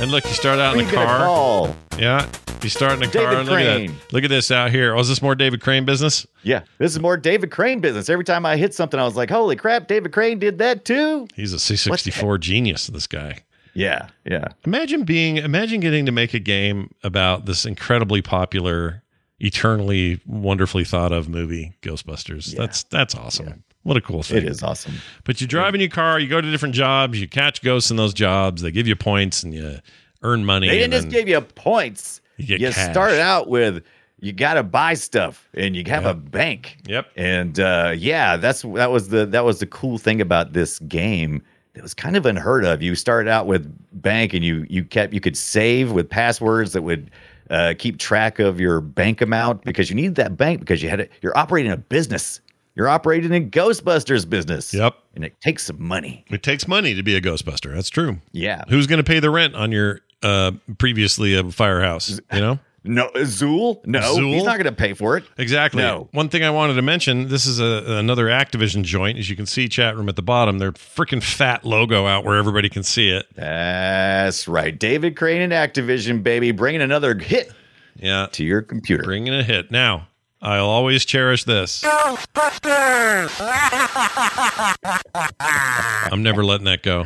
And 0.00 0.10
look, 0.10 0.24
you 0.24 0.30
start 0.30 0.58
out 0.58 0.76
in 0.76 0.86
the 0.86 0.92
car. 0.92 1.74
Yeah. 1.98 2.26
You 2.62 2.68
start 2.68 2.94
in 2.94 3.00
the 3.00 3.06
David 3.06 3.28
car. 3.28 3.36
And 3.36 3.48
look 3.48 3.60
at 3.60 3.86
that. 3.86 4.12
Look 4.12 4.24
at 4.24 4.30
this 4.30 4.50
out 4.50 4.70
here. 4.70 4.94
Oh, 4.94 5.00
is 5.00 5.08
this 5.08 5.22
more 5.22 5.34
David 5.34 5.60
Crane 5.60 5.84
business? 5.84 6.26
Yeah, 6.42 6.62
this 6.78 6.92
is 6.92 7.00
more 7.00 7.16
David 7.16 7.50
Crane 7.50 7.80
business. 7.80 8.10
Every 8.10 8.24
time 8.24 8.44
I 8.44 8.56
hit 8.56 8.74
something, 8.74 9.00
I 9.00 9.04
was 9.04 9.16
like, 9.16 9.30
"Holy 9.30 9.56
crap, 9.56 9.88
David 9.88 10.12
Crane 10.12 10.38
did 10.38 10.58
that 10.58 10.84
too!" 10.84 11.26
He's 11.34 11.54
a 11.54 11.56
C64 11.56 12.38
genius, 12.40 12.88
this 12.88 13.06
guy. 13.06 13.38
Yeah, 13.72 14.08
yeah. 14.24 14.48
Imagine 14.66 15.04
being 15.04 15.38
imagine 15.38 15.80
getting 15.80 16.04
to 16.06 16.12
make 16.12 16.34
a 16.34 16.38
game 16.38 16.90
about 17.02 17.46
this 17.46 17.64
incredibly 17.64 18.20
popular, 18.20 19.02
eternally 19.38 20.20
wonderfully 20.26 20.84
thought 20.84 21.12
of 21.12 21.28
movie, 21.28 21.72
Ghostbusters. 21.82 22.54
That's 22.54 22.82
that's 22.84 23.14
awesome. 23.14 23.64
What 23.82 23.96
a 23.96 24.00
cool 24.00 24.22
thing. 24.22 24.38
It 24.38 24.44
is 24.44 24.62
awesome. 24.62 24.94
But 25.24 25.40
you 25.40 25.46
drive 25.46 25.74
in 25.74 25.80
your 25.80 25.90
car, 25.90 26.20
you 26.20 26.28
go 26.28 26.40
to 26.40 26.50
different 26.50 26.74
jobs, 26.74 27.20
you 27.20 27.26
catch 27.26 27.62
ghosts 27.62 27.90
in 27.90 27.96
those 27.96 28.12
jobs, 28.12 28.62
they 28.62 28.70
give 28.70 28.86
you 28.86 28.96
points 28.96 29.42
and 29.42 29.54
you 29.54 29.78
earn 30.22 30.44
money. 30.44 30.68
They 30.68 30.78
didn't 30.78 30.92
just 30.92 31.08
give 31.08 31.28
you 31.28 31.40
points. 31.40 32.20
You 32.36 32.46
get 32.46 32.60
you 32.60 32.72
started 32.72 33.20
out 33.20 33.48
with 33.48 33.82
you 34.20 34.32
got 34.32 34.54
to 34.54 34.62
buy 34.62 34.94
stuff, 34.94 35.48
and 35.54 35.74
you 35.74 35.82
have 35.86 36.04
a 36.04 36.14
bank. 36.14 36.76
Yep. 36.86 37.06
And 37.16 37.58
uh, 37.58 37.94
yeah, 37.96 38.36
that's 38.36 38.62
that 38.62 38.90
was 38.90 39.08
the 39.08 39.26
that 39.26 39.44
was 39.44 39.60
the 39.60 39.66
cool 39.66 39.98
thing 39.98 40.20
about 40.20 40.52
this 40.52 40.78
game. 40.80 41.42
It 41.74 41.82
was 41.82 41.94
kind 41.94 42.16
of 42.16 42.26
unheard 42.26 42.64
of. 42.64 42.82
You 42.82 42.94
started 42.94 43.30
out 43.30 43.46
with 43.46 43.72
bank, 44.02 44.34
and 44.34 44.44
you 44.44 44.66
you 44.68 44.84
kept 44.84 45.14
you 45.14 45.20
could 45.20 45.36
save 45.36 45.92
with 45.92 46.08
passwords 46.08 46.72
that 46.74 46.82
would 46.82 47.10
uh, 47.48 47.74
keep 47.78 47.98
track 47.98 48.38
of 48.38 48.60
your 48.60 48.80
bank 48.80 49.22
amount 49.22 49.64
because 49.64 49.88
you 49.88 49.96
needed 49.96 50.16
that 50.16 50.36
bank 50.36 50.60
because 50.60 50.82
you 50.82 50.90
had 50.90 51.00
it. 51.00 51.10
You're 51.22 51.36
operating 51.36 51.72
a 51.72 51.78
business. 51.78 52.40
You're 52.80 52.88
operating 52.88 53.34
in 53.34 53.50
Ghostbusters 53.50 54.26
business. 54.26 54.72
Yep. 54.72 54.94
And 55.14 55.22
it 55.22 55.38
takes 55.42 55.64
some 55.66 55.82
money. 55.82 56.24
It 56.30 56.42
takes 56.42 56.66
money 56.66 56.94
to 56.94 57.02
be 57.02 57.14
a 57.14 57.20
Ghostbuster. 57.20 57.74
That's 57.74 57.90
true. 57.90 58.16
Yeah. 58.32 58.64
Who's 58.70 58.86
going 58.86 58.96
to 58.96 59.04
pay 59.04 59.20
the 59.20 59.28
rent 59.28 59.54
on 59.54 59.70
your 59.70 60.00
uh, 60.22 60.52
previously 60.78 61.34
a 61.34 61.44
firehouse? 61.50 62.18
You 62.32 62.40
know? 62.40 62.58
No, 62.82 63.10
Zuul? 63.14 63.84
No, 63.86 64.00
Zuul? 64.00 64.32
he's 64.32 64.44
not 64.44 64.54
going 64.56 64.64
to 64.64 64.72
pay 64.72 64.94
for 64.94 65.18
it. 65.18 65.24
Exactly. 65.36 65.82
No. 65.82 66.08
One 66.12 66.30
thing 66.30 66.42
I 66.42 66.48
wanted 66.48 66.72
to 66.76 66.82
mention 66.82 67.28
this 67.28 67.44
is 67.44 67.60
a, 67.60 67.84
another 67.98 68.28
Activision 68.28 68.84
joint. 68.84 69.18
As 69.18 69.28
you 69.28 69.36
can 69.36 69.44
see, 69.44 69.68
chat 69.68 69.94
room 69.98 70.08
at 70.08 70.16
the 70.16 70.22
bottom, 70.22 70.58
their 70.58 70.72
freaking 70.72 71.22
fat 71.22 71.62
logo 71.66 72.06
out 72.06 72.24
where 72.24 72.38
everybody 72.38 72.70
can 72.70 72.82
see 72.82 73.10
it. 73.10 73.26
That's 73.36 74.48
right. 74.48 74.78
David 74.78 75.14
Crane 75.14 75.42
and 75.42 75.52
Activision, 75.52 76.22
baby, 76.22 76.52
bringing 76.52 76.80
another 76.80 77.14
hit 77.18 77.52
Yeah. 77.96 78.28
to 78.32 78.42
your 78.44 78.62
computer. 78.62 79.02
Bringing 79.02 79.34
a 79.34 79.42
hit. 79.42 79.70
Now, 79.70 80.08
I'll 80.42 80.68
always 80.70 81.04
cherish 81.04 81.44
this. 81.44 81.84
I'm 81.84 82.16
never 86.22 86.42
letting 86.44 86.64
that 86.64 86.82
go. 86.82 87.04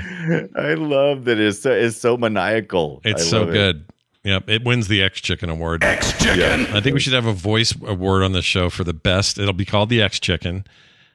I 0.57 0.75
love 0.75 1.25
that 1.25 1.39
it's 1.39 1.61
so, 1.61 1.73
it's 1.73 1.97
so 1.97 2.17
maniacal. 2.17 3.01
It's 3.05 3.23
I 3.23 3.27
so 3.27 3.41
love 3.41 3.51
it. 3.51 3.53
good. 3.53 3.85
Yep, 4.25 4.49
it 4.49 4.65
wins 4.65 4.89
the 4.89 5.03
X 5.03 5.21
Chicken 5.21 5.51
Award. 5.51 5.85
X 5.85 6.17
Chicken. 6.19 6.67
I 6.75 6.81
think 6.81 6.95
we 6.95 7.01
should 7.01 7.13
have 7.13 7.27
a 7.27 7.33
voice 7.35 7.75
award 7.85 8.23
on 8.23 8.33
the 8.33 8.41
show 8.41 8.71
for 8.71 8.83
the 8.85 8.95
best. 8.95 9.39
It'll 9.39 9.53
be 9.53 9.67
called 9.67 9.91
the 9.91 10.01
X 10.01 10.19
Chicken. 10.19 10.65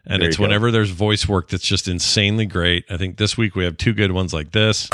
And 0.06 0.22
There 0.22 0.30
it's 0.30 0.38
you 0.38 0.44
go. 0.44 0.48
whenever 0.48 0.70
there's 0.72 0.92
voice 0.92 1.28
work 1.28 1.50
that's 1.50 1.66
just 1.66 1.88
insanely 1.88 2.46
great. 2.46 2.86
I 2.90 2.98
think 2.98 3.18
this 3.18 3.36
week 3.38 3.56
we 3.56 3.64
have 3.64 3.78
two 3.78 3.94
good 3.94 4.12
ones 4.12 4.32
like 4.34 4.52
this. 4.52 4.90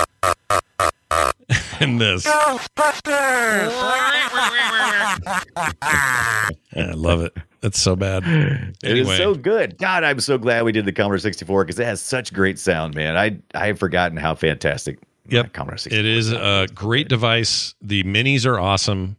and 1.79 2.01
this. 2.01 2.25
I 2.27 2.59
love 6.73 7.21
it. 7.21 7.37
That's 7.61 7.81
so 7.81 7.95
bad. 7.95 8.23
It 8.83 8.97
is 8.97 9.17
so 9.17 9.33
good. 9.33 9.77
God, 9.77 10.03
I'm 10.03 10.19
so 10.19 10.37
glad 10.37 10.65
we 10.65 10.71
did 10.71 10.85
the 10.85 10.91
Commodore 10.91 11.17
64 11.17 11.63
because 11.63 11.79
it 11.79 11.85
has 11.85 12.01
such 12.01 12.33
great 12.33 12.59
sound, 12.59 12.95
man. 12.95 13.17
I 13.17 13.39
I 13.53 13.67
have 13.67 13.79
forgotten 13.79 14.17
how 14.17 14.35
fantastic. 14.35 14.99
Yep. 15.29 15.53
Commodore 15.53 15.77
64. 15.77 15.99
It 15.99 16.05
is 16.05 16.31
a 16.31 16.67
great 16.73 17.07
device. 17.07 17.73
The 17.81 18.03
minis 18.03 18.45
are 18.45 18.59
awesome. 18.59 19.17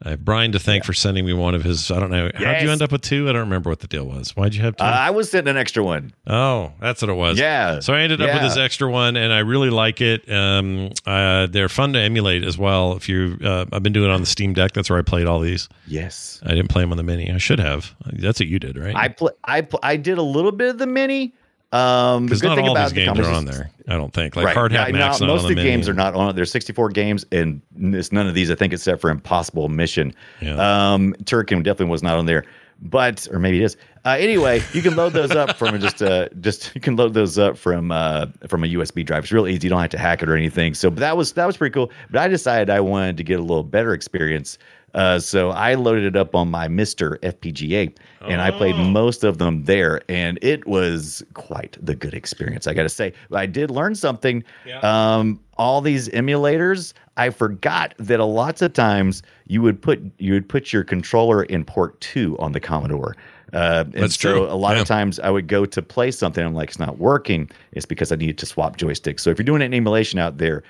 I 0.00 0.10
have 0.10 0.24
Brian 0.24 0.52
to 0.52 0.60
thank 0.60 0.84
for 0.84 0.92
sending 0.92 1.26
me 1.26 1.32
one 1.32 1.56
of 1.56 1.64
his. 1.64 1.90
I 1.90 1.98
don't 1.98 2.10
know. 2.12 2.30
How'd 2.32 2.40
you 2.40 2.46
Yes. 2.46 2.68
end 2.70 2.82
up 2.82 2.92
with 2.92 3.00
two? 3.02 3.28
I 3.28 3.32
don't 3.32 3.40
remember 3.40 3.68
what 3.68 3.80
the 3.80 3.88
deal 3.88 4.04
was. 4.04 4.30
Why'd 4.36 4.54
you 4.54 4.62
have 4.62 4.76
two? 4.76 4.84
Uh, 4.84 4.86
I 4.86 5.10
was 5.10 5.28
sitting 5.28 5.48
an 5.48 5.56
extra 5.56 5.82
one. 5.82 6.12
oh, 6.28 6.70
that's 6.80 7.02
what 7.02 7.08
it 7.08 7.14
was. 7.14 7.36
Yeah. 7.38 7.80
So 7.80 7.94
I 7.94 8.02
ended 8.02 8.20
up 8.22 8.32
with 8.32 8.42
this 8.42 8.56
extra 8.56 8.88
one, 8.88 9.16
and 9.16 9.32
I 9.32 9.40
really 9.40 9.70
like 9.70 10.00
it. 10.00 10.30
Um, 10.30 10.90
uh, 11.04 11.48
they're 11.48 11.68
fun 11.68 11.94
to 11.94 11.98
emulate 11.98 12.44
as 12.44 12.56
well. 12.56 12.92
If 12.96 13.08
you, 13.08 13.38
uh, 13.42 13.64
I've 13.72 13.82
been 13.82 13.92
doing 13.92 14.08
it 14.08 14.12
on 14.12 14.20
the 14.20 14.26
Steam 14.26 14.52
Deck. 14.52 14.72
That's 14.72 14.88
where 14.88 15.00
I 15.00 15.02
played 15.02 15.26
all 15.26 15.40
these. 15.40 15.68
Yes. 15.88 16.40
I 16.44 16.50
didn't 16.50 16.68
play 16.68 16.82
them 16.82 16.92
on 16.92 16.96
the 16.96 17.02
mini. 17.02 17.32
I 17.32 17.38
should 17.38 17.58
have. 17.58 17.94
That's 18.06 18.38
what 18.38 18.48
you 18.48 18.60
did, 18.60 18.78
right? 18.78 18.94
I 18.94 19.08
pl- 19.08 19.32
I 19.44 19.62
pl- 19.62 19.80
I 19.82 19.96
did 19.96 20.18
a 20.18 20.22
little 20.22 20.52
bit 20.52 20.68
of 20.70 20.78
the 20.78 20.86
mini. 20.86 21.34
Um, 21.70 22.26
the 22.28 22.36
good 22.36 22.44
not 22.44 22.54
thing 22.56 22.66
all 22.66 22.72
about 22.76 22.90
the 22.90 22.94
games 23.04 23.18
are 23.18 23.30
on 23.30 23.44
there. 23.44 23.70
I 23.86 23.96
don't 23.96 24.12
think. 24.12 24.36
Like 24.36 24.46
right. 24.46 24.54
Hard 24.54 24.72
Hat 24.72 24.88
Yeah, 24.88 24.98
Max. 24.98 25.20
not 25.20 25.26
most 25.26 25.42
of 25.42 25.48
the 25.48 25.54
games 25.56 25.88
are 25.88 25.94
not 25.94 26.14
on 26.14 26.30
it. 26.30 26.32
There's 26.32 26.50
64 26.50 26.88
games, 26.90 27.26
and 27.30 27.60
it's 27.78 28.10
none 28.12 28.26
of 28.26 28.34
these, 28.34 28.50
I 28.50 28.54
think, 28.54 28.72
except 28.72 29.00
for 29.02 29.10
Impossible 29.10 29.68
Mission. 29.68 30.14
Yeah. 30.40 30.54
Um, 30.94 31.14
Turrican 31.24 31.62
definitely 31.62 31.90
was 31.90 32.02
not 32.02 32.16
on 32.16 32.24
there. 32.26 32.44
but 32.80 33.26
or 33.32 33.38
maybe 33.38 33.60
it 33.60 33.64
is. 33.64 33.76
Uh, 34.04 34.16
anyway, 34.18 34.62
you 34.72 34.80
can 34.80 34.94
load 34.96 35.12
those 35.12 35.32
up 35.32 35.56
from 35.56 35.78
just 35.80 36.00
uh 36.00 36.28
just 36.40 36.72
you 36.74 36.80
can 36.80 36.96
load 36.96 37.12
those 37.12 37.36
up 37.36 37.58
from 37.58 37.90
uh 37.92 38.26
from 38.46 38.64
a 38.64 38.68
USB 38.68 39.04
drive. 39.04 39.24
It's 39.24 39.32
real 39.32 39.46
easy. 39.48 39.66
You 39.66 39.70
don't 39.70 39.80
have 39.80 39.90
to 39.90 39.98
hack 39.98 40.22
it 40.22 40.28
or 40.30 40.36
anything. 40.36 40.72
So 40.74 40.88
but 40.88 41.00
that 41.00 41.16
was 41.16 41.32
that 41.32 41.44
was 41.46 41.56
pretty 41.56 41.74
cool. 41.74 41.90
But 42.10 42.20
I 42.22 42.28
decided 42.28 42.70
I 42.70 42.80
wanted 42.80 43.16
to 43.18 43.24
get 43.24 43.40
a 43.40 43.42
little 43.42 43.64
better 43.64 43.92
experience. 43.92 44.56
Uh, 44.94 45.18
so 45.18 45.50
I 45.50 45.74
loaded 45.74 46.04
it 46.04 46.16
up 46.16 46.34
on 46.34 46.50
my 46.50 46.66
MiSTer 46.66 47.18
FPGA, 47.20 47.94
and 48.22 48.40
I 48.40 48.50
played 48.50 48.74
most 48.76 49.22
of 49.22 49.38
them 49.38 49.64
there, 49.64 50.00
and 50.08 50.38
it 50.42 50.66
was 50.66 51.22
quite 51.34 51.76
the 51.80 51.94
good 51.94 52.14
experience. 52.14 52.66
I 52.66 52.74
got 52.74 52.84
to 52.84 52.88
say, 52.88 53.12
I 53.32 53.46
did 53.46 53.70
learn 53.70 53.94
something. 53.94 54.42
Um, 54.82 55.40
all 55.58 55.80
these 55.80 56.08
emulators, 56.10 56.94
I 57.16 57.30
forgot 57.30 57.94
that 57.98 58.18
a 58.20 58.24
lots 58.24 58.62
of 58.62 58.72
times 58.72 59.22
you 59.46 59.60
would 59.62 59.80
put 59.82 60.00
you 60.18 60.32
would 60.32 60.48
put 60.48 60.72
your 60.72 60.84
controller 60.84 61.42
in 61.44 61.64
port 61.64 62.00
two 62.00 62.38
on 62.38 62.52
the 62.52 62.60
Commodore. 62.60 63.16
Uh, 63.52 63.84
and 63.86 63.92
That's 64.04 64.20
so 64.20 64.32
true. 64.32 64.44
a 64.44 64.54
lot 64.54 64.76
Yeah. 64.76 64.82
of 64.82 64.86
times 64.88 65.18
I 65.20 65.30
would 65.30 65.48
go 65.48 65.64
to 65.64 65.80
play 65.82 66.10
something. 66.10 66.44
I'm 66.44 66.54
like, 66.54 66.68
it's 66.68 66.78
not 66.78 66.98
working. 66.98 67.50
It's 67.72 67.86
because 67.86 68.12
I 68.12 68.16
needed 68.16 68.36
to 68.38 68.46
swap 68.46 68.76
joysticks. 68.76 69.20
So 69.20 69.30
if 69.30 69.38
you're 69.38 69.44
doing 69.46 69.62
an 69.62 69.72
emulation 69.72 70.18
out 70.18 70.36
there 70.38 70.62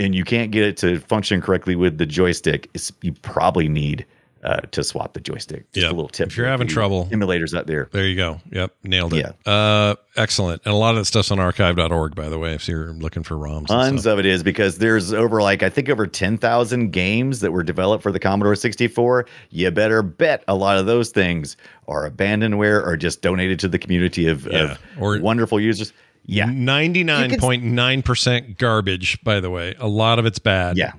and 0.00 0.14
you 0.14 0.24
can't 0.24 0.50
get 0.50 0.64
it 0.64 0.76
to 0.78 0.98
function 1.00 1.40
correctly 1.40 1.76
with 1.76 1.98
the 1.98 2.06
joystick, 2.06 2.68
you 3.02 3.12
probably 3.22 3.68
need 3.68 4.04
uh, 4.42 4.56
to 4.70 4.82
swap 4.82 5.12
the 5.12 5.20
joystick. 5.20 5.70
Just 5.72 5.84
Yeah. 5.84 5.90
a 5.90 5.92
little 5.92 6.08
tip. 6.08 6.28
If 6.28 6.36
you're 6.38 6.46
having 6.46 6.66
trouble- 6.66 7.06
emulators 7.12 7.54
out 7.54 7.66
there. 7.66 7.90
There 7.92 8.06
you 8.06 8.16
go. 8.16 8.40
Yep, 8.50 8.72
nailed 8.84 9.12
it. 9.12 9.36
Uh, 9.46 9.96
excellent. 10.16 10.62
And 10.64 10.72
a 10.72 10.76
lot 10.78 10.92
of 10.92 10.96
that 10.96 11.04
stuff's 11.04 11.30
on 11.30 11.38
archive.org, 11.38 12.14
by 12.14 12.30
the 12.30 12.38
way, 12.38 12.54
if 12.54 12.66
you're 12.66 12.94
looking 12.94 13.22
for 13.22 13.36
ROMs. 13.36 13.58
and 13.58 13.66
Tons 13.68 14.06
of 14.06 14.18
it 14.18 14.24
is 14.24 14.42
because 14.42 14.78
there's 14.78 15.12
over 15.12 15.42
like 15.42 15.62
I 15.62 15.68
think 15.68 15.90
over 15.90 16.06
ten 16.06 16.38
thousand 16.38 16.90
games 16.92 17.40
that 17.40 17.52
were 17.52 17.62
developed 17.62 18.02
for 18.02 18.12
the 18.12 18.18
Commodore 18.18 18.54
64. 18.56 19.26
You 19.50 19.70
better 19.70 20.02
bet 20.02 20.42
a 20.48 20.54
lot 20.54 20.78
of 20.78 20.86
those 20.86 21.10
things 21.10 21.58
are 21.86 22.08
abandonware 22.10 22.82
or 22.82 22.96
just 22.96 23.20
donated 23.20 23.58
to 23.60 23.68
the 23.68 23.78
community 23.78 24.26
of, 24.26 24.46
Yeah. 24.50 24.72
of 24.72 24.78
Or- 24.98 25.20
wonderful 25.20 25.60
users. 25.60 25.92
Yeah, 26.30 26.46
99.9% 26.46 28.58
garbage, 28.58 29.22
by 29.22 29.40
the 29.40 29.50
way. 29.50 29.74
A 29.78 29.88
lot 29.88 30.18
of 30.18 30.26
it's 30.26 30.38
bad. 30.38 30.76
yeah. 30.76 30.92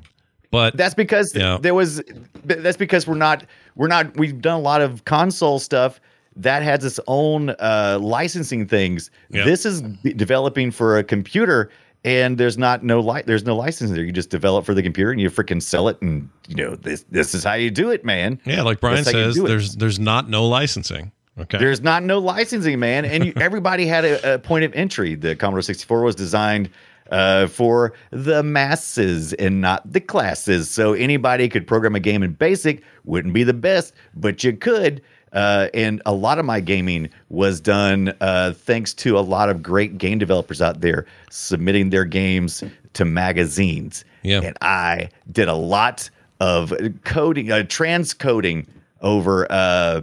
But 0.51 0.75
That's 0.75 0.93
because 0.95 1.33
Yeah. 1.33 1.57
there 1.61 1.73
was. 1.73 2.01
That's 2.43 2.75
because 2.77 3.07
we're 3.07 3.15
not. 3.15 3.45
We're 3.75 3.87
not. 3.87 4.17
We've 4.17 4.41
done 4.41 4.59
a 4.59 4.61
lot 4.61 4.81
of 4.81 5.05
console 5.05 5.59
stuff 5.59 6.01
that 6.35 6.61
has 6.61 6.83
its 6.83 6.99
own 7.07 7.51
uh, 7.51 7.99
licensing 8.01 8.67
things. 8.67 9.09
Yeah. 9.29 9.45
This 9.45 9.65
is 9.65 9.81
developing 10.17 10.71
for 10.71 10.97
a 10.97 11.05
computer, 11.05 11.69
and 12.03 12.37
there's 12.37 12.57
not 12.57 12.83
no 12.83 12.99
li- 12.99 13.23
There's 13.25 13.45
no 13.45 13.55
license 13.55 13.91
there. 13.91 14.03
You 14.03 14.11
just 14.11 14.29
develop 14.29 14.65
for 14.65 14.73
the 14.73 14.83
computer, 14.83 15.11
and 15.11 15.21
you 15.21 15.29
freaking 15.29 15.61
sell 15.61 15.87
it, 15.87 15.97
and 16.01 16.27
you 16.49 16.55
know 16.55 16.75
this. 16.75 17.05
This 17.09 17.33
is 17.33 17.45
how 17.45 17.53
you 17.53 17.71
do 17.71 17.89
it, 17.89 18.03
man. 18.03 18.37
yeah, 18.43 18.61
like 18.61 18.81
Brian 18.81 18.97
That's 19.05 19.15
how 19.15 19.31
says, 19.31 19.35
there's 19.41 19.75
there's 19.77 19.99
not 19.99 20.29
no 20.29 20.45
licensing. 20.45 21.13
Okay. 21.39 21.57
There's 21.57 21.81
not 21.81 22.03
no 22.03 22.19
licensing, 22.19 22.79
man, 22.79 23.05
and 23.05 23.25
you, 23.25 23.33
everybody 23.37 23.85
had 23.85 24.05
a, 24.05 24.35
a 24.35 24.39
point 24.39 24.65
of 24.65 24.73
entry. 24.73 25.15
The 25.15 25.35
Commodore 25.35 25.61
64 25.61 26.03
was 26.03 26.15
designed 26.15 26.69
uh, 27.11 27.47
for 27.47 27.93
the 28.11 28.43
masses 28.43 29.33
and 29.33 29.61
not 29.61 29.91
the 29.91 29.99
classes. 29.99 30.69
So 30.69 30.93
anybody 30.93 31.49
could 31.49 31.67
program 31.67 31.95
a 31.95 31.99
game 31.99 32.23
in 32.23 32.33
BASIC. 32.33 32.83
Wouldn't 33.05 33.33
be 33.33 33.43
the 33.43 33.53
best, 33.53 33.93
but 34.15 34.43
you 34.43 34.53
could. 34.53 35.01
Uh, 35.33 35.69
and 35.73 36.01
a 36.05 36.13
lot 36.13 36.39
of 36.39 36.45
my 36.45 36.59
gaming 36.59 37.09
was 37.29 37.61
done 37.61 38.13
uh, 38.19 38.51
thanks 38.53 38.93
to 38.93 39.17
a 39.17 39.21
lot 39.21 39.49
of 39.49 39.63
great 39.63 39.97
game 39.97 40.17
developers 40.17 40.61
out 40.61 40.81
there 40.81 41.05
submitting 41.29 41.89
their 41.89 42.03
games 42.03 42.63
to 42.93 43.05
magazines. 43.05 44.03
Yeah. 44.23 44.41
And 44.41 44.57
I 44.61 45.09
did 45.31 45.47
a 45.47 45.55
lot 45.55 46.09
of 46.41 46.73
coding, 47.05 47.51
uh, 47.51 47.63
transcoding 47.63 48.67
over 49.01 49.49
uh, 49.49 50.01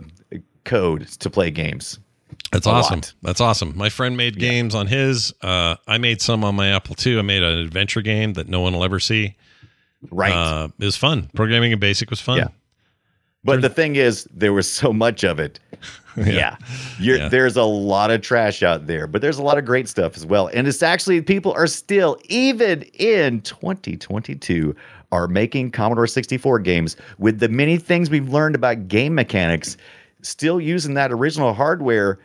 code 0.69 1.09
to 1.09 1.31
play 1.31 1.51
games. 1.51 1.99
That's 2.53 2.67
a 2.67 2.71
awesome. 2.71 3.01
lot. 3.01 3.13
That's 3.23 3.41
awesome. 3.41 3.77
My 3.77 3.89
friend 3.89 4.17
made 4.17 4.39
games 4.39 4.75
on 4.75 4.87
his. 4.87 5.35
Uh, 5.43 5.77
I 5.87 5.99
made 5.99 6.21
some 6.23 6.45
on 6.45 6.55
my 6.55 6.69
Apple 6.69 6.95
II. 7.05 7.19
I 7.19 7.23
made 7.23 7.43
an 7.43 7.59
adventure 7.59 8.03
game 8.03 8.35
that 8.35 8.49
no 8.49 8.61
one 8.61 8.73
will 8.75 8.85
ever 8.85 9.01
see. 9.01 9.37
Right. 10.11 10.33
Uh, 10.33 10.69
it 10.79 10.85
was 10.85 10.97
fun. 10.97 11.29
Programming 11.35 11.73
in 11.73 11.81
BASIC 11.81 12.11
was 12.11 12.21
fun. 12.21 12.39
Yeah. 12.39 12.49
but 13.45 13.63
the 13.63 13.69
thing 13.69 13.97
is, 13.97 14.29
there 14.33 14.53
was 14.53 14.71
so 14.71 14.93
much 14.93 15.25
of 15.25 15.39
it. 15.39 15.59
yeah. 16.17 16.57
You're, 16.99 17.19
Yeah. 17.19 17.29
There's 17.29 17.57
a 17.57 17.65
lot 17.65 18.11
of 18.11 18.21
trash 18.23 18.63
out 18.63 18.87
there, 18.87 19.07
but 19.07 19.21
there's 19.23 19.39
a 19.39 19.43
lot 19.43 19.59
of 19.59 19.65
great 19.65 19.89
stuff 19.89 20.17
as 20.17 20.25
well. 20.25 20.49
And 20.53 20.67
it's 20.67 20.83
actually, 20.83 21.21
people 21.23 21.53
are 21.53 21.67
still, 21.67 22.19
even 22.29 22.83
in 22.95 23.41
2022, 23.43 24.75
are 25.11 25.27
making 25.27 25.71
Commodore 25.71 26.07
64 26.07 26.59
games 26.61 26.97
with 27.19 27.41
the 27.41 27.49
many 27.49 27.79
things 27.79 28.11
we've 28.11 28.29
learned 28.29 28.55
about 28.55 28.89
game 28.89 29.15
mechanics, 29.15 29.77
still 30.29 30.61
using 30.61 30.95
that 30.95 31.13
original 31.13 31.55
hardware 31.55 32.19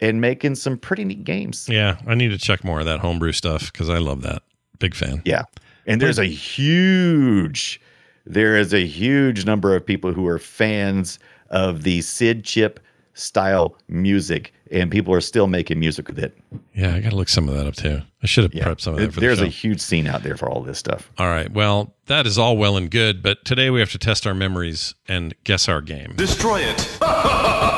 and 0.00 0.20
making 0.20 0.56
some 0.56 0.76
pretty 0.76 1.04
neat 1.04 1.24
games. 1.24 1.68
Yeah, 1.68 1.96
I 2.06 2.14
need 2.14 2.30
to 2.30 2.38
check 2.38 2.64
more 2.64 2.80
of 2.80 2.86
that 2.86 3.00
homebrew 3.00 3.32
stuff 3.32 3.72
because 3.72 3.88
I 3.88 3.98
love 3.98 4.22
that. 4.22 4.42
Big 4.78 4.94
fan. 4.94 5.22
Yeah. 5.24 5.44
And 5.86 6.00
there's 6.00 6.18
a 6.18 6.24
huge, 6.24 7.80
there 8.26 8.56
is 8.56 8.72
a 8.72 8.86
huge 8.86 9.46
number 9.46 9.76
of 9.76 9.84
people 9.84 10.12
who 10.12 10.26
are 10.26 10.38
fans 10.38 11.18
of 11.50 11.82
the 11.82 12.00
SID 12.00 12.44
chip 12.44 12.80
style 13.14 13.76
music, 13.88 14.52
and 14.70 14.90
people 14.90 15.12
are 15.14 15.20
still 15.20 15.46
making 15.46 15.78
music 15.78 16.08
with 16.08 16.18
it. 16.18 16.36
Yeah, 16.74 16.94
I 16.94 17.00
got 17.00 17.10
to 17.10 17.16
look 17.16 17.28
some 17.28 17.48
of 17.48 17.54
that 17.54 17.66
up 17.66 17.74
too. 17.74 18.00
I 18.22 18.26
should 18.26 18.44
have 18.44 18.52
prepped 18.52 18.80
some 18.80 18.94
of 18.94 19.00
that 19.00 19.12
for 19.12 19.20
there's 19.20 19.38
the 19.38 19.46
a 19.46 19.48
huge 19.48 19.80
scene 19.80 20.06
out 20.06 20.22
there 20.22 20.36
for 20.36 20.48
all 20.48 20.62
this 20.62 20.78
stuff. 20.78 21.10
All 21.18 21.28
right. 21.28 21.52
Well, 21.52 21.94
that 22.06 22.26
is 22.26 22.38
all 22.38 22.56
well 22.56 22.76
and 22.76 22.90
good, 22.90 23.22
but 23.22 23.44
today 23.44 23.70
we 23.70 23.80
have 23.80 23.90
to 23.92 23.98
test 23.98 24.26
our 24.26 24.34
memories 24.34 24.94
and 25.08 25.34
guess 25.44 25.68
our 25.68 25.80
game. 25.80 26.14
Destroy 26.16 26.60
it. 26.60 26.98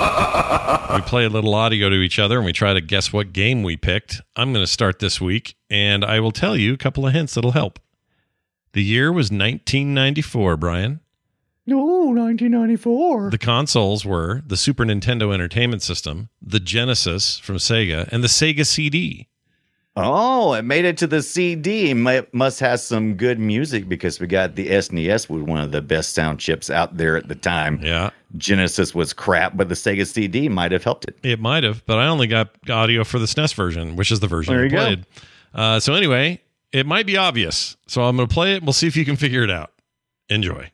We 0.94 1.00
play 1.00 1.24
a 1.24 1.28
little 1.28 1.54
audio 1.54 1.88
to 1.88 1.96
each 1.96 2.20
other 2.20 2.36
and 2.36 2.44
we 2.46 2.52
try 2.52 2.72
to 2.72 2.80
guess 2.80 3.12
what 3.12 3.32
game 3.32 3.64
we 3.64 3.76
picked. 3.76 4.20
I'm 4.36 4.52
going 4.52 4.64
to 4.64 4.70
start 4.70 5.00
this 5.00 5.20
week 5.20 5.56
and 5.68 6.04
I 6.04 6.20
will 6.20 6.30
tell 6.30 6.56
you 6.56 6.72
a 6.72 6.76
couple 6.76 7.04
of 7.06 7.12
hints 7.12 7.34
that'll 7.34 7.50
help. 7.50 7.80
The 8.74 8.82
year 8.82 9.10
was 9.12 9.26
1994, 9.26 10.56
Brian. 10.56 11.00
No, 11.66 11.78
1994. 11.78 13.30
The 13.30 13.38
consoles 13.38 14.04
were 14.04 14.42
the 14.46 14.56
Super 14.56 14.84
Nintendo 14.84 15.32
Entertainment 15.32 15.82
System, 15.82 16.28
the 16.42 16.60
Genesis 16.60 17.38
from 17.38 17.56
Sega, 17.56 18.06
and 18.12 18.22
the 18.22 18.28
Sega 18.28 18.66
CD. 18.66 19.28
Oh, 19.96 20.54
it 20.54 20.62
made 20.64 20.84
it 20.84 20.96
to 20.98 21.06
the 21.06 21.22
CD. 21.22 21.92
It 21.92 22.34
must 22.34 22.58
have 22.60 22.80
some 22.80 23.14
good 23.14 23.38
music 23.38 23.88
because 23.88 24.18
we 24.18 24.26
got 24.26 24.56
the 24.56 24.68
SNES 24.68 25.28
with 25.30 25.42
one 25.42 25.60
of 25.62 25.70
the 25.70 25.80
best 25.80 26.14
sound 26.14 26.40
chips 26.40 26.68
out 26.68 26.96
there 26.96 27.16
at 27.16 27.28
the 27.28 27.36
time. 27.36 27.78
Yeah, 27.80 28.10
Genesis 28.36 28.92
was 28.94 29.12
crap, 29.12 29.56
but 29.56 29.68
the 29.68 29.76
Sega 29.76 30.04
CD 30.06 30.48
might 30.48 30.72
have 30.72 30.82
helped 30.82 31.04
it. 31.06 31.16
it 31.22 31.38
might 31.38 31.62
have, 31.62 31.86
but 31.86 31.98
I 31.98 32.08
only 32.08 32.26
got 32.26 32.50
audio 32.68 33.04
for 33.04 33.20
the 33.20 33.26
SNES 33.26 33.54
version, 33.54 33.94
which 33.96 34.10
is 34.10 34.18
the 34.20 34.26
version 34.26 34.52
There 34.52 34.62
I 34.62 34.64
you 34.64 34.70
go. 34.70 34.76
played. 34.78 35.06
Uh, 35.54 35.78
so 35.80 35.94
anyway, 35.94 36.42
it 36.72 36.84
might 36.86 37.06
be 37.06 37.16
obvious. 37.16 37.76
So 37.86 38.02
I'm 38.02 38.16
going 38.16 38.28
to 38.28 38.34
play 38.34 38.54
it. 38.54 38.56
and 38.56 38.66
We'll 38.66 38.72
see 38.72 38.88
if 38.88 38.96
you 38.96 39.04
can 39.04 39.14
figure 39.14 39.44
it 39.44 39.50
out. 39.50 39.70
Enjoy. 40.28 40.70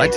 What? 0.00 0.16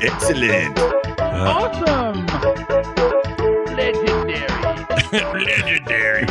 Excellent. 0.00 0.78
Awesome! 1.18 2.26
Legendary. 3.76 4.44
Legendary. 5.44 6.26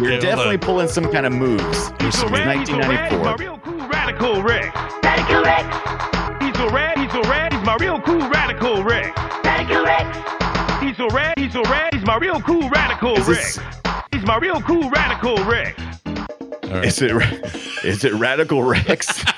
You're 0.00 0.12
Yeah, 0.12 0.20
definitely 0.20 0.54
on. 0.54 0.60
pulling 0.60 0.88
some 0.88 1.10
kind 1.12 1.26
of 1.26 1.32
moves. 1.32 1.92
It's 2.00 2.18
some- 2.18 2.32
1994. 2.32 3.36
real 3.38 3.58
cool 3.58 3.88
radical 3.88 4.42
Rex. 4.42 4.66
Radical 5.02 5.42
Rex. 5.42 6.42
He's 6.42 6.56
so 6.56 6.68
rad, 6.70 6.98
he's 6.98 7.12
so 7.12 7.22
rad, 7.22 7.52
he's 7.52 7.62
my 7.64 7.76
real 7.76 8.00
cool 8.00 8.28
radical 8.28 8.82
Rex. 8.84 9.10
Radical 9.44 9.84
Rex. 9.84 10.18
He's 10.82 10.96
so 10.96 11.08
rad, 11.10 11.38
he's 11.38 11.52
so 11.52 11.62
rad, 11.64 11.94
he's 11.94 12.04
my 12.06 12.16
real 12.16 12.40
cool 12.40 12.68
radical 12.70 13.16
Is 13.18 13.28
Rex. 13.28 13.56
this, 13.56 13.64
He's 14.12 14.24
my 14.26 14.38
real 14.38 14.60
cool 14.62 14.88
radical 14.90 15.36
Rex. 15.44 15.80
All 16.72 16.78
right. 16.78 16.86
is 16.88 17.00
it 17.02 17.10
is 17.84 18.04
it 18.04 18.12
Radical 18.14 18.62
Rex? 18.62 19.24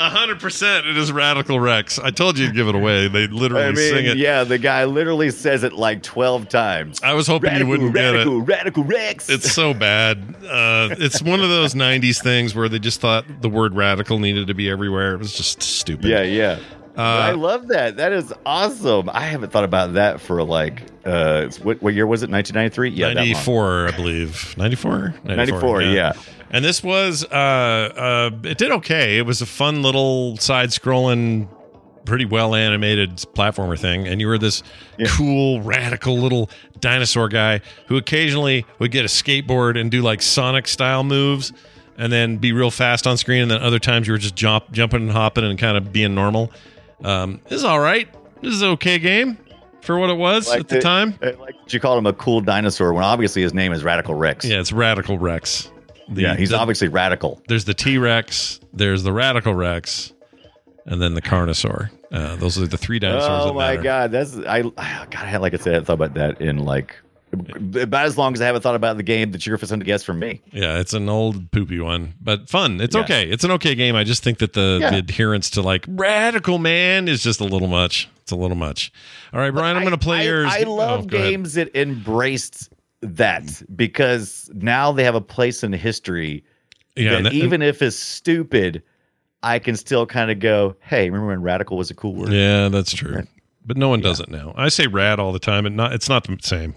A 0.00 0.10
hundred 0.10 0.38
percent, 0.38 0.86
it 0.86 0.96
is 0.96 1.10
Radical 1.10 1.58
Rex. 1.58 1.98
I 1.98 2.10
told 2.12 2.38
you 2.38 2.46
to 2.46 2.52
give 2.52 2.68
it 2.68 2.76
away. 2.76 3.08
They 3.08 3.26
literally 3.26 3.64
I 3.64 3.74
sing 3.74 4.06
it. 4.06 4.16
yeah, 4.16 4.44
the 4.44 4.56
guy 4.56 4.84
literally 4.84 5.32
says 5.32 5.64
it 5.64 5.72
like 5.72 6.04
12 6.04 6.48
times. 6.48 7.00
I 7.02 7.14
was 7.14 7.26
hoping 7.26 7.48
Radical, 7.50 7.66
you 7.66 7.70
wouldn't 7.70 7.94
radical, 7.96 8.40
get 8.42 8.48
it. 8.48 8.58
radical 8.58 8.84
Rex. 8.84 9.28
It's 9.28 9.50
so 9.52 9.74
bad. 9.74 10.36
Uh, 10.48 10.94
it's 11.00 11.20
one 11.20 11.40
of 11.40 11.48
those 11.48 11.74
'90s 11.74 12.22
things 12.22 12.54
where 12.54 12.68
they 12.68 12.78
just 12.78 13.00
thought 13.00 13.24
the 13.40 13.48
word 13.48 13.74
"radical" 13.74 14.20
needed 14.20 14.46
to 14.46 14.54
be 14.54 14.70
everywhere. 14.70 15.14
It 15.14 15.18
was 15.18 15.32
just 15.32 15.64
stupid. 15.64 16.04
yeah, 16.06 16.22
yeah. 16.22 16.60
Uh, 16.98 17.02
I 17.02 17.30
love 17.30 17.68
that. 17.68 17.96
That 17.96 18.12
is 18.12 18.32
awesome. 18.44 19.08
I 19.08 19.20
haven't 19.22 19.52
thought 19.52 19.64
about 19.64 19.94
that 19.94 20.20
for 20.20 20.42
like 20.42 20.82
uh 21.04 21.48
what 21.62 21.80
what 21.80 21.94
year 21.94 22.06
was 22.06 22.22
it? 22.22 22.30
1993? 22.30 22.90
Yeah, 22.90 23.08
that 23.08 23.14
94, 23.14 23.88
I 23.88 23.90
believe. 23.92 24.54
94? 24.58 25.14
94, 25.24 25.82
yeah. 25.82 26.12
And 26.50 26.64
this 26.64 26.82
was, 26.82 27.24
uh, 27.24 27.28
uh, 27.34 28.30
it 28.42 28.56
did 28.58 28.70
okay. 28.72 29.18
It 29.18 29.26
was 29.26 29.42
a 29.42 29.46
fun 29.46 29.82
little 29.82 30.36
side 30.38 30.70
scrolling 30.70 31.46
pretty 32.06 32.24
well 32.24 32.54
animated 32.54 33.16
platformer 33.34 33.78
thing, 33.78 34.08
and 34.08 34.18
you 34.20 34.26
were 34.26 34.38
this 34.38 34.62
cool, 35.08 35.60
radical 35.60 36.18
little 36.18 36.48
dinosaur 36.80 37.28
guy 37.28 37.60
who 37.86 37.96
occasionally 37.98 38.64
would 38.78 38.90
get 38.90 39.04
a 39.04 39.08
skateboard 39.08 39.78
and 39.78 39.90
do 39.90 40.00
like 40.00 40.22
Sonic 40.22 40.66
style 40.66 41.04
moves, 41.04 41.52
and 41.98 42.10
then 42.10 42.38
be 42.38 42.52
real 42.52 42.70
fast 42.70 43.06
on 43.06 43.18
screen. 43.18 43.42
And 43.42 43.50
then 43.50 43.60
other 43.60 43.78
times 43.78 44.06
you 44.06 44.14
were 44.14 44.18
just 44.18 44.34
jump, 44.34 44.72
jumping 44.72 45.02
and 45.02 45.10
hopping 45.10 45.44
and 45.44 45.58
kind 45.58 45.76
of 45.76 45.92
being 45.92 46.14
normal. 46.14 46.50
Um, 47.04 47.40
this 47.44 47.58
is 47.58 47.64
all 47.64 47.80
right. 47.80 48.08
This 48.42 48.54
is 48.54 48.62
an 48.62 48.70
okay 48.70 48.98
game 48.98 49.38
for 49.80 49.98
what 49.98 50.10
it 50.10 50.16
was 50.16 50.50
at 50.52 50.68
the, 50.68 50.80
time. 50.80 51.18
uh, 51.22 51.32
Like 51.38 51.54
you 51.72 51.80
called 51.80 51.98
him 51.98 52.06
a 52.06 52.12
cool 52.12 52.40
dinosaur 52.40 52.92
when 52.92 53.04
obviously 53.04 53.42
his 53.42 53.54
name 53.54 53.72
is 53.72 53.84
Radical 53.84 54.14
Rex. 54.14 54.44
Yeah, 54.44 54.60
it's 54.60 54.72
Radical 54.72 55.18
Rex. 55.18 55.70
The- 56.08 56.22
yeah, 56.22 56.36
he's 56.36 56.50
the- 56.50 56.58
obviously 56.58 56.88
radical. 56.88 57.40
there's 57.48 57.64
the 57.66 57.74
T 57.74 57.98
Rex, 57.98 58.60
there's 58.72 59.02
the 59.02 59.12
Radical 59.12 59.54
Rex, 59.54 60.12
and 60.86 61.00
then 61.02 61.14
the 61.14 61.22
Carnosaur. 61.22 61.90
Uh, 62.10 62.36
those 62.36 62.58
are 62.58 62.66
the 62.66 62.78
three 62.78 62.98
dinosaurs. 62.98 63.50
Oh 63.50 63.52
my 63.52 63.72
matter. 63.72 63.82
god, 63.82 64.12
that's 64.12 64.36
I. 64.38 64.62
God, 64.62 64.74
I 64.78 65.26
had 65.26 65.40
like 65.42 65.52
I 65.52 65.58
said, 65.58 65.74
I 65.82 65.84
thought 65.84 65.92
about 65.94 66.14
that 66.14 66.40
in 66.40 66.58
like 66.64 66.96
about 67.32 68.06
as 68.06 68.16
long 68.18 68.32
as 68.34 68.40
I 68.40 68.46
haven't 68.46 68.62
thought 68.62 68.74
about 68.74 68.96
the 68.96 69.02
game 69.02 69.32
that 69.32 69.46
you're 69.46 69.58
for 69.58 69.66
some 69.66 69.80
to 69.80 69.84
guess 69.84 70.02
from 70.02 70.18
me. 70.18 70.40
Yeah, 70.52 70.78
it's 70.78 70.92
an 70.94 71.08
old 71.08 71.50
poopy 71.50 71.80
one, 71.80 72.14
but 72.20 72.48
fun. 72.48 72.80
It's 72.80 72.94
Yes. 72.94 73.04
okay. 73.04 73.28
It's 73.28 73.44
an 73.44 73.50
okay 73.52 73.74
game. 73.74 73.94
I 73.96 74.04
just 74.04 74.22
think 74.22 74.38
that 74.38 74.52
the, 74.54 74.78
Yeah. 74.80 74.90
the 74.90 74.96
adherence 74.98 75.50
to 75.50 75.62
like 75.62 75.84
radical 75.88 76.58
man 76.58 77.08
is 77.08 77.22
just 77.22 77.40
a 77.40 77.44
little 77.44 77.68
much. 77.68 78.08
It's 78.22 78.32
a 78.32 78.36
little 78.36 78.56
much. 78.56 78.92
All 79.32 79.40
right, 79.40 79.50
Brian, 79.52 79.76
I'm 79.76 79.82
going 79.82 79.92
to 79.92 79.98
play 79.98 80.20
I, 80.20 80.24
yours. 80.24 80.48
I 80.50 80.62
love 80.64 81.00
Oh, 81.00 81.06
go 81.06 81.16
ahead. 81.18 81.30
games 81.30 81.54
that 81.54 81.74
embraced 81.76 82.70
that 83.00 83.62
because 83.76 84.50
now 84.54 84.92
they 84.92 85.04
have 85.04 85.14
a 85.14 85.20
place 85.20 85.62
in 85.62 85.72
history 85.72 86.44
Yeah, 86.96 87.10
that 87.16 87.22
that- 87.24 87.32
even 87.32 87.62
if 87.62 87.80
it's 87.82 87.96
stupid, 87.96 88.82
I 89.42 89.58
can 89.60 89.76
still 89.76 90.04
kind 90.04 90.30
of 90.32 90.40
go, 90.40 90.74
"Hey, 90.80 91.08
remember 91.08 91.28
when 91.28 91.42
radical 91.42 91.76
was 91.76 91.90
a 91.90 91.94
cool 91.94 92.14
word?" 92.14 92.32
yeah, 92.32 92.68
that's 92.68 92.92
true. 92.92 93.22
But 93.64 93.76
no 93.76 93.88
one 93.88 94.00
does 94.00 94.18
it 94.18 94.28
now. 94.30 94.52
I 94.56 94.68
say 94.68 94.86
rad 94.88 95.20
all 95.20 95.30
the 95.30 95.38
time, 95.38 95.64
and 95.66 95.76
not 95.76 95.92
it's 95.92 96.08
not 96.08 96.24
the 96.24 96.36
same. 96.42 96.74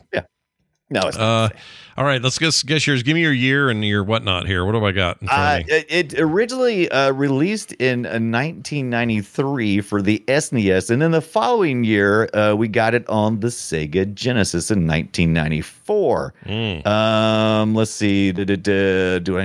No, 0.91 1.07
it's 1.07 1.17
not. 1.17 1.53
Uh, 1.53 1.57
all 1.97 2.05
right, 2.05 2.21
let's 2.21 2.37
guess 2.37 2.63
guess 2.63 2.85
yours. 2.85 3.01
Give 3.01 3.15
me 3.15 3.21
your 3.21 3.33
year 3.33 3.69
and 3.69 3.83
your 3.83 4.03
whatnot 4.03 4.45
here. 4.45 4.65
What 4.65 4.73
do 4.73 4.85
I 4.85 4.91
got 4.91 5.21
in 5.21 5.29
Uh, 5.29 5.61
it, 5.67 6.19
originally 6.19 6.89
uh, 6.89 7.11
released 7.11 7.73
in 7.73 8.05
uh, 8.05 8.19
1993 8.19 9.81
for 9.81 10.01
the 10.01 10.23
SNES, 10.27 10.89
and 10.89 11.01
then 11.01 11.11
the 11.11 11.21
following 11.21 11.83
year 11.83 12.29
uh, 12.33 12.55
we 12.55 12.67
got 12.67 12.93
it 12.93 13.07
on 13.09 13.39
the 13.39 13.47
Sega 13.47 14.13
Genesis 14.13 14.69
in 14.69 14.87
1994. 14.87 16.33
Mm. 16.45 16.87
Um, 16.87 17.73
let's 17.73 17.91
see. 17.91 18.31
Da, 18.31 19.19
Do 19.19 19.37
I? 19.37 19.43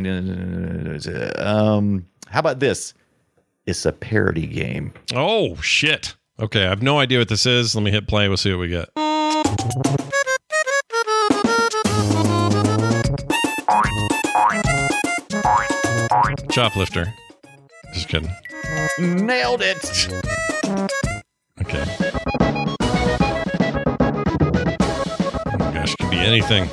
Um, 1.43 2.06
how 2.28 2.40
about 2.40 2.60
this? 2.60 2.94
It's 3.66 3.86
a 3.86 3.93
parody 3.93 4.47
game. 4.47 4.93
Oh 5.14 5.56
shit. 5.60 6.14
Okay, 6.39 6.66
I 6.66 6.68
have 6.68 6.82
no 6.82 6.98
idea 6.98 7.18
what 7.18 7.28
this 7.28 7.47
is. 7.47 7.74
Let 7.74 7.82
me 7.82 7.90
hit 7.90 8.06
play. 8.06 8.28
We'll 8.28 8.36
see 8.36 8.52
what 8.52 8.60
we 8.60 8.68
get. 8.68 8.89
Shoplifter. 16.56 17.12
Just 17.92 18.08
kidding. 18.08 18.30
Nailed 18.98 19.60
it. 19.62 19.76
Okay. 21.60 21.84
Oh 24.00 25.58
my 25.58 25.70
gosh, 25.74 25.94
could 25.96 26.10
be 26.10 26.16
anything. 26.16 26.70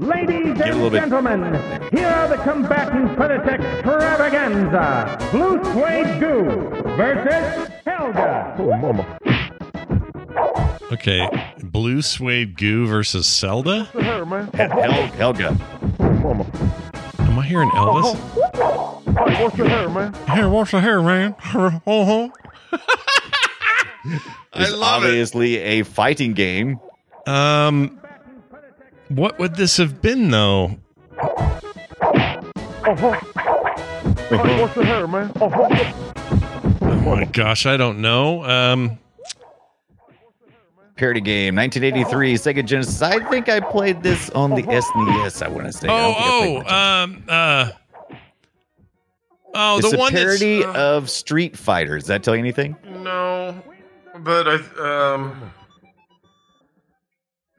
Ladies 0.00 0.58
a 0.60 0.64
little 0.64 0.86
and 0.86 0.90
bit- 0.90 1.00
gentlemen, 1.02 1.40
here 1.92 2.08
are 2.08 2.26
the 2.26 2.36
combatants 2.42 3.14
for 3.14 3.28
this 3.28 3.46
extravaganza. 3.46 5.16
Blue 5.30 5.62
Suede 5.72 6.18
Goo 6.18 6.70
versus 6.96 7.70
Helga. 7.86 8.56
Oh, 8.58 8.74
mama. 8.76 9.18
Okay, 10.90 11.28
blue 11.62 12.02
suede 12.02 12.56
goo 12.58 12.86
versus 12.88 13.26
Zelda. 13.26 13.84
Her, 13.84 14.26
man. 14.26 14.48
Hel- 14.52 15.06
Helga. 15.12 15.56
Oh, 16.00 16.10
mama. 16.10 16.44
Am 17.32 17.38
I 17.38 17.46
hearing 17.46 17.70
Elvis? 17.70 18.14
Hey, 19.26 19.42
what's 19.42 19.56
your 19.56 19.66
hair, 19.66 19.88
man? 19.88 20.12
Here, 20.34 20.50
what's 20.50 20.70
the 20.70 20.82
hair, 20.82 21.00
man? 21.00 21.34
Uh-huh. 21.42 22.28
I 24.52 24.56
It's 24.56 24.74
obviously 24.74 25.56
a 25.56 25.82
fighting 25.82 26.34
game. 26.34 26.78
Um, 27.26 27.98
what 29.08 29.38
would 29.38 29.54
this 29.54 29.78
have 29.78 30.02
been 30.02 30.30
though? 30.30 30.76
Uh-huh. 31.22 31.60
Hey, 34.28 34.60
what's 34.60 34.76
your 34.76 34.84
hair, 34.84 35.08
man? 35.08 35.32
Uh-huh. 35.40 36.78
Oh 36.82 37.00
my 37.00 37.24
gosh, 37.24 37.64
I 37.64 37.78
don't 37.78 38.02
know. 38.02 38.44
Um, 38.44 38.98
Parody 40.96 41.20
game, 41.20 41.54
1983, 41.56 42.34
Sega 42.34 42.64
Genesis. 42.64 43.00
I 43.02 43.18
think 43.30 43.48
I 43.48 43.60
played 43.60 44.02
this 44.02 44.28
on 44.30 44.50
the 44.50 44.62
SNES. 44.62 45.42
I 45.42 45.48
want 45.48 45.66
to 45.66 45.72
say. 45.72 45.88
I 45.88 46.00
don't 46.02 46.14
think 46.14 46.66
I 46.66 46.70
oh, 46.70 47.00
oh, 47.00 47.02
um, 47.04 47.24
uh, 47.28 47.70
oh, 49.54 49.78
it's 49.78 49.90
the 49.90 49.96
a 49.96 49.98
one 49.98 50.12
parody 50.12 50.62
that's 50.62 50.76
uh, 50.76 50.96
of 50.96 51.10
Street 51.10 51.56
Fighter. 51.56 51.98
Does 51.98 52.08
that 52.08 52.22
tell 52.22 52.34
you 52.34 52.40
anything? 52.40 52.76
no, 52.84 53.60
but 54.18 54.46
I 54.46 55.14
um, 55.14 55.50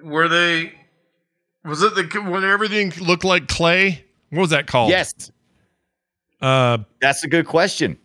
were 0.02 0.28
they? 0.28 0.74
Was 1.66 1.82
it 1.82 1.96
the 1.96 2.04
when 2.22 2.44
everything 2.44 2.92
looked 3.02 3.24
like 3.24 3.48
clay? 3.48 4.06
What 4.30 4.42
was 4.42 4.50
that 4.52 4.68
called? 4.68 4.90
Yes, 4.90 5.32
Uh, 6.42 6.80
that's 7.02 7.24
a 7.24 7.28
good 7.28 7.48
question. 7.48 7.98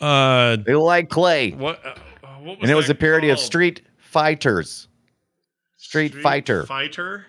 uh, 0.00 0.56
They 0.56 0.74
like 0.74 1.08
clay, 1.08 1.50
what? 1.52 1.84
Uh, 1.84 1.94
what 2.38 2.44
was 2.44 2.58
and 2.62 2.70
it 2.70 2.74
was 2.74 2.88
a 2.90 2.94
parody 2.94 3.28
of 3.30 3.36
called? 3.36 3.46
Street 3.46 3.82
Fighters. 4.12 4.88
Street, 5.78 6.14
Fighter. 6.14 6.64
Fighter. 6.66 7.26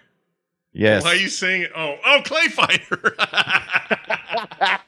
Yes. 0.73 1.03
Why 1.03 1.11
are 1.11 1.15
you 1.15 1.29
saying 1.29 1.63
it? 1.63 1.71
Oh, 1.75 1.95
oh, 2.05 2.21
Clay 2.25 2.47
Fighter. 2.47 3.15
Ah, 3.19 4.83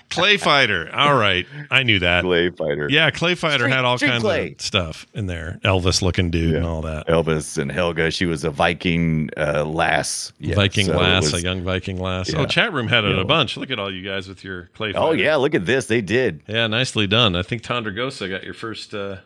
Clay 0.10 0.36
Fighter. 0.36 0.88
All 0.94 1.14
right, 1.14 1.46
I 1.70 1.82
knew 1.82 1.98
that. 1.98 2.22
Clay 2.22 2.50
Fighter. 2.50 2.86
Yeah, 2.88 3.10
Clay 3.10 3.34
Fighter 3.34 3.64
Street- 3.64 3.72
had 3.72 3.84
all 3.84 3.98
Street 3.98 4.08
kinds 4.10 4.22
Clay. 4.22 4.52
of 4.52 4.60
stuff 4.60 5.06
in 5.14 5.26
there. 5.26 5.58
Elvis 5.64 6.02
looking 6.02 6.30
dude 6.30 6.54
and 6.54 6.64
all 6.64 6.82
that. 6.82 7.08
Elvis 7.08 7.58
and 7.58 7.70
Helga. 7.72 8.10
She 8.10 8.24
was 8.26 8.44
a 8.44 8.50
Viking 8.50 9.30
uh, 9.36 9.64
lass. 9.64 10.32
Yeah, 10.38 10.54
Viking 10.54 10.86
so 10.86 10.96
lass, 10.96 11.24
was- 11.32 11.34
a 11.34 11.42
young 11.42 11.62
Viking 11.62 11.98
lass. 12.00 12.32
Yeah. 12.32 12.40
Oh, 12.40 12.46
chat 12.46 12.72
room 12.72 12.88
had 12.88 13.04
it 13.04 13.14
Yeah. 13.16 13.22
a 13.22 13.24
bunch. 13.24 13.56
Look 13.56 13.70
at 13.70 13.78
all 13.78 13.92
you 13.92 14.02
guys 14.08 14.28
with 14.28 14.44
your 14.44 14.70
Clay 14.74 14.92
Fighter. 14.92 15.04
Oh 15.04 15.12
yeah, 15.12 15.36
look 15.36 15.54
at 15.54 15.66
this. 15.66 15.86
They 15.86 16.00
did. 16.00 16.42
Yeah, 16.46 16.66
nicely 16.68 17.06
done. 17.06 17.34
I 17.36 17.42
think 17.42 17.62
Tondragosa 17.62 18.30
got 18.30 18.44
your 18.44 18.54
first 18.54 18.94
uh 18.94 19.16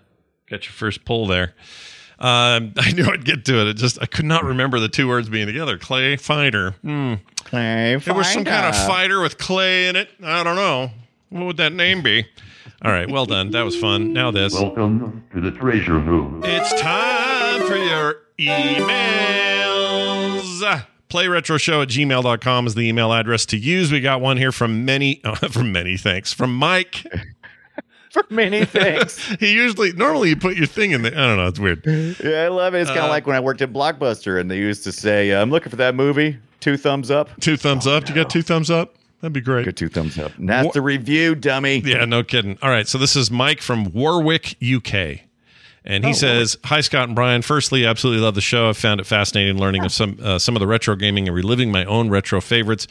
got 0.49 0.65
your 0.65 0.73
first 0.73 1.05
pull 1.05 1.27
there. 1.27 1.55
Um, 2.19 2.73
I 2.79 2.93
knew 2.93 3.05
I'd 3.07 3.25
get 3.25 3.45
to 3.47 3.61
it. 3.61 3.69
It 3.69 3.75
just 3.77 4.01
I 4.01 4.07
could 4.07 4.25
not 4.25 4.45
remember 4.45 4.81
the 4.81 4.89
two 4.89 5.07
words 5.09 5.29
being 5.29 5.47
together. 5.47 5.77
Clay 5.79 6.17
fighter. 6.17 6.73
Hmm. 6.83 7.15
Clay 7.45 7.93
It 7.95 8.07
was 8.09 8.27
some 8.33 8.45
kind 8.45 8.67
of 8.67 8.75
Fighter. 8.75 8.89
fighter 8.89 9.21
with 9.21 9.39
clay 9.39 9.89
in 9.89 9.97
it. 9.97 10.11
I 10.23 10.43
don't 10.43 10.57
know. 10.57 10.91
What 11.31 11.45
would 11.47 11.57
that 11.59 11.73
name 11.73 12.03
be? 12.03 12.27
All 12.83 12.91
right, 12.93 13.09
well 13.09 13.25
done. 13.27 13.51
That 13.53 13.63
was 13.63 13.77
fun. 13.77 14.13
Now 14.13 14.31
this. 14.31 14.53
Welcome 14.53 15.25
to 15.33 15.41
the 15.41 15.51
treasure 15.51 15.99
room. 15.99 16.43
It's 16.45 16.79
time 16.81 17.67
for 17.67 17.77
your 17.77 18.17
emails. 19.47 20.83
Playretroshow 21.09 21.83
at 21.85 21.89
gmail.com 21.89 22.67
is 22.67 22.75
the 22.75 22.83
email 22.89 23.13
address 23.13 23.47
to 23.47 23.57
use. 23.57 23.93
We 23.93 24.01
got 24.01 24.21
one 24.21 24.37
here 24.37 24.51
from 24.53 24.85
many, 24.85 25.21
from 25.51 25.71
many, 25.73 25.97
thanks. 25.97 26.33
From 26.33 26.55
Mike. 26.55 27.07
for 28.11 28.25
many 28.31 28.65
things. 28.65 29.19
He 29.41 29.53
usually, 29.53 29.93
normally 29.93 30.31
you 30.31 30.37
put 30.37 30.57
your 30.57 30.67
thing 30.67 30.93
in 30.93 31.03
there. 31.03 31.13
I 31.13 31.27
don't 31.27 31.37
know. 31.37 31.47
It's 31.49 31.59
weird. 31.61 31.83
yeah, 31.87 32.45
I 32.45 32.49
love 32.49 32.75
it. 32.75 32.81
It's 32.81 32.89
kind 32.91 33.01
of 33.01 33.07
Uh, 33.07 33.09
like 33.09 33.27
when 33.27 33.37
I 33.37 33.41
worked 33.41 33.63
at 33.63 33.73
Blockbuster 33.73 34.41
and 34.41 34.51
they 34.51 34.59
used 34.59 34.85
to 34.85 34.93
say, 34.93 35.31
"I'm 35.33 35.51
looking 35.51 35.71
for 35.71 35.77
that 35.77 35.95
movie." 35.95 36.39
Two 36.61 36.77
thumbs 36.77 37.11
up. 37.11 37.29
Two 37.41 37.57
thumbs 37.57 37.87
up. 37.87 38.09
You 38.09 38.15
got 38.15 38.31
two 38.31 38.43
thumbs 38.43 38.71
up? 38.71 38.95
That'd 39.21 39.33
be 39.33 39.41
great. 39.41 39.65
Good 39.65 39.77
two 39.77 39.89
thumbs 39.89 40.19
up. 40.19 40.37
And 40.39 40.49
that's 40.49 40.67
What- 40.67 40.75
the 40.75 40.83
review, 40.83 41.35
dummy. 41.35 41.83
Yeah, 41.85 42.05
no 42.05 42.23
kidding. 42.23 42.59
All 42.63 42.71
right, 42.71 42.87
so 42.89 42.99
this 42.99 43.17
is 43.17 43.31
Mike 43.31 43.61
from 43.63 43.93
Warwick, 43.93 44.57
UK. 44.63 45.21
And 45.85 46.05
he 46.05 46.13
says, 46.13 46.57
"Hi 46.65 46.81
Scott 46.81 47.05
and 47.09 47.15
Brian. 47.15 47.43
Firstly, 47.43 47.87
absolutely 47.87 48.23
love 48.23 48.35
the 48.35 48.41
show. 48.41 48.69
I've 48.69 48.77
found 48.77 49.01
it 49.01 49.07
fascinating 49.07 49.57
learning 49.59 49.85
of 49.85 49.93
some 49.93 50.19
uh, 50.23 50.39
some 50.39 50.57
of 50.57 50.61
the 50.61 50.67
retro 50.67 50.97
gaming 50.97 51.29
and 51.29 51.37
reliving 51.37 51.71
my 51.71 51.85
own 51.85 52.09
retro 52.09 52.41
favorites. 52.41 52.89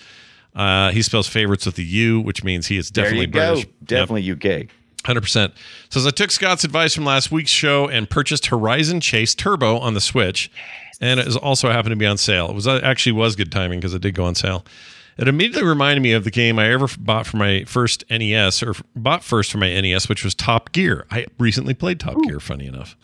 Uh, 0.56 0.92
he 0.92 1.02
spells 1.02 1.28
favorites 1.28 1.66
with 1.66 1.76
the 1.76 1.84
U, 1.84 2.22
which 2.22 2.42
means 2.46 2.68
he 2.68 2.78
is 2.78 2.90
There 2.90 3.04
definitely 3.04 3.26
you 3.26 3.32
go. 3.34 3.48
British. 3.56 3.66
Yep. 3.66 3.88
Definitely 3.88 4.32
UK. 4.62 4.68
Hundred 5.06 5.22
percent. 5.22 5.54
Says 5.90 6.08
I 6.08 6.10
took 6.10 6.32
Scott's 6.32 6.64
advice 6.64 6.96
from 6.96 7.06
last 7.06 7.32
week's 7.32 7.52
show 7.52 7.88
and 7.88 8.10
purchased 8.10 8.48
Horizon 8.48 9.00
Chase 9.02 9.36
Turbo 9.36 9.78
on 9.78 9.94
the 9.94 10.02
Switch, 10.02 10.52
and 11.00 11.20
it 11.20 11.36
also 11.38 11.72
happened 11.72 11.92
to 11.92 11.96
be 11.96 12.08
on 12.08 12.18
sale. 12.18 12.50
It 12.50 12.56
was 12.56 12.68
uh, 12.68 12.80
actually 12.84 13.12
was 13.12 13.36
good 13.36 13.52
timing 13.52 13.80
because 13.80 13.94
it 13.94 14.02
did 14.02 14.16
go 14.16 14.26
on 14.26 14.34
sale. 14.34 14.66
It 15.18 15.28
immediately 15.28 15.64
reminded 15.64 16.02
me 16.02 16.12
of 16.12 16.24
the 16.24 16.32
game 16.32 16.58
I 16.60 16.72
ever 16.72 16.88
bought 17.00 17.26
for 17.26 17.38
my 17.38 17.64
first 17.66 18.04
NES 18.10 18.62
or 18.64 18.74
bought 18.96 19.24
first 19.24 19.52
for 19.52 19.60
my 19.60 19.80
NES, 19.80 20.10
which 20.10 20.24
was 20.26 20.36
Top 20.36 20.72
Gear. 20.72 21.06
I 21.10 21.28
recently 21.40 21.74
played 21.74 22.00
Top 22.00 22.18
Gear. 22.24 22.40
Funny 22.40 22.66
enough, 22.66 22.98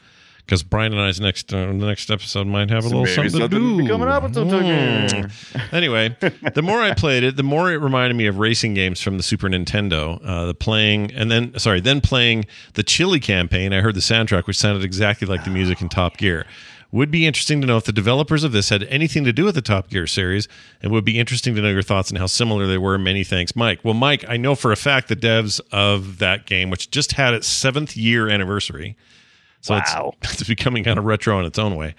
because 0.52 0.64
Brian 0.64 0.91
and 0.91 1.02
I's 1.02 1.22
next 1.22 1.53
uh, 1.53 1.68
the 1.68 1.73
next 1.73 2.11
episode 2.11 2.45
might 2.45 2.69
have 2.72 2.84
a 2.84 2.88
little 2.90 3.06
maybe 3.06 3.30
something, 3.30 3.40
something 3.40 3.78
to 3.78 3.84
do. 3.84 3.88
coming 3.88 4.10
up 4.10 4.23
with 4.23 4.34
something. 4.34 4.60
Mm. 4.60 5.73
anyway, 5.73 6.14
the 6.53 6.61
more 6.61 6.82
I 6.82 6.94
played 6.94 7.23
it, 7.23 7.38
the 7.38 7.44
more 7.44 7.72
it 7.72 7.78
reminded 7.78 8.15
me 8.15 8.28
of 8.28 8.38
racing 8.38 8.73
games 8.73 8.99
from 8.99 9.15
the 9.15 9.23
Super 9.23 9.48
Nintendo. 9.48 10.19
Uh, 10.22 10.48
the 10.48 10.53
playing 10.53 11.10
and 11.14 11.32
then 11.32 11.57
sorry, 11.57 11.80
then 11.80 12.02
playing 12.02 12.48
the 12.73 12.84
Chili 12.84 13.22
campaign. 13.22 13.72
I 13.72 13.80
heard 13.80 13.95
the 13.95 14.02
soundtrack, 14.02 14.45
which 14.45 14.57
sounded 14.57 14.84
exactly 14.84 15.26
like 15.26 15.45
the 15.45 15.52
music 15.52 15.82
in 15.82 15.88
Top 15.88 16.18
Gear. 16.18 16.45
Would 16.91 17.11
be 17.11 17.26
interesting 17.26 17.61
to 17.61 17.68
know 17.68 17.78
if 17.78 17.86
the 17.86 17.94
developers 17.94 18.44
of 18.44 18.52
this 18.52 18.68
had 18.68 18.84
anything 18.84 19.23
to 19.23 19.32
do 19.32 19.45
with 19.45 19.56
the 19.56 19.61
Top 19.61 19.90
Gear 19.90 20.06
series, 20.06 20.49
and 20.82 20.91
would 20.91 21.06
be 21.06 21.18
interesting 21.18 21.56
to 21.56 21.61
know 21.61 21.69
your 21.69 21.82
thoughts 21.82 22.11
on 22.11 22.18
how 22.18 22.26
similar 22.26 22.68
they 22.68 22.78
were. 22.78 22.98
Many 22.98 23.23
thanks, 23.23 23.56
Mike. 23.56 23.80
Well, 23.86 23.94
Mike, 23.94 24.26
I 24.28 24.36
know 24.36 24.56
for 24.56 24.73
a 24.73 24.76
fact 24.76 25.07
the 25.07 25.15
devs 25.15 25.61
of 25.72 26.18
that 26.18 26.45
game, 26.45 26.69
which 26.69 26.91
just 26.91 27.14
had 27.14 27.34
its 27.34 27.48
seventh 27.48 27.95
year 27.95 28.28
anniversary, 28.28 28.98
so 29.61 29.75
Wow. 29.75 30.13
it's, 30.21 30.33
it's 30.41 30.47
becoming 30.49 30.83
kind 30.83 30.99
of 30.99 31.05
retro 31.05 31.39
in 31.39 31.45
its 31.45 31.57
own 31.59 31.75
way. 31.75 31.95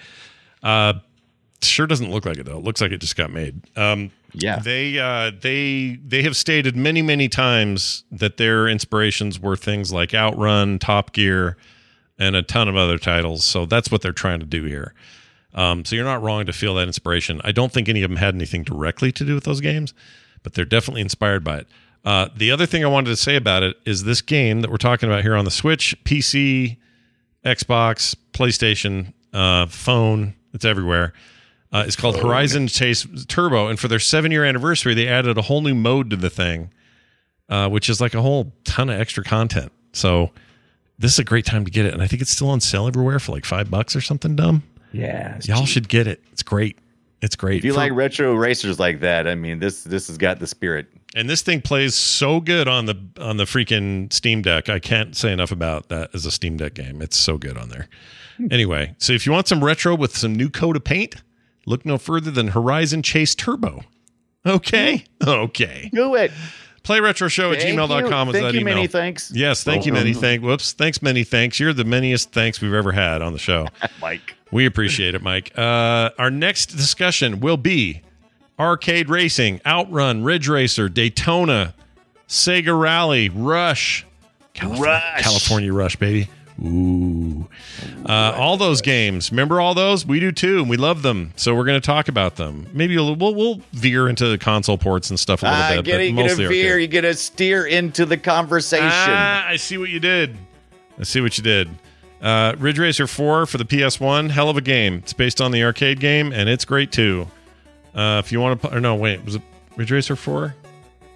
Uh, 0.63 0.95
sure 1.63 1.87
doesn't 1.87 2.11
look 2.11 2.27
like 2.27 2.39
it 2.39 2.45
though. 2.47 2.59
It 2.59 2.65
looks 2.65 2.81
like 2.81 2.93
it 2.93 2.99
just 2.99 3.17
got 3.17 3.31
made. 3.31 3.61
Um, 3.77 4.11
Yeah. 4.33 4.59
they 4.59 4.99
uh, 4.99 5.31
they 5.41 5.99
they 6.07 6.23
have 6.23 6.37
stated 6.37 6.77
many 6.77 7.03
many 7.03 7.29
times 7.29 8.05
that 8.13 8.37
their 8.37 8.69
inspirations 8.69 9.39
were 9.41 9.57
things 9.57 9.93
like 9.93 10.13
Outrun, 10.15 10.79
Top 10.79 11.13
Gear, 11.13 11.57
and 12.19 12.35
a 12.37 12.43
ton 12.43 12.69
of 12.69 12.77
other 12.77 12.99
titles. 12.99 13.45
So 13.45 13.67
that's 13.67 13.91
what 13.91 14.03
they're 14.03 14.13
trying 14.13 14.41
to 14.41 14.47
do 14.47 14.65
here. 14.65 14.95
Um, 15.55 15.85
so 15.85 15.95
you're 15.97 16.05
not 16.07 16.23
wrong 16.23 16.47
to 16.47 16.53
feel 16.53 16.75
that 16.77 16.87
inspiration. 16.87 17.41
I 17.45 17.53
don't 17.53 17.71
think 17.73 17.89
any 17.89 18.03
of 18.03 18.11
them 18.11 18.17
had 18.17 18.35
anything 18.35 18.63
directly 18.63 19.13
to 19.13 19.25
do 19.25 19.35
with 19.35 19.45
those 19.45 19.61
games, 19.61 19.93
but 20.43 20.55
they're 20.55 20.65
definitely 20.65 21.03
inspired 21.03 21.45
by 21.45 21.59
it. 21.59 21.67
Uh, 22.05 22.29
the 22.35 22.51
other 22.51 22.65
thing 22.67 22.83
I 22.85 22.89
wanted 22.89 23.11
to 23.11 23.17
say 23.17 23.37
about 23.37 23.63
it 23.63 23.77
is 23.85 24.05
this 24.05 24.23
game 24.23 24.63
that 24.63 24.71
we're 24.71 24.79
talking 24.79 25.09
about 25.11 25.23
here 25.23 25.37
on 25.37 25.45
the 25.45 25.51
Switch, 25.51 25.95
PC, 26.05 26.79
Xbox, 27.45 28.15
PlayStation, 28.33 29.13
uh, 29.33 29.67
phone, 29.67 30.35
it's 30.53 30.65
everywhere. 30.65 31.13
Uh, 31.73 31.85
it's 31.87 31.97
called 31.97 32.19
Horizon 32.19 32.69
Chase 32.69 33.07
Turbo, 33.29 33.69
and 33.69 33.79
for 33.81 33.89
their 33.89 33.99
seven-year 33.99 34.45
anniversary, 34.45 34.93
they 34.95 35.09
added 35.09 35.39
a 35.39 35.43
whole 35.43 35.63
new 35.63 35.75
mode 35.75 36.11
to 36.11 36.17
the 36.17 36.29
thing, 36.29 36.71
uh, 37.49 37.69
which 37.71 37.89
is 37.89 38.01
like 38.01 38.15
a 38.15 38.21
whole 38.21 38.53
ton 38.65 38.91
of 38.91 39.01
extra 39.01 39.25
content. 39.25 39.73
So 39.95 40.31
this 40.99 41.13
is 41.13 41.19
a 41.19 41.25
great 41.25 41.47
time 41.47 41.65
to 41.65 41.71
get 41.71 41.87
it, 41.87 41.95
and 41.95 42.03
I 42.03 42.07
think 42.07 42.21
it's 42.21 42.31
still 42.31 42.51
on 42.51 42.61
sale 42.61 42.87
everywhere 42.87 43.19
for 43.19 43.33
like 43.33 43.47
five 43.47 43.71
bucks 43.71 43.97
or 43.97 44.03
something 44.03 44.37
dumb. 44.37 44.63
Yeah. 44.93 45.39
Y'all 45.45 45.61
cheap. 45.61 45.69
should 45.69 45.89
get 45.89 46.07
it. 46.07 46.23
It's 46.33 46.43
great. 46.43 46.79
It's 47.23 47.37
great. 47.37 47.59
If 47.59 47.65
you 47.65 47.73
For- 47.73 47.79
like 47.79 47.93
retro 47.93 48.35
racers 48.35 48.79
like 48.79 49.01
that, 49.01 49.27
I 49.27 49.35
mean, 49.35 49.59
this 49.59 49.83
this 49.85 50.09
has 50.09 50.19
got 50.19 50.41
the 50.41 50.47
spirit. 50.47 50.89
And 51.15 51.29
this 51.29 51.43
thing 51.43 51.61
plays 51.61 51.95
so 51.95 52.41
good 52.41 52.69
on 52.69 52.87
the 52.87 52.97
on 53.21 53.37
the 53.37 53.45
freaking 53.45 54.13
Steam 54.13 54.43
Deck. 54.43 54.69
I 54.69 54.79
can't 54.79 55.17
say 55.17 55.33
enough 55.33 55.53
about 55.53 55.89
that 55.89 56.11
as 56.15 56.27
a 56.27 56.31
Steam 56.31 56.57
Deck 56.57 56.75
game. 56.75 57.03
It's 57.03 57.17
so 57.17 57.39
good 57.39 57.57
on 57.57 57.69
there. 57.69 57.89
Hmm. 58.37 58.47
Anyway, 58.51 58.95
so 58.99 59.13
if 59.13 59.27
you 59.27 59.33
want 59.33 59.49
some 59.49 59.63
retro 59.63 59.95
with 59.95 60.17
some 60.17 60.35
new 60.35 60.49
coat 60.49 60.77
of 60.77 60.85
paint, 60.85 61.17
look 61.67 61.85
no 61.85 61.99
further 61.99 62.31
than 62.31 62.49
Horizon 62.49 63.03
Chase 63.03 63.35
Turbo. 63.35 63.83
Okay. 64.47 65.05
Hmm. 65.23 65.29
Okay. 65.29 65.91
Do 65.93 66.15
it. 66.15 66.33
Playretroshow 66.83 67.53
at 67.55 67.63
Thank 67.63 67.79
gmail.com 67.79 68.29
you. 68.29 68.35
is 68.35 68.41
Thank 68.41 68.47
that 68.47 68.55
you, 68.55 68.61
email. 68.61 68.75
many 68.75 68.87
thanks. 68.89 69.31
Yes, 69.33 69.63
thank 69.63 69.87
you, 69.87 69.93
many 69.93 70.15
um, 70.15 70.21
thanks. 70.21 70.43
Whoops, 70.43 70.73
thanks, 70.73 71.01
many 71.01 71.23
thanks. 71.23 71.61
You're 71.61 71.73
the 71.73 71.85
manyest 71.85 72.31
thanks 72.33 72.61
we've 72.61 72.75
ever 72.75 72.91
had 72.91 73.23
on 73.23 73.33
the 73.33 73.39
show. 73.39 73.69
Mike. 74.01 74.35
We 74.51 74.67
appreciate 74.67 75.15
it, 75.15 75.23
Mike. 75.23 75.57
Uh, 75.57 76.11
our 76.19 76.31
next 76.31 76.67
discussion 76.67 77.39
will 77.39 77.57
be 77.57 78.03
arcade 78.59 79.09
racing, 79.09 79.61
Outrun, 79.67 80.23
Ridge 80.25 80.49
Racer, 80.49 80.89
Daytona, 80.89 81.75
Sega 82.29 82.79
Rally, 82.79 83.29
Rush, 83.29 84.07
California, 84.55 84.85
Rush. 84.93 85.23
California 85.23 85.73
Rush, 85.73 85.97
baby. 85.97 86.29
Ooh, 86.63 87.49
uh, 88.07 88.35
all 88.37 88.57
those 88.57 88.83
games. 88.83 89.33
Remember 89.33 89.61
all 89.61 89.75
those? 89.75 90.07
We 90.07 90.21
do 90.21 90.31
too, 90.31 90.61
and 90.61 90.71
we 90.71 90.77
love 90.77 91.03
them. 91.03 91.33
So 91.35 91.55
we're 91.55 91.65
going 91.65 91.81
to 91.81 91.85
talk 91.85 92.09
about 92.09 92.37
them. 92.37 92.67
Maybe 92.73 92.95
we'll, 92.97 93.17
we'll, 93.17 93.35
we'll 93.35 93.61
veer 93.73 94.09
into 94.09 94.29
the 94.29 94.39
console 94.39 94.79
ports 94.79 95.11
and 95.11 95.19
stuff 95.19 95.43
a 95.43 95.47
little 95.47 95.61
Ah, 95.61 95.69
bit. 95.77 95.85
get 95.87 95.97
but 95.97 96.05
you 96.05 96.13
get 96.13 96.21
a 96.21 96.29
mostly 96.29 96.47
veer, 96.47 96.73
arcade. 96.75 96.83
you 96.83 96.87
get 96.89 97.05
a 97.05 97.15
steer 97.15 97.67
into 97.67 98.05
the 98.07 98.17
conversation. 98.19 98.87
Ah, 98.89 99.47
I 99.49 99.57
see 99.57 99.79
what 99.79 99.89
you 99.89 99.99
did. 99.99 100.37
I 101.01 101.05
see 101.05 101.21
what 101.21 101.37
you 101.37 101.43
did. 101.43 101.69
Uh, 102.21 102.55
Ridge 102.59 102.79
Racer 102.79 103.09
4 103.09 103.47
for 103.47 103.59
the 103.59 103.65
PS1, 103.65 104.31
hell 104.31 104.49
of 104.49 104.57
a 104.57 104.61
game. 104.61 104.97
It's 104.97 105.15
based 105.15 105.41
on 105.41 105.51
the 105.51 105.65
arcade 105.65 105.99
game, 105.99 106.33
and 106.33 106.49
it's 106.49 106.65
great 106.65 106.93
too. 106.93 107.27
Uh, 107.95 108.21
if 108.25 108.33
you 108.33 108.41
want 108.41 108.61
to, 108.63 108.77
or 108.77 108.81
no, 108.81 108.95
wait, 108.95 109.25
was 109.25 109.35
it 109.37 109.43
Ridge 109.77 109.91
Racer 109.91 110.17
4? 110.17 110.55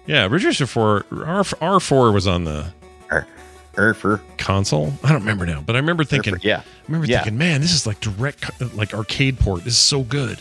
Yeah, 0.05 0.27
Ridge 0.27 0.45
Racer 0.45 0.67
4, 0.67 1.05
R, 1.11 1.43
R4 1.43 2.13
was 2.13 2.27
on 2.27 2.43
the 2.43 2.71
R 3.11 3.27
Erfer. 3.75 4.21
console. 4.37 4.93
I 5.03 5.09
don't 5.09 5.19
remember 5.19 5.45
now, 5.45 5.61
but 5.61 5.75
I 5.75 5.79
remember 5.79 6.03
thinking, 6.03 6.35
Erfer, 6.35 6.43
yeah. 6.43 6.59
I 6.59 6.63
remember 6.87 7.07
Yeah. 7.07 7.17
thinking, 7.23 7.37
man, 7.37 7.61
this 7.61 7.73
is 7.73 7.85
like 7.87 7.99
direct, 7.99 8.49
like 8.75 8.93
arcade 8.93 9.39
port. 9.39 9.63
This 9.63 9.73
is 9.73 9.79
so 9.79 10.01
good. 10.03 10.39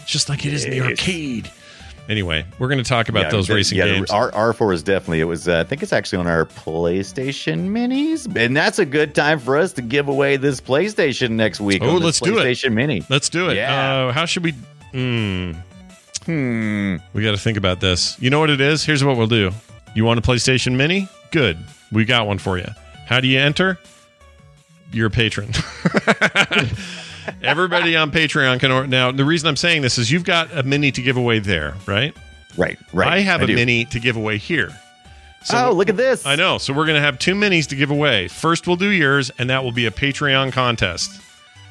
It's 0.00 0.10
just 0.10 0.28
like 0.28 0.44
it 0.46 0.52
is 0.52 0.64
in 0.64 0.70
the 0.72 0.80
arcade. 0.82 1.50
Anyway, 2.08 2.44
we're 2.60 2.68
going 2.68 2.78
to 2.82 2.88
talk 2.88 3.08
about 3.08 3.24
Yeah, 3.24 3.30
those 3.30 3.48
the- 3.48 3.54
racing 3.54 3.78
yeah, 3.78 3.86
games. 3.86 4.10
R 4.12 4.32
R 4.32 4.52
four 4.52 4.72
is 4.72 4.82
definitely. 4.84 5.20
It 5.20 5.24
was. 5.24 5.48
Uh, 5.48 5.58
I 5.58 5.64
think 5.64 5.82
it's 5.82 5.92
actually 5.92 6.18
on 6.18 6.28
our 6.28 6.44
PlayStation 6.46 7.68
Minis, 7.70 8.26
and 8.36 8.56
that's 8.56 8.78
a 8.78 8.86
good 8.86 9.12
time 9.14 9.40
for 9.40 9.56
us 9.56 9.72
to 9.72 9.82
give 9.82 10.06
away 10.08 10.36
this 10.36 10.60
PlayStation 10.60 11.30
next 11.32 11.60
week. 11.60 11.82
Oh, 11.82 11.96
let's 11.96 12.20
do 12.20 12.38
it. 12.38 12.42
PlayStation 12.44 12.74
Mini. 12.74 13.02
Let's 13.10 13.28
do 13.28 13.48
it. 13.50 13.56
Yeah. 13.56 14.06
Uh, 14.08 14.12
how 14.12 14.24
should 14.24 14.44
we? 14.44 14.52
Hmm. 14.92 15.52
Hmm. 16.26 16.96
We 17.12 17.22
got 17.22 17.30
to 17.30 17.38
think 17.38 17.56
about 17.56 17.80
this. 17.80 18.20
You 18.20 18.30
know 18.30 18.40
what 18.40 18.50
it 18.50 18.60
is? 18.60 18.84
Here's 18.84 19.02
what 19.04 19.16
we'll 19.16 19.26
do. 19.28 19.52
You 19.94 20.04
want 20.04 20.18
a 20.18 20.22
PlayStation 20.22 20.76
Mini? 20.76 21.08
Good. 21.30 21.58
We 21.92 22.04
got 22.04 22.26
one 22.26 22.38
for 22.38 22.58
you. 22.58 22.66
How 23.06 23.20
do 23.20 23.28
you 23.28 23.38
enter? 23.38 23.78
You're 24.92 25.06
a 25.06 25.10
patron. 25.10 25.50
Everybody 27.42 27.96
on 27.96 28.10
Patreon 28.10 28.60
can 28.60 28.70
or- 28.72 28.86
now. 28.86 29.12
The 29.12 29.24
reason 29.24 29.48
I'm 29.48 29.56
saying 29.56 29.82
this 29.82 29.98
is 29.98 30.10
you've 30.10 30.24
got 30.24 30.52
a 30.56 30.62
mini 30.62 30.92
to 30.92 31.02
give 31.02 31.16
away 31.16 31.38
there, 31.38 31.74
right? 31.86 32.14
Right. 32.56 32.78
Right. 32.92 33.12
I 33.12 33.20
have 33.20 33.42
a 33.42 33.46
do. 33.46 33.54
mini 33.54 33.84
to 33.86 34.00
give 34.00 34.16
away 34.16 34.38
here. 34.38 34.70
oh, 35.52 35.72
look 35.72 35.88
at 35.88 35.96
this. 35.96 36.26
I 36.26 36.36
know. 36.36 36.58
So 36.58 36.72
we're 36.72 36.86
going 36.86 36.96
to 36.96 37.02
have 37.02 37.18
two 37.18 37.34
minis 37.34 37.68
to 37.68 37.76
give 37.76 37.90
away. 37.90 38.28
First, 38.28 38.66
we'll 38.66 38.76
do 38.76 38.90
yours, 38.90 39.30
and 39.38 39.50
that 39.50 39.62
will 39.62 39.72
be 39.72 39.86
a 39.86 39.90
Patreon 39.90 40.52
contest. 40.52 41.20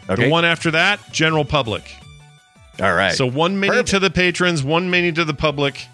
Okay. 0.10 0.26
The 0.26 0.30
one 0.30 0.46
after 0.46 0.72
that, 0.72 1.12
general 1.12 1.46
public. 1.46 1.96
All 2.82 2.94
right. 2.94 3.14
So 3.14 3.26
one 3.26 3.60
mini 3.60 3.72
Perfect. 3.72 3.90
to 3.90 4.00
the 4.00 4.10
patrons, 4.10 4.64
one 4.64 4.90
mini 4.90 5.12
to 5.12 5.26
the 5.26 5.34
public. 5.34 5.88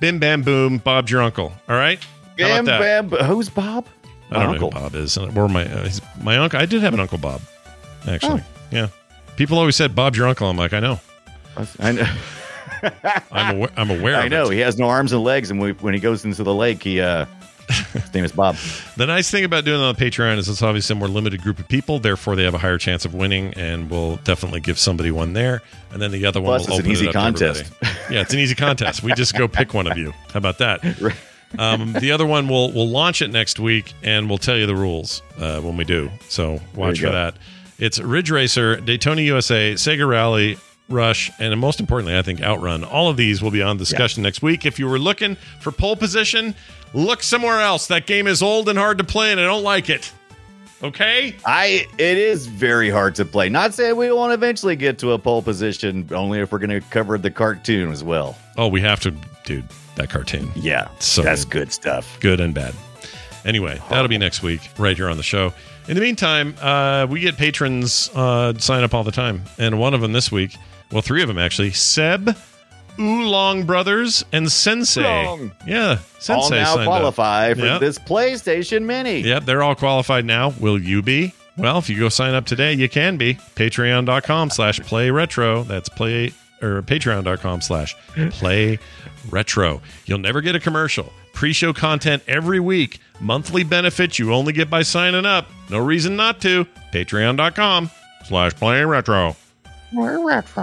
Bim 0.00 0.18
bam 0.18 0.42
boom. 0.42 0.78
Bob's 0.78 1.10
your 1.10 1.22
uncle. 1.22 1.52
All 1.68 1.76
right. 1.76 2.02
How 2.38 2.46
bam, 2.48 2.64
about 2.68 2.80
that? 2.80 3.10
bam. 3.10 3.24
Who's 3.26 3.48
Bob? 3.48 3.86
I 4.30 4.34
don't 4.34 4.46
My 4.46 4.52
know 4.54 4.58
who 4.60 4.70
Bob 4.70 4.94
is. 4.94 5.18
Or 5.18 5.48
my 5.48 5.66
uh, 5.66 5.84
he's, 5.84 6.00
my 6.22 6.36
uncle. 6.38 6.58
I 6.60 6.66
did 6.66 6.82
have 6.82 6.94
an 6.94 7.00
uncle 7.00 7.18
Bob. 7.18 7.40
Actually, 8.08 8.42
yeah. 8.70 8.88
People 9.36 9.58
always 9.58 9.76
said 9.76 9.94
Bob's 9.94 10.16
your 10.16 10.26
uncle. 10.28 10.48
I'm 10.48 10.56
like, 10.56 10.72
I 10.72 10.80
know. 10.80 11.00
I 11.78 11.92
know. 11.92 12.08
I'm 13.32 13.56
aware. 13.56 13.70
I'm 13.76 13.90
aware. 14.00 14.16
I 14.16 14.28
know. 14.28 14.50
It. 14.50 14.54
He 14.54 14.60
has 14.60 14.78
no 14.78 14.88
arms 14.88 15.12
and 15.12 15.22
legs, 15.22 15.50
and 15.50 15.60
when 15.60 15.74
when 15.76 15.94
he 15.94 16.00
goes 16.00 16.24
into 16.24 16.42
the 16.42 16.54
lake, 16.54 16.82
he 16.82 17.00
uh, 17.00 17.26
his 17.70 18.14
name 18.14 18.24
is 18.24 18.32
Bob. 18.32 18.56
The 18.96 19.06
nice 19.06 19.30
thing 19.30 19.44
about 19.44 19.64
doing 19.64 19.80
it 19.80 19.84
on 19.84 19.94
Patreon 19.94 20.38
is 20.38 20.48
it's 20.48 20.62
obviously 20.62 20.94
a 20.94 20.98
more 20.98 21.08
limited 21.08 21.42
group 21.42 21.58
of 21.58 21.68
people. 21.68 21.98
Therefore, 21.98 22.36
they 22.36 22.44
have 22.44 22.54
a 22.54 22.58
higher 22.58 22.78
chance 22.78 23.04
of 23.04 23.14
winning, 23.14 23.54
and 23.54 23.90
we'll 23.90 24.16
definitely 24.16 24.60
give 24.60 24.78
somebody 24.78 25.10
one 25.10 25.32
there. 25.32 25.62
And 25.92 26.00
then 26.00 26.10
the 26.10 26.26
other 26.26 26.40
one 26.40 26.58
Plus, 26.58 26.68
will 26.68 26.74
it's 26.74 26.80
open 26.80 26.86
an 26.86 26.92
easy 26.92 27.04
it 27.06 27.08
up 27.08 27.14
contest. 27.14 27.72
yeah, 28.10 28.20
it's 28.20 28.32
an 28.32 28.40
easy 28.40 28.54
contest. 28.54 29.02
We 29.02 29.12
just 29.14 29.36
go 29.36 29.48
pick 29.48 29.74
one 29.74 29.86
of 29.86 29.96
you. 29.96 30.12
How 30.32 30.38
about 30.38 30.58
that? 30.58 30.82
Um, 31.58 31.94
the 31.94 32.12
other 32.12 32.26
one 32.26 32.46
we'll 32.46 32.70
we'll 32.70 32.88
launch 32.88 33.22
it 33.22 33.28
next 33.32 33.58
week, 33.58 33.92
and 34.04 34.28
we'll 34.28 34.38
tell 34.38 34.56
you 34.56 34.66
the 34.66 34.76
rules 34.76 35.20
uh, 35.36 35.60
when 35.60 35.76
we 35.76 35.84
do. 35.84 36.08
So 36.28 36.60
watch 36.76 37.00
for 37.00 37.06
go. 37.06 37.12
that. 37.12 37.34
It's 37.78 37.98
Ridge 37.98 38.30
Racer, 38.30 38.76
Daytona 38.76 39.22
USA, 39.22 39.72
Sega 39.72 40.06
Rally, 40.08 40.58
Rush, 40.88 41.30
and 41.38 41.58
most 41.58 41.80
importantly, 41.80 42.16
I 42.16 42.22
think 42.22 42.42
Outrun. 42.42 42.84
All 42.84 43.08
of 43.08 43.16
these 43.16 43.40
will 43.40 43.50
be 43.50 43.62
on 43.62 43.78
discussion 43.78 44.22
next 44.22 44.42
week. 44.42 44.66
If 44.66 44.78
you 44.78 44.86
were 44.86 44.98
looking 44.98 45.36
for 45.60 45.72
pole 45.72 45.96
position, 45.96 46.54
look 46.92 47.22
somewhere 47.22 47.60
else. 47.60 47.86
That 47.88 48.06
game 48.06 48.26
is 48.26 48.42
old 48.42 48.68
and 48.68 48.78
hard 48.78 48.98
to 48.98 49.04
play, 49.04 49.30
and 49.32 49.40
I 49.40 49.44
don't 49.44 49.62
like 49.62 49.90
it. 49.90 50.12
Okay. 50.82 51.36
I 51.44 51.86
it 51.98 52.16
is 52.18 52.46
very 52.46 52.88
hard 52.88 53.14
to 53.16 53.24
play. 53.26 53.48
Not 53.50 53.74
saying 53.74 53.96
we 53.96 54.10
won't 54.12 54.32
eventually 54.32 54.76
get 54.76 54.98
to 55.00 55.12
a 55.12 55.18
pole 55.18 55.42
position, 55.42 56.08
only 56.12 56.38
if 56.40 56.52
we're 56.52 56.58
going 56.58 56.70
to 56.70 56.80
cover 56.88 57.18
the 57.18 57.30
cartoon 57.30 57.90
as 57.92 58.02
well. 58.02 58.36
Oh, 58.56 58.68
we 58.68 58.80
have 58.80 59.00
to, 59.00 59.10
dude. 59.44 59.64
That 59.96 60.08
cartoon. 60.08 60.50
Yeah, 60.56 60.88
So 61.00 61.20
that's 61.22 61.44
good. 61.44 61.66
good 61.66 61.72
stuff. 61.72 62.16
good 62.20 62.40
and 62.40 62.54
bad. 62.54 62.74
Anyway, 63.44 63.78
that'll 63.90 64.08
be 64.08 64.16
next 64.18 64.42
week, 64.42 64.60
right 64.78 64.96
here 64.96 65.08
on 65.08 65.16
the 65.18 65.22
show. 65.22 65.52
In 65.88 65.94
the 65.94 66.00
meantime, 66.00 66.54
uh, 66.60 67.06
we 67.10 67.20
get 67.20 67.36
patrons 67.36 68.08
uh, 68.14 68.54
sign 68.58 68.82
up 68.84 68.94
all 68.94 69.02
the 69.04 69.10
time, 69.12 69.42
and 69.58 69.78
one 69.78 69.92
of 69.92 70.00
them 70.00 70.12
this 70.12 70.30
week, 70.32 70.56
well, 70.92 71.02
three 71.02 71.20
of 71.22 71.28
them 71.28 71.38
actually, 71.38 71.70
Seb, 71.72 72.36
Oolong 72.98 73.64
Brothers, 73.64 74.24
and 74.32 74.50
Sensei. 74.50 75.00
Oolong. 75.24 75.52
Yeah, 75.66 75.98
Sensei 76.18 76.32
All 76.34 76.50
now 76.50 76.64
signed 76.74 76.80
up. 76.80 76.86
qualify 76.86 77.54
for 77.54 77.64
Yeah. 77.64 77.78
this 77.78 77.98
PlayStation 77.98 78.82
Mini. 78.82 79.20
Yep, 79.20 79.44
they're 79.44 79.62
all 79.62 79.74
qualified 79.74 80.24
now. 80.24 80.54
Will 80.60 80.78
you 80.80 81.02
be? 81.02 81.32
Well, 81.56 81.78
if 81.78 81.90
you 81.90 81.98
go 81.98 82.08
sign 82.08 82.34
up 82.34 82.46
today, 82.46 82.72
you 82.72 82.88
can 82.88 83.16
be. 83.16 83.34
Patreon.com 83.56 84.50
slash 84.50 84.80
play 84.80 85.10
retro. 85.10 85.62
That's 85.64 85.88
play 85.88 86.32
or 86.62 86.80
patreon.com 86.82 87.60
slash 87.60 87.94
play 88.30 88.78
retro. 89.30 89.82
You'll 90.06 90.18
never 90.18 90.40
get 90.40 90.54
a 90.54 90.60
commercial. 90.60 91.12
Pre 91.34 91.52
show 91.52 91.72
content 91.72 92.22
every 92.26 92.60
week. 92.60 92.98
Monthly 93.20 93.64
benefits 93.64 94.18
you 94.18 94.32
only 94.32 94.52
get 94.52 94.70
by 94.70 94.82
signing 94.82 95.26
up. 95.26 95.48
No 95.68 95.78
reason 95.78 96.16
not 96.16 96.40
to. 96.42 96.66
Patreon.com 96.92 97.90
slash 98.24 98.54
play 98.54 98.82
retro. 98.84 99.36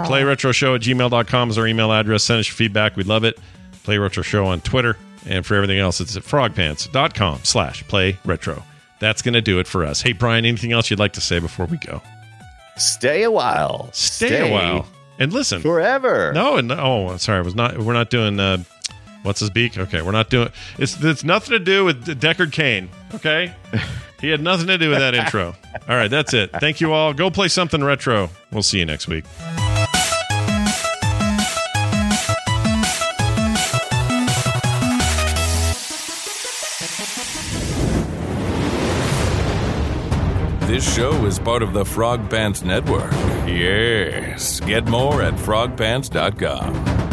Play 0.04 0.24
retro 0.24 0.52
show 0.52 0.74
at 0.74 0.80
gmail.com 0.80 1.50
is 1.50 1.58
our 1.58 1.66
email 1.66 1.92
address. 1.92 2.24
Send 2.24 2.40
us 2.40 2.48
your 2.48 2.54
feedback. 2.54 2.96
We'd 2.96 3.06
love 3.06 3.24
it. 3.24 3.38
Play 3.84 3.98
retro 3.98 4.22
show 4.22 4.46
on 4.46 4.60
Twitter. 4.60 4.96
And 5.26 5.44
for 5.44 5.54
everything 5.54 5.78
else, 5.78 6.00
it's 6.00 6.16
at 6.16 6.22
frogpants.com 6.22 7.40
slash 7.42 7.86
play 7.88 8.18
retro. 8.24 8.62
That's 9.00 9.22
going 9.22 9.34
to 9.34 9.42
do 9.42 9.58
it 9.58 9.66
for 9.66 9.84
us. 9.84 10.00
Hey, 10.00 10.12
Brian, 10.12 10.44
anything 10.44 10.72
else 10.72 10.90
you'd 10.90 10.98
like 10.98 11.12
to 11.14 11.20
say 11.20 11.38
before 11.38 11.66
we 11.66 11.76
go? 11.78 12.02
Stay 12.76 13.24
a 13.24 13.30
while. 13.30 13.90
Stay, 13.92 14.48
a 14.48 14.52
while. 14.52 14.86
And 15.18 15.32
listen. 15.32 15.60
Forever. 15.60 16.32
No, 16.32 16.56
and 16.56 16.70
oh, 16.72 17.16
sorry, 17.16 17.38
I 17.38 17.42
was 17.42 17.54
not. 17.54 17.78
We're 17.78 17.92
not 17.92 18.10
doing. 18.10 18.38
Uh, 18.38 18.62
what's 19.22 19.40
his 19.40 19.50
beak? 19.50 19.76
Okay, 19.76 20.00
we're 20.00 20.12
not 20.12 20.30
doing. 20.30 20.50
It's 20.78 21.02
it's 21.02 21.24
nothing 21.24 21.52
to 21.52 21.58
do 21.58 21.84
with 21.84 22.06
Deckard 22.20 22.52
Cain. 22.52 22.88
Okay, 23.14 23.52
he 24.20 24.28
had 24.28 24.40
nothing 24.40 24.66
to 24.66 24.78
do 24.78 24.90
with 24.90 24.98
that 24.98 25.14
intro. 25.14 25.54
All 25.88 25.96
right, 25.96 26.08
that's 26.08 26.34
it. 26.34 26.50
Thank 26.60 26.80
you 26.80 26.92
all. 26.92 27.12
Go 27.14 27.30
play 27.30 27.48
something 27.48 27.82
retro. 27.82 28.30
We'll 28.52 28.62
see 28.62 28.78
you 28.78 28.86
next 28.86 29.08
week. 29.08 29.24
This 40.68 40.94
show 40.94 41.24
is 41.24 41.38
part 41.38 41.62
of 41.62 41.72
the 41.72 41.84
Frog 41.84 42.28
Pants 42.28 42.62
Network. 42.62 43.10
Yes. 43.46 44.60
Get 44.60 44.86
more 44.86 45.22
at 45.22 45.32
frogpants.com. 45.34 47.07